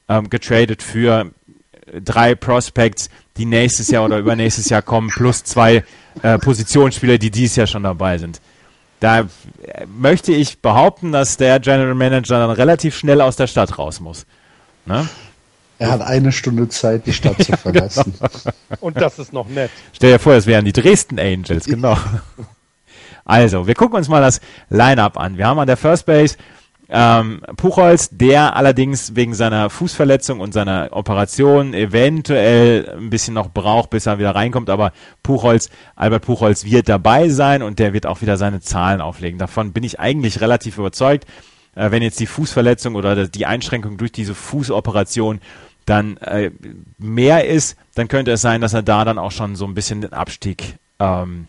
ähm, 0.09 0.31
getradet 0.31 0.81
für 0.81 1.33
drei 2.05 2.37
Prospects, 2.37 3.11
die 3.39 3.45
nächstes 3.45 3.91
Jahr 3.91 4.05
oder 4.05 4.19
übernächstes 4.21 4.69
Jahr 4.69 4.83
kommen, 4.83 5.09
plus 5.09 5.43
zwei 5.43 5.83
äh, 6.23 6.39
Positionsspieler, 6.39 7.19
die 7.19 7.33
dieses 7.33 7.57
Jahr 7.57 7.67
schon 7.67 7.83
dabei 7.83 8.19
sind. 8.19 8.41
Da 9.01 9.27
möchte 9.99 10.31
ich 10.31 10.61
behaupten, 10.61 11.11
dass 11.11 11.39
der 11.39 11.59
General 11.59 11.97
Manager 11.97 12.39
dann 12.39 12.51
relativ 12.51 12.97
schnell 12.97 13.21
aus 13.21 13.35
der 13.35 13.49
Stadt 13.49 13.77
raus 13.77 13.99
muss. 13.99 14.27
Ne? 14.87 15.09
Er 15.83 15.91
hat 15.93 16.03
eine 16.03 16.33
Stunde 16.33 16.69
Zeit, 16.69 17.07
die 17.07 17.13
Stadt 17.13 17.43
zu 17.43 17.53
verlassen. 17.57 18.15
genau. 18.19 18.53
Und 18.81 19.01
das 19.01 19.19
ist 19.19 19.33
noch 19.33 19.49
nett. 19.49 19.71
Stell 19.93 20.13
dir 20.13 20.19
vor, 20.19 20.35
das 20.35 20.47
wären 20.47 20.65
die 20.65 20.73
Dresden 20.73 21.19
Angels, 21.19 21.65
genau. 21.65 21.97
Also, 23.25 23.67
wir 23.67 23.75
gucken 23.75 23.97
uns 23.97 24.09
mal 24.09 24.21
das 24.21 24.41
Line-Up 24.69 25.19
an. 25.19 25.39
Wir 25.39 25.47
haben 25.47 25.59
an 25.59 25.67
der 25.67 25.77
First 25.77 26.07
Base 26.07 26.37
Ähm, 26.95 27.41
Puchholz, 27.57 28.11
der 28.13 28.55
allerdings 28.55 29.17
wegen 29.17 29.33
seiner 29.33 29.71
Fußverletzung 29.71 30.41
und 30.41 30.53
seiner 30.53 30.89
Operation 30.93 31.73
eventuell 31.73 32.97
ein 32.99 33.09
bisschen 33.09 33.33
noch 33.33 33.49
braucht, 33.49 33.89
bis 33.91 34.05
er 34.05 34.19
wieder 34.19 34.35
reinkommt, 34.35 34.69
aber 34.69 34.93
Puchholz, 35.23 35.71
Albert 35.97 36.27
Puchholz 36.27 36.65
wird 36.65 36.91
dabei 36.91 37.31
sein 37.31 37.63
und 37.63 37.79
der 37.79 37.95
wird 37.95 38.05
auch 38.05 38.21
wieder 38.21 38.37
seine 38.37 38.61
Zahlen 38.61 39.01
auflegen. 39.01 39.39
Davon 39.39 39.73
bin 39.73 39.85
ich 39.85 40.01
eigentlich 40.01 40.43
relativ 40.43 40.77
überzeugt. 40.77 41.25
Äh, 41.75 41.91
wenn 41.93 42.03
jetzt 42.03 42.21
die 42.21 42.27
Fußverletzung 42.27 42.95
oder 42.95 43.27
die 43.27 43.47
Einschränkung 43.47 43.97
durch 43.97 44.13
diese 44.13 44.35
Fußoperation 44.35 45.41
dann 45.87 46.17
äh, 46.19 46.51
mehr 46.99 47.47
ist, 47.47 47.77
dann 47.95 48.09
könnte 48.09 48.33
es 48.33 48.41
sein, 48.41 48.61
dass 48.61 48.75
er 48.75 48.83
da 48.83 49.05
dann 49.05 49.19
auch 49.19 49.33
schon 49.33 49.57
so 49.57 49.67
ein 49.67 49.75
bisschen 49.75 50.01
den 50.01 50.13
Abstieg 50.13 50.77
ähm, 50.99 51.47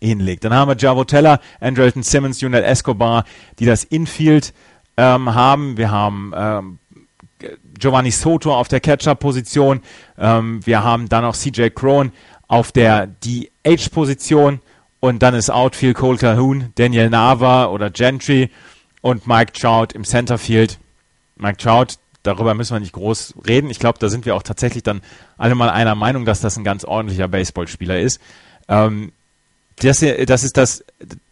hinlegt. 0.00 0.44
Dann 0.44 0.54
haben 0.54 0.68
wir 0.68 0.76
Javotella, 0.76 1.40
Andrelton 1.60 2.02
Simmons, 2.02 2.40
Junel 2.40 2.64
Escobar, 2.64 3.24
die 3.58 3.66
das 3.66 3.84
Infield 3.84 4.52
ähm, 4.96 5.34
haben. 5.34 5.76
Wir 5.76 5.90
haben 5.90 6.32
ähm, 6.34 6.78
Giovanni 7.78 8.10
Soto 8.10 8.54
auf 8.54 8.68
der 8.68 8.80
Catcher-Position. 8.80 9.80
Ähm, 10.18 10.64
wir 10.64 10.82
haben 10.82 11.08
dann 11.08 11.24
auch 11.24 11.36
CJ 11.36 11.68
Crone 11.70 12.12
auf 12.48 12.72
der 12.72 13.08
DH-Position. 13.24 14.60
Und 15.00 15.20
dann 15.20 15.34
ist 15.34 15.50
Outfield 15.50 15.96
Cole 15.96 16.18
Calhoun, 16.18 16.72
Daniel 16.76 17.10
Nava 17.10 17.66
oder 17.66 17.90
Gentry 17.90 18.50
und 19.00 19.26
Mike 19.26 19.52
Trout 19.52 19.88
im 19.94 20.04
Centerfield. 20.04 20.78
Mike 21.36 21.56
Trout, 21.56 21.94
darüber 22.22 22.54
müssen 22.54 22.74
wir 22.74 22.80
nicht 22.80 22.92
groß 22.92 23.34
reden. 23.46 23.70
Ich 23.70 23.78
glaube, 23.78 23.98
da 23.98 24.08
sind 24.08 24.26
wir 24.26 24.34
auch 24.36 24.42
tatsächlich 24.42 24.82
dann 24.82 25.02
alle 25.38 25.54
mal 25.54 25.70
einer 25.70 25.94
Meinung, 25.94 26.24
dass 26.24 26.40
das 26.40 26.56
ein 26.56 26.64
ganz 26.64 26.84
ordentlicher 26.84 27.28
Baseballspieler 27.28 28.00
ist. 28.00 28.20
Ähm, 28.68 29.12
das, 29.76 30.00
hier, 30.00 30.24
das 30.26 30.44
ist 30.44 30.56
das, 30.56 30.84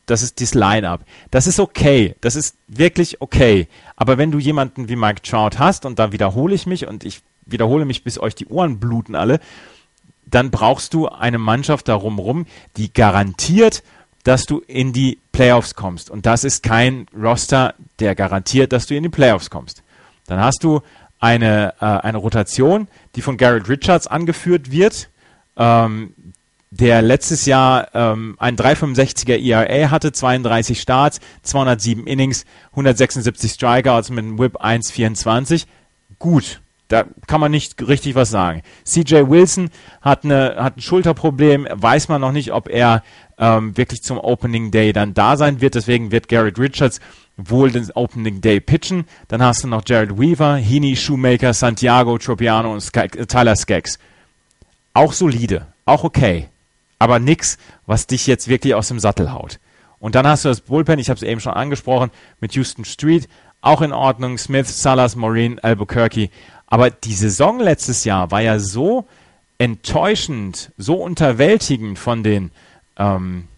das 0.06 0.22
ist 0.22 0.40
das 0.40 0.54
Line-up. 0.54 1.04
Das 1.30 1.46
ist 1.46 1.60
okay. 1.60 2.16
Das 2.20 2.36
ist 2.36 2.56
wirklich 2.66 3.20
okay. 3.20 3.68
Aber 3.96 4.18
wenn 4.18 4.32
du 4.32 4.38
jemanden 4.38 4.88
wie 4.88 4.96
Mike 4.96 5.22
Trout 5.22 5.58
hast, 5.58 5.86
und 5.86 5.98
da 5.98 6.12
wiederhole 6.12 6.54
ich 6.54 6.66
mich 6.66 6.86
und 6.86 7.04
ich 7.04 7.22
wiederhole 7.46 7.84
mich, 7.84 8.04
bis 8.04 8.18
euch 8.18 8.34
die 8.34 8.46
Ohren 8.46 8.80
bluten 8.80 9.14
alle, 9.14 9.40
dann 10.26 10.50
brauchst 10.50 10.94
du 10.94 11.08
eine 11.08 11.38
Mannschaft 11.38 11.88
darum 11.88 12.18
rum, 12.18 12.46
die 12.76 12.92
garantiert, 12.92 13.82
dass 14.24 14.44
du 14.44 14.58
in 14.66 14.92
die 14.92 15.18
Playoffs 15.32 15.74
kommst. 15.74 16.10
Und 16.10 16.26
das 16.26 16.44
ist 16.44 16.62
kein 16.62 17.06
Roster, 17.16 17.74
der 17.98 18.14
garantiert, 18.14 18.72
dass 18.72 18.86
du 18.86 18.94
in 18.94 19.02
die 19.02 19.08
Playoffs 19.08 19.50
kommst. 19.50 19.82
Dann 20.30 20.40
hast 20.40 20.62
du 20.62 20.80
eine, 21.18 21.74
äh, 21.80 21.84
eine 21.84 22.18
Rotation, 22.18 22.88
die 23.16 23.20
von 23.20 23.36
Garrett 23.36 23.68
Richards 23.68 24.06
angeführt 24.06 24.70
wird, 24.70 25.10
ähm, 25.56 26.14
der 26.70 27.02
letztes 27.02 27.46
Jahr 27.46 27.88
ähm, 27.94 28.36
ein 28.38 28.56
365er 28.56 29.36
ERA 29.36 29.90
hatte, 29.90 30.12
32 30.12 30.80
Starts, 30.80 31.20
207 31.42 32.06
Innings, 32.06 32.44
176 32.70 33.52
Strikeouts 33.52 34.10
mit 34.10 34.20
einem 34.20 34.38
Whip 34.38 34.56
1,24. 34.62 35.66
Gut, 36.20 36.60
da 36.86 37.04
kann 37.26 37.40
man 37.40 37.50
nicht 37.50 37.86
richtig 37.86 38.14
was 38.14 38.30
sagen. 38.30 38.62
CJ 38.84 39.28
Wilson 39.28 39.70
hat, 40.00 40.24
eine, 40.24 40.56
hat 40.58 40.76
ein 40.76 40.80
Schulterproblem, 40.80 41.66
weiß 41.72 42.08
man 42.08 42.20
noch 42.20 42.32
nicht, 42.32 42.52
ob 42.52 42.68
er 42.68 43.02
ähm, 43.36 43.76
wirklich 43.76 44.02
zum 44.02 44.18
Opening 44.18 44.70
Day 44.70 44.92
dann 44.92 45.12
da 45.12 45.36
sein 45.36 45.60
wird. 45.60 45.74
Deswegen 45.74 46.12
wird 46.12 46.28
Garrett 46.28 46.58
Richards 46.58 47.00
wohl 47.48 47.70
den 47.70 47.90
Opening 47.92 48.40
Day 48.40 48.60
pitchen. 48.60 49.04
Dann 49.28 49.42
hast 49.42 49.64
du 49.64 49.68
noch 49.68 49.82
Jared 49.86 50.18
Weaver, 50.18 50.56
Heaney, 50.56 50.96
Shoemaker, 50.96 51.54
Santiago, 51.54 52.18
Tropiano 52.18 52.72
und 52.72 52.80
Sky, 52.80 53.08
Tyler 53.08 53.56
Skaggs. 53.56 53.98
Auch 54.94 55.12
solide, 55.12 55.66
auch 55.84 56.04
okay 56.04 56.48
aber 57.00 57.18
nix, 57.18 57.58
was 57.86 58.06
dich 58.06 58.28
jetzt 58.28 58.46
wirklich 58.46 58.74
aus 58.76 58.86
dem 58.86 59.00
Sattel 59.00 59.32
haut. 59.32 59.58
Und 59.98 60.14
dann 60.14 60.26
hast 60.26 60.44
du 60.44 60.48
das 60.48 60.60
Bullpen, 60.60 61.00
ich 61.00 61.08
habe 61.08 61.16
es 61.16 61.24
eben 61.24 61.40
schon 61.40 61.54
angesprochen, 61.54 62.10
mit 62.40 62.52
Houston 62.52 62.84
Street, 62.84 63.28
auch 63.62 63.82
in 63.82 63.92
Ordnung, 63.92 64.38
Smith, 64.38 64.80
Salas, 64.80 65.16
Maureen, 65.16 65.58
Albuquerque. 65.58 66.30
Aber 66.66 66.90
die 66.90 67.14
Saison 67.14 67.58
letztes 67.58 68.04
Jahr 68.04 68.30
war 68.30 68.42
ja 68.42 68.58
so 68.58 69.06
enttäuschend, 69.58 70.72
so 70.78 70.94
unterwältigend 70.94 71.98
von 71.98 72.22
den, 72.22 72.50
ähm, 72.96 73.48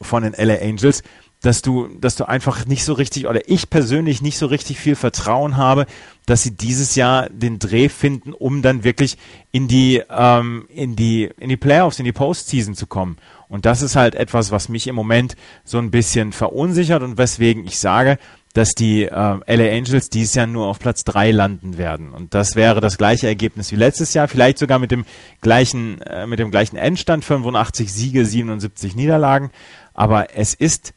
von 0.00 0.22
den 0.22 0.32
LA 0.32 0.60
Angels, 0.60 1.02
dass 1.44 1.60
du, 1.60 1.88
dass 2.00 2.16
du 2.16 2.26
einfach 2.26 2.64
nicht 2.64 2.84
so 2.84 2.94
richtig, 2.94 3.26
oder 3.26 3.50
ich 3.50 3.68
persönlich 3.68 4.22
nicht 4.22 4.38
so 4.38 4.46
richtig 4.46 4.78
viel 4.78 4.94
Vertrauen 4.94 5.58
habe, 5.58 5.84
dass 6.24 6.42
sie 6.42 6.52
dieses 6.52 6.94
Jahr 6.94 7.28
den 7.28 7.58
Dreh 7.58 7.90
finden, 7.90 8.32
um 8.32 8.62
dann 8.62 8.82
wirklich 8.82 9.18
in 9.52 9.68
die, 9.68 10.02
ähm, 10.08 10.64
in 10.70 10.96
die, 10.96 11.30
in 11.38 11.50
die 11.50 11.58
Playoffs, 11.58 11.98
in 11.98 12.06
die 12.06 12.12
Postseason 12.12 12.74
zu 12.74 12.86
kommen. 12.86 13.18
Und 13.46 13.66
das 13.66 13.82
ist 13.82 13.94
halt 13.94 14.14
etwas, 14.14 14.52
was 14.52 14.70
mich 14.70 14.86
im 14.86 14.94
Moment 14.94 15.36
so 15.64 15.76
ein 15.76 15.90
bisschen 15.90 16.32
verunsichert 16.32 17.02
und 17.02 17.18
weswegen 17.18 17.66
ich 17.66 17.78
sage, 17.78 18.16
dass 18.54 18.70
die 18.70 19.02
äh, 19.02 19.10
LA 19.10 19.76
Angels 19.76 20.08
dieses 20.08 20.34
Jahr 20.34 20.46
nur 20.46 20.68
auf 20.68 20.78
Platz 20.78 21.04
drei 21.04 21.30
landen 21.30 21.76
werden. 21.76 22.10
Und 22.10 22.32
das 22.32 22.56
wäre 22.56 22.80
das 22.80 22.96
gleiche 22.96 23.26
Ergebnis 23.26 23.70
wie 23.70 23.76
letztes 23.76 24.14
Jahr, 24.14 24.28
vielleicht 24.28 24.58
sogar 24.58 24.78
mit 24.78 24.92
dem 24.92 25.04
gleichen, 25.42 26.00
äh, 26.00 26.26
mit 26.26 26.38
dem 26.38 26.50
gleichen 26.50 26.78
Endstand, 26.78 27.22
85 27.22 27.92
Siege, 27.92 28.24
77 28.24 28.96
Niederlagen. 28.96 29.50
Aber 29.92 30.34
es 30.38 30.54
ist 30.54 30.94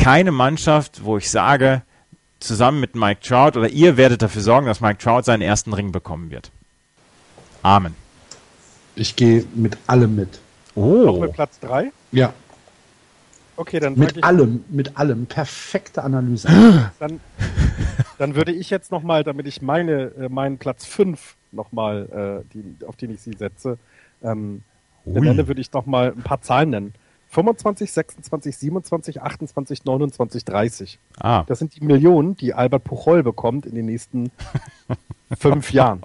keine 0.00 0.32
Mannschaft, 0.32 1.04
wo 1.04 1.18
ich 1.18 1.30
sage, 1.30 1.82
zusammen 2.40 2.80
mit 2.80 2.94
Mike 2.94 3.20
Trout 3.20 3.58
oder 3.58 3.68
ihr 3.68 3.96
werdet 3.96 4.22
dafür 4.22 4.42
sorgen, 4.42 4.66
dass 4.66 4.80
Mike 4.80 4.98
Trout 4.98 5.22
seinen 5.22 5.42
ersten 5.42 5.72
Ring 5.74 5.92
bekommen 5.92 6.30
wird. 6.30 6.50
Amen. 7.62 7.94
Ich 8.96 9.14
gehe 9.14 9.44
mit 9.54 9.76
allem 9.86 10.16
mit. 10.16 10.40
Oh. 10.74 11.06
Auch 11.06 11.20
mit 11.20 11.32
Platz 11.32 11.60
3? 11.60 11.92
Ja. 12.12 12.32
Okay, 13.56 13.78
dann 13.78 13.98
mit 13.98 14.24
allem, 14.24 14.64
mit 14.70 14.96
allem. 14.96 15.26
Perfekte 15.26 16.02
Analyse. 16.02 16.48
Dann, 16.98 17.20
dann 18.18 18.34
würde 18.34 18.52
ich 18.52 18.70
jetzt 18.70 18.90
nochmal, 18.90 19.22
damit 19.22 19.46
ich 19.46 19.60
meine, 19.60 20.12
äh, 20.18 20.28
meinen 20.30 20.56
Platz 20.56 20.86
5 20.86 21.36
nochmal, 21.52 22.44
äh, 22.54 22.84
auf 22.86 22.96
den 22.96 23.10
ich 23.10 23.20
sie 23.20 23.34
setze, 23.34 23.76
ähm, 24.22 24.62
nenne, 25.04 25.46
würde 25.46 25.60
ich 25.60 25.72
nochmal 25.72 26.12
ein 26.16 26.22
paar 26.22 26.40
Zahlen 26.40 26.70
nennen. 26.70 26.94
25, 27.30 27.92
26, 27.92 28.58
27, 28.58 29.22
28, 29.22 29.84
29, 29.84 30.44
30. 30.44 30.98
Ah. 31.20 31.44
Das 31.46 31.60
sind 31.60 31.76
die 31.76 31.84
Millionen, 31.84 32.36
die 32.36 32.54
Albert 32.54 32.82
Puchol 32.82 33.22
bekommt 33.22 33.66
in 33.66 33.76
den 33.76 33.86
nächsten 33.86 34.32
fünf 35.38 35.72
Jahren. 35.72 36.00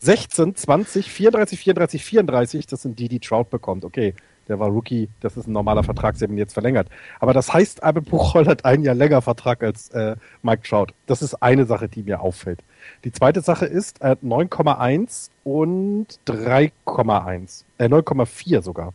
16, 0.00 0.56
20, 0.56 1.10
34, 1.10 1.60
34, 1.60 2.04
34, 2.04 2.66
das 2.66 2.82
sind 2.82 2.98
die, 2.98 3.08
die 3.08 3.20
Trout 3.20 3.44
bekommt. 3.44 3.84
Okay, 3.84 4.14
der 4.48 4.58
war 4.58 4.68
Rookie, 4.68 5.08
das 5.20 5.36
ist 5.36 5.46
ein 5.46 5.52
normaler 5.52 5.84
Vertrag, 5.84 6.16
sie 6.16 6.24
haben 6.24 6.32
ihn 6.32 6.38
jetzt 6.38 6.54
verlängert. 6.54 6.88
Aber 7.20 7.32
das 7.32 7.52
heißt, 7.52 7.84
Albert 7.84 8.06
Puchol 8.06 8.46
hat 8.46 8.64
ein 8.64 8.82
Jahr 8.82 8.96
länger 8.96 9.22
Vertrag 9.22 9.62
als 9.62 9.90
äh, 9.90 10.16
Mike 10.42 10.62
Trout. 10.68 10.88
Das 11.06 11.22
ist 11.22 11.34
eine 11.40 11.66
Sache, 11.66 11.88
die 11.88 12.02
mir 12.02 12.20
auffällt. 12.20 12.64
Die 13.04 13.12
zweite 13.12 13.42
Sache 13.42 13.66
ist, 13.66 14.00
er 14.00 14.10
hat 14.10 14.22
9,1 14.24 15.30
und 15.44 16.18
3,1. 16.26 17.64
Äh, 17.78 17.84
9,4 17.84 18.62
sogar 18.62 18.92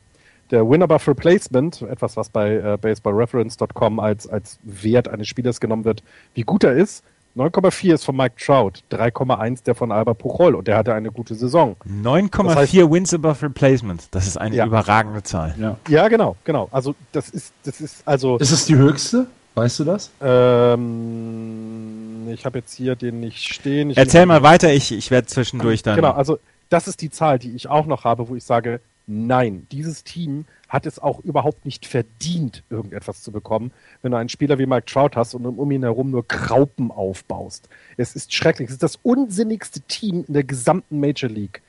der 0.51 0.69
Winner 0.69 0.87
Buff 0.87 1.07
Replacement, 1.07 1.81
etwas, 1.83 2.17
was 2.17 2.29
bei 2.29 2.55
äh, 2.55 2.77
baseballreference.com 2.79 3.99
als, 3.99 4.27
als 4.27 4.59
Wert 4.63 5.07
eines 5.07 5.27
Spielers 5.27 5.59
genommen 5.59 5.85
wird, 5.85 6.03
wie 6.33 6.43
gut 6.43 6.63
er 6.63 6.73
ist. 6.73 7.03
9,4 7.35 7.95
ist 7.95 8.05
von 8.05 8.15
Mike 8.15 8.35
Trout, 8.37 8.73
3,1 8.91 9.63
der 9.63 9.73
von 9.73 9.91
Albert 9.91 10.19
Puchol 10.19 10.53
und 10.53 10.67
der 10.67 10.77
hatte 10.77 10.93
eine 10.93 11.11
gute 11.11 11.33
Saison. 11.33 11.75
9,4 11.87 12.43
das 12.43 12.55
heißt, 12.55 12.91
Wins 12.91 13.13
above 13.13 13.41
Replacement, 13.41 14.07
das 14.11 14.27
ist 14.27 14.37
eine 14.37 14.55
ja. 14.55 14.67
überragende 14.67 15.23
Zahl. 15.23 15.55
Ja. 15.59 15.77
ja, 15.87 16.07
genau, 16.09 16.35
genau. 16.43 16.67
Also 16.71 16.93
das 17.11 17.29
ist, 17.29 17.53
das 17.63 17.81
ist 17.81 18.07
also. 18.07 18.37
Ist 18.37 18.51
es 18.51 18.67
die 18.67 18.75
höchste? 18.75 19.25
Weißt 19.55 19.79
du 19.79 19.83
das? 19.83 20.11
Ähm, 20.21 22.27
ich 22.31 22.45
habe 22.45 22.59
jetzt 22.59 22.73
hier 22.73 22.95
den 22.95 23.19
nicht 23.19 23.53
stehen. 23.53 23.91
Ich 23.91 23.97
Erzähl 23.97 24.25
mal 24.25 24.43
weiter, 24.43 24.73
ich, 24.73 24.91
ich 24.91 25.11
werde 25.11 25.27
zwischendurch 25.27 25.83
dann. 25.83 25.95
Genau, 25.95 26.11
also 26.11 26.39
das 26.69 26.87
ist 26.87 27.01
die 27.01 27.11
Zahl, 27.11 27.39
die 27.39 27.55
ich 27.55 27.69
auch 27.69 27.85
noch 27.85 28.03
habe, 28.03 28.27
wo 28.29 28.35
ich 28.35 28.43
sage, 28.43 28.81
Nein, 29.05 29.67
dieses 29.71 30.03
Team 30.03 30.45
hat 30.69 30.85
es 30.85 30.97
auch 30.97 31.19
überhaupt 31.19 31.65
nicht 31.65 31.85
verdient, 31.85 32.63
irgendetwas 32.69 33.21
zu 33.21 33.31
bekommen, 33.31 33.71
wenn 34.01 34.11
du 34.11 34.17
einen 34.17 34.29
Spieler 34.29 34.57
wie 34.59 34.65
Mike 34.65 34.85
Trout 34.85 35.11
hast 35.15 35.33
und 35.35 35.45
um 35.45 35.71
ihn 35.71 35.83
herum 35.83 36.09
nur 36.09 36.23
Graupen 36.25 36.89
aufbaust. 36.89 37.67
Es 37.97 38.15
ist 38.15 38.33
schrecklich. 38.33 38.69
Es 38.69 38.73
ist 38.73 38.83
das 38.83 38.99
unsinnigste 39.03 39.81
Team 39.81 40.23
in 40.27 40.33
der 40.33 40.43
gesamten 40.43 40.99
Major 40.99 41.29
League. 41.29 41.61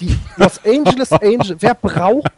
Die 0.00 0.16
Los 0.36 0.64
Angeles 0.64 1.12
Angels, 1.12 1.56
wer 1.60 1.74
braucht 1.74 2.30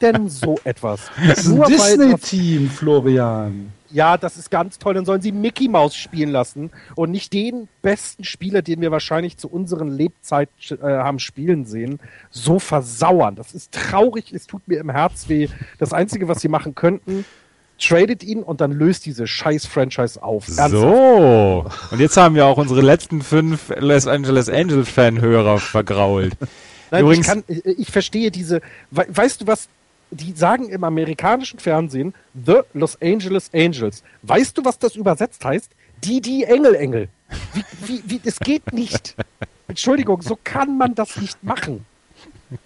denn 0.00 0.28
so 0.28 0.58
etwas? 0.62 1.10
Das 1.26 1.40
ist 1.40 1.48
ein 1.48 1.64
Disney-Team, 1.64 2.70
Florian 2.70 3.72
ja, 3.92 4.16
das 4.16 4.36
ist 4.36 4.50
ganz 4.50 4.78
toll, 4.78 4.94
dann 4.94 5.04
sollen 5.04 5.20
sie 5.20 5.32
Mickey 5.32 5.68
Mouse 5.68 5.94
spielen 5.94 6.30
lassen 6.30 6.70
und 6.94 7.10
nicht 7.10 7.32
den 7.32 7.68
besten 7.82 8.24
Spieler, 8.24 8.62
den 8.62 8.80
wir 8.80 8.90
wahrscheinlich 8.90 9.36
zu 9.36 9.48
unseren 9.48 9.88
Lebzeit 9.88 10.48
äh, 10.70 10.76
haben 10.82 11.18
spielen 11.18 11.64
sehen, 11.64 12.00
so 12.30 12.58
versauern. 12.58 13.36
Das 13.36 13.54
ist 13.54 13.72
traurig, 13.72 14.32
es 14.32 14.46
tut 14.46 14.66
mir 14.66 14.80
im 14.80 14.90
Herz 14.90 15.28
weh. 15.28 15.48
Das 15.78 15.92
Einzige, 15.92 16.28
was 16.28 16.40
sie 16.40 16.48
machen 16.48 16.74
könnten, 16.74 17.24
tradet 17.78 18.22
ihn 18.22 18.42
und 18.42 18.60
dann 18.60 18.72
löst 18.72 19.06
diese 19.06 19.26
scheiß 19.26 19.66
Franchise 19.66 20.22
auf. 20.22 20.46
Ernsthaft. 20.48 20.70
So, 20.70 21.66
und 21.90 22.00
jetzt 22.00 22.16
haben 22.16 22.34
wir 22.34 22.46
auch 22.46 22.58
unsere 22.58 22.80
letzten 22.80 23.22
fünf 23.22 23.72
Los 23.78 24.06
Angeles 24.06 24.48
Angels 24.48 24.88
Fan-Hörer 24.88 25.58
vergrault. 25.58 26.32
Nein, 26.90 27.02
Übrigens, 27.02 27.26
ich, 27.26 27.32
kann, 27.32 27.44
ich, 27.48 27.64
ich 27.64 27.90
verstehe 27.90 28.30
diese, 28.30 28.60
weißt 28.90 29.40
du 29.40 29.46
was, 29.46 29.68
die 30.12 30.32
sagen 30.32 30.68
im 30.68 30.84
amerikanischen 30.84 31.58
Fernsehen 31.58 32.14
The 32.34 32.60
Los 32.74 33.00
Angeles 33.00 33.50
Angels. 33.52 34.02
Weißt 34.22 34.56
du, 34.56 34.64
was 34.64 34.78
das 34.78 34.94
übersetzt 34.94 35.44
heißt? 35.44 35.70
Die, 36.04 36.20
die 36.20 36.44
Engel, 36.44 36.74
Engel. 36.74 37.08
Wie, 37.54 37.64
wie, 37.86 38.02
wie, 38.06 38.18
das 38.18 38.38
geht 38.38 38.72
nicht. 38.72 39.16
Entschuldigung, 39.68 40.20
so 40.22 40.38
kann 40.42 40.76
man 40.76 40.94
das 40.94 41.16
nicht 41.16 41.42
machen. 41.42 41.86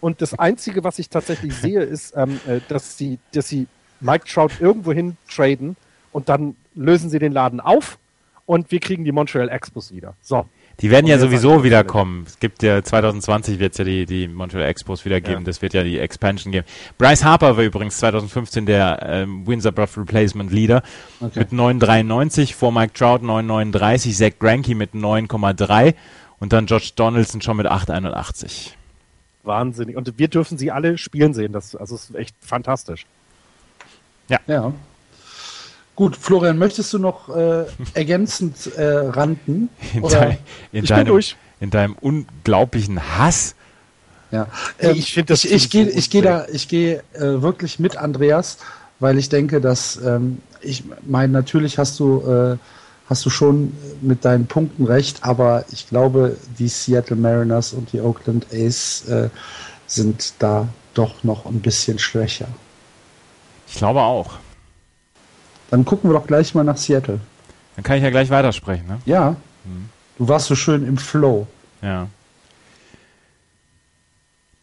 Und 0.01 0.21
das 0.21 0.37
Einzige, 0.39 0.83
was 0.83 0.99
ich 0.99 1.09
tatsächlich 1.09 1.55
sehe, 1.55 1.83
ist, 1.83 2.17
ähm, 2.17 2.41
äh, 2.49 2.61
dass, 2.69 2.99
sie, 2.99 3.19
dass 3.33 3.49
sie 3.49 3.69
Mike 4.01 4.27
Trout 4.27 4.55
irgendwo 4.59 4.93
hin 4.93 5.17
traden 5.33 5.77
und 6.13 6.29
dann 6.29 6.57
lösen 6.75 7.11
sie 7.11 7.21
den 7.21 7.33
Laden 7.33 7.61
auf 7.61 7.99
und 8.47 8.71
wir 8.73 8.81
kriegen 8.81 9.05
die 9.05 9.13
Montreal 9.13 9.49
Expos 9.49 9.93
wieder. 9.93 10.15
So. 10.21 10.47
Die 10.81 10.91
werden 10.91 11.07
ja 11.07 11.19
sowieso 11.19 11.65
wieder 11.65 11.85
kommen. 11.85 12.25
Es 12.27 12.39
gibt 12.39 12.63
ja 12.63 12.83
2020 12.83 13.59
wird 13.59 13.73
es 13.73 13.79
ja 13.79 13.85
die, 13.85 14.05
die 14.05 14.29
Montreal 14.29 14.69
Expos 14.69 15.07
wieder 15.07 15.23
geben. 15.23 15.41
Ja. 15.41 15.47
Das 15.47 15.63
wird 15.63 15.73
ja 15.73 15.83
die 15.83 15.99
Expansion 15.99 16.53
geben. 16.53 16.67
Bryce 16.99 17.25
Harper 17.25 17.57
war 17.57 17.65
übrigens 17.65 17.97
2015 17.97 18.67
der 18.67 18.99
ähm, 19.03 19.47
Windsor 19.47 19.73
Buff 19.73 19.97
Replacement 19.97 20.53
Leader 20.53 20.83
okay. 21.21 21.39
mit 21.39 21.51
9,93, 21.51 22.55
vor 22.55 22.73
Mike 22.73 22.93
Trout 22.93 23.21
9,39, 23.25 24.15
Zach 24.15 24.39
Granke 24.39 24.75
mit 24.75 24.93
9,3 24.93 25.95
und 26.41 26.53
dann 26.53 26.67
Josh 26.67 26.95
Donaldson 26.95 27.41
schon 27.41 27.57
mit 27.57 27.67
8,81. 27.67 28.73
Wahnsinnig. 29.45 29.97
Und 29.97 30.19
wir 30.19 30.29
dürfen 30.29 30.59
sie 30.59 30.71
alle 30.71 30.99
spielen 30.99 31.33
sehen. 31.33 31.53
Das 31.53 31.75
also 31.75 31.95
ist 31.95 32.15
echt 32.15 32.37
fantastisch. 32.41 33.07
Ja. 34.29 34.41
Ja. 34.47 34.73
Gut, 35.97 36.15
Florian, 36.15 36.59
möchtest 36.59 36.93
du 36.93 36.99
noch 36.99 37.35
äh, 37.35 37.65
ergänzend 37.95 38.77
äh, 38.77 38.85
ranten? 38.85 39.71
In, 39.95 40.03
dein, 40.03 40.39
in, 40.71 40.85
deinem, 40.85 41.21
in, 41.59 41.71
deinem, 41.71 41.97
unglaublichen 41.99 43.01
Hass. 43.19 43.55
Ja, 44.31 44.49
ähm, 44.79 44.95
ich 44.95 45.15
finde 45.15 45.33
das. 45.33 45.45
Ich, 45.45 45.53
ich 45.53 45.71
gehe 45.71 45.89
ich 45.89 46.11
geh 46.11 46.21
da, 46.21 46.47
ich 46.53 46.69
gehe 46.69 47.03
äh, 47.15 47.41
wirklich 47.41 47.79
mit 47.79 47.97
Andreas, 47.97 48.59
weil 49.01 49.17
ich 49.19 49.31
denke, 49.31 49.63
dass 49.63 49.97
ähm, 49.97 50.43
ich 50.61 50.85
meine, 51.07 51.33
natürlich 51.33 51.79
hast 51.79 51.99
du 51.99 52.21
äh, 52.21 52.59
hast 53.09 53.25
du 53.25 53.31
schon 53.31 53.73
mit 54.03 54.25
deinen 54.27 54.47
Punkten 54.47 54.85
recht, 54.85 55.25
aber 55.25 55.65
ich 55.73 55.89
glaube, 55.89 56.37
die 56.59 56.69
Seattle 56.69 57.17
Mariners 57.17 57.73
und 57.73 57.93
die 57.93 58.01
Oakland 58.01 58.47
A's 58.53 59.09
äh, 59.09 59.31
sind 59.87 60.35
da 60.41 60.69
doch 60.93 61.25
noch 61.25 61.47
ein 61.47 61.61
bisschen 61.61 61.99
schwächer. 61.99 62.49
Ich 63.69 63.77
glaube 63.77 64.03
auch. 64.03 64.39
Dann 65.71 65.85
gucken 65.85 66.11
wir 66.11 66.19
doch 66.19 66.27
gleich 66.27 66.55
mal 66.55 66.65
nach 66.65 66.77
Seattle. 66.77 67.21
Dann 67.75 67.83
kann 67.83 67.97
ich 67.97 68.03
ja 68.03 68.11
gleich 68.11 68.31
weitersprechen, 68.31 68.87
ne? 68.87 68.99
Ja. 69.05 69.37
Hm. 69.65 69.89
Du 70.19 70.29
warst 70.29 70.47
so 70.47 70.55
schön 70.55 70.87
im 70.87 70.97
Flow. 70.97 71.47
Ja. 71.83 72.09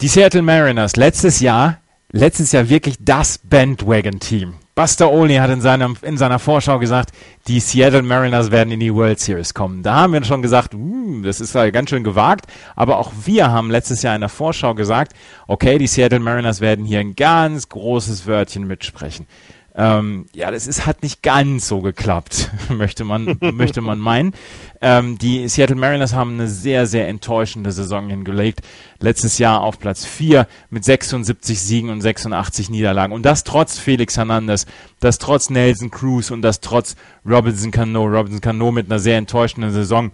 Die 0.01 0.07
Seattle 0.07 0.41
Mariners, 0.41 0.95
letztes 0.95 1.39
Jahr, 1.39 1.77
letztes 2.11 2.51
Jahr 2.51 2.67
wirklich 2.69 2.95
das 2.99 3.37
Bandwagon-Team. 3.37 4.55
Buster 4.75 5.11
Olney 5.11 5.35
hat 5.35 5.51
in, 5.51 5.61
seinem, 5.61 5.95
in 6.01 6.17
seiner 6.17 6.39
Vorschau 6.39 6.79
gesagt, 6.79 7.11
die 7.47 7.59
Seattle 7.59 8.01
Mariners 8.01 8.49
werden 8.49 8.73
in 8.73 8.79
die 8.79 8.93
World 8.93 9.19
Series 9.19 9.53
kommen. 9.53 9.83
Da 9.83 9.93
haben 9.93 10.13
wir 10.13 10.23
schon 10.23 10.41
gesagt, 10.41 10.73
uh, 10.73 11.21
das 11.21 11.39
ist 11.39 11.53
halt 11.53 11.75
ganz 11.75 11.91
schön 11.91 12.03
gewagt, 12.03 12.47
aber 12.75 12.97
auch 12.97 13.11
wir 13.25 13.51
haben 13.51 13.69
letztes 13.69 14.01
Jahr 14.01 14.15
in 14.15 14.21
der 14.21 14.29
Vorschau 14.29 14.73
gesagt, 14.73 15.13
okay, 15.45 15.77
die 15.77 15.85
Seattle 15.85 16.19
Mariners 16.19 16.59
werden 16.59 16.85
hier 16.85 17.01
ein 17.01 17.15
ganz 17.15 17.69
großes 17.69 18.25
Wörtchen 18.25 18.65
mitsprechen. 18.65 19.27
Ähm, 19.75 20.27
ja, 20.35 20.51
das 20.51 20.67
ist, 20.67 20.85
hat 20.85 21.01
nicht 21.01 21.23
ganz 21.23 21.67
so 21.67 21.81
geklappt, 21.81 22.51
möchte 22.69 23.03
man, 23.03 23.37
möchte 23.41 23.81
man 23.81 23.97
meinen. 23.97 24.33
Ähm, 24.81 25.17
die 25.17 25.47
Seattle 25.47 25.75
Mariners 25.75 26.13
haben 26.13 26.33
eine 26.33 26.47
sehr, 26.47 26.85
sehr 26.85 27.07
enttäuschende 27.07 27.71
Saison 27.71 28.07
hingelegt. 28.09 28.61
Letztes 28.99 29.39
Jahr 29.39 29.61
auf 29.61 29.79
Platz 29.79 30.05
4 30.05 30.47
mit 30.69 30.85
76 30.85 31.59
Siegen 31.59 31.89
und 31.89 32.01
86 32.01 32.69
Niederlagen. 32.69 33.13
Und 33.13 33.23
das 33.23 33.43
trotz 33.43 33.79
Felix 33.79 34.15
Hernandez, 34.15 34.67
das 34.99 35.17
trotz 35.17 35.49
Nelson 35.49 35.89
Cruz 35.89 36.29
und 36.29 36.43
das 36.43 36.59
trotz 36.59 36.95
Robinson 37.25 37.71
Cano. 37.71 38.05
Robinson 38.05 38.41
Cano 38.41 38.71
mit 38.71 38.91
einer 38.91 38.99
sehr 38.99 39.17
enttäuschenden 39.17 39.71
Saison. 39.71 40.11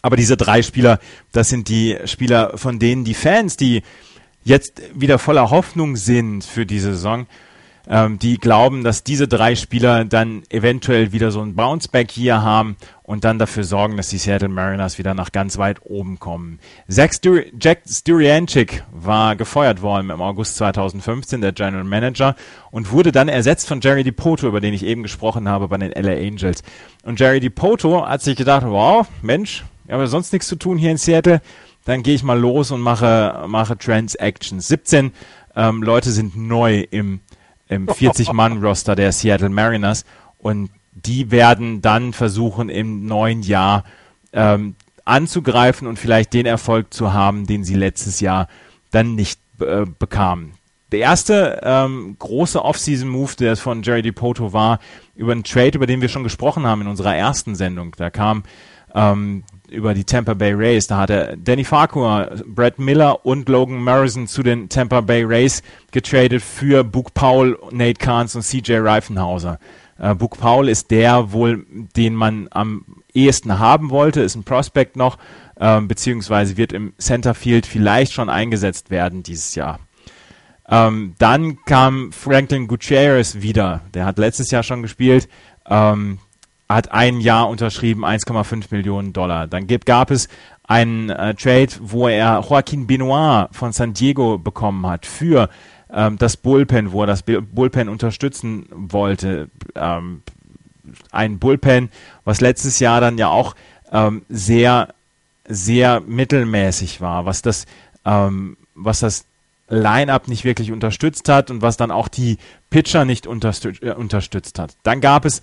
Aber 0.00 0.16
diese 0.16 0.38
drei 0.38 0.62
Spieler, 0.62 0.98
das 1.32 1.50
sind 1.50 1.68
die 1.68 1.98
Spieler, 2.06 2.56
von 2.56 2.78
denen 2.78 3.04
die 3.04 3.12
Fans, 3.12 3.58
die 3.58 3.82
jetzt 4.42 4.80
wieder 4.94 5.18
voller 5.18 5.50
Hoffnung 5.50 5.96
sind 5.96 6.44
für 6.44 6.64
die 6.64 6.80
Saison, 6.80 7.26
ähm, 7.90 8.20
die 8.20 8.38
glauben, 8.38 8.84
dass 8.84 9.02
diese 9.02 9.26
drei 9.26 9.56
Spieler 9.56 10.04
dann 10.04 10.44
eventuell 10.48 11.12
wieder 11.12 11.32
so 11.32 11.40
ein 11.40 11.56
Bounceback 11.56 12.08
hier 12.12 12.40
haben 12.40 12.76
und 13.02 13.24
dann 13.24 13.40
dafür 13.40 13.64
sorgen, 13.64 13.96
dass 13.96 14.08
die 14.08 14.18
Seattle 14.18 14.48
Mariners 14.48 14.96
wieder 14.96 15.12
nach 15.12 15.32
ganz 15.32 15.58
weit 15.58 15.80
oben 15.82 16.20
kommen. 16.20 16.60
Zach 16.88 17.12
Stur 17.12 17.42
Jack 17.60 17.80
Sturiancic 17.88 18.84
war 18.92 19.34
gefeuert 19.34 19.82
worden 19.82 20.10
im 20.10 20.22
August 20.22 20.56
2015, 20.56 21.40
der 21.40 21.50
General 21.50 21.82
Manager, 21.82 22.36
und 22.70 22.92
wurde 22.92 23.10
dann 23.10 23.28
ersetzt 23.28 23.66
von 23.66 23.80
Jerry 23.80 24.04
DiPoto, 24.04 24.46
über 24.46 24.60
den 24.60 24.72
ich 24.72 24.84
eben 24.84 25.02
gesprochen 25.02 25.48
habe, 25.48 25.66
bei 25.66 25.76
den 25.76 25.90
LA 25.90 26.12
Angels. 26.12 26.62
Und 27.02 27.18
Jerry 27.18 27.40
DiPoto 27.40 28.06
hat 28.06 28.22
sich 28.22 28.36
gedacht, 28.36 28.64
wow, 28.66 29.08
Mensch, 29.20 29.64
ich 29.86 29.92
habe 29.92 30.06
sonst 30.06 30.32
nichts 30.32 30.46
zu 30.46 30.54
tun 30.54 30.78
hier 30.78 30.92
in 30.92 30.96
Seattle, 30.96 31.42
dann 31.86 32.04
gehe 32.04 32.14
ich 32.14 32.22
mal 32.22 32.38
los 32.38 32.70
und 32.70 32.80
mache, 32.80 33.46
mache 33.48 33.76
Transactions. 33.76 34.68
17 34.68 35.10
ähm, 35.56 35.82
Leute 35.82 36.12
sind 36.12 36.36
neu 36.36 36.86
im 36.92 37.20
im 37.70 37.86
40-Mann-Roster 37.86 38.96
der 38.96 39.12
Seattle 39.12 39.48
Mariners 39.48 40.04
und 40.38 40.70
die 40.92 41.30
werden 41.30 41.80
dann 41.80 42.12
versuchen 42.12 42.68
im 42.68 43.06
neuen 43.06 43.42
Jahr 43.42 43.84
ähm, 44.32 44.74
anzugreifen 45.04 45.86
und 45.86 45.98
vielleicht 45.98 46.32
den 46.34 46.46
Erfolg 46.46 46.92
zu 46.92 47.12
haben, 47.12 47.46
den 47.46 47.64
sie 47.64 47.74
letztes 47.74 48.20
Jahr 48.20 48.48
dann 48.90 49.14
nicht 49.14 49.40
äh, 49.60 49.86
bekamen. 49.98 50.52
Der 50.90 51.00
erste 51.00 51.60
ähm, 51.62 52.16
große 52.18 52.62
Off-Season-Move, 52.62 53.36
der 53.36 53.56
von 53.56 53.82
Jerry 53.82 54.02
DiPoto 54.02 54.52
war, 54.52 54.80
über 55.14 55.30
einen 55.30 55.44
Trade, 55.44 55.76
über 55.76 55.86
den 55.86 56.00
wir 56.00 56.08
schon 56.08 56.24
gesprochen 56.24 56.66
haben 56.66 56.82
in 56.82 56.88
unserer 56.88 57.14
ersten 57.14 57.54
Sendung. 57.54 57.94
Da 57.96 58.10
kam 58.10 58.42
ähm, 58.92 59.44
über 59.70 59.94
die 59.94 60.04
Tampa 60.04 60.34
Bay 60.34 60.52
Rays. 60.52 60.86
Da 60.86 60.98
hat 60.98 61.10
er 61.10 61.36
Danny 61.36 61.64
Farquhar, 61.64 62.30
Brad 62.46 62.78
Miller 62.78 63.24
und 63.24 63.48
Logan 63.48 63.82
Morrison 63.82 64.26
zu 64.26 64.42
den 64.42 64.68
Tampa 64.68 65.00
Bay 65.00 65.24
Rays 65.24 65.62
getradet 65.90 66.42
für 66.42 66.84
Book 66.84 67.14
Powell, 67.14 67.56
Nate 67.70 67.94
Kahns 67.94 68.34
und 68.34 68.42
CJ 68.42 68.74
Reifenhauser. 68.78 69.58
Äh, 69.98 70.14
Book 70.14 70.38
Powell 70.38 70.68
ist 70.68 70.90
der 70.90 71.32
wohl, 71.32 71.66
den 71.96 72.14
man 72.14 72.48
am 72.50 72.84
ehesten 73.12 73.58
haben 73.58 73.90
wollte, 73.90 74.20
ist 74.20 74.34
ein 74.34 74.44
Prospect 74.44 74.96
noch, 74.96 75.18
äh, 75.56 75.80
beziehungsweise 75.80 76.56
wird 76.56 76.72
im 76.72 76.92
Centerfield 76.98 77.66
vielleicht 77.66 78.12
schon 78.12 78.28
eingesetzt 78.30 78.90
werden 78.90 79.22
dieses 79.22 79.54
Jahr. 79.54 79.78
Ähm, 80.68 81.14
dann 81.18 81.58
kam 81.64 82.12
Franklin 82.12 82.68
Gutierrez 82.68 83.40
wieder. 83.40 83.82
Der 83.92 84.06
hat 84.06 84.18
letztes 84.18 84.50
Jahr 84.52 84.62
schon 84.62 84.82
gespielt. 84.82 85.28
Ähm, 85.68 86.18
hat 86.74 86.92
ein 86.92 87.20
Jahr 87.20 87.48
unterschrieben, 87.48 88.04
1,5 88.04 88.66
Millionen 88.70 89.12
Dollar. 89.12 89.48
Dann 89.48 89.66
gab 89.66 90.10
es 90.10 90.28
einen 90.62 91.10
äh, 91.10 91.34
Trade, 91.34 91.72
wo 91.80 92.06
er 92.06 92.44
Joaquin 92.48 92.86
Benoit 92.86 93.48
von 93.50 93.72
San 93.72 93.92
Diego 93.92 94.38
bekommen 94.38 94.86
hat 94.86 95.04
für 95.04 95.48
ähm, 95.92 96.16
das 96.16 96.36
Bullpen, 96.36 96.92
wo 96.92 97.02
er 97.02 97.08
das 97.08 97.24
Bullpen 97.24 97.88
unterstützen 97.88 98.66
wollte. 98.70 99.50
Ähm, 99.74 100.22
ein 101.10 101.40
Bullpen, 101.40 101.90
was 102.24 102.40
letztes 102.40 102.78
Jahr 102.78 103.00
dann 103.00 103.18
ja 103.18 103.28
auch 103.28 103.56
ähm, 103.90 104.22
sehr, 104.28 104.94
sehr 105.48 106.00
mittelmäßig 106.00 107.00
war, 107.00 107.26
was 107.26 107.42
das, 107.42 107.66
ähm, 108.04 108.56
was 108.76 109.00
das 109.00 109.24
Line-up 109.68 110.28
nicht 110.28 110.44
wirklich 110.44 110.70
unterstützt 110.70 111.28
hat 111.28 111.50
und 111.50 111.62
was 111.62 111.76
dann 111.76 111.90
auch 111.90 112.06
die 112.06 112.38
Pitcher 112.70 113.04
nicht 113.04 113.26
äh, 113.26 113.94
unterstützt 113.96 114.58
hat. 114.60 114.76
Dann 114.84 115.00
gab 115.00 115.24
es 115.24 115.42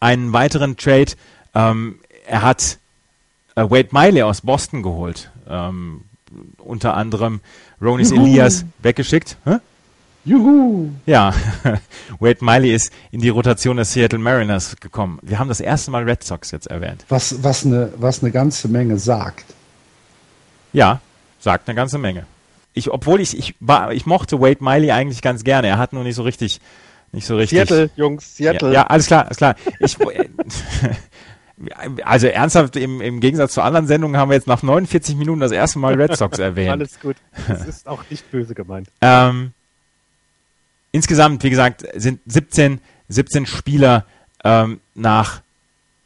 einen 0.00 0.32
weiteren 0.32 0.76
Trade. 0.76 1.12
Ähm, 1.54 1.98
er 2.26 2.42
hat 2.42 2.78
äh, 3.54 3.62
Wade 3.62 3.88
Miley 3.92 4.22
aus 4.22 4.40
Boston 4.40 4.82
geholt. 4.82 5.30
Ähm, 5.48 6.02
unter 6.58 6.94
anderem 6.94 7.40
Ronis 7.80 8.10
Juhu. 8.10 8.24
Elias 8.24 8.64
weggeschickt. 8.78 9.36
Hä? 9.44 9.58
Juhu! 10.24 10.90
Ja, 11.04 11.34
Wade 12.20 12.44
Miley 12.44 12.72
ist 12.72 12.92
in 13.10 13.20
die 13.20 13.28
Rotation 13.28 13.76
des 13.76 13.92
Seattle 13.92 14.20
Mariners 14.20 14.76
gekommen. 14.76 15.18
Wir 15.22 15.38
haben 15.38 15.48
das 15.48 15.60
erste 15.60 15.90
Mal 15.90 16.04
Red 16.04 16.22
Sox 16.22 16.52
jetzt 16.52 16.68
erwähnt. 16.68 17.04
Was, 17.08 17.42
was, 17.42 17.66
eine, 17.66 17.92
was 17.96 18.22
eine 18.22 18.30
ganze 18.30 18.68
Menge 18.68 18.98
sagt. 18.98 19.44
Ja, 20.72 21.00
sagt 21.40 21.68
eine 21.68 21.74
ganze 21.74 21.98
Menge. 21.98 22.26
Ich, 22.72 22.90
obwohl 22.90 23.20
ich, 23.20 23.36
ich, 23.36 23.56
war, 23.58 23.92
ich 23.92 24.06
mochte 24.06 24.40
Wade 24.40 24.62
Miley 24.62 24.92
eigentlich 24.92 25.22
ganz 25.22 25.42
gerne. 25.42 25.66
Er 25.66 25.78
hat 25.78 25.92
nur 25.92 26.04
nicht 26.04 26.14
so 26.14 26.22
richtig 26.22 26.60
nicht 27.12 27.26
so 27.26 27.36
richtig. 27.36 27.58
Seattle, 27.58 27.90
Jungs, 27.96 28.36
Seattle. 28.36 28.68
Ja, 28.68 28.74
ja 28.74 28.86
alles 28.86 29.06
klar, 29.06 29.26
alles 29.26 29.36
klar. 29.36 29.54
Ich, 29.80 29.96
also 32.04 32.26
ernsthaft, 32.26 32.76
im, 32.76 33.00
im 33.00 33.20
Gegensatz 33.20 33.52
zu 33.52 33.62
anderen 33.62 33.86
Sendungen 33.86 34.16
haben 34.16 34.30
wir 34.30 34.34
jetzt 34.34 34.46
nach 34.46 34.62
49 34.62 35.16
Minuten 35.16 35.40
das 35.40 35.52
erste 35.52 35.78
Mal 35.78 35.94
Red 35.94 36.16
Sox 36.16 36.38
erwähnt. 36.38 36.72
alles 36.72 36.98
gut. 37.00 37.16
Das 37.46 37.66
ist 37.66 37.86
auch 37.86 38.02
nicht 38.10 38.30
böse 38.30 38.54
gemeint. 38.54 38.88
Ähm, 39.00 39.52
insgesamt, 40.90 41.42
wie 41.44 41.50
gesagt, 41.50 41.84
sind 41.94 42.20
17, 42.26 42.80
17 43.08 43.46
Spieler 43.46 44.06
ähm, 44.42 44.80
nach 44.94 45.42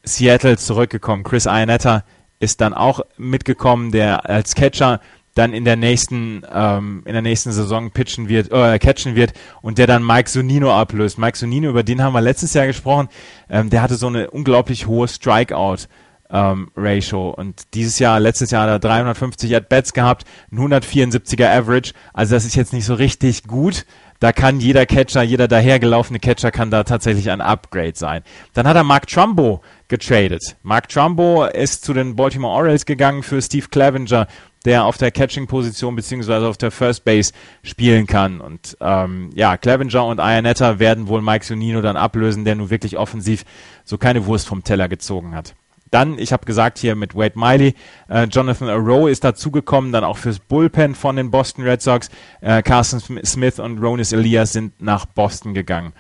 Seattle 0.03 0.59
zurückgekommen. 0.59 1.25
Chris 1.25 1.47
Iannetta 1.47 2.05
ist 2.39 2.61
dann 2.61 2.75
auch 2.75 3.01
mitgekommen, 3.17 3.93
der 3.93 4.29
als 4.29 4.55
Catcher 4.55 5.01
dann 5.37 5.53
in 5.53 5.65
der 5.65 5.77
nächsten 5.77 6.43
ähm, 6.53 7.03
in 7.05 7.13
der 7.13 7.23
nächsten 7.23 7.53
Saison 7.53 7.91
pitchen 7.91 8.29
wird, 8.29 8.51
äh, 8.51 8.79
catchen 8.79 9.15
wird 9.15 9.35
und 9.63 9.79
der 9.79 9.87
dann 9.87 10.05
Mike 10.05 10.29
Sonino 10.29 10.73
ablöst. 10.73 11.19
Mike 11.19 11.37
Sonino, 11.37 11.69
über 11.69 11.83
den 11.83 12.03
haben 12.03 12.15
wir 12.15 12.23
letztes 12.23 12.55
Jahr 12.55 12.67
gesprochen, 12.67 13.09
ähm, 13.49 13.71
der 13.71 13.83
hatte 13.83 13.95
so 13.95 14.09
eine 14.09 14.31
unglaublich 14.31 14.87
hohe 14.87 15.07
Strikeout. 15.07 15.89
Ähm, 16.29 16.73
Ratio 16.75 17.31
und 17.31 17.73
dieses 17.75 18.01
Jahr, 18.01 18.19
letztes 18.19 18.51
Jahr 18.51 18.63
hat 18.63 18.69
er 18.69 18.79
350 18.81 19.55
At-Bats 19.55 19.93
gehabt, 19.93 20.25
ein 20.51 20.59
174er 20.59 21.47
Average, 21.47 21.93
also 22.13 22.35
das 22.35 22.45
ist 22.45 22.57
jetzt 22.57 22.73
nicht 22.73 22.85
so 22.85 22.95
richtig 22.95 23.45
gut, 23.45 23.87
da 24.21 24.33
kann 24.33 24.61
jeder 24.61 24.87
Catcher, 24.87 25.23
jeder 25.23 25.47
dahergelaufene 25.47 26.19
Catcher 26.19 26.51
kann 26.51 26.71
da 26.71 26.85
tatsächlich 26.85 27.31
ein 27.31 27.41
Upgrade 27.41 27.93
sein. 27.95 28.23
Dann 28.55 28.67
hat 28.67 28.77
er 28.77 28.85
Mark 28.85 29.07
Trumbo 29.07 29.61
getradet. 29.89 30.57
Mark 30.63 30.89
Trumbo 30.89 31.45
ist 31.45 31.85
zu 31.85 31.93
den 31.93 32.17
Baltimore 32.17 32.55
Orioles 32.55 32.87
gegangen 32.87 33.23
für 33.23 33.41
Steve 33.43 33.69
Clevenger, 33.69 34.27
der 34.67 34.85
auf 34.85 34.99
der 34.99 35.11
Catching-Position 35.11 35.97
beziehungsweise 35.97 36.47
auf 36.47 36.59
der 36.59 36.71
First 36.71 37.05
Base 37.05 37.33
spielen 37.63 38.07
kann. 38.07 38.41
Und 38.41 38.77
ähm, 38.81 39.31
ja, 39.35 39.57
Clevenger 39.57 40.05
und 40.05 40.19
Ianetta 40.19 40.79
werden 40.79 41.09
wohl 41.09 41.23
Mike 41.23 41.45
Sonino 41.45 41.81
dann 41.81 41.97
ablösen, 41.97 42.45
der 42.45 42.57
nun 42.57 42.69
wirklich 42.69 42.99
offensiv 42.99 43.45
so 43.85 43.97
keine 43.97 44.27
Wurst 44.27 44.47
vom 44.47 44.65
Teller 44.65 44.89
gezogen 44.89 45.35
hat. 45.35 45.55
Dann, 45.93 46.19
ich 46.19 46.33
habe 46.33 46.45
gesagt 46.45 46.79
hier 46.79 46.97
mit 46.97 47.15
Wade 47.15 47.39
Miley, 47.39 47.75
äh, 48.09 48.25
Jonathan 48.25 48.69
Arrow 48.69 49.09
ist 49.09 49.23
dazugekommen, 49.23 49.93
dann 49.93 50.03
auch 50.03 50.19
fürs 50.19 50.41
Bullpen 50.41 50.97
von 50.97 51.15
den 51.15 51.31
Boston 51.31 51.65
Red 51.65 51.81
Sox. 51.81 52.11
Äh, 52.41 52.63
Carson 52.63 53.01
Smith 53.25 53.61
und 53.61 53.79
Ronis 53.79 54.13
Elias 54.13 54.53
sind 54.53 54.83
nach 54.83 55.07
Boston 55.07 55.55
gegangen. 55.55 55.93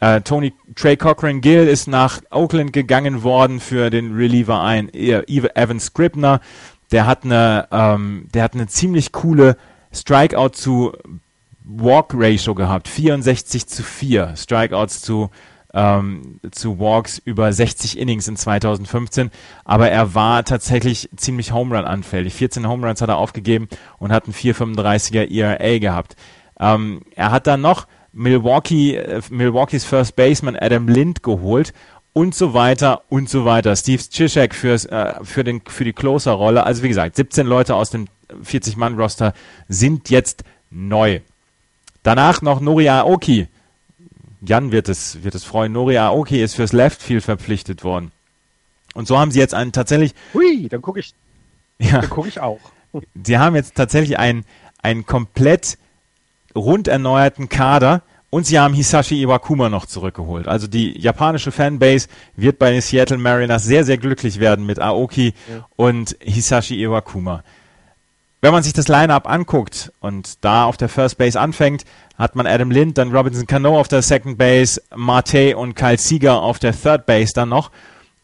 Äh, 0.00 0.22
Tony 0.22 0.54
Trey 0.74 0.96
Cochran 0.96 1.42
Gill 1.42 1.68
ist 1.68 1.86
nach 1.86 2.22
Oakland 2.30 2.72
gegangen 2.72 3.22
worden 3.22 3.60
für 3.60 3.90
den 3.90 4.14
Reliever 4.14 4.62
ein 4.62 4.88
Evan 4.92 5.78
Scribner 5.78 6.40
der 6.92 7.06
hat 7.06 7.24
eine, 7.24 7.68
ähm, 7.70 8.28
der 8.34 8.42
hat 8.42 8.54
eine 8.54 8.66
ziemlich 8.66 9.12
coole 9.12 9.56
Strikeout 9.92 10.50
zu 10.50 10.92
Walk 11.64 12.12
Ratio 12.14 12.54
gehabt. 12.54 12.88
64 12.88 13.66
zu 13.66 13.82
4 13.82 14.34
Strikeouts 14.36 15.02
zu, 15.02 15.30
ähm, 15.72 16.40
zu 16.50 16.78
Walks 16.78 17.18
über 17.24 17.52
60 17.52 17.98
Innings 17.98 18.28
in 18.28 18.36
2015. 18.36 19.30
Aber 19.64 19.88
er 19.90 20.14
war 20.14 20.44
tatsächlich 20.44 21.08
ziemlich 21.16 21.52
Home 21.52 21.76
Run 21.76 21.84
anfällig. 21.84 22.34
14 22.34 22.66
Home 22.68 22.86
Runs 22.86 23.02
hat 23.02 23.08
er 23.08 23.18
aufgegeben 23.18 23.68
und 23.98 24.12
hat 24.12 24.24
einen 24.24 24.34
4,35er 24.34 25.30
ERA 25.30 25.78
gehabt. 25.78 26.16
Ähm, 26.58 27.02
er 27.14 27.30
hat 27.30 27.46
dann 27.46 27.60
noch 27.60 27.86
Milwaukee, 28.12 28.96
äh, 28.96 29.22
Milwaukees 29.30 29.84
First 29.84 30.16
Baseman 30.16 30.56
Adam 30.56 30.88
Lind 30.88 31.22
geholt 31.22 31.72
und 32.12 32.34
so 32.34 32.54
weiter 32.54 33.02
und 33.08 33.28
so 33.28 33.44
weiter. 33.44 33.74
Steve 33.76 34.02
Zizek 34.02 34.54
fürs, 34.54 34.84
äh, 34.86 35.14
für, 35.22 35.44
den, 35.44 35.60
für 35.66 35.84
die 35.84 35.92
Closer-Rolle. 35.92 36.64
Also 36.64 36.82
wie 36.82 36.88
gesagt, 36.88 37.16
17 37.16 37.46
Leute 37.46 37.74
aus 37.74 37.90
dem 37.90 38.08
40-Mann-Roster 38.44 39.32
sind 39.68 40.10
jetzt 40.10 40.44
neu. 40.70 41.20
Danach 42.02 42.42
noch 42.42 42.60
Nori 42.60 42.88
Aoki. 42.88 43.48
Jan 44.40 44.72
wird 44.72 44.88
es, 44.88 45.22
wird 45.22 45.34
es 45.34 45.44
freuen. 45.44 45.72
Nori 45.72 45.98
Aoki 45.98 46.42
ist 46.42 46.54
fürs 46.54 46.72
Left 46.72 47.02
Field 47.02 47.24
verpflichtet 47.24 47.84
worden. 47.84 48.10
Und 48.94 49.06
so 49.06 49.18
haben 49.18 49.30
sie 49.30 49.38
jetzt 49.38 49.54
einen 49.54 49.72
tatsächlich. 49.72 50.14
Hui, 50.34 50.68
dann 50.68 50.82
gucke 50.82 51.00
ich. 51.00 51.14
Ja, 51.78 52.00
dann 52.00 52.10
gucke 52.10 52.28
ich 52.28 52.40
auch. 52.40 52.60
Sie 53.22 53.38
haben 53.38 53.54
jetzt 53.54 53.74
tatsächlich 53.74 54.18
einen, 54.18 54.44
einen 54.82 55.06
komplett 55.06 55.78
rund 56.54 56.88
erneuerten 56.88 57.48
Kader 57.48 58.02
und 58.30 58.46
sie 58.46 58.58
haben 58.58 58.74
Hisashi 58.74 59.20
Iwakuma 59.22 59.68
noch 59.68 59.86
zurückgeholt. 59.86 60.46
Also 60.46 60.68
die 60.68 60.98
japanische 60.98 61.50
Fanbase 61.50 62.08
wird 62.36 62.58
bei 62.58 62.70
den 62.70 62.80
Seattle 62.80 63.18
Mariners 63.18 63.64
sehr, 63.64 63.84
sehr 63.84 63.98
glücklich 63.98 64.38
werden 64.38 64.64
mit 64.64 64.78
Aoki 64.78 65.34
ja. 65.48 65.66
und 65.76 66.16
Hisashi 66.20 66.82
Iwakuma. 66.82 67.42
Wenn 68.42 68.52
man 68.52 68.62
sich 68.62 68.72
das 68.72 68.88
Line-Up 68.88 69.28
anguckt 69.28 69.92
und 70.00 70.42
da 70.42 70.64
auf 70.64 70.78
der 70.78 70.88
First 70.88 71.18
Base 71.18 71.38
anfängt, 71.38 71.84
hat 72.16 72.36
man 72.36 72.46
Adam 72.46 72.70
Lind, 72.70 72.96
dann 72.96 73.14
Robinson 73.14 73.46
Cano 73.46 73.78
auf 73.78 73.88
der 73.88 74.00
Second 74.00 74.38
Base, 74.38 74.80
Marte 74.94 75.56
und 75.58 75.74
Kyle 75.74 75.98
Seager 75.98 76.40
auf 76.40 76.58
der 76.58 76.72
Third 76.72 77.04
Base 77.04 77.32
dann 77.34 77.50
noch. 77.50 77.70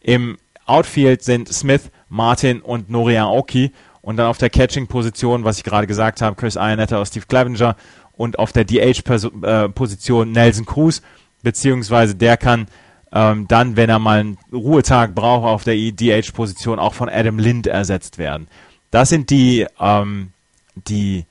Im 0.01 0.37
Outfield 0.65 1.21
sind 1.23 1.53
Smith, 1.53 1.91
Martin 2.09 2.61
und 2.61 2.89
Nori 2.89 3.17
Aoki 3.17 3.71
und 4.01 4.17
dann 4.17 4.27
auf 4.27 4.37
der 4.37 4.49
Catching-Position, 4.49 5.43
was 5.43 5.57
ich 5.57 5.63
gerade 5.63 5.85
gesagt 5.85 6.21
habe, 6.21 6.35
Chris 6.35 6.55
Iannetta 6.55 6.97
aus 6.97 7.09
Steve 7.09 7.25
Clevenger 7.27 7.75
und 8.17 8.39
auf 8.39 8.51
der 8.51 8.65
DH-Position 8.65 10.31
Nelson 10.31 10.65
Cruz, 10.65 11.01
beziehungsweise 11.43 12.15
der 12.15 12.37
kann 12.37 12.67
ähm, 13.11 13.47
dann, 13.47 13.75
wenn 13.75 13.89
er 13.89 13.99
mal 13.99 14.19
einen 14.19 14.37
Ruhetag 14.51 15.15
braucht, 15.15 15.45
auf 15.45 15.63
der 15.63 15.75
DH-Position 15.75 16.79
auch 16.79 16.93
von 16.93 17.09
Adam 17.09 17.39
Lind 17.39 17.67
ersetzt 17.67 18.17
werden. 18.17 18.47
Das 18.91 19.09
sind 19.09 19.29
die, 19.29 19.65
ähm, 19.79 20.31
die, 20.75 21.25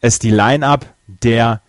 ist 0.00 0.22
die 0.22 0.30
Line-Up 0.30 0.86
der 1.06 1.60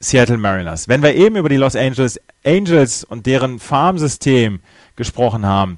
Seattle 0.00 0.38
Mariners. 0.38 0.88
Wenn 0.88 1.02
wir 1.02 1.14
eben 1.14 1.36
über 1.36 1.48
die 1.50 1.56
Los 1.56 1.76
Angeles 1.76 2.18
Angels 2.44 3.04
und 3.04 3.26
deren 3.26 3.58
Farmsystem 3.58 4.60
gesprochen 4.96 5.44
haben, 5.44 5.76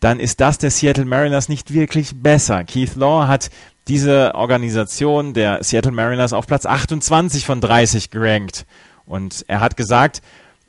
dann 0.00 0.20
ist 0.20 0.40
das 0.40 0.58
der 0.58 0.70
Seattle 0.70 1.06
Mariners 1.06 1.48
nicht 1.48 1.72
wirklich 1.72 2.22
besser. 2.22 2.64
Keith 2.64 2.94
Law 2.94 3.26
hat 3.26 3.50
diese 3.88 4.34
Organisation 4.34 5.34
der 5.34 5.62
Seattle 5.62 5.92
Mariners 5.92 6.32
auf 6.32 6.46
Platz 6.46 6.66
28 6.66 7.44
von 7.44 7.60
30 7.60 8.10
gerankt. 8.10 8.66
Und 9.06 9.44
er 9.48 9.60
hat 9.60 9.76
gesagt, 9.76 10.22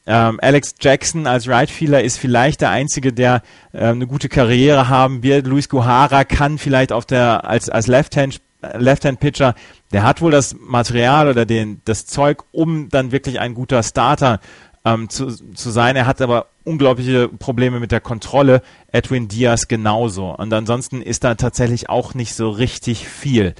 ähm, 0.07 0.39
Alex 0.41 0.76
Jackson 0.80 1.26
als 1.26 1.47
Rightfielder 1.47 2.03
ist 2.03 2.20
vielleicht 2.20 2.61
der 2.61 2.70
einzige, 2.70 3.11
der 3.11 3.41
äh, 3.74 3.86
eine 3.86 4.05
gute 4.05 4.30
Karriere 4.30 4.89
haben 4.89 5.24
wird. 5.24 5.47
Luis 5.47 5.70
Guhara 5.70 6.26
kann 6.26 6.57
vielleicht 6.57 6.91
auf 6.91 7.05
der 7.05 7.45
als 7.45 7.70
als 7.70 7.88
Left-Hand 7.88 8.41
Left-Hand-Pitcher, 8.74 9.53
der 9.91 10.03
hat 10.03 10.22
wohl 10.22 10.32
das 10.32 10.55
Material 10.59 11.28
oder 11.28 11.45
den, 11.45 11.82
das 11.86 12.05
Zeug, 12.05 12.43
um 12.51 12.89
dann 12.89 13.11
wirklich 13.11 13.39
ein 13.39 13.53
guter 13.53 13.84
Starter 13.84 14.39
ähm, 14.84 15.09
zu, 15.09 15.28
zu 15.53 15.70
sein. 15.70 15.95
Er 15.95 16.07
hat 16.07 16.22
aber 16.22 16.47
unglaubliche 16.66 17.30
Probleme 17.30 17.80
mit 17.80 17.91
der 17.91 18.01
Kontrolle. 18.01 18.61
Edwin 18.91 19.30
Diaz 19.30 19.68
genauso. 19.68 20.36
Und 20.36 20.51
ansonsten 20.53 21.01
ist 21.01 21.24
da 21.24 21.36
tatsächlich 21.36 21.89
auch 21.89 22.13
nicht 22.13 22.34
so 22.34 22.49
richtig 22.49 23.07
viel. 23.07 23.55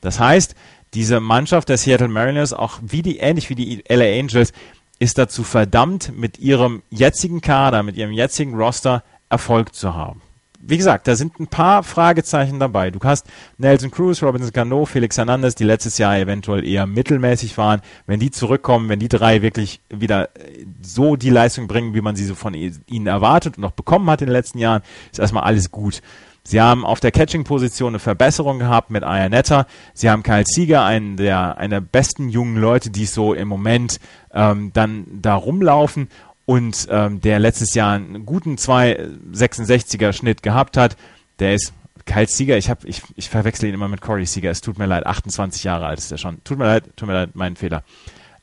Das 0.00 0.20
heißt, 0.20 0.54
diese 0.94 1.20
Mannschaft 1.20 1.68
der 1.68 1.76
Seattle 1.76 2.08
Mariners, 2.08 2.52
auch 2.52 2.78
wie 2.82 3.02
die, 3.02 3.18
ähnlich 3.18 3.50
wie 3.50 3.54
die 3.54 3.84
LA 3.88 4.18
Angels, 4.20 4.52
ist 4.98 5.18
dazu 5.18 5.42
verdammt, 5.42 6.12
mit 6.16 6.38
ihrem 6.38 6.82
jetzigen 6.90 7.40
Kader, 7.40 7.82
mit 7.82 7.96
ihrem 7.96 8.12
jetzigen 8.12 8.54
Roster 8.54 9.02
Erfolg 9.28 9.74
zu 9.74 9.94
haben 9.94 10.22
wie 10.62 10.76
gesagt, 10.76 11.08
da 11.08 11.16
sind 11.16 11.40
ein 11.40 11.46
paar 11.46 11.82
Fragezeichen 11.82 12.60
dabei. 12.60 12.90
Du 12.90 13.00
hast 13.02 13.26
Nelson 13.56 13.90
Cruz, 13.90 14.22
Robinson 14.22 14.52
Cano, 14.52 14.84
Felix 14.84 15.16
Hernandez, 15.16 15.54
die 15.54 15.64
letztes 15.64 15.96
Jahr 15.96 16.18
eventuell 16.18 16.66
eher 16.66 16.86
mittelmäßig 16.86 17.56
waren. 17.56 17.80
Wenn 18.06 18.20
die 18.20 18.30
zurückkommen, 18.30 18.88
wenn 18.88 18.98
die 18.98 19.08
drei 19.08 19.40
wirklich 19.42 19.80
wieder 19.88 20.28
äh, 20.36 20.66
so 20.82 21.16
die 21.16 21.30
Leistung 21.30 21.66
bringen, 21.66 21.94
wie 21.94 22.02
man 22.02 22.14
sie 22.14 22.26
so 22.26 22.34
von 22.34 22.54
ihnen 22.54 23.06
erwartet 23.06 23.56
und 23.56 23.64
auch 23.64 23.70
bekommen 23.70 24.08
hat 24.10 24.20
in 24.20 24.26
den 24.26 24.34
letzten 24.34 24.58
Jahren, 24.58 24.82
ist 25.10 25.18
erstmal 25.18 25.44
alles 25.44 25.70
gut. 25.70 26.02
Sie 26.42 26.60
haben 26.60 26.84
auf 26.84 27.00
der 27.00 27.12
Catching-Position 27.12 27.88
eine 27.88 27.98
Verbesserung 27.98 28.58
gehabt 28.58 28.90
mit 28.90 29.04
Ayanetta. 29.04 29.66
Sie 29.92 30.08
haben 30.10 30.22
Kyle 30.22 30.44
Sieger, 30.46 30.84
einen 30.84 31.16
der, 31.16 31.58
einer 31.58 31.80
der 31.80 31.86
besten 31.86 32.28
jungen 32.28 32.56
Leute, 32.56 32.90
die 32.90 33.04
so 33.06 33.34
im 33.34 33.46
Moment 33.46 34.00
ähm, 34.32 34.72
dann 34.72 35.06
da 35.20 35.34
rumlaufen 35.34 36.08
und 36.50 36.88
ähm, 36.90 37.20
der 37.20 37.38
letztes 37.38 37.74
Jahr 37.74 37.92
einen 37.92 38.26
guten 38.26 38.56
2,66er 38.56 40.12
Schnitt 40.12 40.42
gehabt 40.42 40.76
hat, 40.76 40.96
der 41.38 41.54
ist 41.54 41.72
Kyle 42.06 42.26
Sieger, 42.26 42.56
ich, 42.56 42.68
ich, 42.82 43.02
ich 43.14 43.30
verwechsel 43.30 43.68
ihn 43.68 43.74
immer 43.74 43.86
mit 43.86 44.00
Corey 44.00 44.26
Sieger, 44.26 44.50
es 44.50 44.60
tut 44.60 44.76
mir 44.76 44.86
leid, 44.86 45.06
28 45.06 45.62
Jahre 45.62 45.86
alt 45.86 46.00
ist 46.00 46.10
er 46.10 46.18
schon. 46.18 46.42
Tut 46.42 46.58
mir 46.58 46.64
leid, 46.64 46.82
tut 46.96 47.06
mir 47.06 47.14
leid, 47.14 47.30
mein 47.34 47.54
Fehler. 47.54 47.84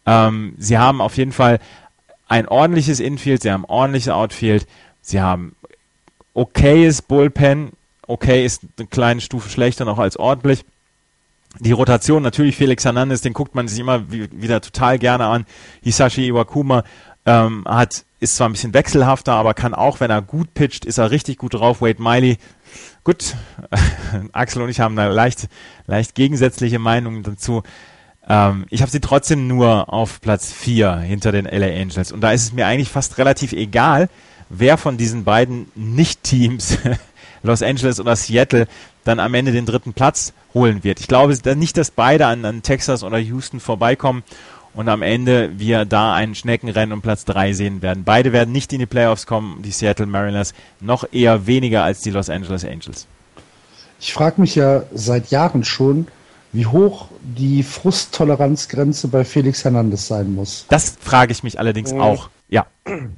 Ähm, 0.06 0.56
sie 0.58 0.78
haben 0.78 1.02
auf 1.02 1.18
jeden 1.18 1.34
Fall 1.34 1.60
ein 2.30 2.48
ordentliches 2.48 3.02
Infield, 3.02 3.42
sie 3.42 3.52
haben 3.52 3.66
ordentliches 3.66 4.08
Outfield, 4.08 4.68
sie 5.02 5.20
haben 5.20 5.58
okayes 6.34 7.02
Bullpen, 7.02 7.74
okay 8.08 8.46
ist 8.46 8.62
eine 8.78 8.88
kleine 8.88 9.20
Stufe 9.20 9.50
schlechter 9.50 9.84
noch 9.84 10.00
als 10.00 10.16
ordentlich. 10.16 10.64
Die 11.60 11.72
Rotation, 11.72 12.24
natürlich 12.24 12.56
Felix 12.56 12.86
Hernandez, 12.86 13.22
den 13.22 13.34
guckt 13.34 13.56
man 13.56 13.68
sich 13.68 13.80
immer 13.80 14.10
wieder 14.10 14.62
total 14.62 15.00
gerne 15.00 15.26
an. 15.26 15.46
Hisashi 15.82 16.28
Iwakuma 16.28 16.84
ähm, 17.28 17.66
hat, 17.68 18.06
ist 18.20 18.38
zwar 18.38 18.50
ein 18.50 18.54
bisschen 18.54 18.74
wechselhafter, 18.74 19.34
aber 19.34 19.54
kann 19.54 19.76
auch, 19.76 20.00
wenn 20.00 20.10
er 20.10 20.22
gut 20.22 20.54
pitcht, 20.54 20.86
ist 20.86 20.98
er 20.98 21.12
richtig 21.12 21.38
gut 21.38 21.54
drauf. 21.54 21.82
Wade 21.82 22.02
Miley, 22.02 22.38
gut, 23.04 23.36
Axel 24.32 24.62
und 24.62 24.70
ich 24.70 24.80
haben 24.80 24.96
da 24.96 25.08
leicht, 25.08 25.50
leicht 25.86 26.16
gegensätzliche 26.16 26.80
Meinungen 26.80 27.24
dazu. 27.24 27.64
Ähm, 28.28 28.66
ich 28.70 28.82
habe 28.82 28.90
sie 28.90 29.02
trotzdem 29.02 29.48
nur 29.48 29.94
auf 29.94 30.22
Platz 30.22 30.54
4 30.54 30.96
hinter 31.00 31.34
den 31.34 31.46
LA 31.46 31.68
Angels. 31.82 32.14
Und 32.14 32.22
da 32.22 32.32
ist 32.32 32.44
es 32.44 32.54
mir 32.54 32.66
eigentlich 32.66 32.90
fast 32.90 33.18
relativ 33.18 33.52
egal, 33.52 34.10
wer 34.50 34.78
von 34.78 34.98
diesen 34.98 35.26
beiden 35.26 35.70
Nicht-Teams, 35.76 36.78
Los 37.44 37.62
Angeles 37.62 38.00
oder 38.00 38.16
Seattle, 38.16 38.68
dann 39.04 39.20
am 39.20 39.34
Ende 39.34 39.52
den 39.52 39.66
dritten 39.66 39.94
Platz 39.94 40.34
holen 40.54 40.84
wird. 40.86 41.02
Ich 41.02 41.08
glaube 41.08 41.38
nicht, 41.56 41.78
dass 41.78 41.92
beide 41.92 42.26
an, 42.26 42.46
an 42.46 42.64
Texas 42.64 43.04
oder 43.04 43.18
Houston 43.18 43.60
vorbeikommen 43.60 44.24
und 44.78 44.90
am 44.90 45.02
Ende 45.02 45.52
wir 45.58 45.86
da 45.86 46.14
ein 46.14 46.36
Schneckenrennen 46.36 46.94
um 46.94 47.02
Platz 47.02 47.26
3 47.26 47.54
sehen 47.54 47.82
werden. 47.82 48.04
Beide 48.04 48.32
werden 48.32 48.52
nicht 48.52 48.72
in 48.74 48.80
die 48.80 48.86
Playoffs 48.86 49.26
kommen, 49.26 49.62
die 49.64 49.72
Seattle 49.72 50.06
Mariners 50.06 50.54
noch 50.80 51.12
eher 51.12 51.48
weniger 51.48 51.84
als 51.84 52.02
die 52.02 52.12
Los 52.12 52.30
Angeles 52.30 52.64
Angels. 52.64 53.08
Ich 54.00 54.14
frage 54.14 54.40
mich 54.40 54.54
ja 54.56 54.84
seit 54.94 55.32
Jahren 55.32 55.64
schon, 55.64 56.08
wie 56.54 56.68
hoch 56.68 57.08
die 57.22 57.64
Frusttoleranzgrenze 57.64 59.08
bei 59.08 59.26
Felix 59.26 59.64
Hernandez 59.64 60.08
sein 60.08 60.36
muss. 60.36 60.66
Das 60.70 60.96
frage 61.00 61.32
ich 61.32 61.42
mich 61.44 61.60
allerdings 61.60 61.92
Mhm. 61.92 62.02
auch. 62.02 62.30
Ja. 62.50 62.68
Der 62.86 63.10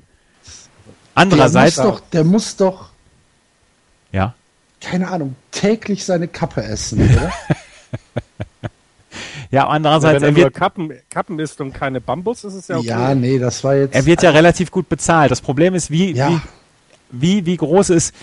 Andererseits, 1.16 1.78
muss 1.78 1.86
doch, 1.86 2.00
der 2.12 2.24
muss 2.24 2.56
doch, 2.56 2.90
ja. 4.14 4.34
keine 4.80 5.10
Ahnung, 5.10 5.36
täglich 5.52 6.06
seine 6.06 6.30
Kappe 6.30 6.64
essen, 6.64 7.02
oder? 7.02 7.32
Ja, 9.52 9.68
andererseits, 9.68 10.16
Wenn 10.18 10.24
er 10.24 10.28
er 10.30 10.34
nur 10.34 10.44
wird, 10.44 10.54
Kappen, 10.54 10.92
Kappen 11.10 11.40
isst 11.40 11.60
und 11.60 11.74
keine 11.74 12.00
Bambus, 12.02 12.44
ist 12.44 12.54
es 12.54 12.68
ja 12.68 12.78
okay. 12.78 12.88
Ja, 12.88 13.16
nee, 13.16 13.40
das 13.40 13.64
war 13.64 13.76
jetzt. 13.76 13.96
er 13.96 14.06
wird 14.06 14.22
ja 14.22 14.30
relativ 14.30 14.70
gut 14.72 14.88
bezahlt. 14.90 15.32
Das 15.32 15.42
Problem 15.42 15.74
ist, 15.74 15.90
wie, 15.90 16.12
Ja. 16.14 16.30
wie, 17.12 17.42
wie, 17.42 17.46
wie 17.48 17.58
groß 17.58 17.90
ist, 17.90 18.14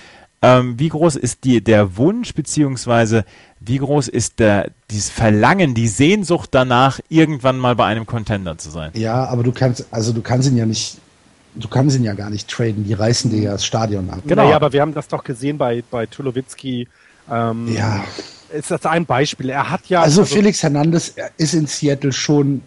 ähm, 0.42 0.78
wie 0.78 0.88
groß 0.88 1.16
ist 1.16 1.42
die, 1.44 1.60
der 1.62 1.96
Wunsch, 1.96 2.32
beziehungsweise 2.34 3.24
wie 3.58 3.78
groß 3.78 4.06
ist 4.06 4.38
der, 4.38 4.70
dieses 4.90 5.10
Verlangen, 5.10 5.74
die 5.74 5.88
Sehnsucht 5.88 6.50
danach, 6.52 7.00
irgendwann 7.08 7.58
mal 7.58 7.74
bei 7.74 7.86
einem 7.86 8.06
Contender 8.06 8.56
zu 8.58 8.70
sein? 8.70 8.90
Ja, 8.94 9.24
aber 9.24 9.42
du 9.42 9.50
kannst, 9.50 9.86
also 9.90 10.12
du 10.12 10.22
kannst 10.22 10.48
ihn 10.48 10.56
ja 10.56 10.66
nicht, 10.66 10.98
du 11.56 11.66
kannst 11.66 11.96
ihn 11.96 12.04
ja 12.04 12.12
gar 12.14 12.30
nicht 12.30 12.48
traden. 12.48 12.84
Die 12.84 12.92
reißen 12.92 13.30
dir 13.32 13.40
ja 13.40 13.52
das 13.52 13.64
Stadion 13.64 14.10
ab. 14.10 14.20
Genau. 14.26 14.44
Naja, 14.44 14.54
aber 14.56 14.72
wir 14.72 14.82
haben 14.82 14.94
das 14.94 15.08
doch 15.08 15.24
gesehen 15.24 15.58
bei, 15.58 15.82
bei 15.90 16.06
Tulowitzki. 16.06 16.86
Ähm, 17.28 17.74
Ja. 17.74 18.04
Ist 18.53 18.70
das 18.70 18.86
ein 18.86 19.07
Beispiel? 19.07 19.51
Er 19.51 19.70
hat 19.70 19.86
ja. 19.88 20.03
Also 20.03 20.24
Felix 20.24 20.62
Hernandez 20.62 21.14
ist 21.36 21.55
in 21.55 21.66
Seattle 21.66 22.12
schon 22.12 22.62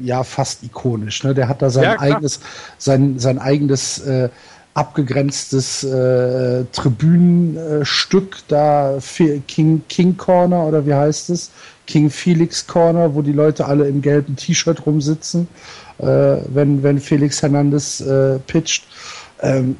ja 0.00 0.22
fast 0.24 0.62
ikonisch. 0.62 1.24
Ne? 1.24 1.34
Der 1.34 1.48
hat 1.48 1.62
da 1.62 1.70
sein 1.70 1.84
Ja, 1.84 2.00
eigenes, 2.00 2.40
sein, 2.78 3.18
sein 3.18 3.38
eigenes 3.38 3.98
äh, 4.00 4.28
abgegrenztes 4.74 5.84
äh, 5.84 6.64
Tribünenstück 6.72 8.38
da 8.48 8.98
King, 9.46 9.82
King 9.88 10.16
Corner 10.16 10.64
oder 10.64 10.86
wie 10.86 10.94
heißt 10.94 11.30
es? 11.30 11.50
King 11.86 12.08
Felix 12.08 12.66
Corner, 12.66 13.14
wo 13.14 13.22
die 13.22 13.32
Leute 13.32 13.66
alle 13.66 13.88
im 13.88 14.00
gelben 14.00 14.36
T-Shirt 14.36 14.86
rumsitzen, 14.86 15.48
äh, 15.98 16.04
wenn, 16.04 16.82
wenn 16.84 17.00
Felix 17.00 17.42
Hernandez 17.42 18.00
äh, 18.00 18.38
pitcht. 18.46 18.84
Ähm, 19.42 19.76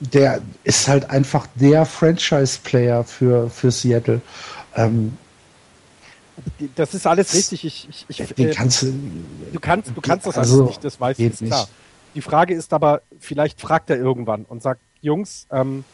der 0.00 0.40
ist 0.64 0.88
halt 0.88 1.10
einfach 1.10 1.46
der 1.54 1.84
Franchise-Player 1.84 3.04
für, 3.04 3.50
für 3.50 3.70
Seattle. 3.70 4.20
Ähm, 4.74 5.16
das 6.74 6.94
ist 6.94 7.06
alles 7.06 7.34
richtig. 7.34 7.64
Ich, 7.64 7.88
ich, 7.88 8.06
ich, 8.08 8.34
den 8.34 8.48
äh, 8.48 8.54
kannst 8.54 8.82
du, 8.82 8.94
du 9.52 9.60
kannst, 9.60 9.92
du 9.94 10.00
kannst 10.00 10.26
das 10.26 10.38
Also, 10.38 10.60
alles 10.60 10.68
nicht, 10.70 10.84
das 10.84 11.00
weiß 11.00 11.18
ich, 11.18 11.38
klar. 11.38 11.68
Die 12.14 12.22
Frage 12.22 12.54
ist 12.54 12.72
aber, 12.72 13.02
vielleicht 13.20 13.60
fragt 13.60 13.90
er 13.90 13.96
irgendwann 13.98 14.44
und 14.46 14.62
sagt, 14.62 14.80
Jungs, 15.02 15.46
ähm, 15.52 15.84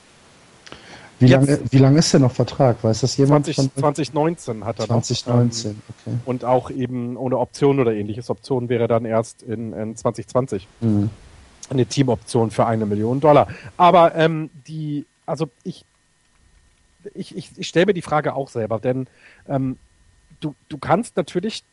Wie 1.19 1.27
lange, 1.27 1.61
wie 1.71 1.79
lange 1.79 1.99
ist 1.99 2.13
der 2.13 2.21
noch 2.21 2.33
Vertrag? 2.33 2.83
Weiß 2.83 3.01
das 3.01 3.17
jemand? 3.17 3.47
20, 3.47 3.57
von- 3.57 3.75
2019 3.83 4.65
hat 4.65 4.79
er 4.79 4.87
noch. 4.87 5.03
2019, 5.03 5.71
Ähm, 5.73 5.83
okay. 5.89 6.17
und 6.25 6.45
auch 6.45 6.71
eben 6.71 7.17
ohne 7.17 7.39
Option 7.39 7.81
oder 7.81 7.93
ähnliches. 7.93 8.31
Option 8.31 8.69
wäre 8.69 8.87
dann 8.89 9.05
erst 9.05 9.43
in, 9.43 9.73
in 9.73 9.97
2020. 9.97 10.67
Mhm. 10.81 11.11
Eine 11.71 11.87
Teamoption 11.87 12.51
für 12.51 12.67
eine 12.67 12.87
Million 12.87 13.21
Dollar. 13.21 13.49
Aber 13.77 14.15
ähm, 14.15 14.51
die, 14.67 15.07
also 15.27 15.49
ich, 15.65 15.85
ich, 17.15 17.37
ich, 17.37 17.51
ich 17.57 17.69
stelle 17.69 17.87
mir 17.87 17.95
die 17.95 18.03
Frage 18.03 18.35
auch 18.35 18.49
selber, 18.49 18.79
denn 18.79 19.07
ähm, 19.49 19.79
du, 20.41 20.55
du 20.69 20.79
kannst 20.79 21.17
natürlich 21.17 21.65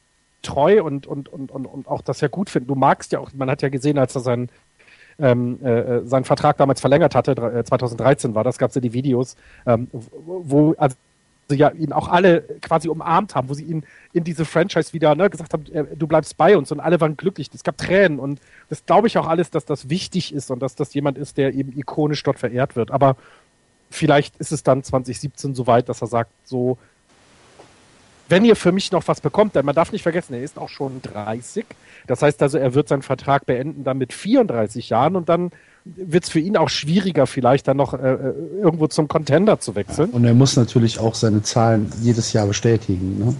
treu 0.41 0.83
und, 0.83 1.07
und, 1.07 1.29
und, 1.29 1.51
und, 1.51 1.65
und 1.65 1.87
auch 1.87 2.01
das 2.01 2.21
ja 2.21 2.27
gut 2.27 2.49
finden. 2.49 2.67
Du 2.67 2.75
magst 2.75 3.11
ja 3.11 3.19
auch, 3.19 3.31
man 3.33 3.49
hat 3.49 3.61
ja 3.61 3.69
gesehen, 3.69 3.97
als 3.97 4.15
er 4.15 4.21
seinen 4.21 4.49
ähm, 5.19 5.63
äh, 5.63 6.01
seinen 6.05 6.23
Vertrag 6.25 6.57
damals 6.57 6.81
verlängert 6.81 7.13
hatte, 7.13 7.35
dr- 7.35 7.55
äh, 7.55 7.63
2013 7.63 8.33
war 8.33 8.43
das, 8.43 8.57
gab 8.57 8.69
es 8.69 8.75
ja 8.75 8.81
die 8.81 8.93
Videos, 8.93 9.35
ähm, 9.67 9.87
wo, 9.91 10.41
wo 10.43 10.75
also 11.49 11.59
ja 11.59 11.69
ihn 11.71 11.91
auch 11.91 12.07
alle 12.07 12.41
quasi 12.61 12.87
umarmt 12.87 13.35
haben, 13.35 13.49
wo 13.49 13.53
sie 13.53 13.63
ihn 13.63 13.85
in 14.13 14.23
diese 14.23 14.45
Franchise 14.45 14.93
wieder 14.93 15.15
ne, 15.15 15.29
gesagt 15.29 15.53
haben, 15.53 15.65
äh, 15.73 15.85
du 15.95 16.07
bleibst 16.07 16.37
bei 16.37 16.57
uns 16.57 16.71
und 16.71 16.79
alle 16.79 16.99
waren 17.01 17.17
glücklich. 17.17 17.49
Es 17.53 17.63
gab 17.63 17.77
Tränen 17.77 18.19
und 18.19 18.39
das 18.69 18.85
glaube 18.85 19.07
ich 19.07 19.17
auch 19.17 19.27
alles, 19.27 19.49
dass 19.49 19.65
das 19.65 19.89
wichtig 19.89 20.33
ist 20.33 20.51
und 20.51 20.61
dass 20.61 20.75
das 20.75 20.93
jemand 20.93 21.17
ist, 21.17 21.37
der 21.37 21.53
eben 21.53 21.77
ikonisch 21.77 22.23
dort 22.23 22.39
verehrt 22.39 22.75
wird. 22.75 22.91
Aber 22.91 23.17
vielleicht 23.91 24.37
ist 24.37 24.51
es 24.51 24.63
dann 24.63 24.83
2017 24.83 25.55
soweit, 25.55 25.89
dass 25.89 26.01
er 26.01 26.07
sagt, 26.07 26.31
so, 26.45 26.77
wenn 28.29 28.45
ihr 28.45 28.55
für 28.55 28.71
mich 28.71 28.91
noch 28.91 29.07
was 29.07 29.21
bekommt, 29.21 29.55
denn 29.55 29.65
man 29.65 29.75
darf 29.75 29.91
nicht 29.91 30.03
vergessen, 30.03 30.33
er 30.33 30.41
ist 30.41 30.57
auch 30.57 30.69
schon 30.69 31.01
30. 31.01 31.65
Das 32.07 32.21
heißt 32.21 32.41
also, 32.41 32.57
er 32.57 32.73
wird 32.73 32.87
seinen 32.87 33.01
Vertrag 33.01 33.45
beenden 33.45 33.83
dann 33.83 33.97
mit 33.97 34.13
34 34.13 34.89
Jahren 34.89 35.15
und 35.15 35.29
dann 35.29 35.51
wird 35.85 36.23
es 36.23 36.29
für 36.29 36.39
ihn 36.39 36.57
auch 36.57 36.69
schwieriger, 36.69 37.27
vielleicht 37.27 37.67
dann 37.67 37.77
noch 37.77 37.93
äh, 37.93 37.97
äh, 37.97 38.33
irgendwo 38.61 38.87
zum 38.87 39.07
Contender 39.07 39.59
zu 39.59 39.75
wechseln. 39.75 40.11
Und 40.11 40.23
er 40.25 40.33
muss 40.33 40.55
natürlich 40.55 40.99
auch 40.99 41.15
seine 41.15 41.41
Zahlen 41.41 41.91
jedes 42.01 42.33
Jahr 42.33 42.47
bestätigen. 42.47 43.19
Ne? 43.19 43.35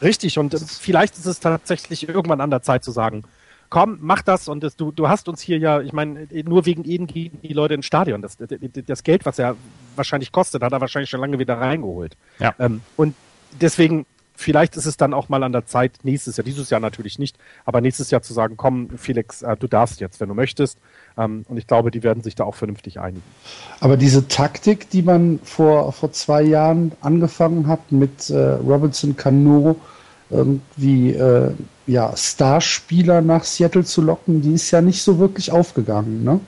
Richtig, 0.00 0.38
und 0.38 0.54
äh, 0.54 0.58
vielleicht 0.58 1.18
ist 1.18 1.26
es 1.26 1.40
tatsächlich 1.40 2.08
irgendwann 2.08 2.40
an 2.40 2.50
der 2.50 2.62
Zeit 2.62 2.82
zu 2.84 2.92
sagen, 2.92 3.24
komm, 3.68 3.98
mach 4.00 4.22
das 4.22 4.48
und 4.48 4.62
das, 4.62 4.76
du, 4.76 4.92
du 4.92 5.08
hast 5.08 5.28
uns 5.28 5.40
hier 5.40 5.58
ja, 5.58 5.80
ich 5.80 5.94
meine, 5.94 6.28
nur 6.44 6.66
wegen 6.66 6.84
ihnen 6.84 7.06
gehen 7.06 7.38
die 7.42 7.54
Leute 7.54 7.74
ins 7.74 7.86
Stadion. 7.86 8.20
Das, 8.20 8.36
das, 8.36 8.48
das 8.86 9.02
Geld, 9.02 9.24
was 9.24 9.38
er 9.38 9.56
wahrscheinlich 9.96 10.30
kostet, 10.30 10.62
hat 10.62 10.72
er 10.72 10.80
wahrscheinlich 10.80 11.08
schon 11.08 11.20
lange 11.20 11.38
wieder 11.38 11.58
reingeholt. 11.58 12.16
Ja. 12.38 12.54
Ähm, 12.58 12.82
und 12.96 13.14
deswegen, 13.60 14.04
vielleicht 14.42 14.76
ist 14.76 14.86
es 14.86 14.96
dann 14.96 15.14
auch 15.14 15.28
mal 15.28 15.42
an 15.42 15.52
der 15.52 15.66
Zeit, 15.66 15.92
nächstes 16.02 16.36
Jahr, 16.36 16.44
dieses 16.44 16.70
Jahr 16.70 16.80
natürlich 16.80 17.18
nicht, 17.18 17.36
aber 17.64 17.80
nächstes 17.80 18.10
Jahr 18.10 18.22
zu 18.22 18.34
sagen, 18.34 18.56
komm, 18.56 18.90
Felix, 18.96 19.42
äh, 19.42 19.56
du 19.56 19.66
darfst 19.66 20.00
jetzt, 20.00 20.20
wenn 20.20 20.28
du 20.28 20.34
möchtest. 20.34 20.78
Ähm, 21.16 21.44
und 21.48 21.56
ich 21.56 21.66
glaube, 21.66 21.90
die 21.90 22.02
werden 22.02 22.22
sich 22.22 22.34
da 22.34 22.44
auch 22.44 22.54
vernünftig 22.54 23.00
einigen. 23.00 23.22
Aber 23.80 23.96
diese 23.96 24.28
Taktik, 24.28 24.90
die 24.90 25.02
man 25.02 25.40
vor, 25.44 25.92
vor 25.92 26.12
zwei 26.12 26.42
Jahren 26.42 26.92
angefangen 27.00 27.66
hat 27.66 27.92
mit 27.92 28.30
äh, 28.30 28.36
Robinson 28.36 29.16
Cano, 29.16 29.76
irgendwie 30.30 31.10
äh, 31.10 31.52
ja, 31.86 32.16
Starspieler 32.16 33.20
nach 33.20 33.44
Seattle 33.44 33.84
zu 33.84 34.02
locken, 34.02 34.40
die 34.40 34.54
ist 34.54 34.70
ja 34.70 34.80
nicht 34.80 35.02
so 35.02 35.18
wirklich 35.18 35.52
aufgegangen. 35.52 36.24
Ne? 36.24 36.40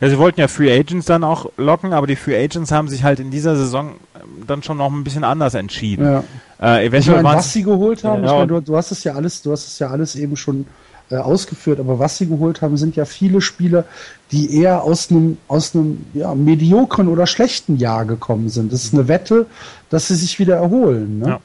Ja, 0.00 0.08
sie 0.08 0.18
wollten 0.18 0.40
ja 0.40 0.48
Free 0.48 0.72
Agents 0.72 1.06
dann 1.06 1.24
auch 1.24 1.46
locken, 1.56 1.92
aber 1.92 2.06
die 2.06 2.16
Free 2.16 2.36
Agents 2.36 2.72
haben 2.72 2.88
sich 2.88 3.04
halt 3.04 3.20
in 3.20 3.30
dieser 3.30 3.56
Saison 3.56 3.92
ähm, 4.14 4.46
dann 4.46 4.62
schon 4.62 4.76
noch 4.76 4.92
ein 4.92 5.04
bisschen 5.04 5.24
anders 5.24 5.54
entschieden. 5.54 6.04
Ja. 6.04 6.24
Äh, 6.62 6.82
Ich 6.82 6.88
eventuell 6.88 7.16
meine, 7.22 7.28
waren's- 7.28 7.38
was 7.46 7.52
sie 7.52 7.62
geholt 7.64 8.04
haben, 8.04 8.22
Ja, 8.24 8.30
ich 8.30 8.36
meine, 8.38 8.46
du, 8.46 8.60
du 8.60 8.76
hast 8.76 8.92
es 8.92 9.02
ja 9.04 9.14
alles, 9.14 9.42
du 9.42 9.50
hast 9.52 9.66
es 9.66 9.78
ja 9.78 9.88
alles 9.90 10.14
eben 10.16 10.36
schon 10.36 10.66
äh, 11.10 11.16
ausgeführt, 11.16 11.80
aber 11.80 11.98
was 11.98 12.16
sie 12.18 12.26
geholt 12.28 12.62
haben, 12.62 12.76
sind 12.76 12.94
ja 12.96 13.04
viele 13.04 13.40
Spieler, 13.40 13.84
die 14.30 14.56
eher 14.60 14.82
aus 14.82 15.10
einem 15.10 15.36
aus 15.48 15.74
einem 15.74 16.06
ja, 16.14 16.34
mediokren 16.34 17.08
oder 17.08 17.26
schlechten 17.26 17.76
Jahr 17.76 18.04
gekommen 18.04 18.48
sind. 18.48 18.72
Das 18.72 18.84
ist 18.84 18.94
eine 18.94 19.08
Wette, 19.08 19.46
dass 19.90 20.08
sie 20.08 20.14
sich 20.14 20.38
wieder 20.38 20.56
erholen. 20.56 21.18
Ne? 21.18 21.28
Ja. 21.28 21.40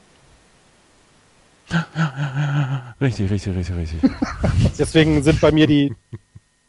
Richtig, 3.02 3.30
richtig, 3.30 3.56
richtig, 3.56 3.76
richtig. 3.76 4.12
Deswegen 4.80 5.22
sind 5.24 5.42
bei 5.42 5.52
mir 5.52 5.68
die, 5.68 5.94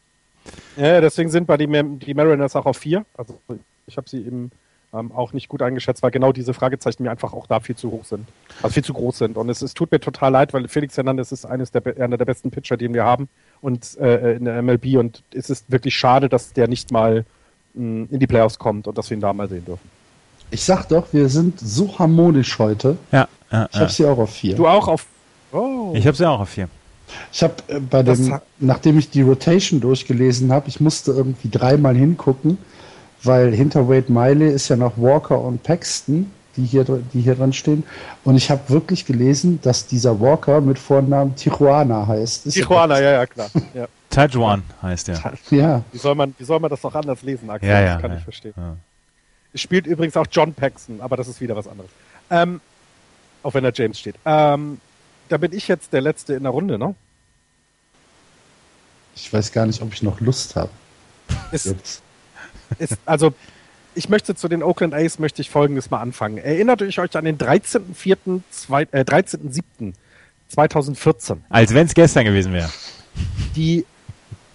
ja, 0.77 0.99
deswegen 0.99 1.29
sind 1.29 1.47
bei 1.47 1.55
die, 1.55 1.67
die 1.99 2.13
Mariners 2.13 2.55
auch 2.55 2.65
auf 2.65 2.77
vier. 2.77 3.05
Also 3.15 3.39
ich 3.87 3.95
habe 3.95 4.09
sie 4.09 4.17
eben 4.17 4.51
ähm, 4.93 5.11
auch 5.11 5.33
nicht 5.33 5.47
gut 5.49 5.61
eingeschätzt, 5.61 6.01
weil 6.01 6.11
genau 6.11 6.31
diese 6.31 6.53
Fragezeichen 6.53 7.03
mir 7.03 7.11
einfach 7.11 7.33
auch 7.33 7.47
da 7.47 7.59
viel 7.59 7.75
zu 7.75 7.91
hoch 7.91 8.05
sind. 8.05 8.27
Also 8.61 8.73
viel 8.73 8.83
zu 8.83 8.93
groß 8.93 9.19
sind. 9.19 9.37
Und 9.37 9.49
es, 9.49 9.61
es 9.61 9.73
tut 9.73 9.91
mir 9.91 9.99
total 9.99 10.31
leid, 10.31 10.53
weil 10.53 10.67
Felix 10.67 10.97
Hernandez 10.97 11.31
ist 11.31 11.45
eines 11.45 11.71
der, 11.71 11.83
einer 11.99 12.17
der 12.17 12.25
besten 12.25 12.51
Pitcher, 12.51 12.77
den 12.77 12.93
wir 12.93 13.03
haben 13.03 13.29
und 13.61 13.97
äh, 13.99 14.35
in 14.35 14.45
der 14.45 14.61
MLB. 14.61 14.97
Und 14.97 15.23
es 15.33 15.49
ist 15.49 15.71
wirklich 15.71 15.95
schade, 15.95 16.29
dass 16.29 16.53
der 16.53 16.67
nicht 16.67 16.91
mal 16.91 17.25
mh, 17.75 18.07
in 18.11 18.19
die 18.19 18.27
Playoffs 18.27 18.57
kommt 18.57 18.87
und 18.87 18.97
dass 18.97 19.09
wir 19.09 19.17
ihn 19.17 19.21
da 19.21 19.31
mal 19.33 19.47
sehen 19.47 19.65
dürfen. 19.65 19.89
Ich 20.51 20.63
sag 20.63 20.87
doch, 20.87 21.07
wir 21.11 21.29
sind 21.29 21.59
so 21.59 21.99
harmonisch 21.99 22.57
heute. 22.57 22.97
Ja, 23.11 23.27
ja, 23.51 23.65
Ich 23.69 23.75
ja. 23.75 23.81
habe 23.81 23.91
sie 23.91 24.05
auch 24.05 24.17
auf 24.17 24.31
vier. 24.31 24.55
Du 24.55 24.67
auch 24.67 24.87
auf. 24.87 25.05
Oh. 25.51 25.91
Ich 25.93 26.07
habe 26.07 26.17
sie 26.17 26.25
auch 26.27 26.39
auf 26.39 26.49
vier. 26.49 26.67
Ich 27.31 27.43
habe 27.43 27.53
äh, 27.67 27.79
bei 27.79 28.01
Das 28.03 28.19
dem, 28.19 28.39
nachdem 28.59 28.97
ich 28.97 29.09
die 29.09 29.21
Rotation 29.21 29.79
durchgelesen 29.79 30.51
habe, 30.51 30.67
ich 30.67 30.79
musste 30.79 31.11
irgendwie 31.11 31.49
dreimal 31.49 31.95
hingucken, 31.95 32.57
weil 33.23 33.53
hinter 33.53 33.87
Wade 33.87 34.11
Miley 34.11 34.49
ist 34.49 34.69
ja 34.69 34.75
noch 34.75 34.97
Walker 34.97 35.39
und 35.39 35.63
Paxton, 35.63 36.31
die 36.55 36.65
hier, 36.65 36.83
die 36.83 37.21
hier 37.21 37.35
dran 37.35 37.53
stehen. 37.53 37.83
Und 38.23 38.35
ich 38.35 38.49
habe 38.49 38.69
wirklich 38.69 39.05
gelesen, 39.05 39.59
dass 39.61 39.87
dieser 39.87 40.19
Walker 40.19 40.61
mit 40.61 40.79
Vornamen 40.79 41.35
Tijuana 41.35 42.07
heißt. 42.07 42.47
Ist 42.47 42.53
Tijuana, 42.53 42.99
ja, 43.01 43.11
ja, 43.11 43.25
klar. 43.25 43.49
Ja. 43.73 43.87
Tajuan 44.09 44.63
heißt 44.81 45.09
er. 45.09 45.33
Ja, 45.51 45.83
Wie, 45.91 45.99
soll 45.99 46.15
man, 46.15 46.33
wie 46.39 46.43
soll 46.43 46.59
man 46.59 46.69
das 46.71 46.81
noch 46.81 46.95
anders 46.95 47.21
lesen, 47.21 47.49
Axel? 47.49 47.69
Ja, 47.69 47.79
ja. 47.79 47.93
das 47.93 48.01
kann 48.01 48.11
ja. 48.11 48.17
ich 48.17 48.23
verstehen. 48.23 48.53
Ja. 48.57 48.75
Spielt 49.53 49.85
übrigens 49.85 50.17
auch 50.17 50.25
John 50.31 50.53
Paxton, 50.53 50.99
aber 50.99 51.15
das 51.15 51.27
ist 51.27 51.39
wieder 51.41 51.55
was 51.55 51.67
anderes. 51.67 51.91
Ähm, 52.31 52.59
auch 53.43 53.53
wenn 53.53 53.63
da 53.63 53.71
James 53.71 53.99
steht. 53.99 54.15
Ähm, 54.25 54.79
da 55.29 55.37
bin 55.37 55.53
ich 55.53 55.67
jetzt 55.67 55.93
der 55.93 56.01
Letzte 56.01 56.33
in 56.33 56.43
der 56.43 56.51
Runde, 56.51 56.79
ne? 56.79 56.95
ich 59.21 59.31
weiß 59.31 59.51
gar 59.51 59.65
nicht, 59.65 59.81
ob 59.81 59.93
ich 59.93 60.01
noch 60.01 60.19
Lust 60.21 60.55
habe. 60.55 60.69
Ist, 61.51 61.65
Jetzt. 61.65 62.01
Ist, 62.77 62.97
also, 63.05 63.33
ich 63.95 64.09
möchte 64.09 64.35
zu 64.35 64.47
den 64.47 64.63
Oakland 64.63 64.93
A's 64.93 65.19
möchte 65.19 65.41
ich 65.41 65.49
folgendes 65.49 65.89
mal 65.89 65.99
anfangen. 65.99 66.37
Erinnert 66.37 66.81
euch 66.81 66.99
euch 66.99 67.15
an 67.17 67.25
den 67.25 67.37
13.04., 67.37 68.41
zwei- 68.51 68.87
äh, 68.91 69.03
13.07.2014. 69.03 71.37
Als 71.49 71.73
wenn 71.73 71.87
es 71.87 71.93
gestern 71.93 72.25
gewesen 72.25 72.53
wäre. 72.53 72.69
Die 73.55 73.85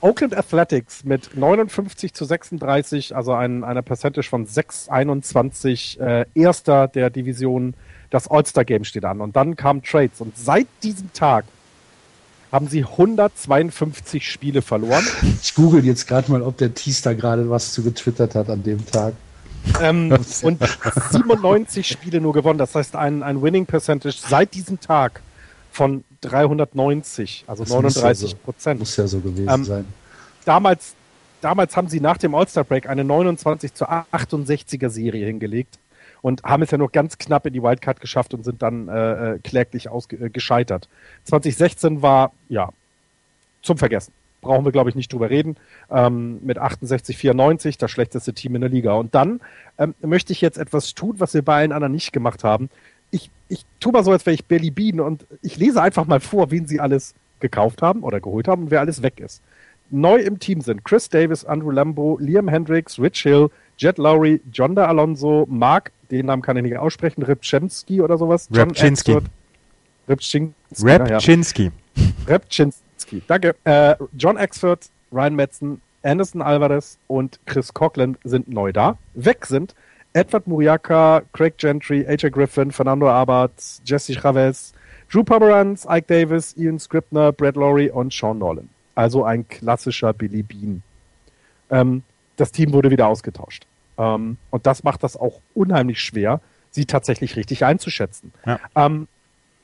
Oakland 0.00 0.36
Athletics 0.36 1.04
mit 1.04 1.34
59 1.34 2.12
zu 2.12 2.24
36, 2.26 3.16
also 3.16 3.32
ein, 3.32 3.64
einer 3.64 3.80
Percentage 3.82 4.28
von 4.28 4.46
6,21, 4.46 5.98
äh, 5.98 6.26
erster 6.34 6.88
der 6.88 7.08
Division 7.10 7.74
Das 8.10 8.28
All-Star-Game 8.28 8.84
steht 8.84 9.06
an 9.06 9.20
und 9.22 9.34
dann 9.34 9.56
kamen 9.56 9.82
Trades. 9.82 10.20
Und 10.20 10.36
seit 10.36 10.66
diesem 10.82 11.10
Tag 11.14 11.46
haben 12.54 12.68
sie 12.68 12.84
152 12.84 14.30
Spiele 14.30 14.62
verloren. 14.62 15.04
Ich 15.42 15.56
google 15.56 15.84
jetzt 15.84 16.06
gerade 16.06 16.30
mal, 16.30 16.40
ob 16.40 16.56
der 16.56 16.70
da 17.02 17.12
gerade 17.12 17.50
was 17.50 17.72
zu 17.72 17.82
getwittert 17.82 18.36
hat 18.36 18.48
an 18.48 18.62
dem 18.62 18.86
Tag. 18.86 19.14
Ähm, 19.82 20.12
und 20.42 20.62
97 21.10 21.84
Spiele 21.84 22.20
nur 22.20 22.32
gewonnen. 22.32 22.60
Das 22.60 22.76
heißt, 22.76 22.94
ein, 22.94 23.24
ein 23.24 23.42
Winning 23.42 23.66
Percentage 23.66 24.14
seit 24.16 24.54
diesem 24.54 24.78
Tag 24.78 25.20
von 25.72 26.04
390, 26.20 27.42
also 27.48 27.64
das 27.64 27.72
39 27.72 28.40
Prozent. 28.44 28.78
Muss, 28.78 28.96
ja 28.96 29.08
so, 29.08 29.16
muss 29.16 29.24
ja 29.24 29.32
so 29.32 29.42
gewesen 29.42 29.52
ähm, 29.52 29.64
sein. 29.64 29.84
Damals, 30.44 30.94
damals 31.40 31.76
haben 31.76 31.88
sie 31.88 31.98
nach 31.98 32.18
dem 32.18 32.36
All-Star 32.36 32.62
Break 32.62 32.88
eine 32.88 33.02
29 33.02 33.74
zu 33.74 33.90
68er 33.90 34.90
Serie 34.90 35.26
hingelegt 35.26 35.76
und 36.24 36.42
haben 36.42 36.62
es 36.62 36.70
ja 36.70 36.78
noch 36.78 36.90
ganz 36.90 37.18
knapp 37.18 37.44
in 37.44 37.52
die 37.52 37.62
Wildcard 37.62 38.00
geschafft 38.00 38.32
und 38.32 38.46
sind 38.46 38.62
dann 38.62 38.88
äh, 38.88 39.34
äh 39.34 39.38
kläglich 39.40 39.90
ausge 39.90 40.16
äh, 40.16 40.30
gescheitert. 40.30 40.88
2016 41.24 42.00
war 42.00 42.32
ja 42.48 42.70
zum 43.60 43.76
Vergessen. 43.76 44.14
Brauchen 44.40 44.64
wir, 44.64 44.72
glaube 44.72 44.88
ich, 44.88 44.96
nicht 44.96 45.12
drüber 45.12 45.28
reden. 45.28 45.58
Ähm, 45.90 46.38
mit 46.42 46.56
68, 46.56 47.18
94, 47.18 47.76
das 47.76 47.90
schlechteste 47.90 48.32
Team 48.32 48.54
in 48.54 48.62
der 48.62 48.70
Liga. 48.70 48.94
Und 48.94 49.14
dann 49.14 49.42
ähm, 49.76 49.94
möchte 50.00 50.32
ich 50.32 50.40
jetzt 50.40 50.56
etwas 50.56 50.94
tun, 50.94 51.16
was 51.18 51.34
wir 51.34 51.42
bei 51.42 51.56
allen 51.56 51.72
anderen 51.72 51.92
nicht 51.92 52.10
gemacht 52.10 52.42
haben. 52.42 52.70
Ich, 53.10 53.30
ich 53.50 53.66
tue 53.78 53.92
mal 53.92 54.02
so, 54.02 54.10
als 54.10 54.24
wäre 54.24 54.32
ich 54.32 54.46
Billy 54.46 54.70
Bean 54.70 55.00
und 55.00 55.26
ich 55.42 55.58
lese 55.58 55.82
einfach 55.82 56.06
mal 56.06 56.20
vor, 56.20 56.50
wen 56.50 56.66
sie 56.66 56.80
alles 56.80 57.14
gekauft 57.40 57.82
haben 57.82 58.02
oder 58.02 58.22
geholt 58.22 58.48
haben 58.48 58.62
und 58.62 58.70
wer 58.70 58.80
alles 58.80 59.02
weg 59.02 59.20
ist. 59.20 59.42
Neu 59.90 60.16
im 60.16 60.38
Team 60.38 60.62
sind 60.62 60.86
Chris 60.86 61.10
Davis, 61.10 61.44
Andrew 61.44 61.70
Lambo, 61.70 62.16
Liam 62.18 62.48
Hendricks, 62.48 62.98
Rich 62.98 63.24
Hill, 63.24 63.50
Jet 63.76 63.98
Lowry, 63.98 64.40
John 64.50 64.74
da 64.74 64.86
Alonso, 64.86 65.46
Mark, 65.50 65.92
den 66.18 66.26
Namen 66.26 66.42
kann 66.42 66.56
ich 66.56 66.62
nicht 66.62 66.76
aussprechen, 66.76 67.22
Ripczynski 67.22 68.00
oder 68.00 68.18
sowas. 68.18 68.48
Ripczynski. 68.54 69.18
Ripczynski. 70.08 71.70
Ripczynski. 72.28 73.22
Danke. 73.26 73.54
Äh, 73.64 73.96
John 74.16 74.36
Exford, 74.36 74.90
Ryan 75.12 75.34
Metzen, 75.34 75.80
Anderson 76.02 76.42
Alvarez 76.42 76.98
und 77.06 77.40
Chris 77.46 77.72
Coughlin 77.72 78.16
sind 78.24 78.48
neu 78.48 78.72
da. 78.72 78.98
Weg 79.14 79.46
sind 79.46 79.74
Edward 80.12 80.46
Muriaka, 80.46 81.22
Craig 81.32 81.56
Gentry, 81.56 82.06
AJ 82.06 82.30
Griffin, 82.30 82.70
Fernando 82.70 83.08
Abad, 83.10 83.50
Jesse 83.84 84.14
Chavez, 84.14 84.72
Drew 85.10 85.24
Pomeranz, 85.24 85.86
Ike 85.88 86.06
Davis, 86.06 86.56
Ian 86.56 86.78
Scribner, 86.78 87.32
Brad 87.32 87.56
Laurie 87.56 87.90
und 87.90 88.12
Sean 88.12 88.38
Nolan. 88.38 88.68
Also 88.94 89.24
ein 89.24 89.48
klassischer 89.48 90.12
Billy 90.12 90.42
Bean. 90.42 90.82
Ähm, 91.70 92.02
das 92.36 92.52
Team 92.52 92.72
wurde 92.72 92.90
wieder 92.90 93.08
ausgetauscht. 93.08 93.66
Ähm, 93.98 94.36
und 94.50 94.66
das 94.66 94.84
macht 94.84 95.02
das 95.02 95.16
auch 95.16 95.40
unheimlich 95.54 96.00
schwer, 96.00 96.40
sie 96.70 96.86
tatsächlich 96.86 97.36
richtig 97.36 97.64
einzuschätzen. 97.64 98.32
Ja. 98.44 98.58
Ähm, 98.74 99.08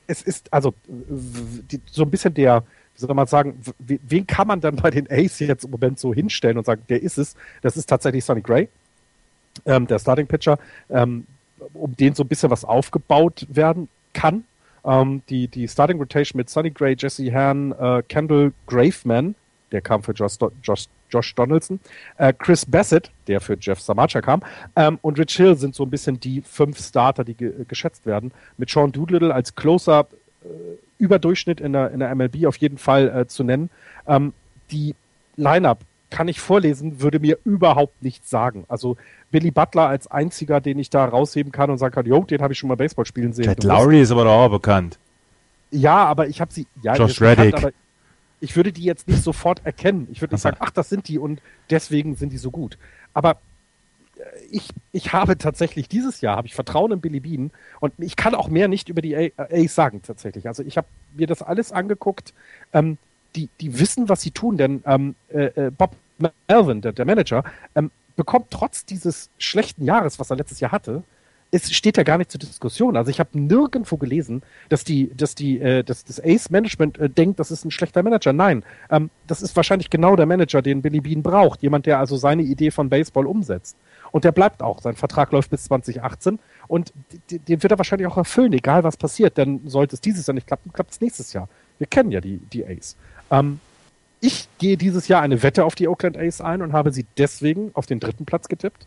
es 0.07 0.23
ist 0.23 0.53
also 0.53 0.75
die, 0.89 1.81
so 1.87 2.03
ein 2.03 2.11
bisschen 2.11 2.35
der, 2.35 2.65
wie 2.95 3.01
soll 3.01 3.15
man 3.15 3.27
sagen, 3.27 3.61
wen 3.79 4.27
kann 4.27 4.49
man 4.49 4.61
dann 4.61 4.77
bei 4.77 4.91
den 4.91 5.07
Ace 5.11 5.41
jetzt 5.41 5.65
im 5.65 5.71
Moment 5.71 5.99
so 5.99 6.13
hinstellen 6.13 6.59
und 6.59 6.67
sagen, 6.67 6.83
der 6.89 7.03
ist 7.03 7.19
es? 7.19 7.37
Das 7.63 7.77
ist 7.77 7.87
tatsächlich 7.87 8.25
Sonny 8.25 8.41
Gray, 8.41 8.69
ähm, 9.67 9.87
der 9.87 9.99
Starting 9.99 10.27
Pitcher, 10.27 10.59
ähm, 10.89 11.27
um 11.75 11.97
den 11.97 12.15
so 12.15 12.25
ein 12.25 12.29
bisschen 12.29 12.51
was 12.51 12.65
aufgebaut 12.65 13.47
werden 13.49 13.89
kann. 14.13 14.45
Ähm, 14.85 15.23
die, 15.29 15.47
die 15.47 15.69
Starting 15.69 15.99
Rotation 15.99 16.39
mit 16.39 16.51
Sonny 16.51 16.71
Gray, 16.71 16.97
Jesse 16.99 17.33
Hahn, 17.33 17.73
äh, 17.73 18.03
Kendall 18.09 18.53
Graveman, 18.67 19.35
der 19.73 19.81
kam 19.81 20.03
für 20.03 20.13
Josh, 20.13 20.37
Josh, 20.63 20.87
Josh 21.11 21.35
Donaldson, 21.35 21.81
äh, 22.19 22.33
Chris 22.33 22.65
Bassett, 22.67 23.11
der 23.27 23.41
für 23.41 23.57
Jeff 23.59 23.81
Samacha 23.81 24.21
kam, 24.21 24.43
ähm, 24.77 24.99
und 25.03 25.19
Rich 25.19 25.37
Hill 25.37 25.57
sind 25.57 25.75
so 25.75 25.85
ein 25.85 25.91
bisschen 25.91 26.21
die 26.21 26.43
fünf 26.43 26.79
Starter, 26.79 27.25
die 27.25 27.35
ge 27.35 27.53
geschätzt 27.67 28.07
werden. 28.07 28.33
Mit 28.57 28.71
Sean 28.71 28.93
Doolittle 28.93 29.35
als 29.35 29.55
Closer 29.55 30.07
äh, 30.43 30.47
Überdurchschnitt 30.99 31.61
in 31.61 31.73
der, 31.73 31.91
in 31.91 32.01
der 32.01 32.15
MLB 32.15 32.47
auf 32.47 32.57
jeden 32.57 32.79
Fall 32.79 33.09
äh, 33.09 33.27
zu 33.27 33.43
nennen. 33.43 33.71
Ähm, 34.07 34.33
die 34.71 34.95
Lineup 35.37 35.81
kann 36.11 36.29
ich 36.29 36.41
vorlesen, 36.41 37.01
würde 37.01 37.21
mir 37.21 37.39
überhaupt 37.45 38.03
nichts 38.03 38.29
sagen. 38.29 38.65
Also 38.69 38.97
Billy 39.31 39.51
Butler 39.51 39.87
als 39.87 40.11
einziger, 40.11 40.61
den 40.61 40.79
ich 40.79 40.91
da 40.91 41.05
rausheben 41.05 41.53
kann 41.53 41.71
und 41.71 41.79
sagen 41.79 41.95
kann, 41.95 42.07
jo, 42.07 42.23
den 42.25 42.43
habe 42.43 42.53
ich 42.53 42.59
schon 42.59 42.69
mal 42.69 42.77
Baseball 42.77 43.07
spielen 43.07 43.33
sehen. 43.33 43.45
Ted 43.45 43.65
Lowry 43.65 44.01
ist 44.01 44.11
aber 44.11 44.25
doch 44.25 44.33
auch 44.33 44.51
bekannt. 44.51 44.99
Ja, 45.71 46.05
aber 46.05 46.27
ich 46.27 46.41
habe 46.41 46.53
sie. 46.53 46.67
Ja, 46.83 46.97
Josh 46.97 47.21
Reddick. 47.21 47.55
Bekannt, 47.55 47.75
ich 48.41 48.57
würde 48.57 48.73
die 48.73 48.85
jetzt 48.85 49.09
nicht 49.09 49.23
sofort 49.23 49.65
erkennen. 49.65 50.09
Ich 50.11 50.21
würde 50.21 50.35
nicht 50.35 50.43
sagen, 50.43 50.57
ach, 50.61 50.71
das 50.71 50.89
sind 50.89 51.09
die 51.09 51.19
und 51.19 51.41
deswegen 51.69 52.17
sind 52.17 52.33
die 52.33 52.39
so 52.39 52.51
gut. 52.51 52.79
Aber 53.15 53.33
äh, 54.17 54.23
ich, 54.51 54.71
ich 54.93 55.13
habe 55.13 55.39
tatsächlich 55.39 55.89
dieses 55.89 56.21
Jahr 56.21 56.37
habe 56.37 56.47
ich 56.47 56.55
Vertrauen 56.55 56.93
in 56.93 57.01
Billy 57.01 57.21
Bean 57.21 57.51
und 57.81 57.93
ich 57.99 58.17
kann 58.17 58.35
auch 58.35 58.49
mehr 58.49 58.69
nicht 58.69 58.89
über 58.89 59.03
die 59.03 59.33
Ace 59.37 59.75
sagen 59.75 60.03
tatsächlich. 60.03 60.49
Also 60.49 60.63
ich 60.63 60.77
habe 60.77 60.89
mir 61.15 61.27
das 61.27 61.43
alles 61.43 61.73
angeguckt. 61.73 62.35
Ähm, 62.73 62.99
die, 63.37 63.49
die 63.61 63.79
wissen, 63.79 64.09
was 64.09 64.23
sie 64.23 64.33
tun, 64.33 64.57
denn 64.57 64.83
ähm, 64.87 65.15
äh, 65.29 65.67
äh 65.67 65.71
Bob 65.71 65.95
Melvin, 66.49 66.81
der, 66.81 66.93
der 66.93 67.05
Manager, 67.05 67.45
ähm, 67.75 67.91
bekommt 68.17 68.51
trotz 68.51 68.85
dieses 68.85 69.31
schlechten 69.39 69.85
Jahres, 69.85 70.19
was 70.19 70.31
er 70.31 70.37
letztes 70.37 70.61
Jahr 70.61 70.73
hatte, 70.73 71.05
es 71.53 71.73
steht 71.73 71.97
ja 71.97 72.03
gar 72.03 72.19
nicht 72.19 72.31
zur 72.31 72.39
Diskussion. 72.39 72.97
Also 72.97 73.11
ich 73.11 73.19
habe 73.19 73.39
nirgendwo 73.39 73.97
gelesen, 73.97 74.43
dass 74.69 74.85
die, 74.85 75.11
dass 75.15 75.35
die, 75.35 75.61
äh, 75.61 75.83
dass 75.83 76.05
das 76.05 76.21
Ace 76.23 76.51
Management 76.51 76.99
äh, 76.99 77.11
denkt, 77.11 77.41
das 77.41 77.51
ist 77.51 77.65
ein 77.65 77.71
schlechter 77.71 78.03
Manager. 78.03 78.33
Nein, 78.33 78.65
ähm, 78.91 79.11
das 79.27 79.43
ist 79.43 79.57
wahrscheinlich 79.57 79.91
genau 79.91 80.17
der 80.17 80.27
Manager, 80.27 80.63
den 80.63 80.83
Billy 80.83 81.01
Bean 81.01 81.23
braucht. 81.23 81.63
Jemand, 81.63 81.87
der 81.87 81.99
also 81.99 82.17
seine 82.17 82.43
Idee 82.43 82.71
von 82.71 82.89
Baseball 82.89 83.27
umsetzt. 83.27 83.77
Und 84.13 84.25
der 84.25 84.33
bleibt 84.33 84.63
auch. 84.63 84.81
Sein 84.81 84.95
Vertrag 84.97 85.33
läuft 85.33 85.51
bis 85.51 85.65
2018 85.65 86.39
und 86.69 86.93
den 87.31 87.63
wird 87.63 87.71
er 87.71 87.79
wahrscheinlich 87.79 88.09
auch 88.09 88.17
erfüllen, 88.17 88.53
egal 88.53 88.85
was 88.85 88.97
passiert. 88.97 89.37
Denn 89.37 89.61
sollte 89.67 89.95
es 89.95 90.01
dieses 90.01 90.27
Jahr 90.27 90.35
nicht 90.35 90.47
klappen, 90.47 90.73
klappt 90.73 90.93
es 90.93 91.01
nächstes 91.01 91.33
Jahr. 91.33 91.49
Wir 91.79 91.87
kennen 91.87 92.11
ja 92.11 92.21
die, 92.21 92.39
die 92.39 92.67
Ace. 92.67 92.97
Ähm, 93.31 93.61
ich 94.21 94.49
gehe 94.59 94.77
dieses 94.77 95.09
Jahr 95.09 95.23
eine 95.23 95.43
Wette 95.43 95.65
auf 95.65 95.75
die 95.75 95.89
Oakland 95.89 96.17
Ace 96.17 96.41
ein 96.41 96.63
und 96.63 96.73
habe 96.73 96.93
sie 96.93 97.07
deswegen 97.17 97.71
auf 97.75 97.87
den 97.87 98.01
dritten 98.01 98.27
Platz 98.27 98.49
getippt. 98.49 98.87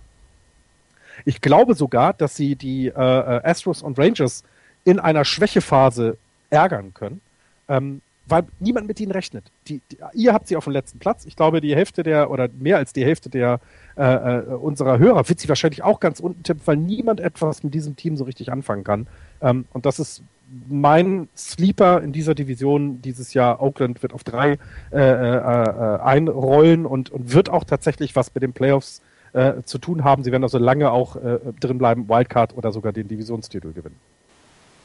Ich 1.26 1.41
glaube 1.41 1.74
sogar, 1.76 2.14
dass 2.14 2.36
sie 2.36 2.55
die 2.55 2.88
äh, 2.88 2.91
äh, 2.91 3.41
Astros 3.43 3.82
und 3.82 3.97
Rangers 3.97 4.43
in 4.84 4.99
einer 4.99 5.26
Schwächephase 5.26 6.18
ärgern 6.49 6.93
können, 6.93 7.22
ähm, 7.68 8.01
weil 8.26 8.45
niemand 8.59 8.88
mit 8.88 8.99
ihnen 8.99 9.11
rechnet. 9.11 9.45
Die, 9.68 9.82
die, 9.91 9.97
ihr 10.14 10.34
habt 10.34 10.47
sie 10.47 10.55
auf 10.55 10.64
dem 10.64 10.74
letzten 10.74 10.99
Platz. 10.99 11.26
Ich 11.26 11.36
glaube, 11.36 11.61
die 11.61 11.76
Hälfte 11.76 12.03
der 12.03 12.32
oder 12.32 12.47
mehr 12.57 12.78
als 12.78 12.93
die 12.93 13.03
Hälfte 13.03 13.30
der 13.30 13.59
äh, 13.97 14.03
äh, 14.03 14.41
unserer 14.55 14.97
Hörer 14.97 15.28
wird 15.28 15.39
sie 15.39 15.49
wahrscheinlich 15.49 15.84
auch 15.84 15.99
ganz 15.99 16.20
unten 16.20 16.43
tippen, 16.43 16.61
weil 16.66 16.78
niemand 16.78 17.20
etwas 17.20 17.64
mit 17.64 17.74
diesem 17.74 17.95
Team 17.95 18.16
so 18.16 18.24
richtig 18.24 18.51
anfangen 18.51 18.84
kann. 18.84 19.07
Ähm, 19.41 19.66
und 19.74 19.86
das 19.86 19.99
ist 19.99 20.24
mein 20.68 21.28
Sleeper 21.36 22.01
in 22.01 22.14
dieser 22.14 22.36
Division 22.36 23.01
dieses 23.01 23.34
Jahr. 23.34 23.61
Oakland 23.61 24.01
wird 24.03 24.14
auf 24.14 24.24
drei 24.24 24.57
äh, 24.91 24.97
äh, 24.97 24.99
äh 24.99 25.99
einrollen 26.01 26.86
und, 26.86 27.09
und 27.09 27.34
wird 27.34 27.49
auch 27.49 27.64
tatsächlich 27.64 28.16
was 28.16 28.34
mit 28.34 28.43
den 28.43 28.53
Playoffs 28.53 29.01
äh, 29.34 29.64
zu 29.64 29.78
tun 29.78 30.04
haben. 30.04 30.24
Sie 30.24 30.32
werden 30.32 30.44
also 30.44 30.58
lange 30.58 30.92
auch 30.92 31.16
äh, 31.16 31.40
drin 31.60 31.78
bleiben, 31.78 32.08
Wildcard 32.08 32.56
oder 32.56 32.72
sogar 32.72 32.94
den 32.94 33.08
Divisionstitel 33.08 33.74
gewinnen. 33.74 34.00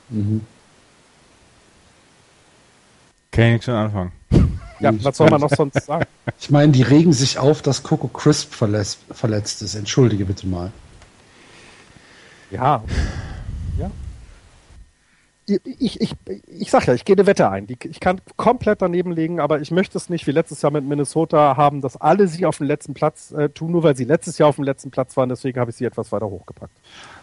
Mhm. 0.09 0.41
Kann 3.31 3.45
ich 3.45 3.53
nicht 3.53 3.65
schon 3.65 3.75
anfangen. 3.75 4.13
Ja, 4.81 4.93
was 5.03 5.17
soll 5.17 5.29
man 5.29 5.41
noch 5.41 5.51
sonst 5.51 5.87
sagen? 5.87 6.07
Ich 6.39 6.51
meine, 6.51 6.71
die 6.71 6.83
regen 6.83 7.13
sich 7.13 7.37
auf, 7.37 7.63
dass 7.63 7.83
Coco 7.83 8.07
Crisp 8.07 8.53
verletzt, 8.53 9.01
verletzt 9.11 9.61
ist. 9.61 9.75
Entschuldige 9.75 10.25
bitte 10.25 10.47
mal. 10.47 10.71
Ja, 12.53 12.85
ich, 15.49 16.01
ich, 16.01 16.13
ich 16.47 16.71
sag 16.71 16.87
ja, 16.87 16.95
ich 16.95 17.05
gehe 17.05 17.17
eine 17.17 17.27
Wette 17.27 17.51
ein. 17.51 17.67
Die, 17.67 17.79
ich 17.85 18.01
kann 18.01 18.21
komplett 18.37 18.83
daneben 18.83 19.13
liegen, 19.13 19.41
aber 19.41 19.61
ich 19.61 19.71
möchte 19.71 19.97
es 19.97 20.09
nicht 20.11 20.27
wie 20.27 20.33
letztes 20.33 20.63
Jahr 20.63 20.73
mit 20.73 20.85
Minnesota 20.85 21.57
haben, 21.57 21.81
dass 21.81 21.97
alle 21.97 22.29
sie 22.29 22.45
auf 22.45 22.59
dem 22.59 22.67
letzten 22.67 22.95
Platz 22.95 23.33
äh, 23.33 23.49
tun, 23.49 23.73
nur 23.73 23.83
weil 23.83 23.97
sie 23.97 24.05
letztes 24.05 24.39
Jahr 24.39 24.51
auf 24.51 24.57
dem 24.57 24.65
letzten 24.65 24.91
Platz 24.91 25.17
waren. 25.17 25.29
Deswegen 25.29 25.59
habe 25.59 25.71
ich 25.71 25.77
sie 25.77 25.85
etwas 25.85 26.13
weiter 26.13 26.27
hochgepackt. 26.27 26.73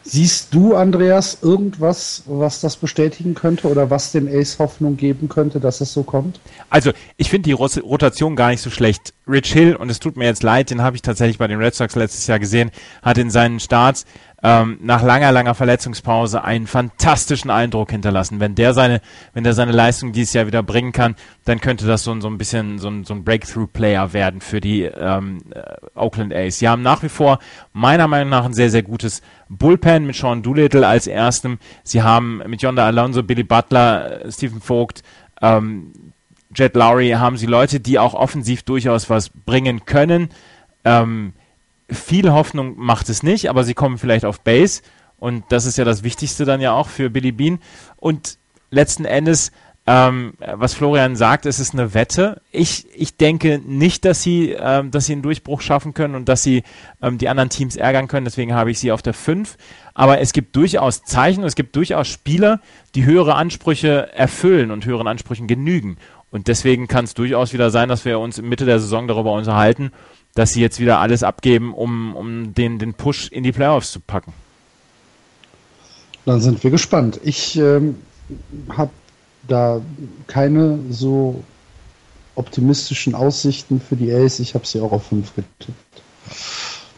Siehst 0.03 0.53
du, 0.53 0.76
Andreas, 0.76 1.39
irgendwas, 1.41 2.23
was 2.26 2.61
das 2.61 2.78
bestätigen 2.78 3.34
könnte 3.34 3.67
oder 3.67 3.89
was 3.89 4.11
dem 4.11 4.28
Ace 4.28 4.59
Hoffnung 4.59 4.97
geben 4.97 5.30
könnte, 5.30 5.59
dass 5.59 5.82
es 5.82 5.93
so 5.93 6.03
kommt? 6.03 6.39
Also, 6.69 6.91
ich 7.17 7.30
finde 7.30 7.49
die 7.49 7.53
Rotation 7.53 8.36
gar 8.36 8.49
nicht 8.49 8.61
so 8.61 8.69
schlecht. 8.69 9.13
Rich 9.28 9.51
Hill, 9.51 9.76
und 9.76 9.89
es 9.89 9.99
tut 9.99 10.17
mir 10.17 10.26
jetzt 10.26 10.43
leid, 10.43 10.69
den 10.69 10.82
habe 10.82 10.95
ich 10.95 11.01
tatsächlich 11.01 11.39
bei 11.39 11.47
den 11.47 11.57
Red 11.57 11.73
Sox 11.73 11.95
letztes 11.95 12.28
Jahr 12.28 12.38
gesehen, 12.38 12.69
hat 13.01 13.17
in 13.17 13.32
seinen 13.32 13.59
Starts 13.59 14.05
ähm, 14.45 14.77
nach 14.79 15.01
langer, 15.01 15.31
langer 15.31 15.55
Verletzungspause 15.55 16.43
einen 16.43 16.67
fantastischen 16.67 17.49
Eindruck 17.49 17.89
hinterlassen. 17.89 18.39
Wenn 18.39 18.53
der 18.53 18.75
seine, 18.75 19.01
wenn 19.33 19.43
der 19.43 19.53
seine 19.53 19.71
Leistung 19.71 20.11
dieses 20.11 20.33
Jahr 20.33 20.45
wieder 20.45 20.61
bringen 20.61 20.91
kann, 20.91 21.15
dann 21.45 21.59
könnte 21.59 21.87
das 21.87 22.03
so, 22.03 22.19
so 22.21 22.27
ein 22.27 22.37
bisschen 22.37 22.77
so 22.77 22.87
ein, 22.87 23.05
so 23.05 23.15
ein 23.15 23.23
Breakthrough-Player 23.23 24.13
werden 24.13 24.41
für 24.41 24.61
die 24.61 24.83
ähm, 24.83 25.39
äh, 25.49 25.63
Oakland 25.95 26.31
A's. 26.31 26.59
Sie 26.59 26.69
haben 26.69 26.83
nach 26.83 27.01
wie 27.01 27.09
vor 27.09 27.39
meiner 27.73 28.07
Meinung 28.07 28.29
nach 28.29 28.45
ein 28.45 28.53
sehr, 28.53 28.69
sehr 28.69 28.83
gutes 28.83 29.23
Bullpen 29.49 30.05
mit 30.05 30.15
Sean 30.15 30.43
Doolittle 30.43 30.87
als 30.87 31.07
erstem. 31.07 31.57
Sie 31.83 32.03
haben 32.03 32.43
mit 32.45 32.61
Yonda 32.61 32.85
Alonso, 32.85 33.23
Billy 33.23 33.43
Butler, 33.43 34.25
äh, 34.25 34.31
Stephen 34.31 34.61
Vogt, 34.61 35.01
ähm, 35.41 35.91
Jet 36.53 36.75
Lowry 36.75 37.09
haben 37.17 37.37
sie 37.37 37.47
Leute, 37.47 37.79
die 37.79 37.97
auch 37.97 38.13
offensiv 38.13 38.61
durchaus 38.61 39.09
was 39.09 39.29
bringen 39.29 39.85
können. 39.85 40.29
Ähm, 40.83 41.33
viel 41.89 42.31
Hoffnung 42.31 42.75
macht 42.77 43.09
es 43.09 43.23
nicht, 43.23 43.49
aber 43.49 43.63
sie 43.63 43.73
kommen 43.73 43.97
vielleicht 43.97 44.25
auf 44.25 44.41
Base 44.41 44.81
Und 45.17 45.43
das 45.49 45.65
ist 45.65 45.77
ja 45.77 45.86
das 45.86 46.03
Wichtigste 46.03 46.45
dann 46.45 46.61
ja 46.61 46.73
auch 46.73 46.89
für 46.89 47.09
Billy 47.09 47.31
Bean. 47.31 47.59
Und 47.97 48.38
letzten 48.69 49.05
Endes, 49.05 49.51
ähm, 49.88 50.33
was 50.39 50.73
Florian 50.73 51.15
sagt, 51.15 51.45
es 51.45 51.59
ist 51.59 51.73
eine 51.73 51.93
Wette. 51.93 52.41
Ich, 52.51 52.88
ich 52.95 53.17
denke 53.17 53.61
nicht, 53.63 54.03
dass 54.03 54.23
sie, 54.23 54.49
ähm, 54.51 54.89
dass 54.89 55.05
sie 55.05 55.13
einen 55.13 55.21
Durchbruch 55.21 55.61
schaffen 55.61 55.93
können 55.93 56.15
und 56.15 56.27
dass 56.27 56.41
sie 56.41 56.63
ähm, 57.03 57.19
die 57.19 57.29
anderen 57.29 57.49
Teams 57.49 57.75
ärgern 57.75 58.07
können. 58.07 58.25
Deswegen 58.25 58.55
habe 58.55 58.71
ich 58.71 58.79
sie 58.79 58.91
auf 58.91 59.03
der 59.03 59.13
5. 59.13 59.57
Aber 59.93 60.19
es 60.19 60.33
gibt 60.33 60.55
durchaus 60.55 61.03
Zeichen, 61.03 61.43
es 61.43 61.55
gibt 61.55 61.75
durchaus 61.75 62.07
Spieler, 62.07 62.61
die 62.95 63.05
höhere 63.05 63.36
Ansprüche 63.36 64.11
erfüllen 64.13 64.71
und 64.71 64.86
höheren 64.86 65.07
Ansprüchen 65.07 65.45
genügen. 65.47 65.97
Und 66.31 66.47
deswegen 66.47 66.88
kann 66.88 67.05
es 67.05 67.13
durchaus 67.13 67.53
wieder 67.53 67.69
sein, 67.69 67.88
dass 67.88 68.05
wir 68.05 68.19
uns 68.19 68.41
Mitte 68.41 68.65
der 68.65 68.79
Saison 68.79 69.07
darüber 69.07 69.33
unterhalten, 69.33 69.91
dass 70.36 70.51
sie 70.51 70.61
jetzt 70.61 70.79
wieder 70.79 70.99
alles 70.99 71.23
abgeben, 71.23 71.73
um, 71.73 72.15
um 72.15 72.53
den, 72.53 72.77
den 72.77 72.93
Push 72.93 73.29
in 73.29 73.43
die 73.43 73.51
Playoffs 73.51 73.91
zu 73.91 73.99
packen. 73.99 74.33
Dann 76.25 76.41
sind 76.41 76.63
wir 76.63 76.71
gespannt. 76.71 77.19
Ich 77.23 77.57
ähm, 77.57 77.95
habe 78.69 78.91
da 79.47 79.81
keine 80.27 80.79
so 80.89 81.43
optimistischen 82.36 83.15
Aussichten 83.15 83.79
für 83.79 83.95
die 83.95 84.11
Ace. 84.13 84.39
Ich 84.39 84.55
habe 84.55 84.65
sie 84.65 84.81
auch 84.81 84.91
auf 84.91 85.07
5 85.07 85.36
getippt. 85.36 86.01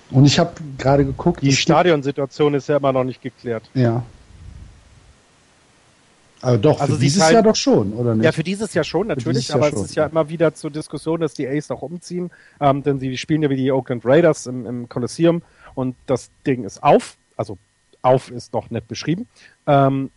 Und 0.10 0.26
ich 0.26 0.40
habe 0.40 0.54
gerade 0.78 1.06
geguckt. 1.06 1.42
Die 1.42 1.52
Stadionsituation 1.52 2.54
ist 2.54 2.70
ja 2.70 2.78
immer 2.78 2.94
noch 2.94 3.04
nicht 3.04 3.22
geklärt. 3.22 3.64
Ja. 3.74 4.04
Aber 6.48 6.58
doch, 6.58 6.80
also 6.80 6.94
für 6.94 7.00
dieses 7.02 7.24
halt, 7.24 7.34
Jahr 7.34 7.44
doch 7.44 7.58
schon, 7.58 7.92
oder 7.92 8.16
nicht? 8.16 8.24
Ja, 8.24 8.32
für 8.32 8.44
dieses 8.44 8.74
Jahr 8.74 8.86
schon, 8.86 9.08
natürlich, 9.08 9.54
aber 9.54 9.70
schon, 9.70 9.80
es 9.80 9.90
ist 9.90 9.96
ja, 9.96 10.06
immer 10.06 10.30
wieder 10.30 10.54
zur 10.54 10.72
Diskussion, 10.72 11.20
dass 11.20 11.34
die 11.34 11.46
Ace 11.46 11.72
auch 11.72 11.82
umziehen, 11.82 12.32
ähm, 12.62 12.84
denn 12.84 13.00
sie 13.00 13.18
spielen 13.18 13.44
ja 13.44 13.50
wie 13.50 13.58
die 13.58 13.70
Oakland 13.70 14.06
Raiders 14.06 14.48
im, 14.48 14.66
im 14.66 14.88
Coliseum 14.88 15.42
und 15.76 15.98
das 16.06 16.30
Ding 16.46 16.64
ist 16.64 16.82
auf, 16.82 17.18
also 17.36 17.58
auf 18.02 18.32
ist 18.32 18.54
noch 18.54 18.70
nicht 18.70 18.88
beschrieben. 18.88 19.28
Ähm, 19.66 20.10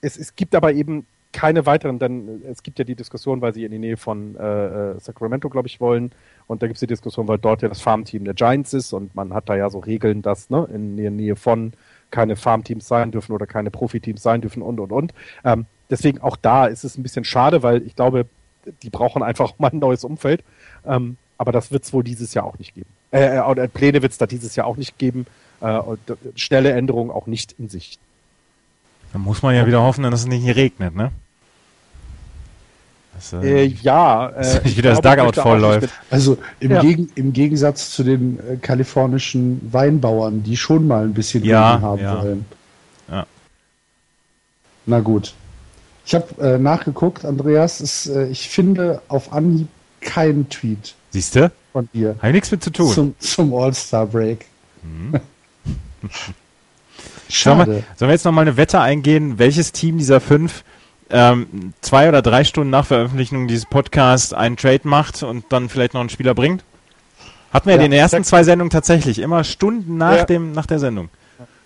es, 0.00 0.16
es 0.16 0.34
gibt 0.34 0.54
aber 0.54 0.72
eben 0.72 1.04
keine 1.32 1.66
weiteren, 1.66 1.98
denn 1.98 2.42
es 2.50 2.62
gibt 2.62 2.78
ja 2.78 2.86
die 2.86 2.94
Diskussion, 2.94 3.42
weil 3.42 3.52
sie 3.52 3.64
in 3.64 3.70
die 3.70 3.78
Nähe 3.78 3.98
von 3.98 4.36
äh, 4.36 4.92
äh 4.92 4.98
Sacramento, 4.98 5.50
glaube 5.50 5.68
ich, 5.68 5.78
wollen. 5.78 6.10
Und 6.46 6.62
da 6.62 6.68
gibt 6.68 6.78
es 6.78 6.80
die 6.80 6.86
Diskussion, 6.86 7.28
weil 7.28 7.38
dort 7.38 7.60
ja 7.60 7.68
das 7.68 7.82
Farmteam 7.82 8.24
der 8.24 8.32
Giants 8.32 8.72
ist 8.72 8.94
und 8.94 9.14
man 9.14 9.34
hat 9.34 9.50
da 9.50 9.56
ja 9.56 9.68
so 9.68 9.80
Regeln, 9.80 10.22
dass 10.22 10.48
ne, 10.48 10.66
in 10.72 10.96
der 10.96 11.10
Nähe 11.10 11.36
von 11.36 11.74
keine 12.10 12.36
Farmteams 12.36 12.86
sein 12.86 13.10
dürfen 13.10 13.32
oder 13.32 13.46
keine 13.46 13.70
Profiteams 13.70 14.22
sein 14.22 14.40
dürfen 14.40 14.62
und 14.62 14.80
und 14.80 14.92
und. 14.92 15.14
Ähm, 15.44 15.66
deswegen 15.88 16.20
auch 16.20 16.36
da 16.36 16.66
ist 16.66 16.84
es 16.84 16.96
ein 16.96 17.02
bisschen 17.02 17.24
schade, 17.24 17.62
weil 17.62 17.82
ich 17.82 17.96
glaube, 17.96 18.26
die 18.82 18.90
brauchen 18.90 19.22
einfach 19.22 19.54
mal 19.58 19.70
ein 19.70 19.78
neues 19.78 20.04
Umfeld. 20.04 20.42
Ähm, 20.86 21.16
aber 21.38 21.52
das 21.52 21.72
wird 21.72 21.84
es 21.84 21.92
wohl 21.92 22.04
dieses 22.04 22.34
Jahr 22.34 22.44
auch 22.44 22.58
nicht 22.58 22.74
geben. 22.74 22.90
Äh, 23.12 23.38
äh, 23.38 23.68
Pläne 23.68 24.02
wird 24.02 24.12
es 24.12 24.18
da 24.18 24.26
dieses 24.26 24.56
Jahr 24.56 24.66
auch 24.66 24.76
nicht 24.76 24.98
geben. 24.98 25.26
Äh, 25.60 25.78
und 25.78 26.00
schnelle 26.36 26.72
Änderungen 26.72 27.10
auch 27.10 27.26
nicht 27.26 27.52
in 27.58 27.68
Sicht. 27.68 27.98
Da 29.12 29.18
muss 29.18 29.42
man 29.42 29.54
ja 29.54 29.66
wieder 29.66 29.82
hoffen, 29.82 30.04
dass 30.04 30.20
es 30.20 30.26
nicht 30.26 30.46
regnet, 30.54 30.94
ne? 30.94 31.10
Das, 33.20 33.32
äh, 33.44 33.64
äh, 33.64 33.74
ja. 33.82 34.28
Äh, 34.40 34.60
nicht 34.64 34.76
wieder 34.76 34.94
das 34.94 35.00
Dugout 35.00 35.40
vollläuft. 35.40 35.90
Also 36.10 36.38
im, 36.60 36.70
ja. 36.70 36.80
Gegen, 36.80 37.10
im 37.14 37.32
Gegensatz 37.32 37.90
zu 37.90 38.02
den 38.02 38.38
äh, 38.38 38.56
kalifornischen 38.56 39.60
Weinbauern, 39.70 40.42
die 40.42 40.56
schon 40.56 40.86
mal 40.86 41.04
ein 41.04 41.14
bisschen 41.14 41.44
ja, 41.44 41.80
haben 41.80 42.00
ja. 42.00 42.22
wollen. 42.22 42.44
Ja. 43.08 43.26
Na 44.86 45.00
gut. 45.00 45.34
Ich 46.06 46.14
habe 46.14 46.26
äh, 46.40 46.58
nachgeguckt, 46.58 47.24
Andreas. 47.24 47.80
Ist, 47.80 48.06
äh, 48.06 48.28
ich 48.28 48.48
finde 48.48 49.02
auf 49.08 49.32
Anhieb 49.32 49.68
keinen 50.00 50.48
Tweet. 50.48 50.94
Siehst 51.10 51.36
du? 51.36 51.52
Von 51.72 51.88
dir. 51.92 52.16
Habe 52.20 52.32
nichts 52.32 52.50
mit 52.50 52.64
zu 52.64 52.70
tun. 52.70 52.92
Zum, 52.92 53.14
zum 53.18 53.54
All-Star-Break. 53.54 54.46
Mhm. 54.82 55.20
Schade. 57.28 57.64
Sollen 57.64 57.76
wir, 57.76 57.84
sollen 57.96 58.08
wir 58.08 58.14
jetzt 58.14 58.24
nochmal 58.24 58.46
eine 58.46 58.56
Wette 58.56 58.80
eingehen, 58.80 59.38
welches 59.38 59.72
Team 59.72 59.98
dieser 59.98 60.20
fünf 60.20 60.64
ähm, 61.10 61.74
zwei 61.80 62.08
oder 62.08 62.22
drei 62.22 62.44
Stunden 62.44 62.70
nach 62.70 62.86
Veröffentlichung 62.86 63.48
dieses 63.48 63.66
Podcasts 63.66 64.32
einen 64.32 64.56
Trade 64.56 64.80
macht 64.84 65.22
und 65.22 65.44
dann 65.50 65.68
vielleicht 65.68 65.94
noch 65.94 66.00
einen 66.00 66.10
Spieler 66.10 66.34
bringt? 66.34 66.64
Hatten 67.52 67.66
wir 67.66 67.74
ja, 67.74 67.82
in 67.82 67.90
den 67.90 67.98
ersten 67.98 68.22
zwei 68.24 68.44
Sendungen 68.44 68.70
tatsächlich, 68.70 69.18
immer 69.18 69.42
Stunden 69.44 69.96
nach, 69.96 70.16
ja. 70.16 70.24
dem, 70.24 70.52
nach 70.52 70.66
der 70.66 70.78
Sendung. 70.78 71.08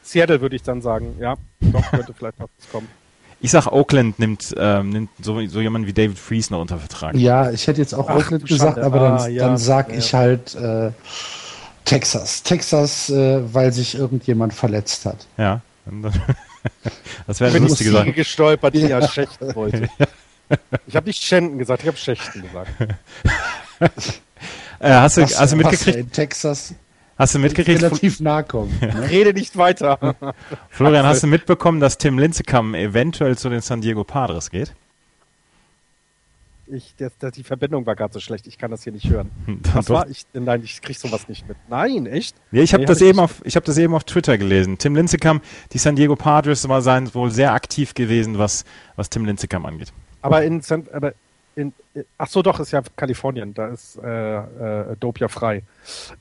Seattle 0.02 0.40
würde 0.40 0.56
ich 0.56 0.62
dann 0.62 0.82
sagen, 0.82 1.16
ja, 1.18 1.36
doch, 1.60 1.90
könnte 1.90 2.14
vielleicht 2.14 2.38
noch 2.38 2.48
kommen. 2.70 2.88
Ich 3.40 3.50
sag, 3.50 3.66
Oakland 3.66 4.18
nimmt, 4.18 4.54
ähm, 4.56 4.90
nimmt 4.90 5.10
so, 5.20 5.44
so 5.46 5.60
jemanden 5.60 5.86
wie 5.86 5.92
David 5.92 6.18
Fries 6.18 6.48
noch 6.48 6.60
unter 6.60 6.78
Vertrag. 6.78 7.14
Ja, 7.14 7.50
ich 7.50 7.66
hätte 7.66 7.80
jetzt 7.80 7.94
auch 7.94 8.08
Ach, 8.08 8.16
Oakland 8.16 8.46
gesagt, 8.46 8.78
aber 8.78 8.98
dann, 8.98 9.18
ah, 9.18 9.26
ja, 9.28 9.46
dann 9.46 9.58
sag 9.58 9.90
ja. 9.90 9.98
ich 9.98 10.14
halt 10.14 10.54
äh, 10.54 10.92
Texas. 11.84 12.42
Texas, 12.42 13.10
äh, 13.10 13.42
weil 13.52 13.72
sich 13.72 13.96
irgendjemand 13.96 14.54
verletzt 14.54 15.04
hat. 15.04 15.26
Ja. 15.36 15.60
Das 17.26 17.40
wäre 17.40 17.54
eine 17.54 17.66
lustige 17.66 17.90
Sache. 17.90 18.12
gestolpert, 18.12 18.74
die 18.74 18.80
ja 18.80 19.06
schächten 19.08 19.54
wollte. 19.54 19.88
Ich 20.86 20.94
habe 20.94 21.06
nicht 21.06 21.22
Schänden 21.22 21.58
gesagt, 21.58 21.82
ich 21.82 21.88
habe 21.88 21.96
Schächten 21.96 22.42
gesagt. 22.42 22.70
äh, 24.78 24.90
hast, 24.90 25.16
du, 25.16 25.22
was, 25.22 25.40
hast 25.40 25.52
du 25.52 25.56
mitgekriegt? 25.56 25.98
In 25.98 26.12
Texas. 26.12 26.74
Hast 27.16 27.34
du 27.34 27.38
mitgekriegt? 27.38 27.82
Relativ 27.82 28.20
nah 28.20 28.42
kommen. 28.42 28.76
Ne? 28.80 29.10
Rede 29.10 29.32
nicht 29.32 29.56
weiter. 29.56 30.16
Florian, 30.68 31.06
hast 31.06 31.22
du 31.22 31.28
mitbekommen, 31.28 31.80
dass 31.80 31.96
Tim 31.96 32.18
Lincecum 32.18 32.74
eventuell 32.74 33.38
zu 33.38 33.48
den 33.48 33.62
San 33.62 33.80
Diego 33.80 34.04
Padres 34.04 34.50
geht? 34.50 34.74
Ich, 36.66 36.94
das, 36.96 37.12
das, 37.18 37.32
die 37.32 37.42
Verbindung 37.42 37.84
war 37.84 37.94
gerade 37.94 38.12
so 38.12 38.20
schlecht, 38.20 38.46
ich 38.46 38.56
kann 38.56 38.70
das 38.70 38.84
hier 38.84 38.92
nicht 38.92 39.08
hören. 39.10 39.30
Was 39.74 39.90
war 39.90 40.08
ich? 40.08 40.24
Nein, 40.32 40.62
ich 40.64 40.80
krieg 40.80 40.96
sowas 40.96 41.28
nicht 41.28 41.46
mit. 41.46 41.56
Nein, 41.68 42.06
echt? 42.06 42.36
Ja, 42.52 42.62
ich 42.62 42.72
habe 42.72 42.82
nee, 42.82 42.86
das 42.86 43.00
hab 43.00 43.08
eben 43.08 43.18
auf, 43.18 43.42
ich 43.44 43.56
habe 43.56 43.66
das 43.66 43.76
eben 43.76 43.94
auf 43.94 44.04
Twitter 44.04 44.38
gelesen. 44.38 44.78
Tim 44.78 44.96
Lincecum, 44.96 45.42
die 45.72 45.78
San 45.78 45.94
Diego 45.94 46.16
Padres 46.16 46.66
war 46.68 46.80
sein 46.80 47.14
wohl 47.14 47.30
sehr 47.30 47.52
aktiv 47.52 47.94
gewesen, 47.94 48.38
was, 48.38 48.64
was 48.96 49.10
Tim 49.10 49.26
Lincecum 49.26 49.66
angeht. 49.66 49.92
Aber 50.22 50.42
in, 50.42 50.62
San, 50.62 50.86
aber 50.92 51.12
in, 51.54 51.72
ach 52.18 52.28
so, 52.28 52.42
doch, 52.42 52.58
ist 52.60 52.72
ja 52.72 52.82
Kalifornien, 52.96 53.52
da 53.52 53.68
ist 53.68 53.98
äh, 54.02 54.36
äh, 54.38 54.96
Dope 54.98 55.20
ja 55.20 55.28
frei. 55.28 55.62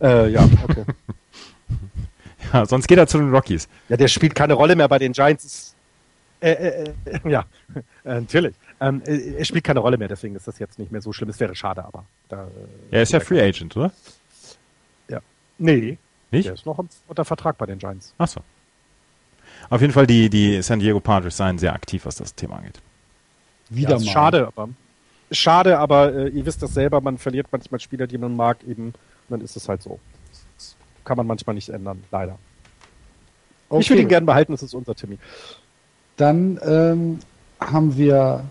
Äh, 0.01 0.29
ja, 0.29 0.43
okay. 0.63 0.83
ja, 2.53 2.65
sonst 2.65 2.87
geht 2.87 2.97
er 2.97 3.07
zu 3.07 3.17
den 3.17 3.29
Rockies. 3.29 3.67
Ja, 3.89 3.97
der 3.97 4.07
spielt 4.09 4.35
keine 4.35 4.53
Rolle 4.53 4.75
mehr 4.75 4.89
bei 4.89 4.99
den 4.99 5.13
Giants. 5.13 5.73
Äh, 6.41 6.51
äh, 6.51 6.93
äh 7.05 7.29
ja, 7.29 7.45
natürlich. 8.03 8.55
Ähm, 8.83 9.01
äh, 9.05 9.37
er 9.37 9.45
spielt 9.45 9.63
keine 9.63 9.79
Rolle 9.79 9.97
mehr, 9.97 10.09
deswegen 10.09 10.35
ist 10.35 10.45
das 10.45 10.59
jetzt 10.59 10.77
nicht 10.77 10.91
mehr 10.91 11.01
so 11.01 11.13
schlimm. 11.13 11.29
Es 11.29 11.39
wäre 11.39 11.55
schade, 11.55 11.85
aber. 11.85 12.03
Da, 12.27 12.49
er 12.91 13.03
ist 13.03 13.13
ja 13.13 13.21
Free 13.21 13.41
Agent, 13.41 13.77
oder? 13.77 13.93
Ja. 15.07 15.21
Nee. 15.57 15.97
Nicht? 16.31 16.47
Er 16.47 16.55
ist 16.55 16.65
noch 16.65 16.83
unter 17.07 17.23
Vertrag 17.23 17.57
bei 17.57 17.65
den 17.65 17.79
Giants. 17.79 18.13
Achso. 18.17 18.41
Auf 19.69 19.79
jeden 19.79 19.93
Fall, 19.93 20.05
die, 20.05 20.29
die 20.29 20.61
San 20.61 20.79
Diego 20.79 20.99
Padres 20.99 21.37
seien 21.37 21.57
sehr 21.57 21.73
aktiv, 21.73 22.05
was 22.05 22.15
das 22.15 22.35
Thema 22.35 22.57
angeht. 22.57 22.81
Wieder 23.69 23.91
ja, 23.91 23.99
mal. 23.99 24.05
Schade, 24.05 24.47
aber. 24.47 24.69
Schade, 25.31 25.79
aber 25.79 26.13
äh, 26.13 26.27
ihr 26.27 26.45
wisst 26.45 26.61
das 26.61 26.73
selber, 26.73 26.99
man 26.99 27.17
verliert 27.17 27.47
manchmal 27.51 27.79
Spieler, 27.79 28.05
die 28.05 28.17
man 28.17 28.35
mag, 28.35 28.57
eben. 28.67 28.87
Und 28.87 28.95
dann 29.29 29.41
ist 29.41 29.55
es 29.55 29.69
halt 29.69 29.81
so. 29.81 29.97
Das 30.57 30.75
kann 31.05 31.15
man 31.15 31.25
manchmal 31.25 31.53
nicht 31.53 31.69
ändern, 31.69 32.03
leider. 32.11 32.37
Okay. 33.69 33.81
Ich 33.81 33.89
würde 33.89 34.01
ihn 34.01 34.09
gerne 34.09 34.25
behalten, 34.25 34.51
das 34.51 34.61
ist 34.61 34.73
unser 34.73 34.93
Timmy. 34.93 35.17
Dann 36.17 36.59
ähm, 36.65 37.19
haben 37.61 37.95
wir 37.95 38.43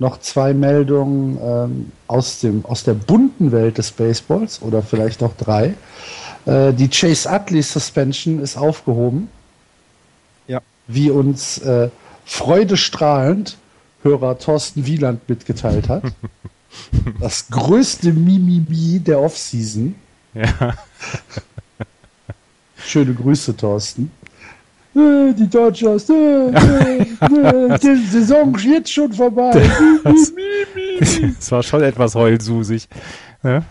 noch 0.00 0.18
zwei 0.18 0.54
Meldungen 0.54 1.38
ähm, 1.40 1.92
aus, 2.08 2.40
dem, 2.40 2.64
aus 2.64 2.82
der 2.84 2.94
bunten 2.94 3.52
Welt 3.52 3.78
des 3.78 3.92
Baseballs 3.92 4.62
oder 4.62 4.82
vielleicht 4.82 5.22
auch 5.22 5.34
drei. 5.36 5.74
Äh, 6.46 6.72
die 6.72 6.88
Chase 6.88 7.28
Utley 7.28 7.62
Suspension 7.62 8.40
ist 8.40 8.56
aufgehoben. 8.56 9.28
Ja. 10.48 10.62
Wie 10.88 11.10
uns 11.10 11.58
äh, 11.58 11.90
freudestrahlend 12.24 13.58
Hörer 14.02 14.38
Thorsten 14.38 14.86
Wieland 14.86 15.28
mitgeteilt 15.28 15.90
hat. 15.90 16.04
das 17.20 17.48
größte 17.50 18.14
Mimimi 18.14 18.98
der 19.00 19.20
Offseason. 19.20 19.94
Ja. 20.32 20.74
Schöne 22.78 23.12
Grüße, 23.12 23.54
Thorsten. 23.54 24.10
Die 25.38 25.48
Dodgers, 25.48 26.08
äh, 26.10 26.12
äh, 26.12 27.00
äh, 27.00 27.78
die 27.78 28.06
Saison 28.06 28.54
ist 28.54 28.64
jetzt 28.64 28.92
schon 28.92 29.12
vorbei. 29.12 29.62
Es 31.38 31.50
war 31.52 31.62
schon 31.62 31.82
etwas 31.82 32.14
heulsusig. 32.14 32.88
Ne? 33.42 33.62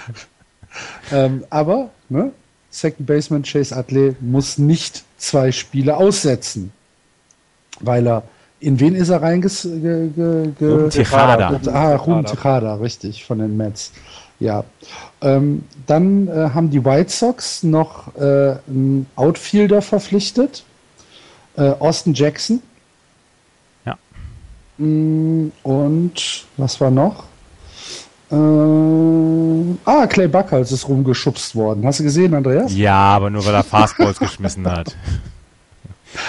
ähm, 1.12 1.44
aber, 1.50 1.90
ne? 2.08 2.32
Second 2.70 3.06
Baseman 3.06 3.42
Chase 3.42 3.74
Utley 3.76 4.14
muss 4.20 4.58
nicht 4.58 5.04
zwei 5.18 5.50
Spiele 5.50 5.96
aussetzen, 5.96 6.72
weil 7.80 8.06
er 8.06 8.22
in 8.60 8.78
wen 8.78 8.94
ist 8.94 9.08
er 9.08 9.22
reinges... 9.22 9.62
Ge, 9.62 10.10
ge, 10.14 10.52
ge, 10.58 10.88
Tejada. 10.90 11.58
Ah, 11.72 11.96
Ruben 11.96 12.24
Tejada, 12.26 12.74
richtig, 12.74 13.24
von 13.24 13.38
den 13.38 13.56
Mets. 13.56 13.90
Ja. 14.40 14.64
Ähm, 15.20 15.64
dann 15.86 16.28
äh, 16.28 16.50
haben 16.54 16.70
die 16.70 16.84
White 16.84 17.10
Sox 17.10 17.62
noch 17.62 18.14
äh, 18.16 18.56
einen 18.66 19.06
Outfielder 19.14 19.82
verpflichtet. 19.82 20.64
Äh, 21.56 21.74
Austin 21.78 22.14
Jackson. 22.14 22.62
Ja. 23.84 23.98
Mm, 24.78 25.52
und 25.62 26.46
was 26.56 26.80
war 26.80 26.90
noch? 26.90 27.24
Äh, 28.32 28.34
ah, 29.84 30.06
Clay 30.06 30.28
Buckholz 30.28 30.72
ist 30.72 30.88
rumgeschubst 30.88 31.54
worden. 31.54 31.84
Hast 31.84 32.00
du 32.00 32.04
gesehen, 32.04 32.32
Andreas? 32.34 32.74
Ja, 32.74 32.94
aber 32.94 33.28
nur 33.28 33.44
weil 33.44 33.54
er 33.54 33.64
Fastballs 33.64 34.18
geschmissen 34.20 34.66
hat. 34.66 34.96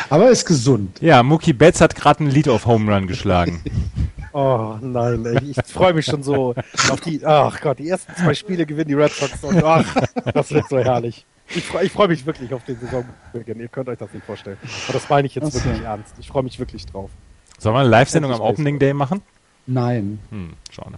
Aber 0.10 0.30
ist 0.30 0.46
gesund. 0.46 0.98
Ja, 1.02 1.24
Mookie 1.24 1.54
Betts 1.54 1.80
hat 1.80 1.96
gerade 1.96 2.24
ein 2.24 2.30
Lead 2.30 2.48
of 2.48 2.66
Home 2.66 2.94
Run 2.94 3.08
geschlagen. 3.08 3.62
Oh 4.34 4.78
nein, 4.82 5.26
ey, 5.26 5.52
ich 5.52 5.58
freue 5.66 5.94
mich 5.94 6.06
schon 6.06 6.24
so 6.24 6.56
auf 6.90 7.02
die. 7.02 7.26
Ach 7.26 7.60
Gott, 7.62 7.80
die 7.80 7.90
ersten 7.90 8.16
zwei 8.16 8.34
Spiele 8.34 8.66
gewinnen 8.66 8.88
die 8.88 8.94
Red 8.94 9.12
Sox 9.12 9.44
und 9.44 9.64
ach, 9.64 9.86
das 10.34 10.52
wird 10.52 10.70
so 10.70 10.78
herrlich. 10.80 11.26
Ich 11.54 11.66
freue 11.66 11.90
freu 11.90 12.08
mich 12.08 12.26
wirklich 12.26 12.54
auf 12.54 12.64
den 12.64 12.80
Saisonbeginn. 12.80 13.60
Ihr 13.60 13.68
könnt 13.68 13.90
euch 13.90 13.98
das 13.98 14.14
nicht 14.14 14.26
vorstellen. 14.26 14.58
Aber 14.86 14.94
das 14.94 15.10
meine 15.10 15.28
ich 15.28 15.36
jetzt 15.36 15.52
so. 15.52 15.64
wirklich 15.64 15.84
ernst. 15.84 16.14
Ich 16.20 16.28
freue 16.30 16.44
mich 16.44 16.58
wirklich 16.60 16.86
drauf. 16.86 17.10
Sollen 17.58 17.76
wir 17.76 17.80
eine 17.82 17.90
Live-Sendung 17.90 18.32
am 18.32 18.40
Opening 18.40 18.80
Day 18.80 18.94
machen? 18.94 19.22
Nein, 19.68 20.20
Hm, 20.30 20.54
schade. 20.72 20.96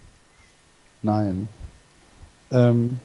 nein. 1.01 1.47
Ähm, 2.51 2.99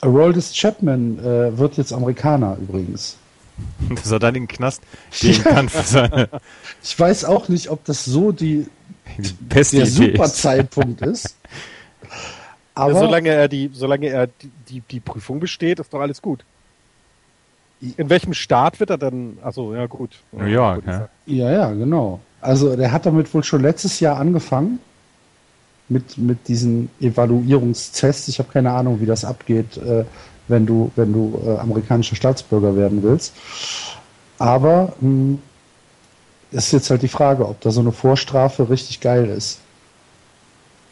Aroldis 0.00 0.52
Chapman 0.54 1.18
äh, 1.20 1.56
wird 1.56 1.76
jetzt 1.76 1.92
Amerikaner 1.92 2.56
übrigens. 2.60 3.16
Dass 3.94 4.10
er 4.10 4.18
dann 4.18 4.34
in 4.34 4.42
den 4.42 4.48
Knast 4.48 4.82
gehen 5.20 5.42
kann 5.42 5.68
für 5.68 5.82
seine 5.82 6.28
Ich 6.82 6.98
weiß 6.98 7.24
auch 7.24 7.48
nicht, 7.48 7.70
ob 7.70 7.84
das 7.84 8.04
so 8.04 8.32
die 8.32 8.66
beste 9.40 9.76
der 9.76 9.86
Idee 9.86 10.12
super 10.12 10.24
ist. 10.24 10.36
Zeitpunkt 10.36 11.02
ist. 11.02 11.36
Aber 12.74 12.92
Aber 12.92 13.00
solange 13.00 13.30
er 13.30 13.48
die, 13.48 13.70
solange 13.72 14.06
er 14.08 14.28
die, 14.28 14.50
die, 14.68 14.80
die 14.80 15.00
Prüfung 15.00 15.40
besteht, 15.40 15.80
ist 15.80 15.92
doch 15.92 16.00
alles 16.00 16.22
gut. 16.22 16.44
In 17.96 18.10
welchem 18.10 18.34
Staat 18.34 18.80
wird 18.80 18.90
er 18.90 18.98
dann? 18.98 19.38
Achso, 19.42 19.74
ja 19.74 19.86
gut. 19.86 20.10
New 20.32 20.46
York, 20.46 20.84
ja. 20.86 21.08
Ja, 21.26 21.50
ja, 21.50 21.70
genau. 21.70 22.20
Also 22.40 22.76
der 22.76 22.92
hat 22.92 23.06
damit 23.06 23.32
wohl 23.34 23.44
schon 23.44 23.62
letztes 23.62 24.00
Jahr 24.00 24.18
angefangen 24.18 24.80
mit, 25.88 26.18
mit 26.18 26.48
diesen 26.48 26.90
Evaluierungstests. 27.00 28.28
Ich 28.28 28.38
habe 28.38 28.50
keine 28.52 28.72
Ahnung, 28.72 29.00
wie 29.00 29.06
das 29.06 29.24
abgeht, 29.24 29.76
äh, 29.76 30.04
wenn 30.48 30.66
du, 30.66 30.90
wenn 30.96 31.12
du 31.12 31.40
äh, 31.44 31.56
amerikanischer 31.58 32.16
Staatsbürger 32.16 32.76
werden 32.76 33.02
willst. 33.02 33.34
Aber 34.38 34.92
mh, 35.00 35.38
ist 36.50 36.72
jetzt 36.72 36.90
halt 36.90 37.02
die 37.02 37.08
Frage, 37.08 37.46
ob 37.46 37.60
da 37.60 37.70
so 37.70 37.80
eine 37.80 37.92
Vorstrafe 37.92 38.70
richtig 38.70 39.00
geil 39.00 39.28
ist. 39.28 39.60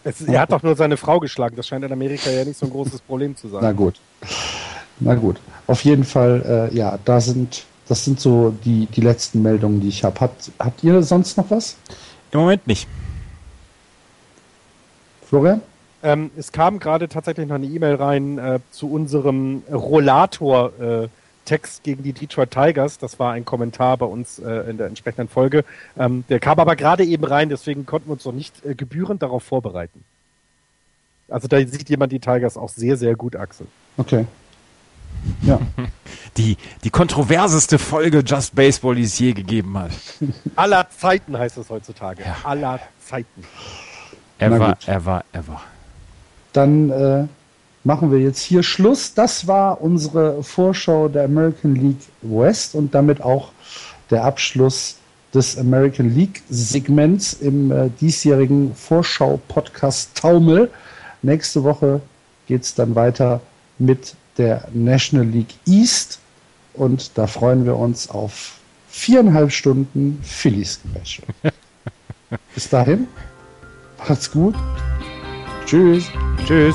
Es, 0.05 0.21
er 0.21 0.41
hat 0.41 0.53
doch 0.53 0.63
nur 0.63 0.77
seine 0.77 0.97
Frau 0.97 1.19
geschlagen. 1.19 1.57
Das 1.57 1.67
scheint 1.67 1.85
in 1.85 1.93
Amerika 1.93 2.31
ja 2.31 2.45
nicht 2.45 2.59
so 2.59 2.67
ein 2.67 2.73
großes 2.73 3.01
Problem 3.01 3.37
zu 3.37 3.49
sein. 3.49 3.61
Na 3.63 3.73
gut. 3.73 4.01
Na 5.01 5.15
gut. 5.15 5.41
Auf 5.67 5.83
jeden 5.85 6.05
Fall, 6.05 6.71
äh, 6.73 6.77
ja, 6.77 6.99
da 7.05 7.21
sind, 7.21 7.65
das 7.89 8.05
sind 8.05 8.21
so 8.21 8.55
die, 8.65 8.87
die 8.87 9.01
letzten 9.01 9.43
Meldungen, 9.43 9.81
die 9.81 9.89
ich 9.89 10.05
habe. 10.05 10.21
Habt, 10.21 10.53
habt 10.59 10.85
ihr 10.85 11.03
sonst 11.03 11.37
noch 11.37 11.51
was? 11.51 11.77
Im 12.31 12.41
Moment 12.41 12.67
nicht. 12.67 12.87
Florian? 15.29 15.61
Ähm, 16.03 16.31
es 16.37 16.53
kam 16.53 16.79
gerade 16.79 17.09
tatsächlich 17.09 17.49
noch 17.49 17.57
eine 17.57 17.67
E-Mail 17.67 17.97
rein 17.97 18.39
äh, 18.39 18.61
zu 18.71 18.89
unserem 18.91 19.65
Rollator-Text 21.47 21.83
gegen 21.83 22.03
die 22.03 22.13
Detroit 22.13 22.51
Tigers. 22.51 22.99
Das 22.99 23.19
war 23.19 23.33
ein 23.33 23.45
Kommentar 23.45 23.97
bei 23.97 24.07
uns 24.07 24.39
äh, 24.39 24.71
in 24.71 24.77
der 24.77 24.89
entsprechenden 24.89 25.29
Folge. 25.29 25.65
Ähm, 25.97 26.25
der 26.29 26.41
kam 26.41 26.59
aber 26.59 26.77
gerade 26.77 27.05
eben 27.05 27.25
rein, 27.25 27.49
deswegen 27.49 27.87
konnten 27.87 28.09
wir 28.09 28.15
uns 28.15 28.25
noch 28.25 28.33
nicht 28.33 28.65
äh, 28.65 28.75
gebührend 28.75 29.23
darauf 29.23 29.43
vorbereiten. 29.43 30.05
Also 31.29 31.49
da 31.49 31.59
sieht 31.59 31.89
jemand 31.89 32.13
die 32.13 32.21
Tigers 32.21 32.57
auch 32.57 32.69
sehr, 32.69 32.97
sehr 32.97 33.17
gut, 33.17 33.37
Axel. 33.37 33.67
Okay. 33.97 34.27
Ja. 35.43 35.61
Die, 36.37 36.59
die 36.85 36.91
kontroverseste 36.91 37.79
Folge 37.79 38.19
Just 38.19 38.55
Baseball, 38.55 38.95
die 38.95 39.05
es 39.05 39.19
je 39.19 39.33
gegeben 39.33 39.79
hat. 39.79 39.93
Aller 40.57 40.87
Zeiten 40.91 41.39
heißt 41.39 41.57
es 41.57 41.71
heutzutage. 41.71 42.23
Aller 42.45 42.79
Zeiten. 43.01 43.43
Ever, 44.39 44.77
ever, 44.85 45.25
ever. 45.33 45.63
Dann 46.53 46.91
äh, 46.91 47.27
machen 47.87 48.11
wir 48.11 48.19
jetzt 48.19 48.43
hier 48.43 48.65
Schluss. 48.65 49.15
Das 49.15 49.47
war 49.47 49.81
unsere 49.81 50.43
Vorschau 50.43 51.09
der 51.09 51.25
American 51.25 51.77
League 51.77 52.03
West 52.21 52.75
und 52.75 52.95
damit 52.95 53.23
auch 53.23 53.53
der 54.11 54.25
Abschluss 54.25 54.97
des 55.33 55.57
American 55.57 56.13
League 56.13 56.43
Segments 56.51 57.35
im 57.35 57.71
äh, 57.71 57.89
diesjährigen 58.01 58.75
Vorschau-Podcast 58.75 60.17
Taumel. 60.17 60.71
Nächste 61.23 61.63
Woche 61.63 62.01
geht 62.49 62.63
es 62.63 62.75
dann 62.75 62.97
weiter 62.97 63.41
mit 63.79 64.15
der 64.37 64.67
National 64.75 65.27
League 65.27 65.55
East 65.67 66.19
und 66.75 67.17
da 67.17 67.29
freuen 67.29 67.67
wir 67.67 67.77
uns 67.77 68.11
auf 68.11 68.59
viereinhalb 68.89 69.53
Stunden 69.53 70.21
Phillies 70.25 70.81
Special. 71.05 71.29
Bis 72.55 72.69
dahin, 72.69 73.07
macht's 73.99 74.31
gut. 74.31 74.57
Tschüss. 75.67 76.07
Tschüss. 76.47 76.75